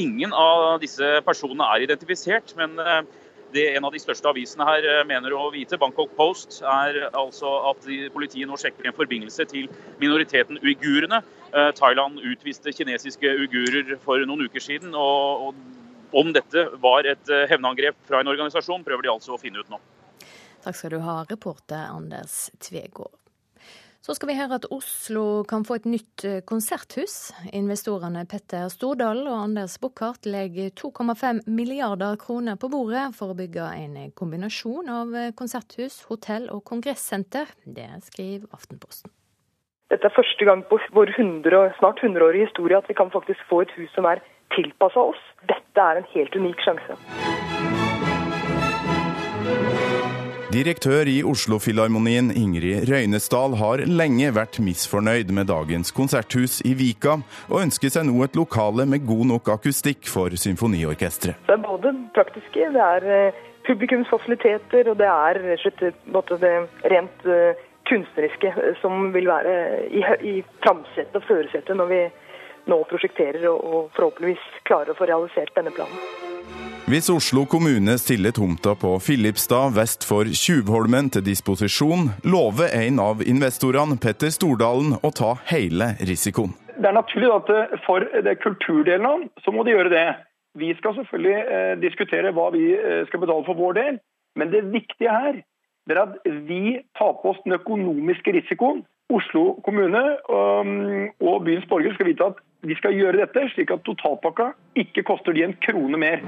Ingen 0.00 0.34
av 0.36 0.80
disse 0.82 1.18
personene 1.26 1.68
er 1.74 1.86
identifisert, 1.86 2.54
men 2.58 2.76
det 3.54 3.64
en 3.76 3.86
av 3.88 3.94
de 3.94 4.00
største 4.02 4.28
avisene 4.30 4.66
her 4.68 4.86
mener 5.08 5.34
å 5.36 5.48
vite, 5.54 5.78
Bangkok 5.80 6.14
Post, 6.18 6.60
er 6.62 7.08
altså 7.12 7.54
at 7.70 7.88
politiet 8.14 8.48
nå 8.48 8.58
sjekker 8.60 8.88
en 8.88 8.96
forbindelse 8.96 9.48
til 9.50 9.68
minoriteten 10.02 10.60
uigurene. 10.62 11.22
Thailand 11.78 12.20
utviste 12.20 12.74
kinesiske 12.76 13.30
uigurer 13.40 13.94
for 14.04 14.20
noen 14.28 14.44
uker 14.48 14.60
siden. 14.60 14.94
og 14.94 15.54
om 16.12 16.32
dette 16.32 16.62
var 16.80 17.04
et 17.04 17.30
hevnangrep 17.50 17.96
fra 18.08 18.22
en 18.22 18.30
organisasjon, 18.32 18.84
prøver 18.84 19.04
de 19.04 19.12
altså 19.12 19.34
å 19.36 19.40
finne 19.40 19.60
ut 19.60 19.72
nå. 19.72 19.80
Takk 20.64 20.76
skal 20.76 20.96
du 20.96 21.00
ha, 21.04 21.22
reporter 21.28 21.88
Anders 21.92 22.48
Tvegård. 22.64 23.27
Så 24.08 24.14
skal 24.16 24.30
vi 24.30 24.38
høre 24.38 24.56
at 24.56 24.64
Oslo 24.72 25.42
kan 25.44 25.66
få 25.68 25.76
et 25.76 25.84
nytt 25.84 26.22
eh, 26.24 26.38
konserthus. 26.48 27.28
Investorene 27.52 28.22
Petter 28.24 28.70
Stordal 28.72 29.18
og 29.26 29.34
Anders 29.36 29.74
Buchardt 29.82 30.24
legger 30.24 30.70
2,5 30.80 31.42
milliarder 31.44 32.16
kroner 32.16 32.56
på 32.56 32.70
bordet 32.72 33.02
for 33.18 33.34
å 33.34 33.36
bygge 33.36 33.66
en 33.76 33.98
kombinasjon 34.16 34.88
av 34.88 35.12
eh, 35.12 35.34
konserthus, 35.36 35.98
hotell 36.08 36.48
og 36.54 36.62
kongressenter. 36.70 37.52
Det 37.68 37.84
skriver 38.06 38.48
Aftenposten. 38.56 39.12
Dette 39.92 40.08
er 40.08 40.16
første 40.16 40.48
gang 40.48 40.64
på 40.72 40.80
vår 40.96 41.12
100, 41.12 41.76
snart 41.76 42.00
100-årige 42.00 42.48
historie 42.48 42.80
at 42.80 42.88
vi 42.88 42.96
kan 42.96 43.12
faktisk 43.12 43.44
få 43.52 43.60
et 43.66 43.76
hus 43.76 43.92
som 43.92 44.08
er 44.08 44.24
tilpassa 44.56 45.04
oss. 45.12 45.20
Dette 45.52 45.84
er 45.84 46.00
en 46.00 46.08
helt 46.14 46.32
unik 46.32 46.64
sjanse. 46.64 46.96
Direktør 50.48 51.04
i 51.12 51.18
Oslo-filharmonien 51.28 52.30
Ingrid 52.32 52.86
Røynesdal 52.88 53.52
har 53.60 53.82
lenge 53.84 54.30
vært 54.32 54.56
misfornøyd 54.64 55.28
med 55.36 55.50
dagens 55.50 55.92
konserthus 55.92 56.62
i 56.64 56.72
Vika, 56.78 57.18
og 57.50 57.60
ønsker 57.66 57.92
seg 57.92 58.06
nå 58.08 58.22
et 58.24 58.38
lokale 58.38 58.86
med 58.88 59.04
god 59.04 59.26
nok 59.28 59.50
akustikk 59.58 60.08
for 60.08 60.32
symfoniorkesteret. 60.32 61.36
Det 61.44 61.52
er 61.52 61.60
både 61.66 61.92
praktiske, 62.16 62.70
det 62.78 62.86
er 62.86 63.08
eh, 63.12 63.42
publikumsfasiliteter, 63.68 64.88
og 64.88 64.96
det 65.02 65.10
er 65.12 65.42
det 66.40 66.54
rent 66.94 67.28
eh, 67.28 67.60
kunstneriske 67.92 68.48
eh, 68.48 68.72
som 68.80 69.12
vil 69.12 69.28
være 69.28 69.58
i, 69.92 70.06
i 70.32 70.34
framsetet 70.64 71.20
og 71.20 71.28
førersetet 71.28 71.76
når 71.76 71.92
vi 71.92 72.02
nå 72.68 72.82
prosjekterer 72.90 73.48
og 73.50 73.90
forhåpentligvis 73.96 74.44
klarer 74.68 74.94
å 74.94 74.98
få 74.98 75.08
realisert 75.10 75.54
denne 75.56 75.74
planen. 75.74 75.96
Hvis 76.88 77.10
Oslo 77.12 77.42
kommune 77.44 77.98
stiller 78.00 78.32
tomta 78.32 78.72
på 78.80 78.94
Filipstad 79.04 79.74
vest 79.76 80.06
for 80.08 80.24
Tjuvholmen 80.24 81.10
til 81.12 81.26
disposisjon, 81.26 82.06
lover 82.24 82.72
en 82.72 83.02
av 83.04 83.20
investorene, 83.20 83.98
Petter 84.00 84.32
Stordalen, 84.32 84.94
å 85.04 85.10
ta 85.12 85.34
hele 85.50 85.90
risikoen. 86.08 86.54
Det 86.78 86.88
er 86.88 86.96
naturlig 86.96 87.28
at 87.34 87.52
for 87.84 88.06
det 88.24 88.38
kulturdelen 88.40 89.26
så 89.44 89.52
må 89.52 89.66
de 89.68 89.74
gjøre 89.74 89.92
det. 89.92 90.06
Vi 90.56 90.72
skal 90.78 90.96
selvfølgelig 90.96 91.36
eh, 91.36 91.74
diskutere 91.82 92.32
hva 92.32 92.48
vi 92.56 92.70
eh, 92.72 93.02
skal 93.10 93.20
betale 93.20 93.44
for 93.44 93.58
vår 93.58 93.76
del, 93.76 93.98
men 94.40 94.52
det 94.54 94.64
viktige 94.72 95.12
her 95.12 95.42
er 95.92 96.00
at 96.06 96.16
vi 96.24 96.78
tar 96.96 97.18
på 97.20 97.34
oss 97.34 97.44
den 97.44 97.58
økonomiske 97.58 98.32
risikoen. 98.38 98.80
Oslo 99.08 99.54
kommune 99.64 100.00
og 100.28 101.44
byens 101.46 101.64
borgere 101.70 101.94
skal 101.96 102.10
vite 102.10 102.26
at 102.28 102.40
de 102.68 102.74
skal 102.76 102.92
gjøre 102.92 103.22
dette 103.22 103.46
slik 103.54 103.70
at 103.72 103.80
totalpakka 103.86 104.50
ikke 104.76 105.04
koster 105.08 105.32
de 105.32 105.46
en 105.46 105.54
krone 105.64 106.00
mer. 106.00 106.20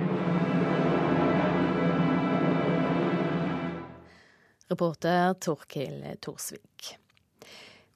Reporter 4.70 5.35
Torkil 5.43 6.07
Torsvik. 6.22 6.95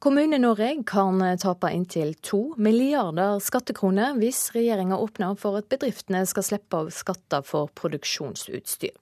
Kommune-Norge 0.04 0.68
kan 0.84 1.22
tape 1.40 1.70
inntil 1.72 2.12
to 2.20 2.42
milliarder 2.60 3.38
skattekroner 3.40 4.18
hvis 4.18 4.50
regjeringa 4.52 4.98
åpner 5.00 5.38
for 5.40 5.56
at 5.56 5.70
bedriftene 5.72 6.26
skal 6.28 6.44
slippe 6.44 6.76
av 6.82 6.90
skatter 6.92 7.46
for 7.46 7.72
produksjonsutstyr. 7.78 8.92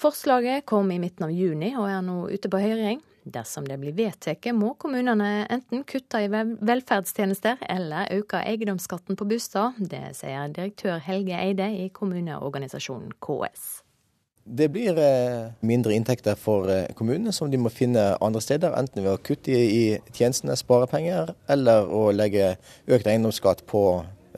Forslaget 0.00 0.64
kom 0.64 0.88
i 0.94 1.00
midten 1.02 1.28
av 1.28 1.36
juni 1.36 1.74
og 1.76 1.90
er 1.90 2.00
nå 2.06 2.22
ute 2.32 2.48
på 2.48 2.62
høring. 2.64 3.02
Dersom 3.28 3.66
det 3.68 3.76
blir 3.80 3.92
vedtatt, 3.96 4.46
må 4.56 4.72
kommunene 4.80 5.46
enten 5.52 5.82
kutte 5.88 6.22
i 6.24 6.30
velferdstjenester 6.30 7.60
eller 7.68 8.08
øke 8.14 8.40
eiendomsskatten 8.40 9.18
på 9.18 9.26
bostad. 9.28 9.76
Det 9.78 10.14
sier 10.16 10.48
direktør 10.54 10.96
Helge 11.04 11.36
Eide 11.36 11.68
i 11.76 11.90
kommuneorganisasjonen 11.92 13.12
KS. 13.20 13.68
Det 14.48 14.70
blir 14.72 14.96
eh, 14.96 15.50
mindre 15.60 15.92
inntekter 15.92 16.38
for 16.40 16.70
eh, 16.72 16.86
kommunene 16.96 17.34
som 17.36 17.50
de 17.52 17.60
må 17.60 17.68
finne 17.68 18.14
andre 18.24 18.40
steder, 18.40 18.72
enten 18.80 19.04
ved 19.04 19.12
å 19.12 19.20
kutte 19.20 19.52
i 19.52 19.98
tjenestene, 20.16 20.56
spare 20.56 20.88
penger, 20.88 21.34
eller 21.52 21.90
å 21.92 22.06
legge 22.16 22.54
økt 22.88 23.10
eiendomsskatt 23.10 23.66
på 23.68 23.82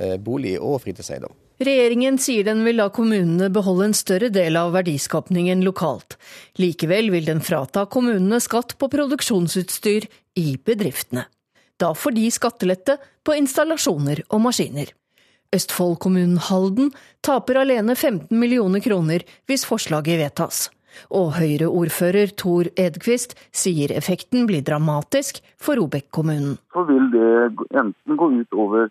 eh, 0.00 0.16
bolig 0.18 0.56
og 0.58 0.80
fritidseiendom. 0.82 1.36
Regjeringen 1.60 2.16
sier 2.16 2.46
den 2.46 2.62
vil 2.64 2.78
la 2.80 2.86
kommunene 2.88 3.50
beholde 3.52 3.90
en 3.90 3.96
større 3.96 4.30
del 4.32 4.56
av 4.56 4.70
verdiskapningen 4.72 5.60
lokalt. 5.60 6.16
Likevel 6.56 7.10
vil 7.12 7.26
den 7.26 7.42
frata 7.44 7.82
kommunene 7.84 8.38
skatt 8.40 8.78
på 8.80 8.88
produksjonsutstyr 8.88 10.06
i 10.40 10.54
bedriftene. 10.56 11.26
Da 11.76 11.92
får 11.92 12.16
de 12.16 12.24
skattelette 12.32 12.96
på 13.24 13.36
installasjoner 13.36 14.22
og 14.30 14.40
maskiner. 14.46 14.88
Østfold-kommunen 15.52 16.38
Halden 16.48 16.94
taper 17.26 17.60
alene 17.60 17.92
15 17.92 18.32
millioner 18.40 18.80
kroner 18.80 19.26
hvis 19.50 19.66
forslaget 19.68 20.16
vedtas. 20.22 20.68
Og 21.12 21.34
Høyre-ordfører 21.36 22.32
Tor 22.40 22.70
Edquist 22.80 23.36
sier 23.52 23.92
effekten 23.92 24.48
blir 24.48 24.64
dramatisk 24.64 25.42
for 25.60 25.76
Robek-kommunen. 25.76 26.56
Så 26.72 26.86
vil 26.88 27.12
det 27.12 27.30
enten 27.76 28.16
gå 28.16 28.30
ut 28.40 28.58
over 28.64 28.88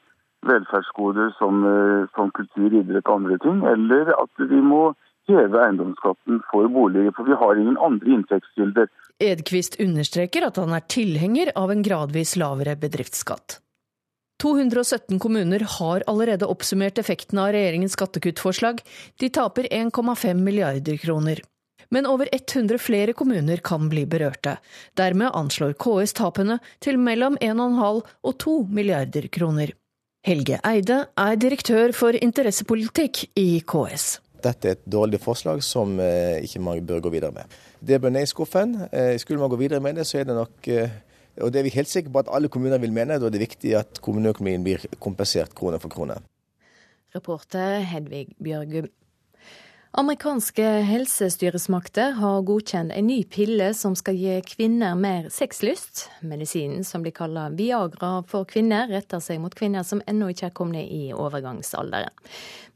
velferdsgoder 0.47 1.33
som, 1.37 1.63
eh, 1.65 2.07
som 2.15 2.31
kultur, 2.31 2.73
idrett 2.73 3.07
og 3.07 3.21
andre 3.21 3.37
ting, 3.37 3.63
eller 3.63 4.13
at 4.15 4.49
vi 4.49 4.61
må 4.61 4.93
heve 5.29 5.61
eiendomsskatten 5.61 6.41
for 6.51 6.67
boliger. 6.67 7.13
For 7.15 7.27
vi 7.27 7.37
har 7.37 7.55
ingen 7.55 7.77
andre 7.77 8.13
inntektskilder. 8.17 8.87
Edquist 9.19 9.79
understreker 9.79 10.47
at 10.47 10.55
han 10.61 10.73
er 10.73 10.85
tilhenger 10.87 11.51
av 11.55 11.71
en 11.71 11.83
gradvis 11.83 12.35
lavere 12.39 12.75
bedriftsskatt. 12.79 13.59
217 14.39 15.19
kommuner 15.19 15.65
har 15.79 16.03
allerede 16.07 16.47
oppsummert 16.47 16.97
effekten 16.97 17.41
av 17.43 17.51
regjeringens 17.51 17.97
skattekuttforslag. 17.97 18.79
De 19.19 19.29
taper 19.29 19.67
1,5 19.67 20.43
milliarder 20.43 20.97
kroner. 20.97 21.41
Men 21.89 22.05
over 22.05 22.29
100 22.31 22.77
flere 22.77 23.13
kommuner 23.13 23.57
kan 23.57 23.89
bli 23.89 24.05
berørte. 24.05 24.57
Dermed 24.95 25.33
anslår 25.33 25.73
KS 25.73 26.13
tapene 26.21 26.59
til 26.79 27.01
mellom 27.01 27.35
1,5 27.41 28.01
og 28.23 28.37
2 28.45 28.55
milliarder 28.69 29.27
kroner. 29.27 29.73
Helge 30.27 30.57
Eide 30.67 31.05
er 31.15 31.37
direktør 31.39 31.93
for 31.95 32.11
interessepolitikk 32.11 33.21
i 33.39 33.61
KS. 33.63 34.17
Dette 34.43 34.67
er 34.67 34.75
et 34.75 34.87
dårlig 34.91 35.19
forslag 35.23 35.61
som 35.63 35.93
eh, 36.03 36.43
ikke 36.43 36.59
man 36.63 36.81
bør 36.87 37.05
gå 37.05 37.11
videre 37.13 37.31
med. 37.35 37.55
Det 37.79 38.01
bør 38.01 38.11
ned 38.11 38.27
i 38.27 38.31
skuffen. 38.31 38.75
Eh, 38.91 39.15
skulle 39.19 39.39
man 39.39 39.51
gå 39.51 39.59
videre 39.59 39.79
med 39.79 39.95
det, 39.95 40.07
så 40.07 40.19
er 40.19 40.27
det 40.27 40.35
nok 40.35 40.67
eh, 40.67 40.97
og 41.39 41.53
det 41.53 41.61
er 41.61 41.67
vi 41.69 41.71
helt 41.71 41.87
sikre 41.87 42.11
på 42.11 42.19
at 42.19 42.31
alle 42.35 42.51
kommuner 42.51 42.81
vil 42.83 42.91
mene. 42.91 43.15
Da 43.15 43.29
er 43.29 43.31
det 43.31 43.45
viktig 43.45 43.75
at 43.79 44.01
kommuneøkonomien 44.03 44.63
blir 44.65 44.83
kompensert 44.99 45.55
krone 45.55 45.79
for 45.79 45.91
krone. 45.91 46.19
Reporter 47.15 47.79
Hedvig 47.87 48.35
Bjørgum. 48.43 48.89
Amerikanske 49.91 50.63
helsestyresmakter 50.85 52.11
har 52.11 52.43
godkjent 52.45 52.93
en 52.93 53.07
ny 53.07 53.23
pille 53.25 53.71
som 53.73 53.95
skal 53.97 54.19
gi 54.21 54.35
kvinner 54.45 54.93
mer 54.93 55.31
sexlyst. 55.33 56.03
Medisinen, 56.21 56.83
som 56.85 57.01
blir 57.01 57.15
kalt 57.17 57.57
Viagra 57.57 58.11
for 58.29 58.45
kvinner, 58.45 58.85
retter 58.93 59.17
seg 59.17 59.41
mot 59.41 59.55
kvinner 59.57 59.81
som 59.81 60.03
ennå 60.05 60.29
ikke 60.29 60.51
er 60.51 60.53
kommet 60.61 60.93
i 60.93 61.09
overgangsalderen. 61.09 62.13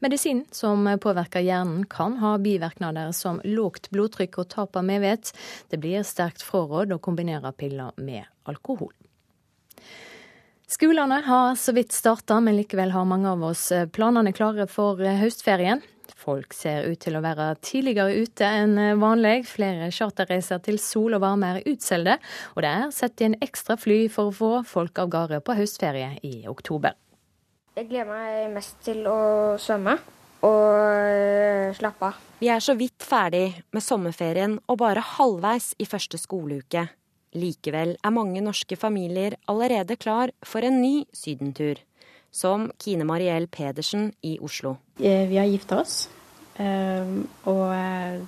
Medisinen, 0.02 0.42
som 0.50 0.90
påvirker 0.98 1.46
hjernen, 1.46 1.86
kan 1.86 2.18
ha 2.18 2.34
bivirkninger 2.42 3.14
som 3.14 3.38
lågt 3.46 3.92
blodtrykk 3.94 4.42
og 4.42 4.50
tap 4.50 4.74
av 4.74 4.90
medvett. 4.90 5.30
Det 5.70 5.78
blir 5.78 6.02
sterkt 6.02 6.42
fraråd 6.42 6.98
å 6.98 6.98
kombinere 6.98 7.54
piller 7.54 7.94
med 7.94 8.26
alkohol. 8.42 8.90
Skolene 10.66 11.22
har 11.22 11.54
så 11.54 11.78
vidt 11.78 11.94
starta, 11.94 12.42
men 12.42 12.58
likevel 12.58 12.90
har 12.90 13.06
mange 13.06 13.30
av 13.30 13.50
oss 13.54 13.68
planene 13.94 14.34
klare 14.34 14.66
for 14.66 14.98
høstferien. 14.98 15.84
Folk 16.24 16.54
ser 16.56 16.86
ut 16.88 17.00
til 17.04 17.18
å 17.18 17.22
være 17.24 17.50
tidligere 17.60 18.24
ute 18.24 18.48
enn 18.62 18.78
vanlig. 19.00 19.42
Flere 19.44 19.90
charterreiser 19.92 20.62
til 20.64 20.78
sol 20.80 21.18
og 21.18 21.20
varme 21.24 21.50
er 21.52 21.68
utsolgte, 21.68 22.16
og 22.56 22.64
det 22.64 22.70
er 22.70 22.94
satt 22.96 23.24
inn 23.26 23.36
ekstra 23.44 23.76
fly 23.76 24.06
for 24.12 24.30
å 24.30 24.36
få 24.38 24.50
folk 24.68 25.02
av 25.02 25.12
gårde 25.12 25.42
på 25.44 25.56
høstferie 25.58 26.14
i 26.24 26.34
oktober. 26.48 26.96
Jeg 27.74 27.90
gleder 27.90 28.08
meg 28.08 28.52
mest 28.54 28.78
til 28.86 29.04
å 29.10 29.18
svømme 29.60 29.98
og 30.46 31.76
slappe 31.76 32.08
av. 32.08 32.20
Vi 32.40 32.50
er 32.52 32.60
så 32.64 32.76
vidt 32.78 33.04
ferdig 33.04 33.46
med 33.74 33.84
sommerferien 33.84 34.58
og 34.68 34.78
bare 34.80 35.04
halvveis 35.14 35.72
i 35.82 35.88
første 35.88 36.20
skoleuke. 36.20 36.86
Likevel 37.34 37.96
er 37.98 38.14
mange 38.14 38.40
norske 38.44 38.78
familier 38.78 39.34
allerede 39.50 39.96
klar 39.98 40.30
for 40.46 40.64
en 40.64 40.80
ny 40.80 41.02
sydentur 41.16 41.80
som 42.34 42.66
Kine 42.82 43.06
Mariell 43.06 43.46
Pedersen 43.46 44.10
i 44.26 44.36
Oslo. 44.42 44.76
Vi 44.98 45.38
har 45.38 45.46
gifta 45.46 45.80
oss, 45.82 46.08
ehm, 46.58 47.20
og 47.50 47.68
eh, 47.74 48.18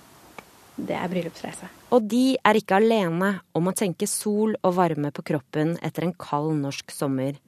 det 0.77 0.95
er 0.95 1.11
bryllupsreise. 1.11 1.71
Og 1.95 2.07
de 2.11 2.37
er 2.37 2.59
ikke 2.59 2.79
alene 2.79 3.33
om 3.57 3.71
å 3.71 3.75
tenke 3.77 4.09
sol 4.11 4.55
og 4.63 4.77
varme 4.79 5.13
på 5.15 5.25
kroppen 5.27 5.77
etter 5.85 6.07
en 6.07 6.17
kald 6.19 6.55
norsk 6.61 6.95
sommer. 6.95 7.39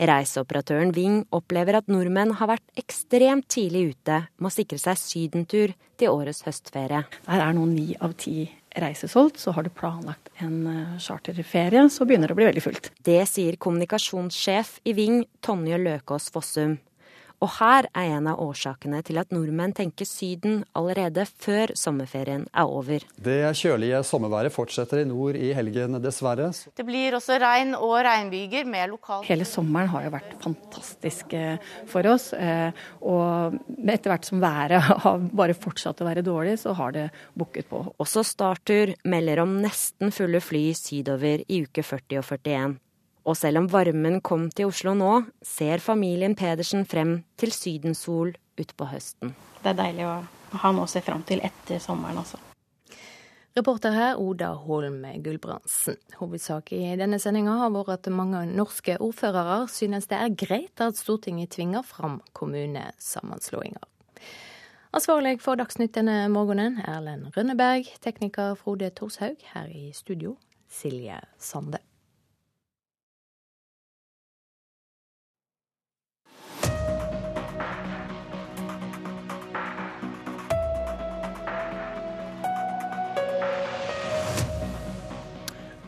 Reiseoperatøren 0.00 0.94
Ving 0.96 1.20
opplever 1.36 1.78
at 1.78 1.90
nordmenn 1.90 2.34
har 2.40 2.50
vært 2.50 2.80
ekstremt 2.80 3.46
tidlig 3.52 3.92
ute 3.94 4.22
med 4.38 4.50
å 4.50 4.54
sikre 4.54 4.80
seg 4.82 4.98
sydentur 4.98 5.74
til 6.00 6.14
årets 6.14 6.42
høstferie. 6.46 7.04
Der 7.26 7.44
er 7.44 7.54
nå 7.54 7.66
ni 7.70 7.92
av 8.00 8.16
ti 8.18 8.48
reise 8.76 9.08
solgt, 9.10 9.40
så 9.40 9.54
har 9.56 9.66
du 9.66 9.70
planlagt 9.74 10.30
en 10.42 10.66
eh, 10.66 10.98
charterferie, 11.02 11.86
så 11.90 12.06
begynner 12.06 12.30
det 12.30 12.36
å 12.36 12.40
bli 12.40 12.48
veldig 12.50 12.64
fullt. 12.64 12.92
Det 13.06 13.22
sier 13.28 13.58
kommunikasjonssjef 13.60 14.78
i 14.84 14.94
Ving, 14.96 15.24
Tonje 15.44 15.80
Løkås 15.80 16.30
Fossum. 16.34 16.78
Og 17.40 17.48
her 17.56 17.86
er 17.96 18.10
en 18.18 18.26
av 18.28 18.40
årsakene 18.44 18.98
til 19.06 19.16
at 19.20 19.30
nordmenn 19.32 19.72
tenker 19.76 20.04
Syden 20.04 20.58
allerede 20.76 21.24
før 21.24 21.72
sommerferien 21.78 22.44
er 22.52 22.68
over. 22.68 23.06
Det 23.16 23.38
kjølige 23.56 24.02
sommerværet 24.04 24.52
fortsetter 24.52 25.00
i 25.00 25.06
nord 25.08 25.38
i 25.40 25.54
helgen, 25.56 25.96
dessverre. 26.04 26.50
Det 26.76 26.84
blir 26.84 27.16
også 27.16 27.38
regn 27.40 27.72
og 27.78 27.94
regnbyger 28.04 28.68
med 28.68 28.92
lokal 28.92 29.24
Hele 29.28 29.46
sommeren 29.48 29.88
har 29.92 30.04
jo 30.04 30.12
vært 30.12 30.36
fantastisk 30.44 31.32
eh, 31.38 31.72
for 31.88 32.10
oss. 32.12 32.30
Eh, 32.36 32.76
og 33.00 33.56
etter 33.80 34.12
hvert 34.12 34.28
som 34.28 34.44
været 34.44 34.92
har 35.06 35.24
bare 35.32 35.56
fortsatt 35.56 36.04
å 36.04 36.10
være 36.10 36.26
dårlig, 36.26 36.58
så 36.60 36.76
har 36.76 36.92
det 36.96 37.08
bukket 37.40 37.72
på. 37.72 37.86
Også 38.04 38.24
Startur 38.26 38.92
melder 39.08 39.40
om 39.46 39.56
nesten 39.64 40.12
fulle 40.12 40.44
fly 40.44 40.68
sydover 40.76 41.40
i 41.48 41.64
uke 41.64 41.84
40 41.86 42.20
og 42.20 42.28
41. 42.36 42.78
Og 43.30 43.36
selv 43.38 43.60
om 43.60 43.68
varmen 43.70 44.18
kom 44.26 44.48
til 44.50 44.72
Oslo 44.72 44.90
nå, 44.98 45.10
ser 45.46 45.78
familien 45.78 46.34
Pedersen 46.34 46.82
frem 46.88 47.20
til 47.38 47.52
sydensol 47.54 48.32
utpå 48.58 48.88
høsten. 48.90 49.36
Det 49.62 49.70
er 49.70 49.76
deilig 49.78 50.06
å 50.08 50.14
ha 50.58 50.70
noe 50.74 50.88
å 50.88 50.90
se 50.90 51.02
frem 51.04 51.22
til 51.28 51.42
etter 51.46 51.78
sommeren 51.82 52.18
også. 52.18 52.40
Reporter 53.54 53.94
her 53.94 54.18
Oda 54.18 54.48
Holm 54.64 55.04
Gulbrandsen. 55.22 55.98
Hovedsak 56.18 56.72
i 56.74 56.80
denne 56.98 57.18
sendinga 57.22 57.56
har 57.60 57.72
vært 57.74 57.92
at 57.96 58.10
mange 58.14 58.42
norske 58.50 58.96
ordførere 58.98 59.64
synes 59.70 60.10
det 60.10 60.18
er 60.18 60.34
greit 60.38 60.82
at 60.82 60.98
Stortinget 60.98 61.52
tvinger 61.54 61.86
fram 61.86 62.20
kommunesammenslåinger. 62.38 63.86
Ansvarlig 64.94 65.36
for 65.42 65.58
Dagsnytt 65.58 65.94
denne 65.94 66.24
morgenen, 66.34 66.80
Erlend 66.82 67.30
Rønneberg. 67.36 67.90
Tekniker 68.02 68.56
Frode 68.58 68.90
Torshaug. 68.90 69.38
Her 69.52 69.70
i 69.70 69.92
studio, 69.94 70.34
Silje 70.66 71.20
Sande. 71.38 71.82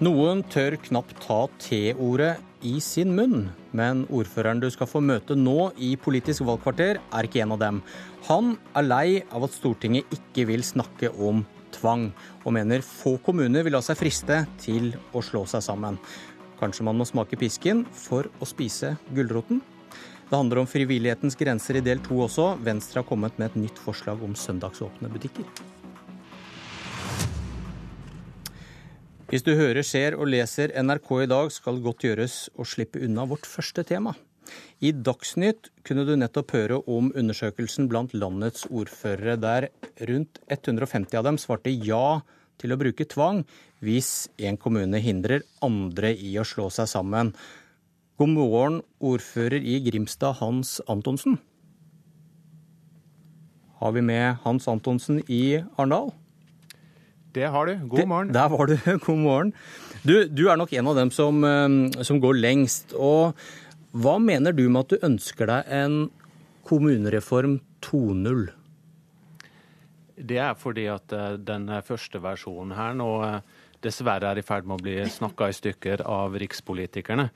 Noen 0.03 0.41
tør 0.51 0.75
knapt 0.83 1.13
ta 1.23 1.45
T-ordet 1.63 2.33
i 2.67 2.81
sin 2.83 3.13
munn, 3.15 3.53
men 3.77 4.01
ordføreren 4.11 4.59
du 4.59 4.67
skal 4.73 4.89
få 4.91 4.99
møte 5.05 5.37
nå 5.39 5.69
i 5.79 5.93
Politisk 6.01 6.43
valgkvarter, 6.49 6.99
er 6.99 7.29
ikke 7.29 7.45
en 7.45 7.53
av 7.55 7.61
dem. 7.61 7.79
Han 8.27 8.57
er 8.75 8.89
lei 8.89 9.07
av 9.31 9.47
at 9.47 9.55
Stortinget 9.55 10.11
ikke 10.17 10.49
vil 10.49 10.65
snakke 10.67 11.13
om 11.13 11.45
tvang, 11.77 12.09
og 12.43 12.57
mener 12.57 12.83
få 12.83 13.15
kommuner 13.23 13.63
vil 13.63 13.77
la 13.77 13.83
seg 13.85 14.01
friste 14.01 14.41
til 14.65 14.91
å 15.15 15.23
slå 15.23 15.45
seg 15.53 15.63
sammen. 15.69 16.01
Kanskje 16.59 16.89
man 16.89 16.99
må 16.99 17.07
smake 17.07 17.39
pisken 17.39 17.85
for 17.95 18.27
å 18.43 18.49
spise 18.49 18.97
gulroten? 19.15 19.63
Det 20.27 20.35
handler 20.35 20.65
om 20.65 20.71
frivillighetens 20.73 21.39
grenser 21.39 21.79
i 21.79 21.85
del 21.85 22.03
to 22.03 22.25
også. 22.27 22.57
Venstre 22.65 23.05
har 23.05 23.07
kommet 23.07 23.39
med 23.39 23.53
et 23.53 23.63
nytt 23.69 23.79
forslag 23.79 24.25
om 24.25 24.35
søndagsåpne 24.35 25.13
butikker. 25.15 25.47
Hvis 29.33 29.47
du 29.47 29.55
hører, 29.57 29.81
ser 29.81 30.13
og 30.21 30.29
leser 30.29 30.75
NRK 30.77 31.07
i 31.23 31.29
dag, 31.31 31.47
skal 31.49 31.79
godt 31.81 32.05
gjøres 32.05 32.35
å 32.53 32.67
slippe 32.69 33.01
unna 33.01 33.25
vårt 33.25 33.47
første 33.49 33.81
tema. 33.89 34.13
I 34.85 34.91
Dagsnytt 34.93 35.71
kunne 35.89 36.05
du 36.05 36.13
nettopp 36.21 36.53
høre 36.53 36.83
om 36.85 37.09
undersøkelsen 37.17 37.89
blant 37.89 38.13
landets 38.13 38.67
ordførere, 38.69 39.39
der 39.41 39.71
rundt 40.11 40.43
150 40.53 41.17
av 41.17 41.25
dem 41.31 41.41
svarte 41.41 41.73
ja 41.73 42.21
til 42.61 42.77
å 42.77 42.81
bruke 42.85 43.09
tvang 43.09 43.41
hvis 43.81 44.29
en 44.37 44.61
kommune 44.61 45.01
hindrer 45.01 45.47
andre 45.65 46.13
i 46.13 46.37
å 46.37 46.45
slå 46.45 46.69
seg 46.69 46.93
sammen. 46.93 47.33
God 48.21 48.37
morgen, 48.37 48.83
ordfører 49.01 49.65
i 49.65 49.81
Grimstad, 49.89 50.43
Hans 50.45 50.77
Antonsen. 50.93 51.41
Har 53.81 53.97
vi 53.97 54.05
med 54.05 54.45
Hans 54.45 54.69
Antonsen 54.69 55.25
i 55.25 55.63
Arendal? 55.79 56.13
Det 57.33 57.49
har 57.49 57.67
du. 57.67 57.79
God 57.89 58.09
morgen. 58.09 58.29
Det, 58.29 58.35
der 58.37 58.49
var 58.49 58.67
du. 58.67 58.77
God 59.07 59.19
morgen. 59.19 59.53
Du, 60.03 60.15
du, 60.29 60.49
er 60.51 60.59
nok 60.61 60.73
en 60.77 60.89
av 60.91 60.99
dem 60.99 61.13
som, 61.15 61.45
eh, 61.45 62.03
som, 62.05 62.21
går 62.21 62.37
lengst. 62.43 62.93
Og 62.93 63.33
hva 63.97 64.19
mener 64.21 64.53
du 64.53 64.67
med 64.69 64.85
at 64.85 64.93
du 64.93 65.07
ønsker 65.09 65.49
deg 65.49 65.73
en 65.73 65.97
kommunereform 66.69 67.59
2.0? 67.85 68.45
Det 70.23 70.39
er 70.45 70.55
fordi 70.61 70.87
at 70.93 71.17
eh, 71.17 71.41
den 71.41 71.73
første 71.87 72.21
versjonen 72.23 72.77
her 72.77 72.97
nå 73.01 73.11
eh, 73.25 73.41
dessverre 73.83 74.29
er 74.29 74.43
i 74.43 74.47
ferd 74.47 74.69
med 74.69 74.77
å 74.77 74.85
bli 74.85 75.01
snakka 75.11 75.49
i 75.49 75.57
stykker 75.57 76.05
av 76.07 76.37
rikspolitikerne. 76.39 77.31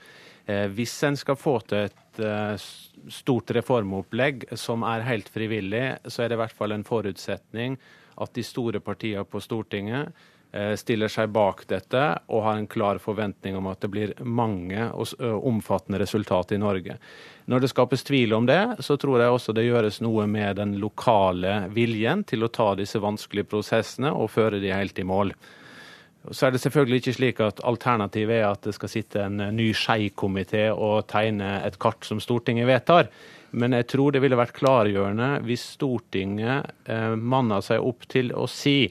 Hvis 0.46 0.92
en 1.02 1.16
skal 1.18 1.34
få 1.34 1.56
til 1.66 1.88
et 1.88 2.20
stort 3.10 3.50
reformopplegg 3.50 4.44
som 4.54 4.84
er 4.86 5.02
helt 5.08 5.26
frivillig, 5.34 5.96
så 6.06 6.22
er 6.22 6.30
det 6.30 6.36
i 6.36 6.40
hvert 6.44 6.54
fall 6.54 6.76
en 6.76 6.86
forutsetning 6.86 7.74
at 8.16 8.32
de 8.34 8.44
store 8.46 8.80
partiene 8.80 9.24
på 9.28 9.40
Stortinget 9.44 10.12
eh, 10.52 10.74
stiller 10.80 11.12
seg 11.12 11.32
bak 11.34 11.64
dette 11.68 12.04
og 12.26 12.44
har 12.46 12.60
en 12.60 12.68
klar 12.70 13.00
forventning 13.02 13.58
om 13.58 13.68
at 13.70 13.82
det 13.84 13.90
blir 13.92 14.14
mange 14.24 14.88
og 14.92 15.12
omfattende 15.20 16.00
resultat 16.02 16.54
i 16.56 16.60
Norge. 16.62 16.98
Når 17.46 17.62
det 17.62 17.70
skapes 17.72 18.06
tvil 18.06 18.34
om 18.34 18.48
det, 18.48 18.62
så 18.80 18.96
tror 19.00 19.20
jeg 19.22 19.34
også 19.34 19.54
det 19.56 19.68
gjøres 19.68 20.00
noe 20.04 20.26
med 20.30 20.56
den 20.60 20.78
lokale 20.82 21.66
viljen 21.74 22.24
til 22.26 22.46
å 22.46 22.52
ta 22.52 22.72
disse 22.78 23.02
vanskelige 23.02 23.50
prosessene 23.52 24.10
og 24.12 24.32
føre 24.34 24.62
de 24.62 24.74
helt 24.74 24.98
i 24.98 25.06
mål. 25.06 25.34
Så 26.34 26.48
er 26.48 26.54
det 26.54 26.60
selvfølgelig 26.64 27.02
ikke 27.02 27.14
slik 27.14 27.40
at 27.44 27.60
alternativet 27.62 28.40
er 28.40 28.48
at 28.48 28.64
det 28.66 28.74
skal 28.74 28.90
sitte 28.90 29.22
en 29.22 29.38
ny 29.54 29.68
Skei-komité 29.76 30.68
og 30.74 31.06
tegne 31.10 31.60
et 31.62 31.78
kart 31.78 32.06
som 32.06 32.18
Stortinget 32.22 32.66
vedtar. 32.66 33.12
Men 33.56 33.72
jeg 33.72 33.88
tror 33.88 34.12
det 34.12 34.20
ville 34.20 34.36
vært 34.38 34.56
klargjørende 34.58 35.28
hvis 35.46 35.64
Stortinget 35.78 36.72
eh, 36.92 37.14
manna 37.16 37.62
seg 37.64 37.84
opp 37.84 38.04
til 38.12 38.32
å 38.36 38.44
si 38.50 38.84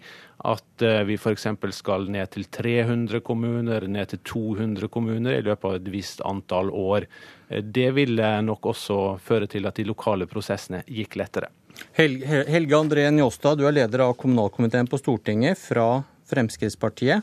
at 0.45 0.81
eh, 0.85 1.03
vi 1.05 1.17
f.eks. 1.17 1.47
skal 1.77 2.07
ned 2.11 2.31
til 2.33 2.47
300 2.49 3.21
kommuner, 3.25 3.85
ned 3.87 4.09
til 4.13 4.21
200 4.25 4.89
kommuner 4.93 5.37
i 5.37 5.43
løpet 5.45 5.69
av 5.69 5.77
et 5.77 5.91
visst 5.93 6.23
antall 6.25 6.71
år. 6.73 7.05
Eh, 7.49 7.61
det 7.61 7.91
ville 7.97 8.31
nok 8.45 8.71
også 8.73 8.99
føre 9.25 9.49
til 9.51 9.69
at 9.69 9.77
de 9.77 9.87
lokale 9.87 10.29
prosessene 10.29 10.83
gikk 10.89 11.19
lettere. 11.21 11.51
Helge 11.97 12.77
André 12.77 13.05
Njåstad, 13.11 13.59
du 13.59 13.65
er 13.67 13.75
leder 13.75 14.05
av 14.07 14.15
kommunalkomiteen 14.17 14.89
på 14.89 14.99
Stortinget 15.01 15.59
fra 15.59 16.01
Fremskrittspartiet. 16.31 17.21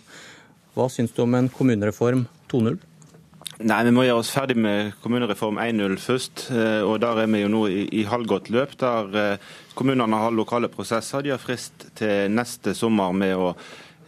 Hva 0.77 0.89
syns 0.93 1.13
du 1.17 1.23
om 1.25 1.35
en 1.37 1.51
kommunereform 1.53 2.27
2.0? 2.53 2.79
Nei, 3.63 3.85
Vi 3.87 3.93
må 3.95 4.03
gjøre 4.03 4.23
oss 4.23 4.31
ferdig 4.35 4.57
med 4.59 4.95
kommunereform 5.03 5.61
1.0 5.63 5.95
først. 6.03 6.49
Eh, 6.51 6.81
og 6.83 6.99
Der 7.03 7.21
er 7.23 7.29
vi 7.31 7.43
jo 7.45 7.51
nå 7.53 7.61
i, 7.71 7.85
i 8.01 8.03
halvgått 8.09 8.51
løp. 8.51 8.75
der 8.81 9.19
eh, 9.19 9.39
Kommunene 9.75 10.19
har 10.19 10.35
lokale 10.35 10.69
prosesser. 10.69 11.23
De 11.23 11.31
har 11.31 11.39
frist 11.39 11.87
til 11.95 12.31
neste 12.31 12.75
sommer 12.75 13.13
med 13.13 13.37
å 13.37 13.53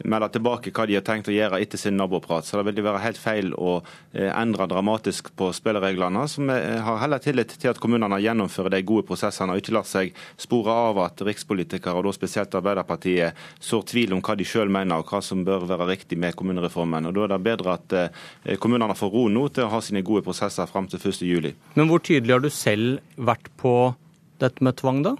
melde 0.05 0.29
tilbake 0.35 0.73
hva 0.75 0.87
de 0.89 0.97
har 0.99 1.05
tenkt 1.07 1.31
å 1.31 1.35
gjøre 1.35 1.61
etter 1.63 1.81
sin 1.81 1.97
naboprat. 1.99 2.47
Så 2.47 2.61
det 2.61 2.75
vil 2.75 2.87
være 2.87 3.03
helt 3.05 3.21
feil 3.21 3.53
å 3.55 3.77
eh, 4.13 4.31
endre 4.31 4.67
dramatisk 4.71 5.31
på 5.39 5.51
spillereglene. 5.57 6.25
Så 6.29 6.45
vi 6.45 6.59
har 6.87 7.01
heller 7.03 7.23
tillit 7.23 7.55
til 7.55 7.73
at 7.73 7.81
kommunene 7.83 8.21
gjennomfører 8.23 8.75
de 8.75 8.83
gode 8.87 9.07
prosessene 9.09 9.55
og 9.55 9.63
ikke 9.63 9.77
lar 9.77 9.89
seg 9.89 10.15
spore 10.41 10.75
av 10.91 11.01
at 11.05 11.25
rikspolitikere, 11.27 11.97
og 11.97 12.09
da 12.09 12.15
spesielt 12.17 12.55
Arbeiderpartiet, 12.59 13.41
sår 13.63 13.87
tvil 13.91 14.17
om 14.17 14.23
hva 14.25 14.37
de 14.39 14.47
selv 14.49 14.73
mener 14.75 15.01
og 15.01 15.11
hva 15.11 15.23
som 15.25 15.45
bør 15.47 15.67
være 15.71 15.89
riktig 15.93 16.19
med 16.21 16.37
kommunereformen. 16.39 17.11
Og 17.11 17.17
Da 17.17 17.27
er 17.27 17.35
det 17.37 17.43
bedre 17.47 17.79
at 17.79 17.99
eh, 17.99 18.57
kommunene 18.61 18.97
får 18.99 19.13
ro 19.15 19.27
nå 19.33 19.49
til 19.55 19.67
å 19.67 19.73
ha 19.75 19.83
sine 19.85 20.05
gode 20.07 20.25
prosesser 20.27 20.71
fram 20.71 20.89
til 20.91 21.03
1.7. 21.03 21.53
Men 21.79 21.91
hvor 21.91 22.03
tydelig 22.05 22.37
har 22.37 22.45
du 22.45 22.53
selv 22.53 23.03
vært 23.17 23.51
på 23.61 23.95
dette 24.43 24.65
med 24.65 24.77
tvang, 24.81 25.03
da? 25.07 25.17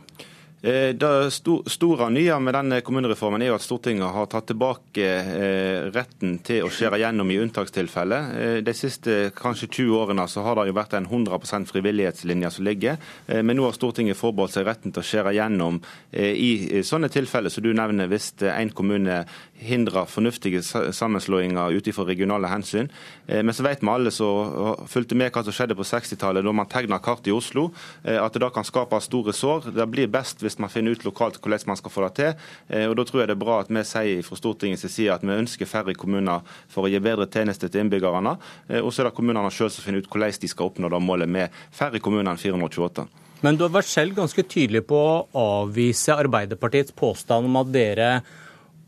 Eh, 0.65 0.95
det 0.95 1.31
store 1.67 2.07
nye 2.09 2.37
med 2.41 2.55
denne 2.57 2.79
kommunereformen 2.81 3.43
er 3.45 3.51
jo 3.51 3.57
at 3.59 3.65
Stortinget 3.67 4.15
har 4.15 4.29
tatt 4.33 4.47
tilbake 4.49 5.05
eh, 5.05 5.91
retten 5.93 6.39
til 6.47 6.65
å 6.65 6.71
skjære 6.73 7.03
gjennom 7.03 7.29
i 7.29 7.37
unntakstilfeller. 7.43 8.31
Eh, 8.41 8.57
de 8.65 8.73
siste 8.73 9.17
kanskje 9.37 9.69
20 9.69 9.99
årene 9.99 10.25
så 10.25 10.41
har 10.47 10.57
det 10.57 10.71
jo 10.71 10.77
vært 10.79 10.97
en 10.97 11.05
100% 11.11 11.69
frivillighetslinje 11.69 12.53
som 12.55 12.65
ligger. 12.65 12.97
Men 13.29 13.59
nå 13.59 13.67
har 13.67 13.77
Stortinget 13.77 14.17
forbeholdt 14.17 14.55
seg 14.55 14.65
retten 14.65 14.95
til 14.95 15.03
å 15.03 15.05
skjære 15.05 15.35
gjennom 15.37 15.83
i 16.15 16.81
sånne 16.87 17.11
tilfeller 17.13 17.53
som 17.53 17.65
du 17.65 17.71
nevner, 17.77 18.09
hvis 18.09 18.31
en 18.47 18.71
kommune 18.77 19.19
hindrer 19.65 20.09
fornuftige 20.09 20.63
sammenslåinger 20.65 21.75
ut 21.75 21.89
ifra 21.91 22.07
regionale 22.09 22.51
hensyn. 22.53 22.91
Men 23.27 23.53
så 23.57 23.65
vet 23.67 23.83
vi 23.83 23.91
alle 23.91 24.13
som 24.15 24.85
fulgte 24.91 25.19
med 25.19 25.33
hva 25.35 25.45
som 25.45 25.57
skjedde 25.57 25.77
på 25.79 25.87
60-tallet, 25.89 26.45
da 26.45 26.55
man 26.55 26.71
tegna 26.71 27.01
kart 27.05 27.27
i 27.29 27.35
Oslo, 27.35 27.71
at 28.05 28.37
det 28.37 28.45
da 28.45 28.53
kan 28.55 28.67
skape 28.67 29.01
store 29.05 29.35
sår. 29.37 29.73
Det 29.75 29.89
blir 29.91 30.13
best 30.13 30.45
hvis 30.45 30.54
hvis 30.55 30.63
man 30.63 30.71
finner 30.71 30.95
ut 30.95 31.05
lokalt 31.05 31.41
hvordan 31.43 31.67
man 31.67 31.79
skal 31.81 31.91
få 31.91 32.07
det 32.07 32.13
til. 32.21 32.47
Eh, 32.69 32.87
og 32.89 32.97
Da 32.97 33.05
tror 33.05 33.21
jeg 33.21 33.29
det 33.29 33.37
er 33.37 33.45
bra 33.45 33.61
at 33.61 33.73
vi 33.73 33.83
sier 33.85 34.23
fra 34.23 34.39
Stortingets 34.39 34.87
side 34.87 35.13
at 35.13 35.27
vi 35.27 35.35
ønsker 35.35 35.67
færre 35.67 35.95
kommuner 35.95 36.47
for 36.69 36.87
å 36.87 36.93
gi 36.93 37.03
bedre 37.03 37.27
tjenester 37.27 37.69
til 37.69 37.85
innbyggerne. 37.85 38.37
Eh, 38.69 38.81
og 38.81 38.93
så 38.93 39.03
er 39.03 39.11
det 39.11 39.17
kommunene 39.19 39.51
sjøl 39.51 39.71
som 39.71 39.85
finner 39.85 40.05
ut 40.05 40.09
hvordan 40.09 40.41
de 40.41 40.49
skal 40.49 40.71
oppnå 40.71 40.91
det 40.91 41.03
målet 41.03 41.29
med 41.29 41.51
færre 41.75 42.01
kommuner 42.01 42.31
enn 42.33 42.41
428. 42.41 43.07
Men 43.45 43.59
du 43.59 43.67
har 43.67 43.75
vært 43.75 43.91
selv 43.91 44.17
ganske 44.17 44.43
tydelig 44.49 44.87
på 44.89 44.97
å 44.97 45.27
avvise 45.37 46.15
Arbeiderpartiets 46.17 46.95
påstand 46.97 47.51
om 47.51 47.59
at 47.61 47.73
dere 47.75 48.11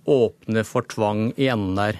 åpner 0.06 0.64
for 0.64 0.86
tvang 0.86 1.32
i 1.36 1.50
enden 1.50 1.74
der. 1.76 1.98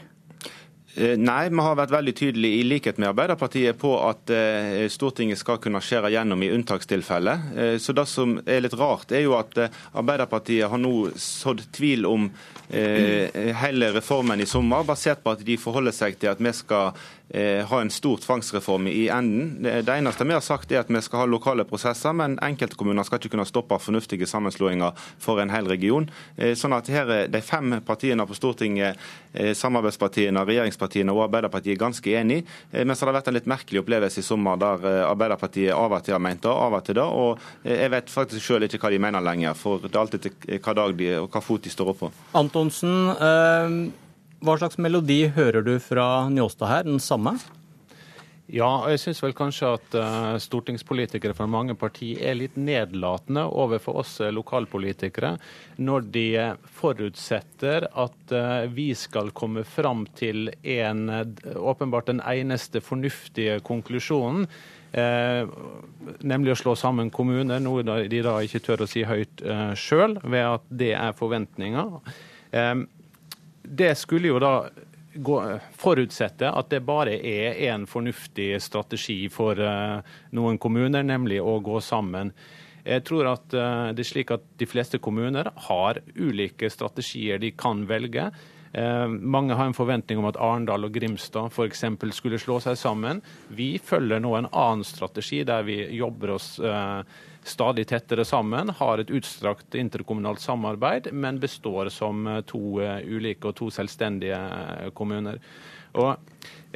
Eh, 0.97 1.13
nei, 1.21 1.51
vi 1.53 1.61
har 1.61 1.75
vært 1.77 1.93
veldig 1.93 2.13
tydelige 2.17 2.57
i 2.57 2.65
likhet 2.65 2.97
med 2.97 3.11
Arbeiderpartiet 3.11 3.77
på 3.77 3.91
at 4.01 4.31
eh, 4.33 4.87
Stortinget 4.89 5.37
skal 5.43 5.59
kunne 5.61 5.83
skjære 5.85 6.09
gjennom 6.15 6.41
i 6.41 6.49
unntakstilfeller. 6.57 7.43
Eh, 7.53 7.75
så 7.83 7.93
Det 7.93 8.07
som 8.09 8.39
er 8.47 8.63
litt 8.65 8.77
rart, 8.81 9.13
er 9.13 9.27
jo 9.27 9.35
at 9.37 9.59
Arbeiderpartiet 9.93 10.71
har 10.73 10.81
nå 10.81 11.11
sådd 11.21 11.67
tvil 11.77 12.09
om 12.09 12.31
hele 12.67 13.93
reformen 13.95 14.41
i 14.43 14.47
sommer, 14.51 14.83
basert 14.83 15.21
på 15.23 15.31
at 15.37 15.45
de 15.47 15.55
forholder 15.61 15.95
seg 15.95 16.17
til 16.19 16.33
at 16.33 16.41
vi 16.43 16.51
skal 16.51 16.97
ha 17.35 17.81
en 17.81 17.91
stor 17.91 18.21
tvangsreform 18.23 18.87
i 18.87 19.09
enden. 19.09 19.63
Det 19.63 19.93
eneste 19.93 20.25
vi 20.25 20.35
har 20.35 20.45
sagt 20.45 20.71
er 20.73 20.85
at 20.85 20.91
vi 20.93 21.01
skal 21.03 21.25
ha 21.25 21.27
lokale 21.27 21.65
prosesser, 21.67 22.15
men 22.15 22.39
enkeltkommuner 22.43 23.07
skal 23.07 23.19
ikke 23.19 23.33
kunne 23.35 23.47
stoppe 23.49 23.79
fornuftige 23.83 24.29
sammenslåinger 24.31 24.95
for 25.23 25.43
en 25.43 25.51
hel 25.51 25.67
region. 25.67 26.07
Eh, 26.37 26.55
sånn 26.55 26.77
at 26.77 26.89
her 26.93 27.11
er 27.11 27.29
De 27.33 27.41
fem 27.43 27.81
partiene 27.87 28.27
på 28.27 28.37
Stortinget, 28.39 28.97
eh, 29.35 29.53
samarbeidspartiene, 29.55 30.45
regjeringspartiene 30.47 31.13
og 31.13 31.25
Arbeiderpartiet 31.27 31.75
er 31.75 31.83
ganske 31.83 32.15
enige. 32.15 32.47
Men 32.73 32.95
så 32.95 33.05
har 33.05 33.13
det 33.13 33.19
vært 33.21 33.29
en 33.29 33.35
litt 33.35 33.51
merkelig 33.51 33.83
opplevelse 33.83 34.23
i 34.23 34.23
sommer 34.23 34.57
der 34.57 34.87
Arbeiderpartiet 35.11 35.75
av 35.75 35.93
og 35.93 36.05
til 36.05 36.15
har 36.15 36.21
ment 36.21 36.43
det, 36.43 36.51
av 36.51 36.73
og 36.73 36.85
til 36.85 36.95
det. 36.95 37.03
Og 37.03 37.39
jeg 37.65 37.91
vet 37.91 38.11
faktisk 38.11 38.47
selv 38.47 38.63
ikke 38.63 38.79
hva 38.79 38.91
de 38.91 38.99
mener 38.99 39.21
lenger, 39.21 39.55
for 39.55 39.79
det 39.79 39.95
er 39.95 40.01
alltid 40.01 40.31
hva 40.63 40.75
dag 40.75 40.97
de 40.97 41.13
og 41.19 41.31
hva 41.31 41.43
fot 41.43 41.63
de 41.63 41.71
står 41.71 41.93
opp 41.93 41.99
på. 42.07 42.13
Antonsen, 42.35 43.11
øh 43.21 44.06
hva 44.45 44.57
slags 44.61 44.77
melodi 44.83 45.23
hører 45.37 45.65
du 45.65 45.77
fra 45.81 46.27
Njåstad 46.29 46.69
her? 46.69 46.85
Den 46.89 47.01
samme? 47.01 47.37
Ja, 48.47 48.69
og 48.85 48.93
jeg 48.93 49.01
syns 49.03 49.19
vel 49.25 49.33
kanskje 49.35 49.73
at 49.75 49.95
uh, 49.99 50.37
stortingspolitikere 50.39 51.35
fra 51.35 51.49
mange 51.51 51.75
partier 51.79 52.21
er 52.31 52.37
litt 52.39 52.55
nedlatende 52.55 53.43
overfor 53.51 53.99
oss 54.05 54.13
uh, 54.23 54.29
lokalpolitikere 54.31 55.33
når 55.83 56.07
de 56.15 56.27
forutsetter 56.79 57.89
at 57.91 58.35
uh, 58.37 58.69
vi 58.71 58.93
skal 58.95 59.33
komme 59.35 59.65
fram 59.67 60.05
til 60.15 60.53
en, 60.63 61.09
åpenbart 61.59 62.13
den 62.13 62.23
eneste 62.23 62.85
fornuftige 62.85 63.61
konklusjonen. 63.67 64.47
nemlig 66.23 66.53
å 66.53 66.57
slå 66.57 66.73
sammen 66.79 67.11
kommuner, 67.11 67.59
noe 67.61 67.83
de 68.09 68.21
da 68.23 68.39
ikke 68.41 68.63
tør 68.65 68.85
å 68.85 68.87
si 68.89 69.03
høyt 69.05 69.43
eh, 69.45 69.75
sjøl, 69.77 70.15
ved 70.23 70.45
at 70.47 70.63
det 70.71 70.93
er 70.97 71.13
forventninger 71.19 71.99
det 73.67 73.95
skulle 73.99 74.31
jo 74.31 74.41
da 74.43 74.55
forutsette 75.81 76.51
at 76.51 76.71
det 76.71 76.83
bare 76.85 77.17
er 77.17 77.57
en 77.71 77.87
fornuftig 77.89 78.57
strategi 78.63 79.27
for 79.33 79.59
uh, 79.59 80.05
noen 80.37 80.59
kommuner, 80.61 81.07
nemlig 81.07 81.41
å 81.41 81.59
gå 81.65 81.81
sammen. 81.81 82.33
Jeg 82.87 83.05
tror 83.09 83.33
at 83.33 83.57
uh, 83.57 83.95
det 83.97 84.05
er 84.05 84.11
slik 84.11 84.35
at 84.35 84.45
de 84.61 84.69
fleste 84.69 85.01
kommuner 85.03 85.51
har 85.69 86.03
ulike 86.15 86.71
strategier 86.71 87.41
de 87.43 87.55
kan 87.57 87.87
velge. 87.89 88.29
Uh, 88.77 89.09
mange 89.09 89.57
har 89.57 89.71
en 89.71 89.77
forventning 89.77 90.21
om 90.21 90.29
at 90.29 90.37
Arendal 90.37 90.85
og 90.89 90.95
Grimstad 90.95 91.49
f.eks. 91.49 91.87
skulle 92.13 92.43
slå 92.43 92.61
seg 92.61 92.77
sammen. 92.77 93.25
Vi 93.49 93.77
følger 93.83 94.21
nå 94.21 94.37
en 94.37 94.51
annen 94.53 94.85
strategi 94.85 95.43
der 95.49 95.65
vi 95.67 95.81
jobber 95.97 96.37
oss 96.37 96.57
stadig 97.47 97.87
tettere 97.89 98.25
sammen, 98.25 98.71
har 98.79 98.99
et 98.99 99.11
utstrakt 99.15 99.75
interkommunalt 99.79 100.43
samarbeid, 100.43 101.13
men 101.13 101.41
består 101.41 101.91
som 101.95 102.27
eh, 102.27 102.43
to 102.49 102.81
eh, 102.83 103.05
ulike 103.07 103.51
og 103.51 103.59
to 103.61 103.71
selvstendige 103.75 104.39
eh, 104.39 104.89
kommuner. 104.97 105.39
Og 105.97 106.17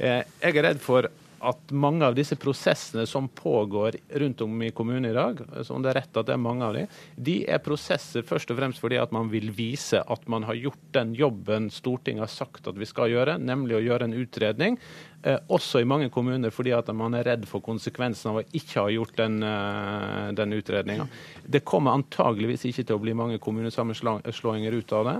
jeg 0.00 0.24
er 0.40 0.62
redd 0.64 0.78
for 0.80 1.10
at 1.40 1.72
mange 1.72 2.04
av 2.04 2.14
disse 2.16 2.36
prosessene 2.40 3.06
som 3.08 3.28
pågår 3.32 3.96
rundt 4.20 4.42
om 4.44 4.62
i 4.62 4.70
kommunen 4.76 5.08
i 5.08 5.14
dag, 5.16 5.40
som 5.64 5.80
det 5.80 5.92
er 5.92 6.00
rett 6.02 6.18
at 6.20 6.28
det 6.28 6.34
er 6.36 6.42
mange 6.42 6.66
av 6.66 6.76
de, 6.76 6.84
de 7.16 7.36
er 7.48 7.62
prosesser 7.64 8.24
først 8.26 8.52
og 8.52 8.60
fremst 8.60 8.82
fordi 8.82 8.98
at 9.00 9.12
man 9.16 9.30
vil 9.32 9.48
vise 9.56 10.02
at 10.04 10.28
man 10.28 10.44
har 10.48 10.58
gjort 10.58 10.82
den 10.96 11.14
jobben 11.16 11.70
Stortinget 11.72 12.26
har 12.26 12.32
sagt 12.32 12.68
at 12.68 12.80
vi 12.80 12.88
skal 12.88 13.12
gjøre, 13.12 13.38
nemlig 13.40 13.78
å 13.78 13.84
gjøre 13.84 14.08
en 14.08 14.18
utredning. 14.20 14.76
Eh, 15.22 15.36
også 15.52 15.82
i 15.82 15.88
mange 15.88 16.08
kommuner 16.08 16.52
fordi 16.54 16.72
at 16.72 16.88
man 16.96 17.12
er 17.18 17.26
redd 17.28 17.44
for 17.48 17.60
konsekvensen 17.60 18.30
av 18.30 18.38
å 18.40 18.46
ikke 18.56 18.80
ha 18.80 18.88
gjort 18.94 19.18
den, 19.18 19.42
eh, 19.44 20.32
den 20.32 20.56
utredninga. 20.56 21.06
Det 21.44 21.60
kommer 21.64 21.92
antageligvis 21.92 22.64
ikke 22.64 22.86
til 22.86 22.96
å 22.96 23.02
bli 23.02 23.12
mange 23.12 23.38
kommunesammenslåinger 23.38 24.72
ut 24.72 24.92
av 24.92 25.04
det. 25.04 25.18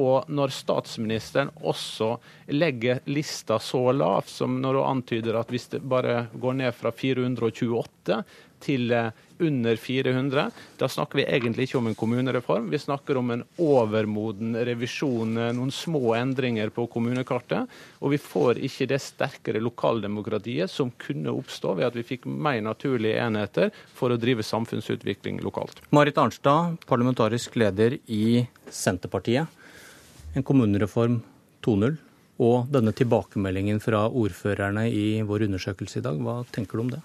Og 0.00 0.28
når 0.32 0.54
statsministeren 0.56 1.50
også 1.60 2.14
legger 2.48 3.02
lista 3.12 3.58
så 3.60 3.92
lavt 3.92 4.30
som 4.32 4.56
når 4.62 4.80
hun 4.80 4.88
antyder 4.96 5.36
at 5.36 5.52
hvis 5.52 5.68
det 5.68 5.82
bare 5.84 6.28
går 6.32 6.56
ned 6.56 6.72
fra 6.72 6.90
428 6.90 8.22
til 8.62 8.92
eh, 8.94 9.10
under 9.42 9.76
400. 9.76 10.50
Da 10.78 10.88
snakker 10.88 11.20
vi 11.20 11.26
egentlig 11.26 11.66
ikke 11.66 11.78
om 11.80 11.88
en 11.90 11.96
kommunereform, 11.98 12.68
vi 12.70 12.80
snakker 12.80 13.18
om 13.18 13.32
en 13.34 13.44
overmoden 13.62 14.56
revisjon, 14.68 15.36
eh, 15.38 15.52
noen 15.56 15.72
små 15.74 16.14
endringer 16.18 16.72
på 16.74 16.86
kommunekartet. 16.92 17.70
Og 18.00 18.14
vi 18.14 18.20
får 18.22 18.62
ikke 18.68 18.88
det 18.92 19.00
sterkere 19.02 19.62
lokaldemokratiet 19.62 20.70
som 20.70 20.92
kunne 21.02 21.34
oppstå 21.34 21.76
ved 21.80 21.90
at 21.90 21.98
vi 21.98 22.06
fikk 22.14 22.28
mer 22.28 22.60
naturlige 22.64 23.22
enheter 23.24 23.72
for 23.96 24.14
å 24.14 24.20
drive 24.20 24.46
samfunnsutvikling 24.46 25.42
lokalt. 25.44 25.82
Marit 25.90 26.18
Arnstad, 26.18 26.78
parlamentarisk 26.86 27.58
leder 27.60 27.98
i 28.06 28.46
Senterpartiet. 28.70 29.60
En 30.32 30.46
kommunereform 30.46 31.20
2.0 31.62 31.98
og 32.42 32.70
denne 32.72 32.94
tilbakemeldingen 32.96 33.80
fra 33.82 34.06
ordførerne 34.08 34.88
i 34.90 35.22
vår 35.26 35.46
undersøkelse 35.48 36.00
i 36.00 36.06
dag. 36.06 36.18
Hva 36.18 36.40
tenker 36.54 36.78
du 36.78 36.86
om 36.86 36.94
det? 36.94 37.02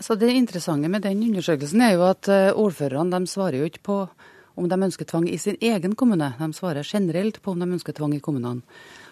Så 0.00 0.14
Det 0.14 0.30
interessante 0.32 0.88
med 0.88 1.02
den 1.02 1.22
undersøkelsen 1.22 1.80
er 1.80 1.92
jo 1.94 2.06
at 2.08 2.28
eh, 2.28 2.52
ordførerne 2.52 3.26
svarer 3.26 3.58
jo 3.58 3.64
ikke 3.64 3.82
på 3.82 4.08
om 4.56 4.68
de 4.68 4.76
ønsker 4.76 5.04
tvang 5.04 5.28
i 5.28 5.38
sin 5.38 5.56
egen 5.60 5.94
kommune, 5.94 6.34
de 6.38 6.52
svarer 6.52 6.84
generelt 6.84 7.40
på 7.42 7.52
om 7.52 7.60
de 7.60 7.68
ønsker 7.68 7.92
tvang 7.96 8.14
i 8.14 8.20
kommunene. 8.20 8.62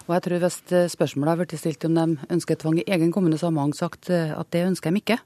Og 0.08 0.14
jeg 0.14 0.22
tror 0.22 0.38
Hvis 0.38 0.72
eh, 0.72 0.88
spørsmålet 0.88 1.30
har 1.30 1.36
blitt 1.36 1.60
stilt 1.60 1.84
om 1.84 1.94
de 1.94 2.18
ønsker 2.30 2.56
tvang 2.56 2.78
i 2.78 2.86
egen 2.88 3.12
kommune, 3.12 3.38
så 3.38 3.46
har 3.46 3.56
mange 3.56 3.74
sagt 3.74 4.10
eh, 4.10 4.32
at 4.32 4.50
det 4.50 4.66
ønsker 4.66 4.90
de 4.90 4.96
ikke. 4.96 5.18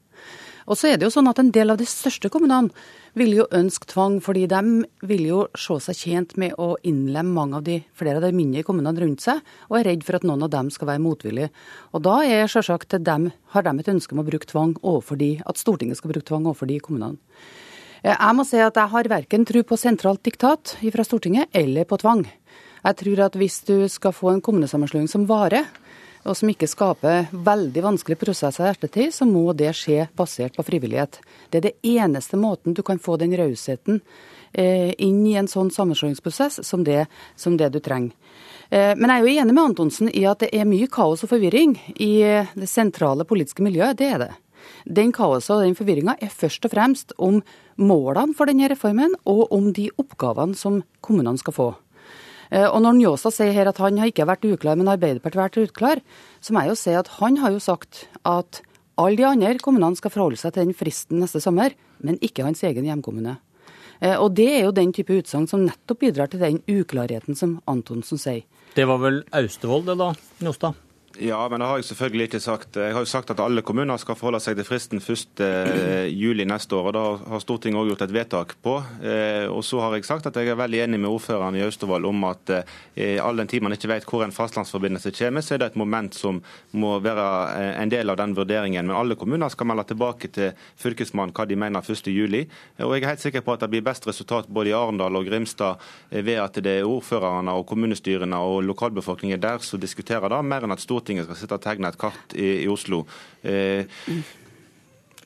Og 0.66 0.78
så 0.78 0.93
er 0.93 0.98
det 0.98 1.09
jo 1.09 1.14
sånn 1.14 1.30
at 1.30 1.40
En 1.43 1.51
del 1.51 1.72
av 1.72 1.78
de 1.80 1.86
største 1.89 2.30
kommunene 2.30 2.70
vil 3.18 3.32
jo 3.36 3.47
ønske 3.52 3.89
tvang, 3.90 4.20
fordi 4.24 4.47
de 4.48 4.84
vil 5.09 5.24
jo 5.26 5.40
se 5.59 5.78
seg 5.84 5.98
tjent 5.98 6.36
med 6.40 6.55
å 6.60 6.76
innlemme 6.86 7.34
mange 7.34 7.59
av 7.59 7.64
de, 7.66 7.80
flere 7.98 8.20
av 8.20 8.24
de 8.24 8.32
mindre 8.36 8.62
kommunene 8.64 9.02
rundt 9.02 9.24
seg, 9.24 9.43
og 9.68 9.78
er 9.78 9.90
redd 9.90 10.06
for 10.06 10.16
at 10.16 10.24
noen 10.28 10.47
av 10.47 10.52
dem 10.55 10.70
skal 10.72 10.89
være 10.93 11.02
motvillige. 11.02 11.51
Og 11.93 12.05
Da 12.06 12.22
er 12.24 12.47
selvsagt 12.48 12.97
dem, 13.05 13.32
har 13.52 13.62
de 13.66 13.74
et 13.78 13.93
ønske 13.93 14.14
om 14.14 14.22
å 14.22 14.28
bruke 14.28 14.48
tvang 14.48 14.76
overfor 14.80 15.18
de, 15.20 15.34
at 15.44 15.60
Stortinget 15.60 16.01
skal 16.01 16.14
bruke 16.14 16.28
tvang 16.30 16.47
overfor 16.47 16.70
de 16.70 16.78
kommunene. 16.80 17.18
Eh, 18.02 18.16
jeg 18.16 18.34
må 18.34 18.47
si 18.47 18.59
at 18.59 18.78
jeg 18.78 18.90
har 18.94 19.10
verken 19.10 19.44
tro 19.47 19.62
på 19.62 19.78
sentralt 19.78 20.22
diktat 20.24 20.76
fra 20.80 21.05
Stortinget 21.06 21.52
eller 21.55 21.84
på 21.84 22.01
tvang. 22.02 22.24
Jeg 22.82 22.98
tror 22.98 23.20
at 23.28 23.36
hvis 23.39 23.60
du 23.68 23.76
skal 23.86 24.14
få 24.14 24.32
en 24.32 24.43
kommunesammenslåing 24.43 25.06
som 25.10 25.26
varer, 25.28 25.68
og 26.23 26.36
som 26.39 26.51
ikke 26.53 26.69
skaper 26.70 27.31
veldig 27.32 27.82
vanskelige 27.85 28.20
prosesser 28.20 28.69
i 28.69 28.73
ettertid, 28.73 29.15
så 29.15 29.27
må 29.28 29.51
det 29.59 29.73
skje 29.77 30.07
basert 30.19 30.57
på 30.57 30.65
frivillighet. 30.66 31.19
Det 31.51 31.61
er 31.61 31.66
det 31.69 31.94
eneste 31.94 32.39
måten 32.39 32.77
du 32.77 32.82
kan 32.86 33.03
få 33.03 33.19
den 33.20 33.35
rausheten 33.39 34.01
eh, 34.53 34.93
inn 35.03 35.24
i 35.27 35.35
en 35.40 35.51
sånn 35.51 35.73
sammenslåingsprosess 35.74 36.62
som 36.66 36.85
det, 36.86 37.07
som 37.36 37.59
det 37.59 37.73
du 37.74 37.81
trenger. 37.82 38.15
Eh, 38.70 38.94
men 38.97 39.11
jeg 39.11 39.19
er 39.19 39.27
jo 39.27 39.43
enig 39.43 39.57
med 39.57 39.65
Antonsen 39.65 40.12
i 40.12 40.24
at 40.28 40.44
det 40.44 40.53
er 40.55 40.69
mye 40.69 40.90
kaos 40.90 41.27
og 41.27 41.32
forvirring 41.35 41.74
i 41.99 42.15
det 42.55 42.70
sentrale 42.70 43.27
politiske 43.28 43.65
miljøet. 43.65 43.99
Det 43.99 44.11
er 44.15 44.27
det. 44.27 44.32
Den 44.86 45.12
kaoset 45.15 45.57
og 45.57 45.65
den 45.66 45.77
forvirringa 45.78 46.16
er 46.23 46.32
først 46.32 46.65
og 46.66 46.73
fremst 46.74 47.15
om 47.19 47.40
målene 47.81 48.36
for 48.36 48.51
denne 48.51 48.70
reformen, 48.70 49.15
og 49.27 49.51
om 49.55 49.73
de 49.74 49.89
oppgavene 49.99 50.59
som 50.59 50.82
kommunene 51.03 51.40
skal 51.40 51.57
få. 51.57 51.73
Eh, 52.52 52.68
og 52.68 52.82
når 52.84 52.98
Njåstad 52.98 53.34
sier 53.36 53.54
her 53.56 53.70
at 53.70 53.80
han 53.80 54.00
har 54.00 54.10
ikke 54.10 54.28
vært 54.28 54.44
uklar, 54.44 54.76
men 54.76 54.90
Arbeiderpartiet 54.92 55.40
har 55.40 55.48
vært 55.48 55.72
uklar, 55.72 56.02
så 56.44 56.52
må 56.52 56.64
jeg 56.64 56.74
jo 56.74 56.80
si 56.82 56.96
at 56.98 57.08
han 57.18 57.40
har 57.40 57.54
jo 57.54 57.62
sagt 57.64 58.04
at 58.28 58.60
alle 59.00 59.16
de 59.16 59.24
andre 59.24 59.56
kommunene 59.62 59.96
skal 59.96 60.12
forholde 60.12 60.40
seg 60.40 60.52
til 60.52 60.68
den 60.68 60.76
fristen 60.76 61.22
neste 61.22 61.40
sommer, 61.40 61.72
men 62.04 62.20
ikke 62.20 62.44
hans 62.44 62.60
egen 62.68 62.84
hjemkommune. 62.88 63.38
Eh, 64.02 64.16
og 64.18 64.34
det 64.36 64.50
er 64.58 64.66
jo 64.66 64.76
den 64.76 64.92
type 64.92 65.16
utsagn 65.16 65.48
som 65.48 65.64
nettopp 65.64 66.04
bidrar 66.04 66.28
til 66.28 66.42
den 66.44 66.60
uklarheten 66.68 67.38
som 67.38 67.56
Antonsen 67.70 68.20
sier. 68.20 68.44
Det 68.76 68.84
var 68.88 69.00
vel 69.00 69.22
Austevoll 69.36 69.84
det 69.88 69.96
da, 70.00 70.12
Njåstad? 70.44 70.76
Ja, 71.20 71.48
men 71.48 71.60
det 71.60 71.66
har 71.66 71.76
jeg 71.76 71.84
selvfølgelig 71.90 72.24
ikke 72.28 72.40
sagt. 72.40 72.76
Jeg 72.80 72.94
har 72.94 73.05
jo 73.05 73.09
sagt 73.09 73.30
at 73.30 73.40
alle 73.43 73.60
kommuner 73.62 73.98
skal 74.01 74.16
forholde 74.16 74.40
seg 74.40 74.56
til 74.56 74.64
fristen 74.64 75.01
1.7 75.02 76.44
neste 76.48 76.76
år. 76.76 76.89
og 76.89 76.94
Da 76.97 77.02
har 77.34 77.43
Stortinget 77.43 77.80
òg 77.80 77.90
gjort 77.90 78.05
et 78.06 78.14
vedtak 78.14 78.55
på. 78.64 78.78
Eh, 79.05 79.44
og 79.52 79.60
så 79.64 79.82
har 79.82 79.97
jeg 79.97 80.06
sagt 80.09 80.26
at 80.26 80.36
jeg 80.36 80.48
er 80.48 80.56
veldig 80.56 80.80
enig 80.86 81.01
med 81.02 81.10
ordføreren 81.12 81.59
i 81.59 81.64
Austevoll 81.66 82.06
om 82.09 82.24
at 82.30 82.55
eh, 82.97 83.20
all 83.20 83.36
den 83.36 83.51
tid 83.51 83.62
man 83.62 83.76
ikke 83.76 83.90
vet 83.90 84.06
hvor 84.09 84.24
en 84.24 84.32
fastlandsforbindelse 84.32 85.12
kommer, 85.18 85.44
så 85.44 85.55
er 85.55 85.62
det 85.62 85.72
et 85.72 85.80
moment 85.82 86.16
som 86.16 86.40
må 86.72 86.94
være 87.05 87.28
eh, 87.60 87.82
en 87.82 87.93
del 87.93 88.09
av 88.09 88.16
den 88.22 88.36
vurderingen. 88.39 88.89
Men 88.89 88.97
alle 88.97 89.18
kommuner 89.20 89.52
skal 89.52 89.68
melde 89.68 89.84
tilbake 89.93 90.32
til 90.32 90.56
Fylkesmannen 90.80 91.36
hva 91.36 91.47
de 91.48 91.60
mener 91.60 91.84
1.7. 91.84 92.09
Og 92.86 92.97
jeg 92.97 93.05
er 93.05 93.12
helt 93.12 93.26
sikker 93.26 93.44
på 93.44 93.52
at 93.52 93.66
det 93.66 93.70
blir 93.74 93.84
best 93.84 94.09
resultat 94.09 94.48
både 94.48 94.72
i 94.72 94.76
Arendal 94.76 95.20
og 95.20 95.28
Grimstad 95.28 95.76
ved 96.09 96.40
at 96.40 96.56
det 96.64 96.78
er 96.80 96.89
ordførerne 96.89 97.52
og 97.52 97.68
kommunestyrene 97.68 98.40
og 98.40 98.62
lokalbefolkningen 98.64 99.40
der 99.43 99.60
som 99.60 99.80
diskuterer 99.82 100.32
det, 100.32 100.40
mer 100.47 100.64
enn 100.64 100.72
at 100.72 100.80
Stortinget 100.80 101.01
Stortinget 101.02 101.26
skal 101.26 101.40
sitte 101.40 101.58
og 101.58 101.64
tegne 101.64 101.90
et 101.90 101.98
kart 101.98 102.36
i, 102.38 102.62
i 102.62 102.68
Oslo. 102.70 103.02
Eh, 103.42 103.90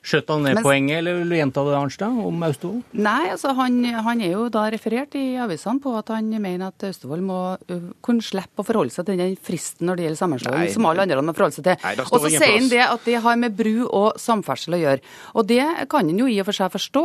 Skjøt 0.07 0.29
han 0.31 0.45
ned 0.45 0.55
Men, 0.55 0.63
poenget, 0.63 1.01
eller 1.01 1.17
vil 1.19 1.31
du 1.33 1.35
gjenta 1.35 1.63
det, 1.67 1.73
Arnstad, 1.75 2.19
om 2.29 2.43
Austevoll? 2.47 2.77
Nei, 2.95 3.27
altså 3.33 3.51
han, 3.57 3.81
han, 4.05 4.21
er 4.23 4.37
jo 4.37 4.45
da 4.53 4.61
referert 4.71 5.17
i 5.19 5.23
avisene 5.43 5.81
på 5.83 5.91
at 5.99 6.13
han 6.13 6.29
mener 6.31 6.69
at 6.69 6.85
Austevoll 6.87 7.25
må 7.27 7.39
uh, 7.59 7.89
kunne 8.05 8.23
slippe 8.23 8.63
å 8.63 8.67
forholde 8.67 8.95
seg 8.95 9.09
til 9.09 9.19
den 9.19 9.33
fristen 9.35 9.89
når 9.89 9.99
det 9.99 10.05
gjelder 10.05 10.21
sammenslåing, 10.21 10.69
som 10.71 10.87
alle 10.87 11.03
andre 11.03 11.25
må 11.27 11.35
forholde 11.35 11.57
seg 11.57 11.67
til. 11.67 12.05
Og 12.05 12.23
så 12.23 12.31
sier 12.31 12.53
han 12.53 12.69
det 12.71 12.79
at 12.85 13.03
det 13.03 13.17
har 13.25 13.41
med 13.41 13.57
bru 13.57 13.73
og 13.89 14.21
samferdsel 14.21 14.77
å 14.77 14.81
gjøre. 14.85 15.03
Og 15.35 15.49
det 15.51 15.65
kan 15.91 16.07
han 16.07 16.23
jo 16.23 16.29
i 16.31 16.39
og 16.39 16.47
for 16.47 16.59
seg 16.61 16.71
forstå, 16.77 17.03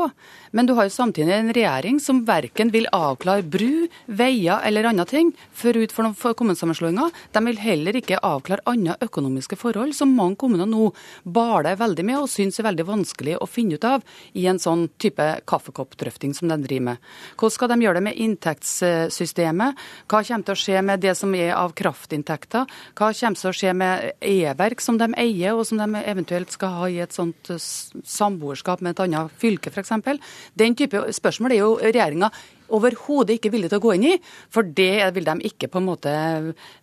men 0.55 0.71
du 0.71 0.77
har 0.79 0.87
jo 0.87 0.95
samtidig 0.95 1.35
en 1.41 1.51
regjering 1.59 1.99
som 2.03 2.23
verken 2.29 2.71
vil 2.71 2.87
avklare 2.95 3.43
bru, 3.43 3.89
veier 4.07 4.63
eller 4.63 4.93
andre 4.93 5.09
ting 5.11 5.35
forut 5.59 5.91
for, 5.91 6.15
for 6.15 6.39
kommunesammenslåinger. 6.39 7.11
De 7.35 7.45
vil 7.51 7.61
heller 7.67 7.99
ikke 7.99 8.23
avklare 8.23 8.63
andre 8.71 8.95
økonomiske 9.03 9.59
forhold 9.59 9.99
som 9.99 10.15
mange 10.15 10.39
kommuner 10.39 10.71
nå 10.71 10.93
baler 11.27 11.75
veldig 11.83 12.07
med 12.07 12.23
og 12.23 12.31
syns 12.31 12.63
er 12.63 12.71
veldig 12.71 12.85
vanskelig 12.85 12.92
vanskelig 12.93 13.39
å 13.41 13.49
finne 13.51 13.79
ut 13.79 13.87
av 13.89 14.05
i 14.39 14.47
en 14.51 14.61
sånn 14.63 14.87
type 15.03 15.27
kaffekoppdrøfting 15.49 16.35
som 16.37 16.53
de 16.53 16.59
driver 16.63 16.93
med. 16.93 17.11
Hvordan 17.37 17.57
skal 17.57 17.73
de 17.73 17.79
gjøre 17.85 18.01
det 18.01 18.05
med 18.09 18.23
inntektssystemet? 18.27 19.83
Hva 20.07 20.23
kommer 20.23 20.49
til 20.49 20.57
å 20.57 20.63
skje 20.63 20.85
med 20.87 21.03
det 21.05 21.17
som 21.19 21.35
er 21.39 21.55
av 21.57 21.75
kraftinntekter? 21.79 22.71
Hva 22.99 23.13
kommer 23.17 23.41
til 23.43 23.53
å 23.53 23.57
skje 23.57 23.75
med 23.77 24.25
e-verk 24.33 24.85
som 24.85 25.01
de 25.01 25.11
eier, 25.19 25.57
og 25.57 25.67
som 25.69 25.81
de 25.81 26.03
eventuelt 26.03 26.53
skal 26.55 26.79
ha 26.79 26.89
i 26.91 27.01
et 27.05 27.15
sånt 27.15 27.53
samboerskap 27.59 28.83
med 28.83 28.97
et 28.97 29.07
annet 29.07 29.39
fylke, 29.43 29.73
f.eks.? 29.73 29.95
Den 30.59 30.77
type 30.79 31.07
spørsmål 31.13 31.57
er 31.57 31.65
jo 31.65 31.77
regjeringa 31.83 32.33
overhodet 32.73 33.39
ikke 33.39 33.53
villige 33.53 33.75
til 33.75 33.83
å 33.83 33.87
gå 33.87 33.95
inn 33.99 34.09
i. 34.15 34.17
For 34.53 34.67
det 34.67 35.13
vil 35.17 35.29
de 35.29 35.39
ikke 35.53 35.71
på 35.73 35.83
en 35.83 35.89
måte 35.89 36.13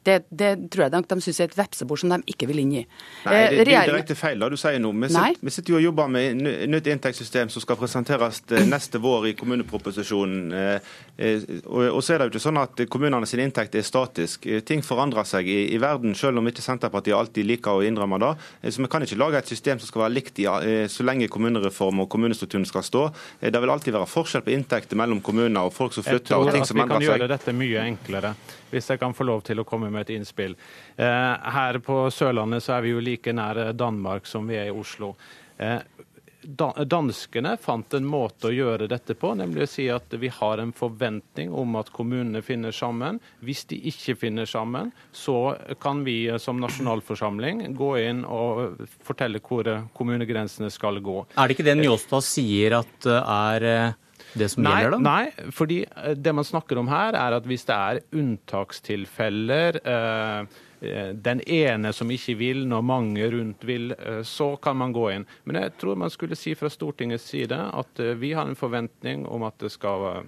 Det, 0.05 0.21
det 0.29 0.51
tror 0.71 0.85
jeg 0.85 0.93
de, 0.93 1.01
de 1.09 1.21
syns 1.23 1.39
er 1.41 1.49
et 1.49 1.57
vepsebord 1.57 1.99
som 2.01 2.13
de 2.13 2.21
ikke 2.31 2.47
vil 2.49 2.61
inn 2.63 2.75
i. 2.81 2.85
Nei, 3.25 3.35
det, 3.51 3.65
det 3.67 3.75
er 3.75 3.89
direkte 3.89 4.17
feil 4.17 4.39
det 4.39 4.51
du 4.53 4.57
sier 4.59 4.79
nå. 4.81 4.93
Vi 4.99 5.09
sitter, 5.11 5.39
vi 5.45 5.53
sitter 5.53 5.73
jo 5.73 5.79
og 5.79 5.85
jobber 5.85 6.11
med 6.11 6.41
nytt 6.69 6.87
inntektssystem 6.91 7.51
som 7.53 7.63
skal 7.63 7.77
presenteres 7.79 8.41
eh, 8.51 8.65
neste 8.67 8.99
vår 9.01 9.29
i 9.31 9.33
kommuneproposisjonen. 9.39 10.51
Eh, 10.53 10.91
eh, 11.17 11.45
og 11.69 12.01
så 12.03 12.15
er 12.15 12.21
det 12.21 12.27
jo 12.27 12.33
ikke 12.33 12.43
sånn 12.43 12.61
at 12.61 12.83
kommunene 12.91 13.29
sin 13.29 13.43
inntekt 13.43 13.77
er 13.79 13.85
statisk. 13.87 14.47
Ting 14.67 14.83
forandrer 14.85 15.27
seg 15.27 15.47
i, 15.49 15.59
i 15.75 15.79
verden, 15.81 16.15
selv 16.17 16.41
om 16.41 16.49
ikke 16.49 16.63
Senterpartiet 16.65 17.17
alltid 17.17 17.47
liker 17.47 17.79
å 17.79 17.85
innrømme 17.85 18.19
det. 18.21 18.33
Så 18.73 18.83
vi 18.83 18.91
kan 18.91 19.05
ikke 19.05 19.19
lage 19.19 19.39
et 19.39 19.51
system 19.51 19.79
som 19.79 19.89
skal 19.89 20.05
være 20.05 20.15
likt 20.17 20.41
i, 20.43 20.47
så 20.91 21.05
lenge 21.05 21.29
kommunereform 21.31 22.03
og 22.03 22.09
kommunestrukturen 22.11 22.67
skal 22.67 22.85
stå. 22.85 23.05
Det 23.39 23.61
vil 23.61 23.73
alltid 23.73 23.95
være 23.95 24.09
forskjell 24.09 24.45
på 24.45 24.53
inntekter 24.55 24.99
mellom 24.99 25.21
kommuner 25.25 25.67
og 25.67 25.75
folk 25.79 25.95
som 25.95 26.05
flytter 26.05 26.37
og 26.37 26.51
ting 26.53 26.67
som 26.67 26.81
endrer 26.83 26.85
seg. 26.85 26.85
Jeg 26.85 26.85
tror 26.85 26.85
at 26.85 26.91
vi 26.91 26.93
kan 26.93 27.07
gjøre 27.07 27.31
dette 27.33 27.55
mye 27.61 27.85
enklere, 27.93 28.33
hvis 28.73 28.91
jeg 28.93 29.01
kan 29.01 29.15
få 29.17 29.29
lov 29.29 29.45
til 29.47 29.63
å 29.63 29.67
komme 29.67 29.91
med 29.93 30.07
et 30.07 30.15
innspill. 30.17 30.57
Eh, 30.99 31.53
her 31.59 31.81
på 31.85 32.01
Sørlandet 32.13 32.65
så 32.65 32.77
er 32.77 32.85
vi 32.85 32.93
jo 32.95 33.03
like 33.03 33.35
nær 33.35 33.63
Danmark 33.77 34.29
som 34.29 34.49
vi 34.49 34.59
er 34.59 34.69
i 34.69 34.75
Oslo. 34.75 35.15
Eh, 35.57 35.79
danskene 36.41 37.57
fant 37.61 37.93
en 37.93 38.05
måte 38.07 38.47
å 38.49 38.53
gjøre 38.53 38.87
dette 38.89 39.13
på, 39.19 39.33
nemlig 39.35 39.65
å 39.65 39.69
si 39.69 39.87
at 39.91 40.13
vi 40.21 40.31
har 40.31 40.61
en 40.61 40.71
forventning 40.75 41.51
om 41.51 41.75
at 41.79 41.91
kommunene 41.93 42.41
finner 42.45 42.71
sammen. 42.71 43.19
Hvis 43.43 43.65
de 43.69 43.79
ikke 43.91 44.15
finner 44.15 44.47
sammen, 44.49 44.91
så 45.11 45.57
kan 45.81 46.03
vi 46.07 46.31
som 46.39 46.59
nasjonalforsamling 46.61 47.75
gå 47.77 47.91
inn 48.01 48.23
og 48.25 48.85
fortelle 49.05 49.43
hvor 49.43 49.67
kommunegrensene 49.93 50.71
skal 50.71 51.01
gå. 51.03 51.25
Er 51.35 51.47
det 51.47 51.57
ikke 51.57 51.67
det 51.67 51.79
Njåstad 51.81 52.25
sier 52.25 52.79
at 52.79 53.09
er 53.19 53.97
det 54.33 54.49
som 54.53 54.63
nei, 54.65 54.75
gjelder, 54.83 54.97
da? 54.97 55.03
Nei, 55.05 55.51
fordi 55.55 55.83
eh, 55.85 56.15
det 56.17 56.33
man 56.35 56.47
snakker 56.47 56.81
om 56.81 56.89
her, 56.91 57.17
er 57.17 57.37
at 57.37 57.47
hvis 57.49 57.65
det 57.69 57.77
er 57.77 58.01
unntakstilfeller 58.21 59.79
eh, 59.81 60.59
eh, 60.81 61.09
den 61.29 61.41
ene 61.45 61.93
som 61.95 62.11
ikke 62.13 62.37
vil, 62.39 62.65
når 62.69 62.85
mange 62.85 63.31
rundt 63.33 63.65
vil, 63.67 63.93
eh, 63.97 64.21
så 64.27 64.51
kan 64.61 64.77
man 64.81 64.93
gå 64.95 65.07
inn. 65.15 65.27
Men 65.49 65.63
jeg 65.63 65.75
tror 65.81 65.99
man 65.99 66.13
skulle 66.13 66.37
si 66.39 66.55
fra 66.59 66.71
Stortingets 66.73 67.29
side 67.31 67.57
at 67.57 68.05
vi 68.21 68.33
har 68.37 68.49
en 68.49 68.59
forventning 68.59 69.25
om 69.27 69.47
at 69.47 69.57
det 69.63 69.73
skal 69.73 70.25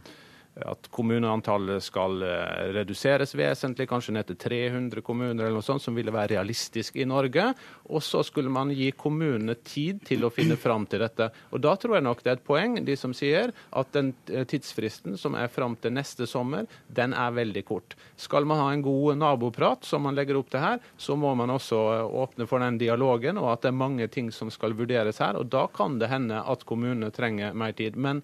at 0.59 0.87
kommuneantallet 0.91 1.83
skal 1.83 2.23
eh, 2.27 2.71
reduseres 2.75 3.31
vesentlig, 3.37 3.87
kanskje 3.89 4.15
ned 4.17 4.27
til 4.27 4.37
300 4.41 5.03
kommuner 5.05 5.45
eller 5.45 5.55
noe 5.55 5.65
sånt, 5.65 5.83
som 5.83 5.95
ville 5.95 6.11
være 6.11 6.35
realistisk 6.35 6.97
i 6.99 7.07
Norge. 7.07 7.45
Og 7.87 8.03
så 8.03 8.19
skulle 8.27 8.51
man 8.51 8.73
gi 8.75 8.89
kommunene 8.91 9.55
tid 9.63 10.03
til 10.07 10.27
å 10.27 10.31
finne 10.33 10.57
fram 10.59 10.85
til 10.91 11.05
dette. 11.05 11.29
Og 11.55 11.63
da 11.63 11.77
tror 11.79 11.97
jeg 11.97 12.07
nok 12.07 12.23
det 12.23 12.33
er 12.33 12.39
et 12.39 12.45
poeng, 12.47 12.77
de 12.83 12.97
som 12.99 13.15
sier 13.15 13.55
at 13.71 13.95
den 13.95 14.11
eh, 14.27 14.43
tidsfristen 14.43 15.15
som 15.19 15.39
er 15.39 15.51
fram 15.51 15.77
til 15.79 15.95
neste 15.95 16.27
sommer, 16.27 16.67
den 16.91 17.15
er 17.15 17.31
veldig 17.39 17.65
kort. 17.71 17.95
Skal 18.19 18.47
man 18.49 18.59
ha 18.59 18.69
en 18.75 18.83
god 18.85 19.21
naboprat, 19.23 19.87
som 19.87 20.03
man 20.03 20.19
legger 20.19 20.41
opp 20.41 20.51
til 20.51 20.65
her, 20.65 20.83
så 20.99 21.15
må 21.15 21.31
man 21.39 21.55
også 21.55 21.79
åpne 22.11 22.49
for 22.49 22.59
den 22.63 22.81
dialogen, 22.81 23.39
og 23.39 23.53
at 23.55 23.63
det 23.63 23.71
er 23.71 23.81
mange 23.87 24.11
ting 24.11 24.33
som 24.35 24.51
skal 24.51 24.75
vurderes 24.75 25.23
her. 25.23 25.39
Og 25.39 25.47
da 25.51 25.69
kan 25.71 25.95
det 26.01 26.11
hende 26.11 26.43
at 26.43 26.67
kommunene 26.67 27.13
trenger 27.15 27.55
mer 27.55 27.71
tid. 27.77 27.95
Men 27.95 28.19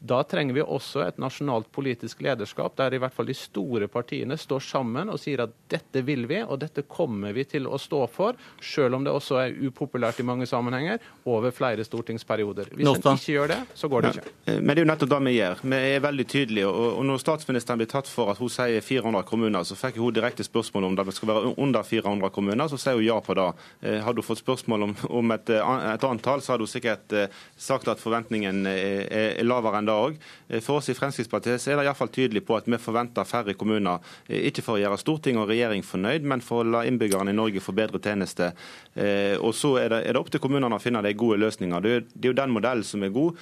da 0.00 0.22
trenger 0.24 0.54
vi 0.54 0.62
også 0.62 1.02
et 1.04 1.18
nasjonalt 1.20 1.68
politisk 1.72 2.22
lederskap 2.24 2.76
der 2.78 2.94
i 2.96 3.00
hvert 3.00 3.14
fall 3.14 3.28
de 3.28 3.36
store 3.36 3.88
partiene 3.92 4.36
står 4.40 4.62
sammen 4.64 5.12
og 5.12 5.20
sier 5.20 5.44
at 5.44 5.52
dette 5.70 6.02
vil 6.06 6.26
vi, 6.30 6.40
og 6.40 6.60
dette 6.62 6.86
kommer 6.88 7.34
vi 7.36 7.44
til 7.48 7.68
å 7.68 7.78
stå 7.80 8.06
for, 8.12 8.38
selv 8.64 8.96
om 8.96 9.04
det 9.04 9.12
også 9.12 9.40
er 9.42 9.56
upopulært 9.60 10.22
i 10.22 10.26
mange 10.26 10.48
sammenhenger, 10.48 11.00
over 11.28 11.52
flere 11.54 11.84
stortingsperioder. 11.84 12.72
Hvis 12.74 12.88
en 12.88 13.20
ikke 13.20 13.34
gjør 13.34 13.52
det, 13.52 13.58
så 13.76 13.90
går 13.92 14.06
det 14.06 14.12
ikke. 14.14 14.34
Ja. 14.46 14.56
Men 14.60 14.72
det 14.72 14.78
er 14.78 14.82
jo 14.84 14.90
nettopp 14.90 15.12
det 15.12 15.20
vi 15.26 15.34
gjør. 15.36 15.62
Vi 15.74 15.80
er 15.90 16.04
veldig 16.06 16.26
tydelige. 16.32 16.70
Og 16.70 17.04
når 17.06 17.20
statsministeren 17.22 17.80
blir 17.82 17.90
tatt 17.90 18.08
for 18.10 18.32
at 18.32 18.40
hun 18.40 18.52
sier 18.52 18.84
400 18.84 19.26
kommuner, 19.28 19.66
så 19.68 19.76
fikk 19.78 20.00
hun 20.00 20.16
direkte 20.16 20.46
spørsmål 20.46 20.88
om 20.88 20.98
det 20.98 21.16
skal 21.16 21.32
være 21.32 21.54
under 21.60 21.86
400 21.86 22.32
kommuner, 22.34 22.70
så 22.72 22.80
sier 22.80 22.98
hun 22.98 23.06
ja 23.06 23.18
på 23.24 23.36
det. 23.36 23.48
Eh, 23.84 24.00
hadde 24.04 24.22
hun 24.22 24.26
fått 24.26 24.42
spørsmål 24.42 24.88
om, 24.88 24.96
om 25.20 25.36
et, 25.36 25.52
annet 25.60 25.94
et 25.94 26.08
antall, 26.08 26.42
så 26.42 26.54
hadde 26.54 26.66
hun 26.66 26.72
sikkert 26.72 27.16
eh, 27.16 27.40
sagt 27.60 27.90
at 27.90 28.02
forventningen 28.02 28.64
er, 28.70 29.06
er 29.36 29.46
lavere 29.46 29.80
enn 29.80 29.89
det 29.89 29.89
òg. 29.92 30.18
Eh, 30.48 30.60
for 30.64 30.80
oss 30.80 30.90
i 30.90 30.96
Fremskrittspartiet 30.96 31.60
så 31.60 31.72
er 31.72 31.80
det 31.80 31.86
iallfall 31.88 32.12
tydelig 32.12 32.44
på 32.46 32.56
at 32.58 32.68
vi 32.70 32.78
forventer 32.80 33.28
færre 33.28 33.54
kommuner. 33.58 34.04
Eh, 34.28 34.46
ikke 34.50 34.64
for 34.66 34.78
å 34.78 34.82
gjøre 34.82 34.98
storting 35.00 35.40
og 35.40 35.48
regjering 35.50 35.84
fornøyd, 35.86 36.26
men 36.26 36.44
for 36.44 36.62
å 36.62 36.70
la 36.70 36.84
innbyggerne 36.88 37.34
i 37.34 37.36
Norge 37.36 37.62
få 37.64 37.74
bedre 37.76 38.00
tjenester. 38.02 38.52
Eh, 38.94 39.36
og 39.38 39.54
Så 39.60 39.76
er 39.78 39.88
det, 39.92 40.04
er 40.06 40.14
det 40.14 40.20
opp 40.20 40.30
til 40.30 40.40
kommunene 40.40 40.76
å 40.76 40.82
finne 40.82 41.02
de 41.02 41.12
gode 41.14 41.38
løsninger. 41.42 41.80
Det 41.80 41.90
er, 41.90 42.06
det 42.14 42.28
er 42.28 42.32
jo 42.32 42.40
den 42.40 42.54
modellen 42.54 42.84
som 42.84 43.02
er 43.04 43.12
god. 43.14 43.36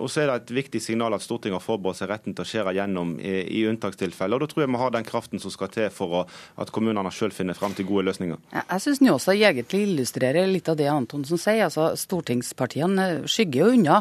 Og 0.00 0.08
så 0.08 0.22
er 0.22 0.30
det 0.30 0.34
et 0.36 0.52
viktig 0.56 0.80
signal 0.80 1.12
at 1.12 1.20
Stortinget 1.20 1.58
har 1.58 1.64
forberedt 1.64 1.98
seg 1.98 2.08
retten 2.08 2.32
til 2.32 2.44
å 2.44 2.48
skjære 2.48 2.72
gjennom 2.78 3.18
i, 3.20 3.34
i 3.58 3.64
unntakstilfeller. 3.68 4.38
Og 4.38 4.46
Da 4.46 4.48
tror 4.52 4.64
jeg 4.64 4.72
vi 4.72 4.80
har 4.80 4.94
den 4.94 5.04
kraften 5.04 5.42
som 5.42 5.52
skal 5.52 5.68
til 5.74 5.90
for 5.92 6.20
å, 6.20 6.22
at 6.62 6.72
kommunene 6.72 7.12
selv 7.12 7.36
finner 7.36 7.58
fram 7.58 7.74
til 7.76 7.88
gode 7.88 8.06
løsninger. 8.08 8.38
Jeg 8.54 8.84
syns 8.84 9.02
Njåstad 9.04 9.36
egentlig 9.36 9.82
illustrerer 9.88 10.48
litt 10.48 10.70
av 10.72 10.78
det 10.80 10.88
Antonsen 10.88 11.40
sier. 11.40 11.66
Altså, 11.66 11.90
Stortingspartiene 11.98 13.26
skygger 13.30 13.64
jo 13.64 13.76
unna 13.76 14.00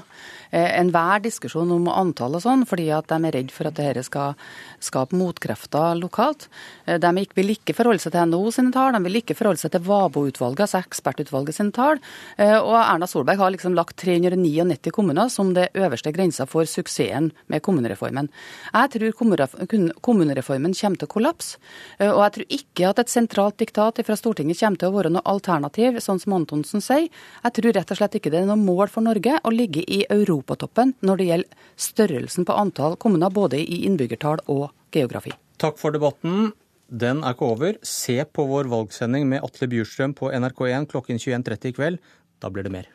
enhver 0.53 1.23
diskusjon 1.23 1.71
om 1.73 1.87
antall 1.89 2.37
og 2.37 2.43
sånn, 2.43 2.65
fordi 2.69 2.89
at 2.93 3.09
de 3.09 3.17
er 3.27 3.35
redd 3.37 3.51
for 3.53 3.69
at 3.69 3.77
dette 3.79 4.03
skal 4.05 4.35
skape 4.83 5.17
motkrefter 5.17 5.97
lokalt. 5.97 6.47
Eh, 6.85 6.99
de 7.01 7.25
vil 7.37 7.53
ikke 7.55 7.75
forholde 7.75 8.03
seg 8.03 8.13
til 8.13 8.29
NHO 8.29 8.51
sine 8.53 8.73
tall, 8.75 8.93
de 8.95 9.01
vil 9.07 9.21
ikke 9.21 9.37
forholde 9.37 9.61
seg 9.63 9.73
til 9.73 9.83
Vabo-utvalget, 9.87 10.65
altså 10.65 10.81
ekspertutvalget 10.83 11.57
sine 11.57 11.73
tall. 11.75 12.01
Eh, 12.37 12.55
og 12.57 12.75
Erna 12.81 13.09
Solberg 13.09 13.41
har 13.41 13.53
liksom 13.55 13.77
lagt 13.77 13.97
399 14.03 14.93
kommuner 14.93 15.31
som 15.33 15.53
det 15.55 15.69
øverste 15.73 16.13
grensa 16.15 16.47
for 16.49 16.69
suksessen 16.69 17.31
med 17.51 17.63
kommunereformen. 17.65 18.29
Jeg 18.73 18.93
tror 18.97 19.17
kommunereformen 19.17 20.75
kommer 20.77 20.99
til 21.01 21.09
å 21.09 21.13
kollapse, 21.13 21.57
eh, 21.99 22.11
og 22.11 22.21
jeg 22.25 22.35
tror 22.37 22.57
ikke 22.59 22.89
at 22.89 23.03
et 23.03 23.13
sentralt 23.13 23.59
diktat 23.61 24.03
fra 24.03 24.17
Stortinget 24.19 24.59
kommer 24.59 24.79
til 24.79 24.91
å 24.91 24.97
være 24.97 25.13
noe 25.13 25.25
alternativ, 25.25 25.99
sånn 26.03 26.21
som 26.21 26.37
Antonsen 26.37 26.83
sier. 26.83 27.09
Jeg 27.43 27.57
tror 27.57 27.73
rett 27.73 27.91
og 27.91 27.99
slett 27.99 28.19
ikke 28.19 28.31
det 28.33 28.43
er 28.43 28.49
noe 28.49 28.59
mål 28.59 28.91
for 28.91 29.05
Norge 29.05 29.39
å 29.43 29.53
ligge 29.53 29.83
i 29.87 30.03
europatoppen 30.43 30.93
når 31.01 31.19
det 31.19 31.29
gjelder 31.29 31.69
størrelsen 31.79 32.47
på 32.47 32.57
antall 32.59 32.97
kommuner, 32.99 33.31
både 33.33 33.61
i 33.61 33.83
innbyggertall 33.87 34.43
og 34.51 34.69
geografi. 34.93 35.33
Takk 35.57 35.79
for 35.79 35.95
debatten. 35.95 36.51
Den 36.93 37.23
er 37.23 37.33
ikke 37.33 37.47
over. 37.55 37.77
Se 37.81 38.19
på 38.27 38.45
vår 38.45 38.67
valgsending 38.69 39.25
med 39.29 39.41
Atle 39.45 39.69
Bjurstrøm 39.71 40.13
på 40.13 40.29
NRK1 40.35 40.89
klokken 40.91 41.17
21.30 41.17 41.71
i 41.71 41.77
kveld. 41.79 42.03
Da 42.43 42.51
blir 42.53 42.67
det 42.67 42.73
mer. 42.75 42.91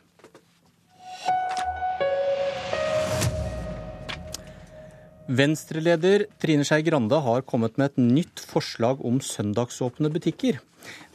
Venstreleder 5.29 6.23
Trine 6.41 6.65
Skei 6.65 6.81
Grande 6.81 7.19
har 7.21 7.43
kommet 7.45 7.75
med 7.77 7.91
et 7.91 7.99
nytt 8.01 8.41
forslag 8.41 9.03
om 9.05 9.19
søndagsåpne 9.21 10.09
butikker. 10.09 10.57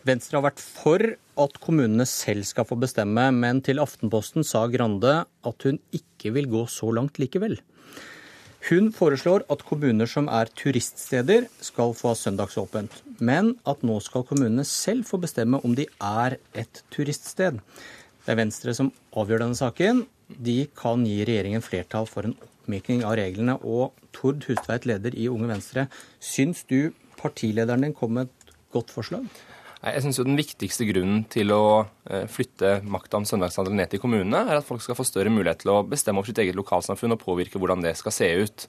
Venstre 0.07 0.39
har 0.39 0.45
vært 0.47 0.63
for 0.63 1.03
at 1.41 1.59
kommunene 1.63 2.07
selv 2.09 2.47
skal 2.49 2.67
få 2.69 2.79
bestemme, 2.81 3.29
men 3.35 3.61
til 3.65 3.83
Aftenposten 3.83 4.47
sa 4.47 4.67
Grande 4.73 5.23
at 5.25 5.67
hun 5.67 5.81
ikke 5.95 6.35
vil 6.37 6.51
gå 6.51 6.65
så 6.71 6.91
langt 6.95 7.21
likevel. 7.23 7.59
Hun 8.65 8.89
foreslår 8.97 9.43
at 9.53 9.61
kommuner 9.69 10.09
som 10.09 10.31
er 10.33 10.49
turiststeder 10.57 11.51
skal 11.61 11.93
få 11.93 12.15
ha 12.15 12.17
søndagsåpent, 12.17 12.95
men 13.21 13.53
at 13.69 13.85
nå 13.85 13.99
skal 14.01 14.25
kommunene 14.25 14.65
selv 14.65 15.05
få 15.05 15.21
bestemme 15.21 15.61
om 15.67 15.75
de 15.77 15.85
er 16.01 16.39
et 16.57 16.81
turiststed. 16.95 17.61
Det 18.25 18.33
er 18.33 18.41
Venstre 18.41 18.73
som 18.73 18.89
avgjør 19.13 19.45
denne 19.45 19.59
saken. 19.59 20.07
De 20.33 20.63
kan 20.81 21.05
gi 21.05 21.19
regjeringen 21.29 21.65
flertall 21.65 22.09
for 22.09 22.25
en 22.25 22.39
oppmykning 22.41 23.05
av 23.05 23.19
reglene. 23.21 23.59
Og 23.61 23.93
Tord 24.17 24.47
Hustveit, 24.49 24.89
leder 24.89 25.13
i 25.13 25.29
Unge 25.29 25.51
Venstre, 25.51 25.91
syns 26.25 26.65
du 26.65 26.95
partilederen 27.21 27.85
din 27.85 27.93
kom 27.93 28.17
med 28.17 28.33
et 28.33 28.57
godt 28.73 28.97
forslag? 28.97 29.29
Jeg 29.85 30.01
synes 30.01 30.17
jo 30.17 30.25
Den 30.25 30.39
viktigste 30.39 30.87
grunnen 30.89 31.25
til 31.29 31.53
å 31.53 31.85
eh, 32.09 32.25
flytte 32.31 32.79
makta 32.89 33.19
om 33.21 33.27
søndagshandel 33.29 33.75
ned 33.77 33.91
til 33.93 34.01
kommunene, 34.01 34.47
er 34.49 34.61
at 34.61 34.67
folk 34.67 34.81
skal 34.81 34.97
få 34.97 35.05
større 35.05 35.33
mulighet 35.33 35.61
til 35.61 35.75
å 35.75 35.83
bestemme 35.85 36.23
over 36.23 36.31
sitt 36.31 36.41
eget 36.41 36.57
lokalsamfunn 36.57 37.13
og 37.13 37.21
påvirke 37.21 37.61
hvordan 37.61 37.85
det 37.85 37.93
skal 38.01 38.15
se 38.17 38.31
ut. 38.41 38.65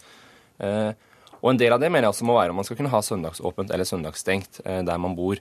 Eh, 0.60 0.92
og 1.40 1.54
En 1.54 1.62
del 1.62 1.72
av 1.72 1.80
det 1.80 1.88
mener 1.88 2.10
jeg 2.10 2.18
også 2.18 2.28
må 2.28 2.36
være 2.36 2.52
om 2.52 2.60
man 2.60 2.68
skal 2.68 2.80
kunne 2.80 2.92
ha 2.92 3.00
søndagsåpent 3.00 3.72
eller 3.72 3.88
søndagsstengt 3.88 4.60
eh, 4.66 4.82
der 4.84 5.00
man 5.00 5.16
bor. 5.16 5.40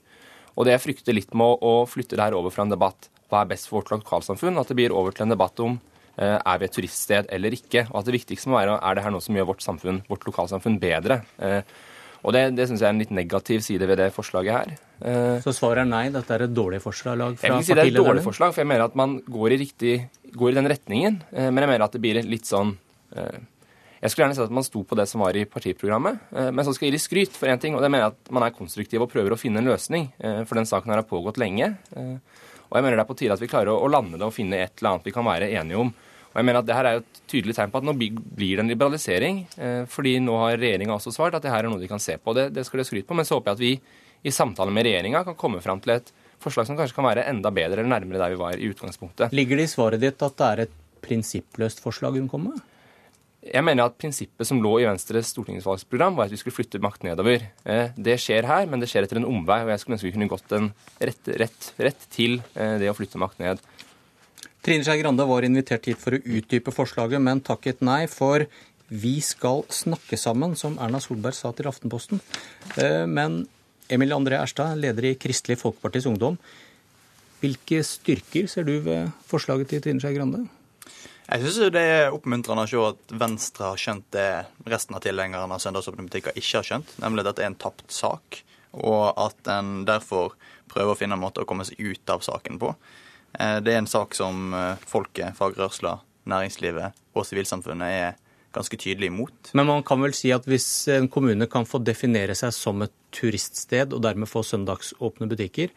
Og 0.54 0.68
Det 0.68 0.76
jeg 0.76 0.84
frykter 0.84 1.16
litt 1.16 1.34
med 1.34 1.64
å 1.66 1.72
flytte 1.90 2.14
det 2.14 2.22
her 2.22 2.38
over 2.38 2.54
fra 2.54 2.68
en 2.68 2.74
debatt 2.74 3.10
hva 3.32 3.42
er 3.42 3.50
best 3.50 3.66
for 3.66 3.80
vårt 3.80 3.90
lokalsamfunn, 3.96 4.60
at 4.60 4.70
det 4.70 4.76
blir 4.78 4.94
over 4.94 5.10
til 5.10 5.26
en 5.26 5.34
debatt 5.34 5.58
om 5.64 5.80
er 6.14 6.58
vi 6.60 6.66
et 6.68 6.70
turiststed 6.76 7.26
eller 7.34 7.56
ikke. 7.56 7.88
Og 7.88 7.96
at 7.98 8.06
det 8.06 8.14
viktigste 8.14 8.46
må 8.46 8.60
være 8.60 8.76
er 8.78 8.94
det 8.94 9.02
her 9.02 9.10
noe 9.10 9.24
som 9.24 9.34
gjør 9.34 9.48
vårt 9.48 9.64
samfunn, 9.64 10.04
vårt 10.06 10.28
lokalsamfunn 10.28 10.76
bedre. 10.78 11.16
Og 12.24 12.32
Det, 12.32 12.44
det 12.56 12.68
syns 12.68 12.80
jeg 12.80 12.88
er 12.88 12.94
en 12.94 13.02
litt 13.02 13.12
negativ 13.12 13.64
side 13.64 13.88
ved 13.88 13.98
det 14.00 14.12
forslaget 14.14 14.54
her. 14.54 14.76
Eh, 15.04 15.38
Så 15.44 15.52
svaret 15.52 15.84
er 15.84 15.88
nei, 15.90 16.06
dette 16.12 16.32
er 16.32 16.46
et 16.46 16.54
dårlig 16.54 16.80
forslag 16.80 17.20
fra? 17.36 17.48
Jeg 17.48 17.52
vil 17.58 17.64
si 17.66 17.74
det 17.76 17.82
er 17.82 17.90
et 17.92 17.98
dårlig 17.98 18.22
forslag, 18.24 18.54
for 18.54 18.62
jeg 18.62 18.70
mener 18.70 18.86
at 18.86 18.94
man 18.96 19.18
går 19.20 19.52
i, 19.52 19.58
riktig, 19.60 19.96
går 20.32 20.54
i 20.54 20.56
den 20.56 20.70
retningen. 20.72 21.18
Eh, 21.32 21.50
men 21.50 21.60
jeg 21.60 21.70
mener 21.74 21.84
at 21.84 21.92
det 21.92 22.00
blir 22.00 22.22
litt 22.24 22.48
sånn 22.48 22.72
eh, 23.16 23.42
Jeg 24.00 24.12
skulle 24.12 24.26
gjerne 24.26 24.36
sett 24.38 24.48
at 24.48 24.56
man 24.56 24.64
sto 24.64 24.82
på 24.84 24.96
det 24.96 25.06
som 25.08 25.22
var 25.24 25.36
i 25.36 25.46
partiprogrammet, 25.48 26.18
men 26.52 26.64
så 26.66 26.74
skal 26.76 26.90
jeg 26.90 26.98
gi 26.98 27.04
skryt 27.06 27.36
for 27.38 27.48
én 27.48 27.60
ting. 27.60 27.72
Og 27.72 27.80
det 27.80 27.88
mener 27.88 28.04
jeg 28.04 28.12
at 28.12 28.32
man 28.36 28.44
er 28.44 28.52
konstruktiv 28.52 29.00
og 29.00 29.08
prøver 29.08 29.32
å 29.32 29.38
finne 29.40 29.62
en 29.62 29.70
løsning. 29.70 30.10
For 30.44 30.58
den 30.58 30.68
saken 30.68 30.92
her 30.92 31.00
har 31.00 31.06
pågått 31.08 31.40
lenge. 31.40 31.70
Og 31.96 32.76
jeg 32.76 32.84
mener 32.84 32.98
det 32.98 33.04
er 33.06 33.08
på 33.08 33.16
tide 33.16 33.32
at 33.32 33.40
vi 33.40 33.48
klarer 33.48 33.72
å 33.72 33.88
lande 33.88 34.20
det 34.20 34.26
og 34.28 34.34
finne 34.36 34.60
et 34.60 34.76
eller 34.76 34.90
annet 34.90 35.08
vi 35.08 35.14
kan 35.16 35.24
være 35.24 35.48
enige 35.56 35.80
om. 35.80 35.94
Og 36.34 36.36
jeg 36.36 36.44
mener 36.50 36.60
at 36.60 36.68
det 36.68 36.76
her 36.76 36.90
er 36.90 37.00
et 37.00 37.22
tydelig 37.32 37.56
tegn 37.56 37.72
på 37.72 37.80
at 37.80 37.88
nå 37.88 37.96
blir 37.96 38.58
det 38.58 38.60
en 38.66 38.72
liberalisering. 38.74 39.40
Fordi 39.88 40.18
nå 40.20 40.36
har 40.42 40.60
regjeringa 40.60 40.98
også 40.98 41.14
svart 41.16 41.40
at 41.40 41.46
det 41.48 41.54
her 41.54 41.64
er 41.64 41.72
noe 41.72 41.80
de 41.80 41.88
kan 41.88 42.02
se 42.02 42.18
på. 42.20 42.36
Det, 42.36 42.50
det 42.52 42.66
skal 42.68 42.82
de 42.82 42.88
skryte 42.90 43.08
på. 43.08 43.16
Men 43.16 43.24
så 43.24 43.38
håper 43.38 43.54
jeg 43.54 43.56
at 43.56 43.64
vi 43.64 43.72
i 44.24 44.32
samtale 44.32 44.72
med 44.74 44.88
regjeringa 44.88 45.24
kan 45.26 45.36
komme 45.38 45.60
fram 45.64 45.82
til 45.84 45.96
et 45.98 46.12
forslag 46.42 46.68
som 46.68 46.78
kanskje 46.78 46.96
kan 46.96 47.06
være 47.06 47.26
enda 47.30 47.52
bedre 47.54 47.80
eller 47.82 47.92
nærmere 47.92 48.22
der 48.22 48.34
vi 48.34 48.40
var 48.40 48.56
i 48.58 48.70
utgangspunktet. 48.72 49.34
Ligger 49.36 49.60
det 49.60 49.68
i 49.68 49.74
svaret 49.74 50.02
ditt 50.02 50.24
at 50.24 50.38
det 50.40 50.48
er 50.48 50.64
et 50.66 50.78
prinsippløst 51.04 51.82
forslag 51.84 52.16
hun 52.18 52.30
kommer 52.30 52.54
med? 52.54 52.70
Jeg 53.44 53.60
mener 53.60 53.84
at 53.84 53.96
prinsippet 54.00 54.48
som 54.48 54.62
lå 54.64 54.78
i 54.80 54.86
Venstres 54.88 55.28
stortingsvalgsprogram, 55.34 56.14
var 56.16 56.30
at 56.30 56.32
vi 56.32 56.38
skulle 56.40 56.56
flytte 56.56 56.80
makt 56.80 57.02
nedover. 57.04 57.42
Eh, 57.68 57.90
det 57.92 58.16
skjer 58.22 58.46
her, 58.48 58.64
men 58.70 58.80
det 58.80 58.88
skjer 58.88 59.04
etter 59.04 59.20
en 59.20 59.28
omvei. 59.28 59.58
Og 59.66 59.72
jeg 59.74 59.82
skulle 59.82 59.98
ønske 59.98 60.08
vi 60.08 60.12
kunne 60.14 60.30
gått 60.32 60.54
en 60.56 60.70
rett, 60.96 61.32
rett, 61.42 61.66
rett 61.76 62.06
til 62.14 62.38
eh, 62.54 62.78
det 62.80 62.88
å 62.88 62.96
flytte 62.96 63.20
makt 63.20 63.42
ned. 63.44 63.60
Trine 64.64 64.86
Skei 64.86 64.96
Grande 65.02 65.26
var 65.28 65.44
invitert 65.44 65.90
hit 65.90 66.00
for 66.00 66.16
å 66.16 66.22
utdype 66.24 66.72
forslaget, 66.72 67.20
men 67.20 67.44
takket 67.44 67.84
nei. 67.84 68.06
For 68.08 68.46
vi 68.88 69.18
skal 69.24 69.60
snakke 69.68 70.16
sammen, 70.16 70.56
som 70.56 70.80
Erna 70.80 71.02
Solberg 71.04 71.36
sa 71.36 71.52
til 71.52 71.68
Aftenposten. 71.68 72.24
Eh, 72.80 73.04
men 73.04 73.42
Emil 73.92 74.14
André 74.16 74.38
Erstad, 74.40 74.78
leder 74.80 75.10
i 75.10 75.16
Kristelig 75.20 75.58
Folkepartis 75.60 76.06
Ungdom. 76.08 76.38
Hvilke 77.42 77.82
styrker 77.84 78.48
ser 78.48 78.64
du 78.64 78.78
ved 78.84 79.10
forslaget 79.28 79.68
til 79.72 79.82
Trine 79.84 80.00
Skei 80.00 80.14
Grande? 80.16 80.46
Jeg 81.24 81.40
syns 81.40 81.72
det 81.72 81.80
er 81.80 82.12
oppmuntrende 82.12 82.64
å 82.64 82.68
se 82.68 82.80
at 82.84 83.14
Venstre 83.20 83.70
har 83.70 83.80
skjønt 83.80 84.06
det 84.12 84.28
resten 84.68 84.96
av 84.96 85.04
tilhengerne 85.04 85.56
av 85.56 85.62
søndagsåpne 85.62 86.08
ikke 86.20 86.34
har 86.36 86.66
skjønt, 86.68 86.96
nemlig 87.00 87.24
at 87.24 87.30
dette 87.30 87.44
er 87.44 87.52
en 87.52 87.60
tapt 87.60 87.86
sak, 87.92 88.42
og 88.76 89.16
at 89.20 89.52
en 89.52 89.86
derfor 89.88 90.36
prøver 90.72 90.92
å 90.92 90.98
finne 90.98 91.16
en 91.16 91.24
måte 91.24 91.44
å 91.44 91.48
komme 91.48 91.64
seg 91.64 91.80
ut 91.80 92.12
av 92.12 92.24
saken 92.24 92.60
på. 92.60 92.74
Eh, 93.38 93.56
det 93.64 93.72
er 93.72 93.80
en 93.80 93.90
sak 93.90 94.16
som 94.16 94.52
eh, 94.56 94.84
folket, 94.88 95.36
fagrørsla, 95.38 95.96
næringslivet 96.28 97.00
og 97.16 97.26
sivilsamfunnet 97.28 97.96
er 98.00 98.20
ganske 98.54 98.78
tydelig 98.80 99.10
imot. 99.10 99.52
Men 99.52 99.68
man 99.68 99.82
kan 99.86 100.02
vel 100.02 100.14
si 100.16 100.32
at 100.34 100.46
hvis 100.48 100.68
en 100.94 101.08
kommune 101.12 101.48
kan 101.50 101.66
få 101.68 101.80
definere 101.84 102.36
seg 102.38 102.54
som 102.56 102.84
et 102.86 102.94
turiststed 103.14 103.94
og 103.94 104.02
dermed 104.04 104.30
få 104.30 104.44
søndagsåpne 104.46 105.28
butikker, 105.30 105.74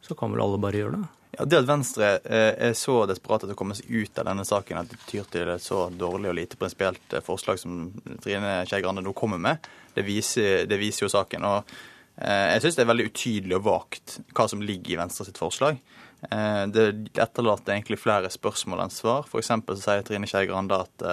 så 0.00 0.16
kan 0.18 0.32
vel 0.32 0.42
alle 0.44 0.60
bare 0.62 0.80
gjøre 0.80 0.98
det? 0.98 1.08
Ja, 1.36 1.44
Det 1.44 1.60
at 1.60 1.68
Venstre 1.68 2.08
eh, 2.24 2.54
er 2.70 2.74
så 2.74 3.04
desperat 3.06 3.44
etter 3.44 3.54
å 3.54 3.58
komme 3.58 3.76
seg 3.78 3.90
ut 3.90 4.18
av 4.18 4.26
denne 4.26 4.44
saken 4.46 4.80
at 4.80 4.90
det 4.90 4.98
tyr 5.06 5.28
til 5.30 5.52
et 5.52 5.62
så 5.62 5.84
dårlig 5.94 6.32
og 6.32 6.36
lite 6.40 6.58
prinsipielt 6.58 7.14
eh, 7.14 7.24
forslag 7.24 7.60
som 7.62 7.86
Trine 8.24 8.64
Skei 8.66 8.82
Grande 8.82 9.04
nå 9.04 9.14
kommer 9.16 9.38
med, 9.38 9.70
det 9.94 10.06
viser, 10.06 10.66
det 10.70 10.80
viser 10.80 11.06
jo 11.06 11.12
saken. 11.12 11.46
Og 11.46 11.78
jeg 12.20 12.60
syns 12.60 12.76
det 12.76 12.82
er 12.82 12.88
veldig 12.90 13.04
utydelig 13.08 13.54
og 13.56 13.62
vagt 13.64 14.16
hva 14.36 14.44
som 14.50 14.60
ligger 14.60 14.92
i 14.92 14.98
Venstre 14.98 15.24
sitt 15.24 15.38
forslag. 15.40 15.78
Det 16.20 16.82
etterlater 17.16 17.72
egentlig 17.72 17.96
flere 17.96 18.28
spørsmål 18.28 18.82
enn 18.84 18.92
svar. 18.92 19.24
F.eks. 19.24 19.48
så 19.48 19.76
sier 19.80 20.04
Trine 20.04 20.28
Skei 20.28 20.42
Grande 20.50 20.82
at 20.84 21.04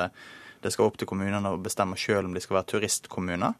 det 0.64 0.74
skal 0.74 0.90
opp 0.90 0.98
til 1.00 1.10
kommunene 1.10 1.54
å 1.54 1.62
bestemme 1.62 1.98
sjøl 2.00 2.26
om 2.28 2.36
de 2.36 2.42
skal 2.44 2.60
være 2.60 2.72
turistkommuner. 2.74 3.56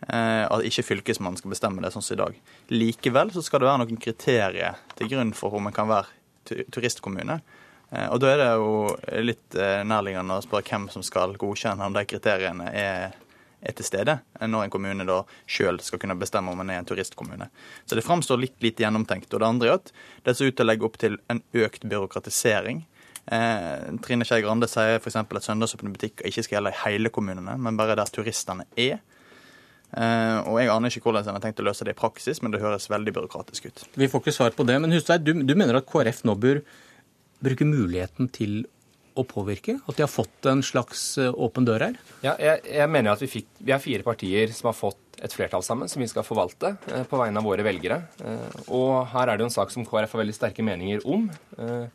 Eh, 0.00 0.44
at 0.44 0.64
ikke 0.68 0.84
Fylkesmannen 0.84 1.40
skal 1.40 1.52
bestemme 1.54 1.82
det 1.82 1.90
sånn 1.94 2.04
som 2.04 2.16
i 2.16 2.20
dag. 2.20 2.40
Likevel 2.74 3.32
så 3.32 3.42
skal 3.44 3.62
det 3.62 3.70
være 3.70 3.82
noen 3.84 4.00
kriterier 4.00 4.80
til 4.98 5.08
grunn 5.12 5.32
for 5.36 5.56
om 5.56 5.68
en 5.68 5.76
kan 5.76 5.88
være 5.88 6.66
turistkommune. 6.74 7.38
Eh, 7.90 8.08
og 8.12 8.20
da 8.20 8.32
er 8.32 8.42
det 8.42 8.50
jo 8.60 8.72
litt 9.24 9.56
eh, 9.56 9.84
nærliggende 9.88 10.36
å 10.36 10.44
spørre 10.44 10.68
hvem 10.68 10.90
som 10.92 11.04
skal 11.06 11.36
godkjenne 11.40 11.88
om 11.88 11.96
de 11.96 12.04
kriteriene 12.08 12.68
er, 12.76 13.16
er 13.64 13.76
til 13.78 13.88
stede, 13.88 14.18
når 14.42 14.66
en 14.66 14.74
kommune 14.74 15.06
da 15.08 15.22
sjøl 15.48 15.80
skal 15.82 16.02
kunne 16.02 16.18
bestemme 16.20 16.52
om 16.52 16.60
en 16.60 16.74
er 16.74 16.82
en 16.82 16.88
turistkommune. 16.88 17.48
Så 17.88 17.96
det 17.96 18.04
framstår 18.04 18.42
litt 18.42 18.60
lite 18.62 18.84
gjennomtenkt. 18.84 19.32
Og 19.32 19.40
det 19.40 19.48
andre 19.48 19.72
er 19.72 19.80
at 19.80 19.94
det 20.28 20.36
ser 20.36 20.52
ut 20.52 20.60
til 20.60 20.66
å 20.66 20.70
legge 20.70 20.86
opp 20.86 21.00
til 21.00 21.16
en 21.32 21.40
økt 21.56 21.88
byråkratisering. 21.88 22.84
Eh, 23.26 23.98
Trine 24.04 24.26
Skei 24.28 24.44
Grande 24.44 24.68
sier 24.70 25.00
f.eks. 25.00 25.18
at 25.18 25.48
søndagsåpne 25.48 25.92
butikker 25.94 26.28
ikke 26.28 26.44
skal 26.46 26.58
gjelde 26.58 26.74
i 26.74 26.80
hele 26.84 27.12
kommunene, 27.14 27.56
men 27.58 27.78
bare 27.78 27.98
der 27.98 28.12
turistene 28.12 28.68
er. 28.78 29.00
Uh, 29.96 30.42
og 30.50 30.56
Jeg 30.58 30.68
aner 30.74 30.90
ikke 30.90 31.06
hvordan 31.06 31.28
en 31.30 31.36
har 31.38 31.42
tenkt 31.44 31.60
å 31.62 31.64
løse 31.64 31.86
det 31.86 31.94
i 31.94 31.96
praksis, 31.96 32.40
men 32.42 32.50
det 32.52 32.58
høres 32.60 32.88
veldig 32.90 33.12
byråkratisk 33.16 33.68
ut. 33.68 33.84
Vi 33.94 34.08
får 34.10 34.24
ikke 34.24 34.34
svar 34.34 34.56
på 34.56 34.66
det, 34.66 34.80
men 34.82 34.92
Hustveit, 34.92 35.22
du, 35.24 35.30
du 35.46 35.54
mener 35.54 35.78
at 35.78 35.86
KrF 35.88 36.24
nå 36.26 36.34
bør 36.42 36.60
bruke 37.46 37.68
muligheten 37.68 38.28
til 38.34 38.64
å 39.16 39.24
påvirke? 39.24 39.78
At 39.88 39.96
de 39.96 40.04
har 40.04 40.12
fått 40.12 40.48
en 40.50 40.62
slags 40.66 41.02
eh, 41.22 41.32
åpen 41.32 41.66
dør 41.66 41.86
her? 41.88 41.98
Ja, 42.24 42.34
jeg, 42.40 42.62
jeg 42.68 42.92
mener 42.92 43.14
at 43.14 43.22
vi, 43.24 43.30
fikk, 43.38 43.48
vi 43.62 43.72
er 43.72 43.82
fire 43.82 44.04
partier 44.06 44.52
som 44.54 44.70
har 44.70 44.76
fått 44.76 45.20
et 45.24 45.32
flertall 45.32 45.64
sammen, 45.64 45.88
som 45.88 46.02
vi 46.02 46.08
skal 46.10 46.26
forvalte 46.26 46.74
eh, 46.92 47.06
på 47.08 47.20
vegne 47.20 47.40
av 47.40 47.48
våre 47.48 47.64
velgere. 47.66 48.02
Eh, 48.20 48.58
og 48.76 49.06
her 49.14 49.30
er 49.30 49.38
det 49.38 49.46
jo 49.46 49.50
en 49.50 49.56
sak 49.56 49.72
som 49.72 49.86
KrF 49.88 50.16
har 50.16 50.22
veldig 50.22 50.36
sterke 50.36 50.66
meninger 50.66 51.06
om. 51.08 51.30
Eh, 51.56 51.86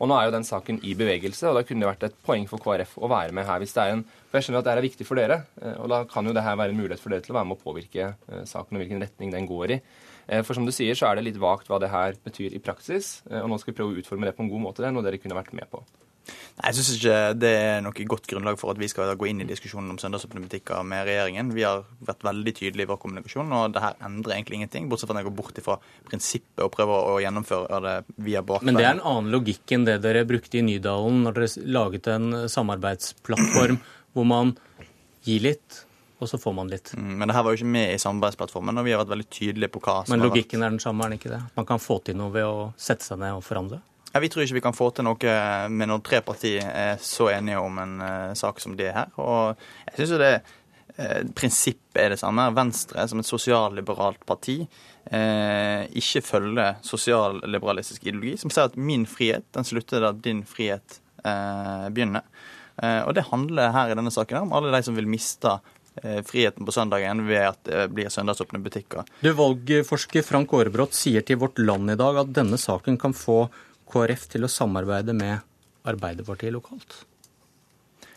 og 0.00 0.08
nå 0.08 0.16
er 0.16 0.28
jo 0.28 0.32
den 0.32 0.46
saken 0.48 0.78
i 0.88 0.94
bevegelse, 0.96 1.50
og 1.50 1.58
da 1.58 1.62
kunne 1.66 1.84
det 1.84 1.90
vært 1.90 2.06
et 2.08 2.20
poeng 2.24 2.46
for 2.48 2.62
KrF 2.62 2.96
å 3.04 3.10
være 3.10 3.36
med 3.36 3.44
her. 3.44 3.60
hvis 3.60 3.74
det 3.76 3.82
er 3.82 3.96
en, 3.98 4.04
For 4.30 4.38
jeg 4.38 4.46
skjønner 4.46 4.62
at 4.62 4.68
det 4.68 4.72
er 4.72 4.86
viktig 4.86 5.06
for 5.06 5.20
dere, 5.20 5.42
eh, 5.60 5.76
og 5.76 5.90
da 5.92 6.04
kan 6.08 6.24
jo 6.24 6.32
det 6.32 6.44
her 6.46 6.56
være 6.56 6.72
en 6.72 6.80
mulighet 6.80 7.02
for 7.02 7.12
dere 7.12 7.20
til 7.26 7.34
å 7.34 7.38
være 7.40 7.50
med 7.50 7.58
å 7.58 7.64
påvirke 7.64 8.06
eh, 8.14 8.44
saken 8.48 8.78
og 8.78 8.80
hvilken 8.80 9.02
retning 9.02 9.32
den 9.34 9.48
går 9.50 9.76
i. 9.76 9.80
Eh, 10.28 10.44
for 10.46 10.56
som 10.56 10.64
du 10.64 10.72
sier, 10.72 10.96
så 10.96 11.10
er 11.10 11.18
det 11.18 11.26
litt 11.26 11.40
vagt 11.42 11.68
hva 11.68 11.80
det 11.82 11.90
her 11.92 12.16
betyr 12.24 12.54
i 12.56 12.62
praksis, 12.62 13.20
og 13.28 13.50
nå 13.50 13.58
skal 13.60 13.74
vi 13.74 13.80
prøve 13.82 13.92
å 13.92 14.00
utforme 14.00 14.30
det 14.30 14.36
på 14.38 14.46
en 14.46 14.52
god 14.52 14.64
måte. 14.70 14.80
Det 14.80 14.88
er 14.88 14.96
noe 14.96 15.04
dere 15.04 15.20
kunne 15.20 15.36
vært 15.36 15.52
med 15.58 15.68
på. 15.68 15.84
Nei, 16.60 16.70
Jeg 16.70 16.76
syns 16.76 16.90
ikke 16.98 17.18
det 17.40 17.50
er 17.56 17.82
noe 17.84 18.06
godt 18.12 18.26
grunnlag 18.28 18.58
for 18.60 18.74
at 18.74 18.80
vi 18.80 18.88
skal 18.90 19.14
gå 19.18 19.28
inn 19.30 19.42
i 19.42 19.48
diskusjonen 19.48 19.94
om 19.94 19.98
søndagsåpne 20.00 20.42
med 20.84 21.06
regjeringen. 21.08 21.52
Vi 21.56 21.64
har 21.64 21.84
vært 22.04 22.24
veldig 22.26 22.54
tydelige 22.58 22.86
i 22.86 22.90
vår 22.90 23.00
kommunikasjon, 23.00 23.52
og 23.56 23.74
det 23.74 23.84
her 23.84 23.96
endrer 24.06 24.36
egentlig 24.36 24.60
ingenting. 24.60 24.88
Bortsett 24.90 25.08
fra 25.08 25.16
at 25.16 25.24
jeg 25.24 25.30
går 25.30 25.38
bort 25.40 25.60
ifra 25.62 25.78
prinsippet 26.08 26.64
og 26.64 26.72
prøver 26.74 27.12
å 27.14 27.18
gjennomføre 27.24 27.82
det 27.86 27.96
via 28.20 28.44
bakveien. 28.44 28.70
Men 28.70 28.80
det 28.80 28.86
er 28.86 28.96
en 28.98 29.06
annen 29.12 29.32
logikk 29.32 29.76
enn 29.76 29.86
det 29.88 30.00
dere 30.04 30.26
brukte 30.28 30.60
i 30.60 30.64
Nydalen 30.66 31.22
når 31.24 31.38
dere 31.38 31.68
laget 31.78 32.10
en 32.12 32.32
samarbeidsplattform 32.52 33.80
hvor 34.14 34.26
man 34.26 34.56
gir 35.24 35.44
litt, 35.44 35.84
og 36.20 36.28
så 36.28 36.38
får 36.40 36.52
man 36.56 36.68
litt. 36.68 36.92
Mm, 36.96 37.12
men 37.20 37.30
det 37.30 37.36
her 37.36 37.44
var 37.46 37.54
jo 37.54 37.60
ikke 37.60 37.74
med 37.76 37.94
i 37.94 38.00
samarbeidsplattformen, 38.00 38.80
og 38.80 38.84
vi 38.84 38.92
har 38.92 39.00
vært 39.00 39.14
veldig 39.14 39.28
tydelige 39.32 39.72
på 39.72 39.82
hva 39.84 40.00
som 40.04 40.14
Men 40.14 40.26
logikken 40.26 40.64
er 40.64 40.74
den 40.74 40.82
samme, 40.82 41.06
er 41.06 41.12
den 41.12 41.20
ikke 41.20 41.32
det? 41.32 41.40
Man 41.56 41.68
kan 41.68 41.80
få 41.80 42.00
til 42.04 42.18
noe 42.20 42.32
ved 42.34 42.48
å 42.48 42.72
sette 42.80 43.06
seg 43.06 43.22
ned 43.22 43.38
og 43.38 43.46
forhandle? 43.46 43.80
Ja, 44.12 44.20
Vi 44.20 44.28
tror 44.28 44.42
ikke 44.42 44.58
vi 44.58 44.64
kan 44.64 44.74
få 44.74 44.90
til 44.94 45.06
noe 45.06 45.34
med 45.70 45.90
når 45.90 46.02
tre 46.06 46.18
partier 46.26 46.66
er 46.66 47.02
så 47.02 47.28
enige 47.30 47.60
om 47.62 47.78
en 47.78 48.00
uh, 48.02 48.32
sak 48.38 48.58
som 48.62 48.74
det 48.78 48.90
her. 48.94 49.12
Og 49.22 49.54
jeg 49.86 49.94
synes 50.00 50.14
jo 50.16 50.20
det 50.22 50.32
uh, 50.98 51.20
prinsippet 51.38 52.00
er 52.02 52.14
det 52.14 52.18
samme. 52.22 52.48
Venstre 52.56 53.06
som 53.10 53.22
et 53.22 53.28
sosialliberalt 53.28 54.24
parti 54.26 54.58
uh, 54.64 55.82
ikke 55.94 56.24
følger 56.26 56.80
sosialliberalistisk 56.86 58.08
ideologi, 58.08 58.34
som 58.42 58.50
sier 58.50 58.72
at 58.72 58.78
min 58.78 59.06
frihet 59.06 59.46
den 59.54 59.68
slutter 59.68 60.02
da 60.02 60.14
din 60.16 60.42
frihet 60.48 60.98
begynner. 61.20 62.22
og 62.80 63.10
det 63.12 63.26
handler 63.28 63.74
her 63.74 63.90
i 63.90 63.96
denne 63.98 64.08
saken 64.08 64.46
om 64.46 64.54
alle 64.56 64.70
de 64.72 64.78
som 64.86 64.94
vil 64.96 65.04
miste 65.04 65.50
friheten 66.24 66.64
på 66.64 66.72
søndagen 66.72 67.20
ved 67.28 67.42
at 67.44 67.58
det 67.66 67.82
blir 67.92 68.08
søndagsåpne 68.08 68.56
butikker. 68.64 69.04
Du, 69.20 69.28
Valgforsker 69.36 70.24
Frank 70.24 70.54
Aarebrot 70.56 70.96
sier 70.96 71.20
til 71.20 71.36
Vårt 71.42 71.60
Land 71.60 71.92
i 71.92 71.98
dag 72.00 72.22
at 72.22 72.32
denne 72.32 72.56
saken 72.56 72.96
kan 73.02 73.12
få 73.12 73.42
KrF 73.90 74.26
til 74.30 74.46
å 74.46 74.50
samarbeide 74.50 75.14
med 75.16 75.40
Arbeiderpartiet 75.88 76.54
lokalt? 76.54 77.00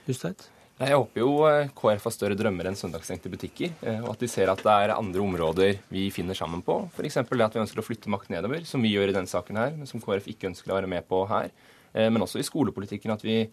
Hustveit? 0.07 0.49
Jeg 0.83 0.97
håper 0.97 1.21
jo 1.21 1.31
eh, 1.47 1.69
KrF 1.77 2.07
har 2.09 2.13
større 2.15 2.37
drømmer 2.37 2.67
enn 2.67 2.77
søndagsstengte 2.77 3.29
butikker, 3.31 3.75
eh, 3.85 3.99
og 4.01 4.15
at 4.15 4.23
de 4.23 4.29
ser 4.31 4.49
at 4.51 4.61
det 4.65 4.73
er 4.73 4.95
andre 4.95 5.21
områder 5.21 5.77
vi 5.93 6.07
finner 6.13 6.37
sammen 6.37 6.63
på. 6.65 6.79
F.eks. 6.91 7.19
det 7.21 7.45
at 7.45 7.55
vi 7.55 7.61
ønsker 7.61 7.81
å 7.81 7.85
flytte 7.85 8.11
makt 8.11 8.33
nedover, 8.33 8.65
som 8.67 8.83
vi 8.83 8.91
gjør 8.91 9.13
i 9.13 9.15
denne 9.15 9.29
saken 9.29 9.61
her, 9.61 9.75
men 9.77 9.89
som 9.89 10.01
KrF 10.03 10.27
ikke 10.33 10.49
ønsker 10.49 10.73
å 10.73 10.79
være 10.79 10.89
med 10.91 11.05
på 11.09 11.21
her. 11.29 11.53
Eh, 11.93 12.09
men 12.09 12.25
også 12.25 12.41
i 12.41 12.47
skolepolitikken, 12.47 13.13
at 13.13 13.25
vi 13.25 13.45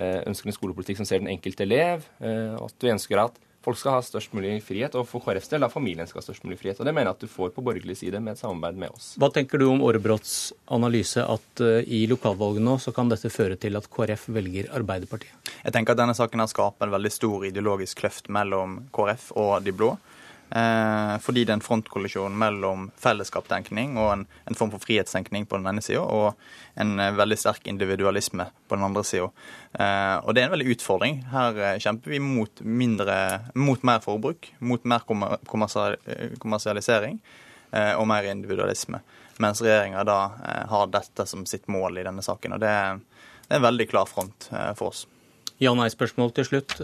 ønsker 0.00 0.48
en 0.48 0.54
skolepolitikk 0.54 0.96
som 0.96 1.04
ser 1.04 1.18
den 1.20 1.28
enkelte 1.28 1.66
elev, 1.66 2.06
og 2.22 2.70
at 2.70 2.84
vi 2.86 2.92
ønsker 2.94 3.20
at 3.20 3.34
folk 3.64 3.78
skal 3.78 3.98
ha 3.98 4.02
størst 4.04 4.34
mulig 4.36 4.58
frihet, 4.64 4.94
og 4.96 5.06
for 5.08 5.22
KrFs 5.24 5.50
del 5.52 5.66
at 5.66 5.72
familien 5.72 6.08
skal 6.08 6.22
ha 6.22 6.26
størst 6.26 6.44
mulig 6.46 6.58
frihet. 6.60 6.80
Og 6.80 6.88
Det 6.88 6.94
mener 6.94 7.10
jeg 7.10 7.18
at 7.18 7.24
du 7.26 7.32
får 7.32 7.52
på 7.56 7.64
borgerlig 7.64 7.98
side 8.00 8.20
med 8.20 8.34
et 8.34 8.42
samarbeid 8.42 8.80
med 8.80 8.94
oss. 8.94 9.12
Hva 9.20 9.30
tenker 9.34 9.60
du 9.60 9.66
om 9.68 9.82
Aarebrotts 9.84 10.52
analyse 10.72 11.24
at 11.24 11.64
uh, 11.64 11.80
i 11.84 12.06
lokalvalget 12.10 12.64
nå 12.64 12.78
så 12.80 12.94
kan 12.96 13.12
dette 13.12 13.32
føre 13.32 13.58
til 13.60 13.76
at 13.76 13.88
KrF 13.92 14.28
velger 14.32 14.70
Arbeiderpartiet? 14.76 15.52
Jeg 15.60 15.76
tenker 15.76 15.94
at 15.96 16.00
denne 16.00 16.16
saken 16.16 16.40
her 16.42 16.50
skaper 16.50 16.88
en 16.88 16.96
veldig 16.96 17.12
stor 17.12 17.44
ideologisk 17.50 18.00
kløft 18.00 18.32
mellom 18.32 18.80
KrF 18.96 19.30
og 19.36 19.60
de 19.66 19.76
blå. 19.76 19.94
Eh, 20.50 21.16
fordi 21.22 21.44
det 21.44 21.52
er 21.52 21.58
en 21.60 21.62
frontkollisjon 21.62 22.34
mellom 22.38 22.88
fellesskapstenkning 22.98 23.92
og 24.00 24.08
en, 24.16 24.24
en, 24.50 24.56
form 24.58 24.72
for 24.72 24.82
frihetstenkning 24.82 25.44
på 25.46 25.60
den 25.60 25.68
ene 25.70 25.84
sida, 25.84 26.02
og 26.02 26.80
en 26.80 26.98
eh, 26.98 27.12
veldig 27.14 27.38
sterk 27.38 27.68
individualisme 27.70 28.48
på 28.66 28.78
den 28.78 28.86
andre 28.88 29.04
sida. 29.06 29.28
Eh, 29.78 30.16
og 30.24 30.34
det 30.34 30.42
er 30.42 30.48
en 30.48 30.56
veldig 30.56 30.74
utfordring. 30.74 31.20
Her 31.30 31.78
kjemper 31.82 32.16
vi 32.16 32.22
mot, 32.24 32.64
mindre, 32.66 33.14
mot 33.54 33.86
mer 33.86 34.02
forbruk, 34.02 34.50
mot 34.58 34.90
mer 34.90 35.06
kommersialisering 35.06 37.20
og 37.70 38.02
mer 38.10 38.26
individualisme. 38.26 38.98
Mens 39.38 39.60
regjeringa 39.62 40.02
da 40.02 40.16
har 40.72 40.88
dette 40.90 41.22
som 41.30 41.44
sitt 41.46 41.68
mål 41.70 42.00
i 42.00 42.02
denne 42.02 42.24
saken. 42.26 42.56
Og 42.56 42.62
det 42.64 42.72
det 43.50 43.56
er 43.56 43.58
en 43.58 43.64
veldig 43.64 43.86
klar 43.90 44.06
front 44.06 44.46
for 44.78 44.92
oss. 44.92 45.06
Ja-nei-spørsmål 45.58 46.30
til 46.34 46.46
slutt. 46.46 46.76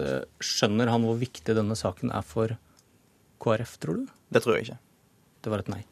Skjønner 0.43 0.89
han 0.91 1.05
hvor 1.07 1.15
viktig 1.19 1.55
denne 1.55 1.77
saken 1.79 2.11
er 2.11 2.25
for 2.27 2.57
KrF, 3.43 3.77
tror 3.81 4.01
du? 4.01 4.09
Det 4.33 4.43
tror 4.43 4.57
jeg 4.57 4.67
ikke. 4.67 4.79
Det 5.43 5.53
var 5.53 5.63
et 5.63 5.71
nei. 5.71 5.83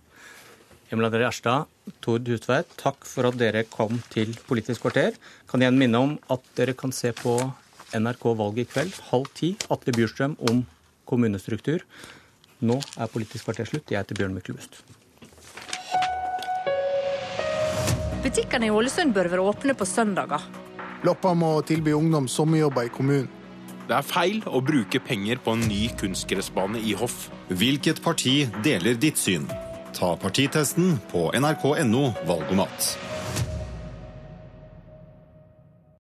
Emil 0.94 1.08
André 1.08 1.26
Erstad, 1.26 1.66
Tord 2.06 2.28
Hutveit, 2.30 2.70
takk 2.78 3.08
for 3.10 3.26
at 3.30 3.38
dere 3.40 3.64
kom 3.66 3.98
til 4.14 4.36
Politisk 4.46 4.84
kvarter. 4.86 5.16
Kan 5.50 5.64
igjen 5.64 5.80
minne 5.82 6.02
om 6.02 6.18
at 6.34 6.46
dere 6.58 6.76
kan 6.78 6.94
se 6.94 7.10
på 7.18 7.40
NRK 7.96 8.28
Valget 8.38 8.68
i 8.68 8.72
kveld 8.74 9.00
halv 9.10 9.32
ti. 9.38 9.56
Atle 9.74 9.96
Bjurstrøm 9.96 10.36
om 10.50 10.62
kommunestruktur. 11.10 11.82
Nå 12.62 12.78
er 12.98 13.10
Politisk 13.12 13.48
kvarter 13.48 13.70
slutt. 13.70 13.90
Jeg 13.90 14.04
heter 14.04 14.20
Bjørn 14.20 14.38
Myklebust. 14.38 14.84
Butikkene 18.26 18.70
i 18.70 18.74
Ålesund 18.74 19.14
bør 19.14 19.30
være 19.30 19.44
åpne 19.46 19.76
på 19.78 19.86
søndager. 19.86 20.46
Loppa 21.06 21.34
må 21.38 21.60
tilby 21.66 21.94
ungdom 21.94 22.30
sommerjobber 22.32 22.88
i 22.88 22.94
kommunen. 22.94 23.45
Det 23.86 23.94
er 23.94 24.06
feil 24.06 24.40
å 24.50 24.64
bruke 24.66 24.98
penger 25.06 25.38
på 25.46 25.54
en 25.54 25.66
ny 25.70 25.84
kunstgressbane 26.00 26.82
i 26.82 26.96
Hoff. 26.98 27.28
Hvilket 27.54 28.02
parti 28.02 28.48
deler 28.66 28.98
ditt 28.98 29.22
syn? 29.22 29.46
Ta 29.96 30.16
partitesten 30.20 30.98
på 31.12 31.28
nrk.no 31.38 32.08
valgomat. 32.26 32.96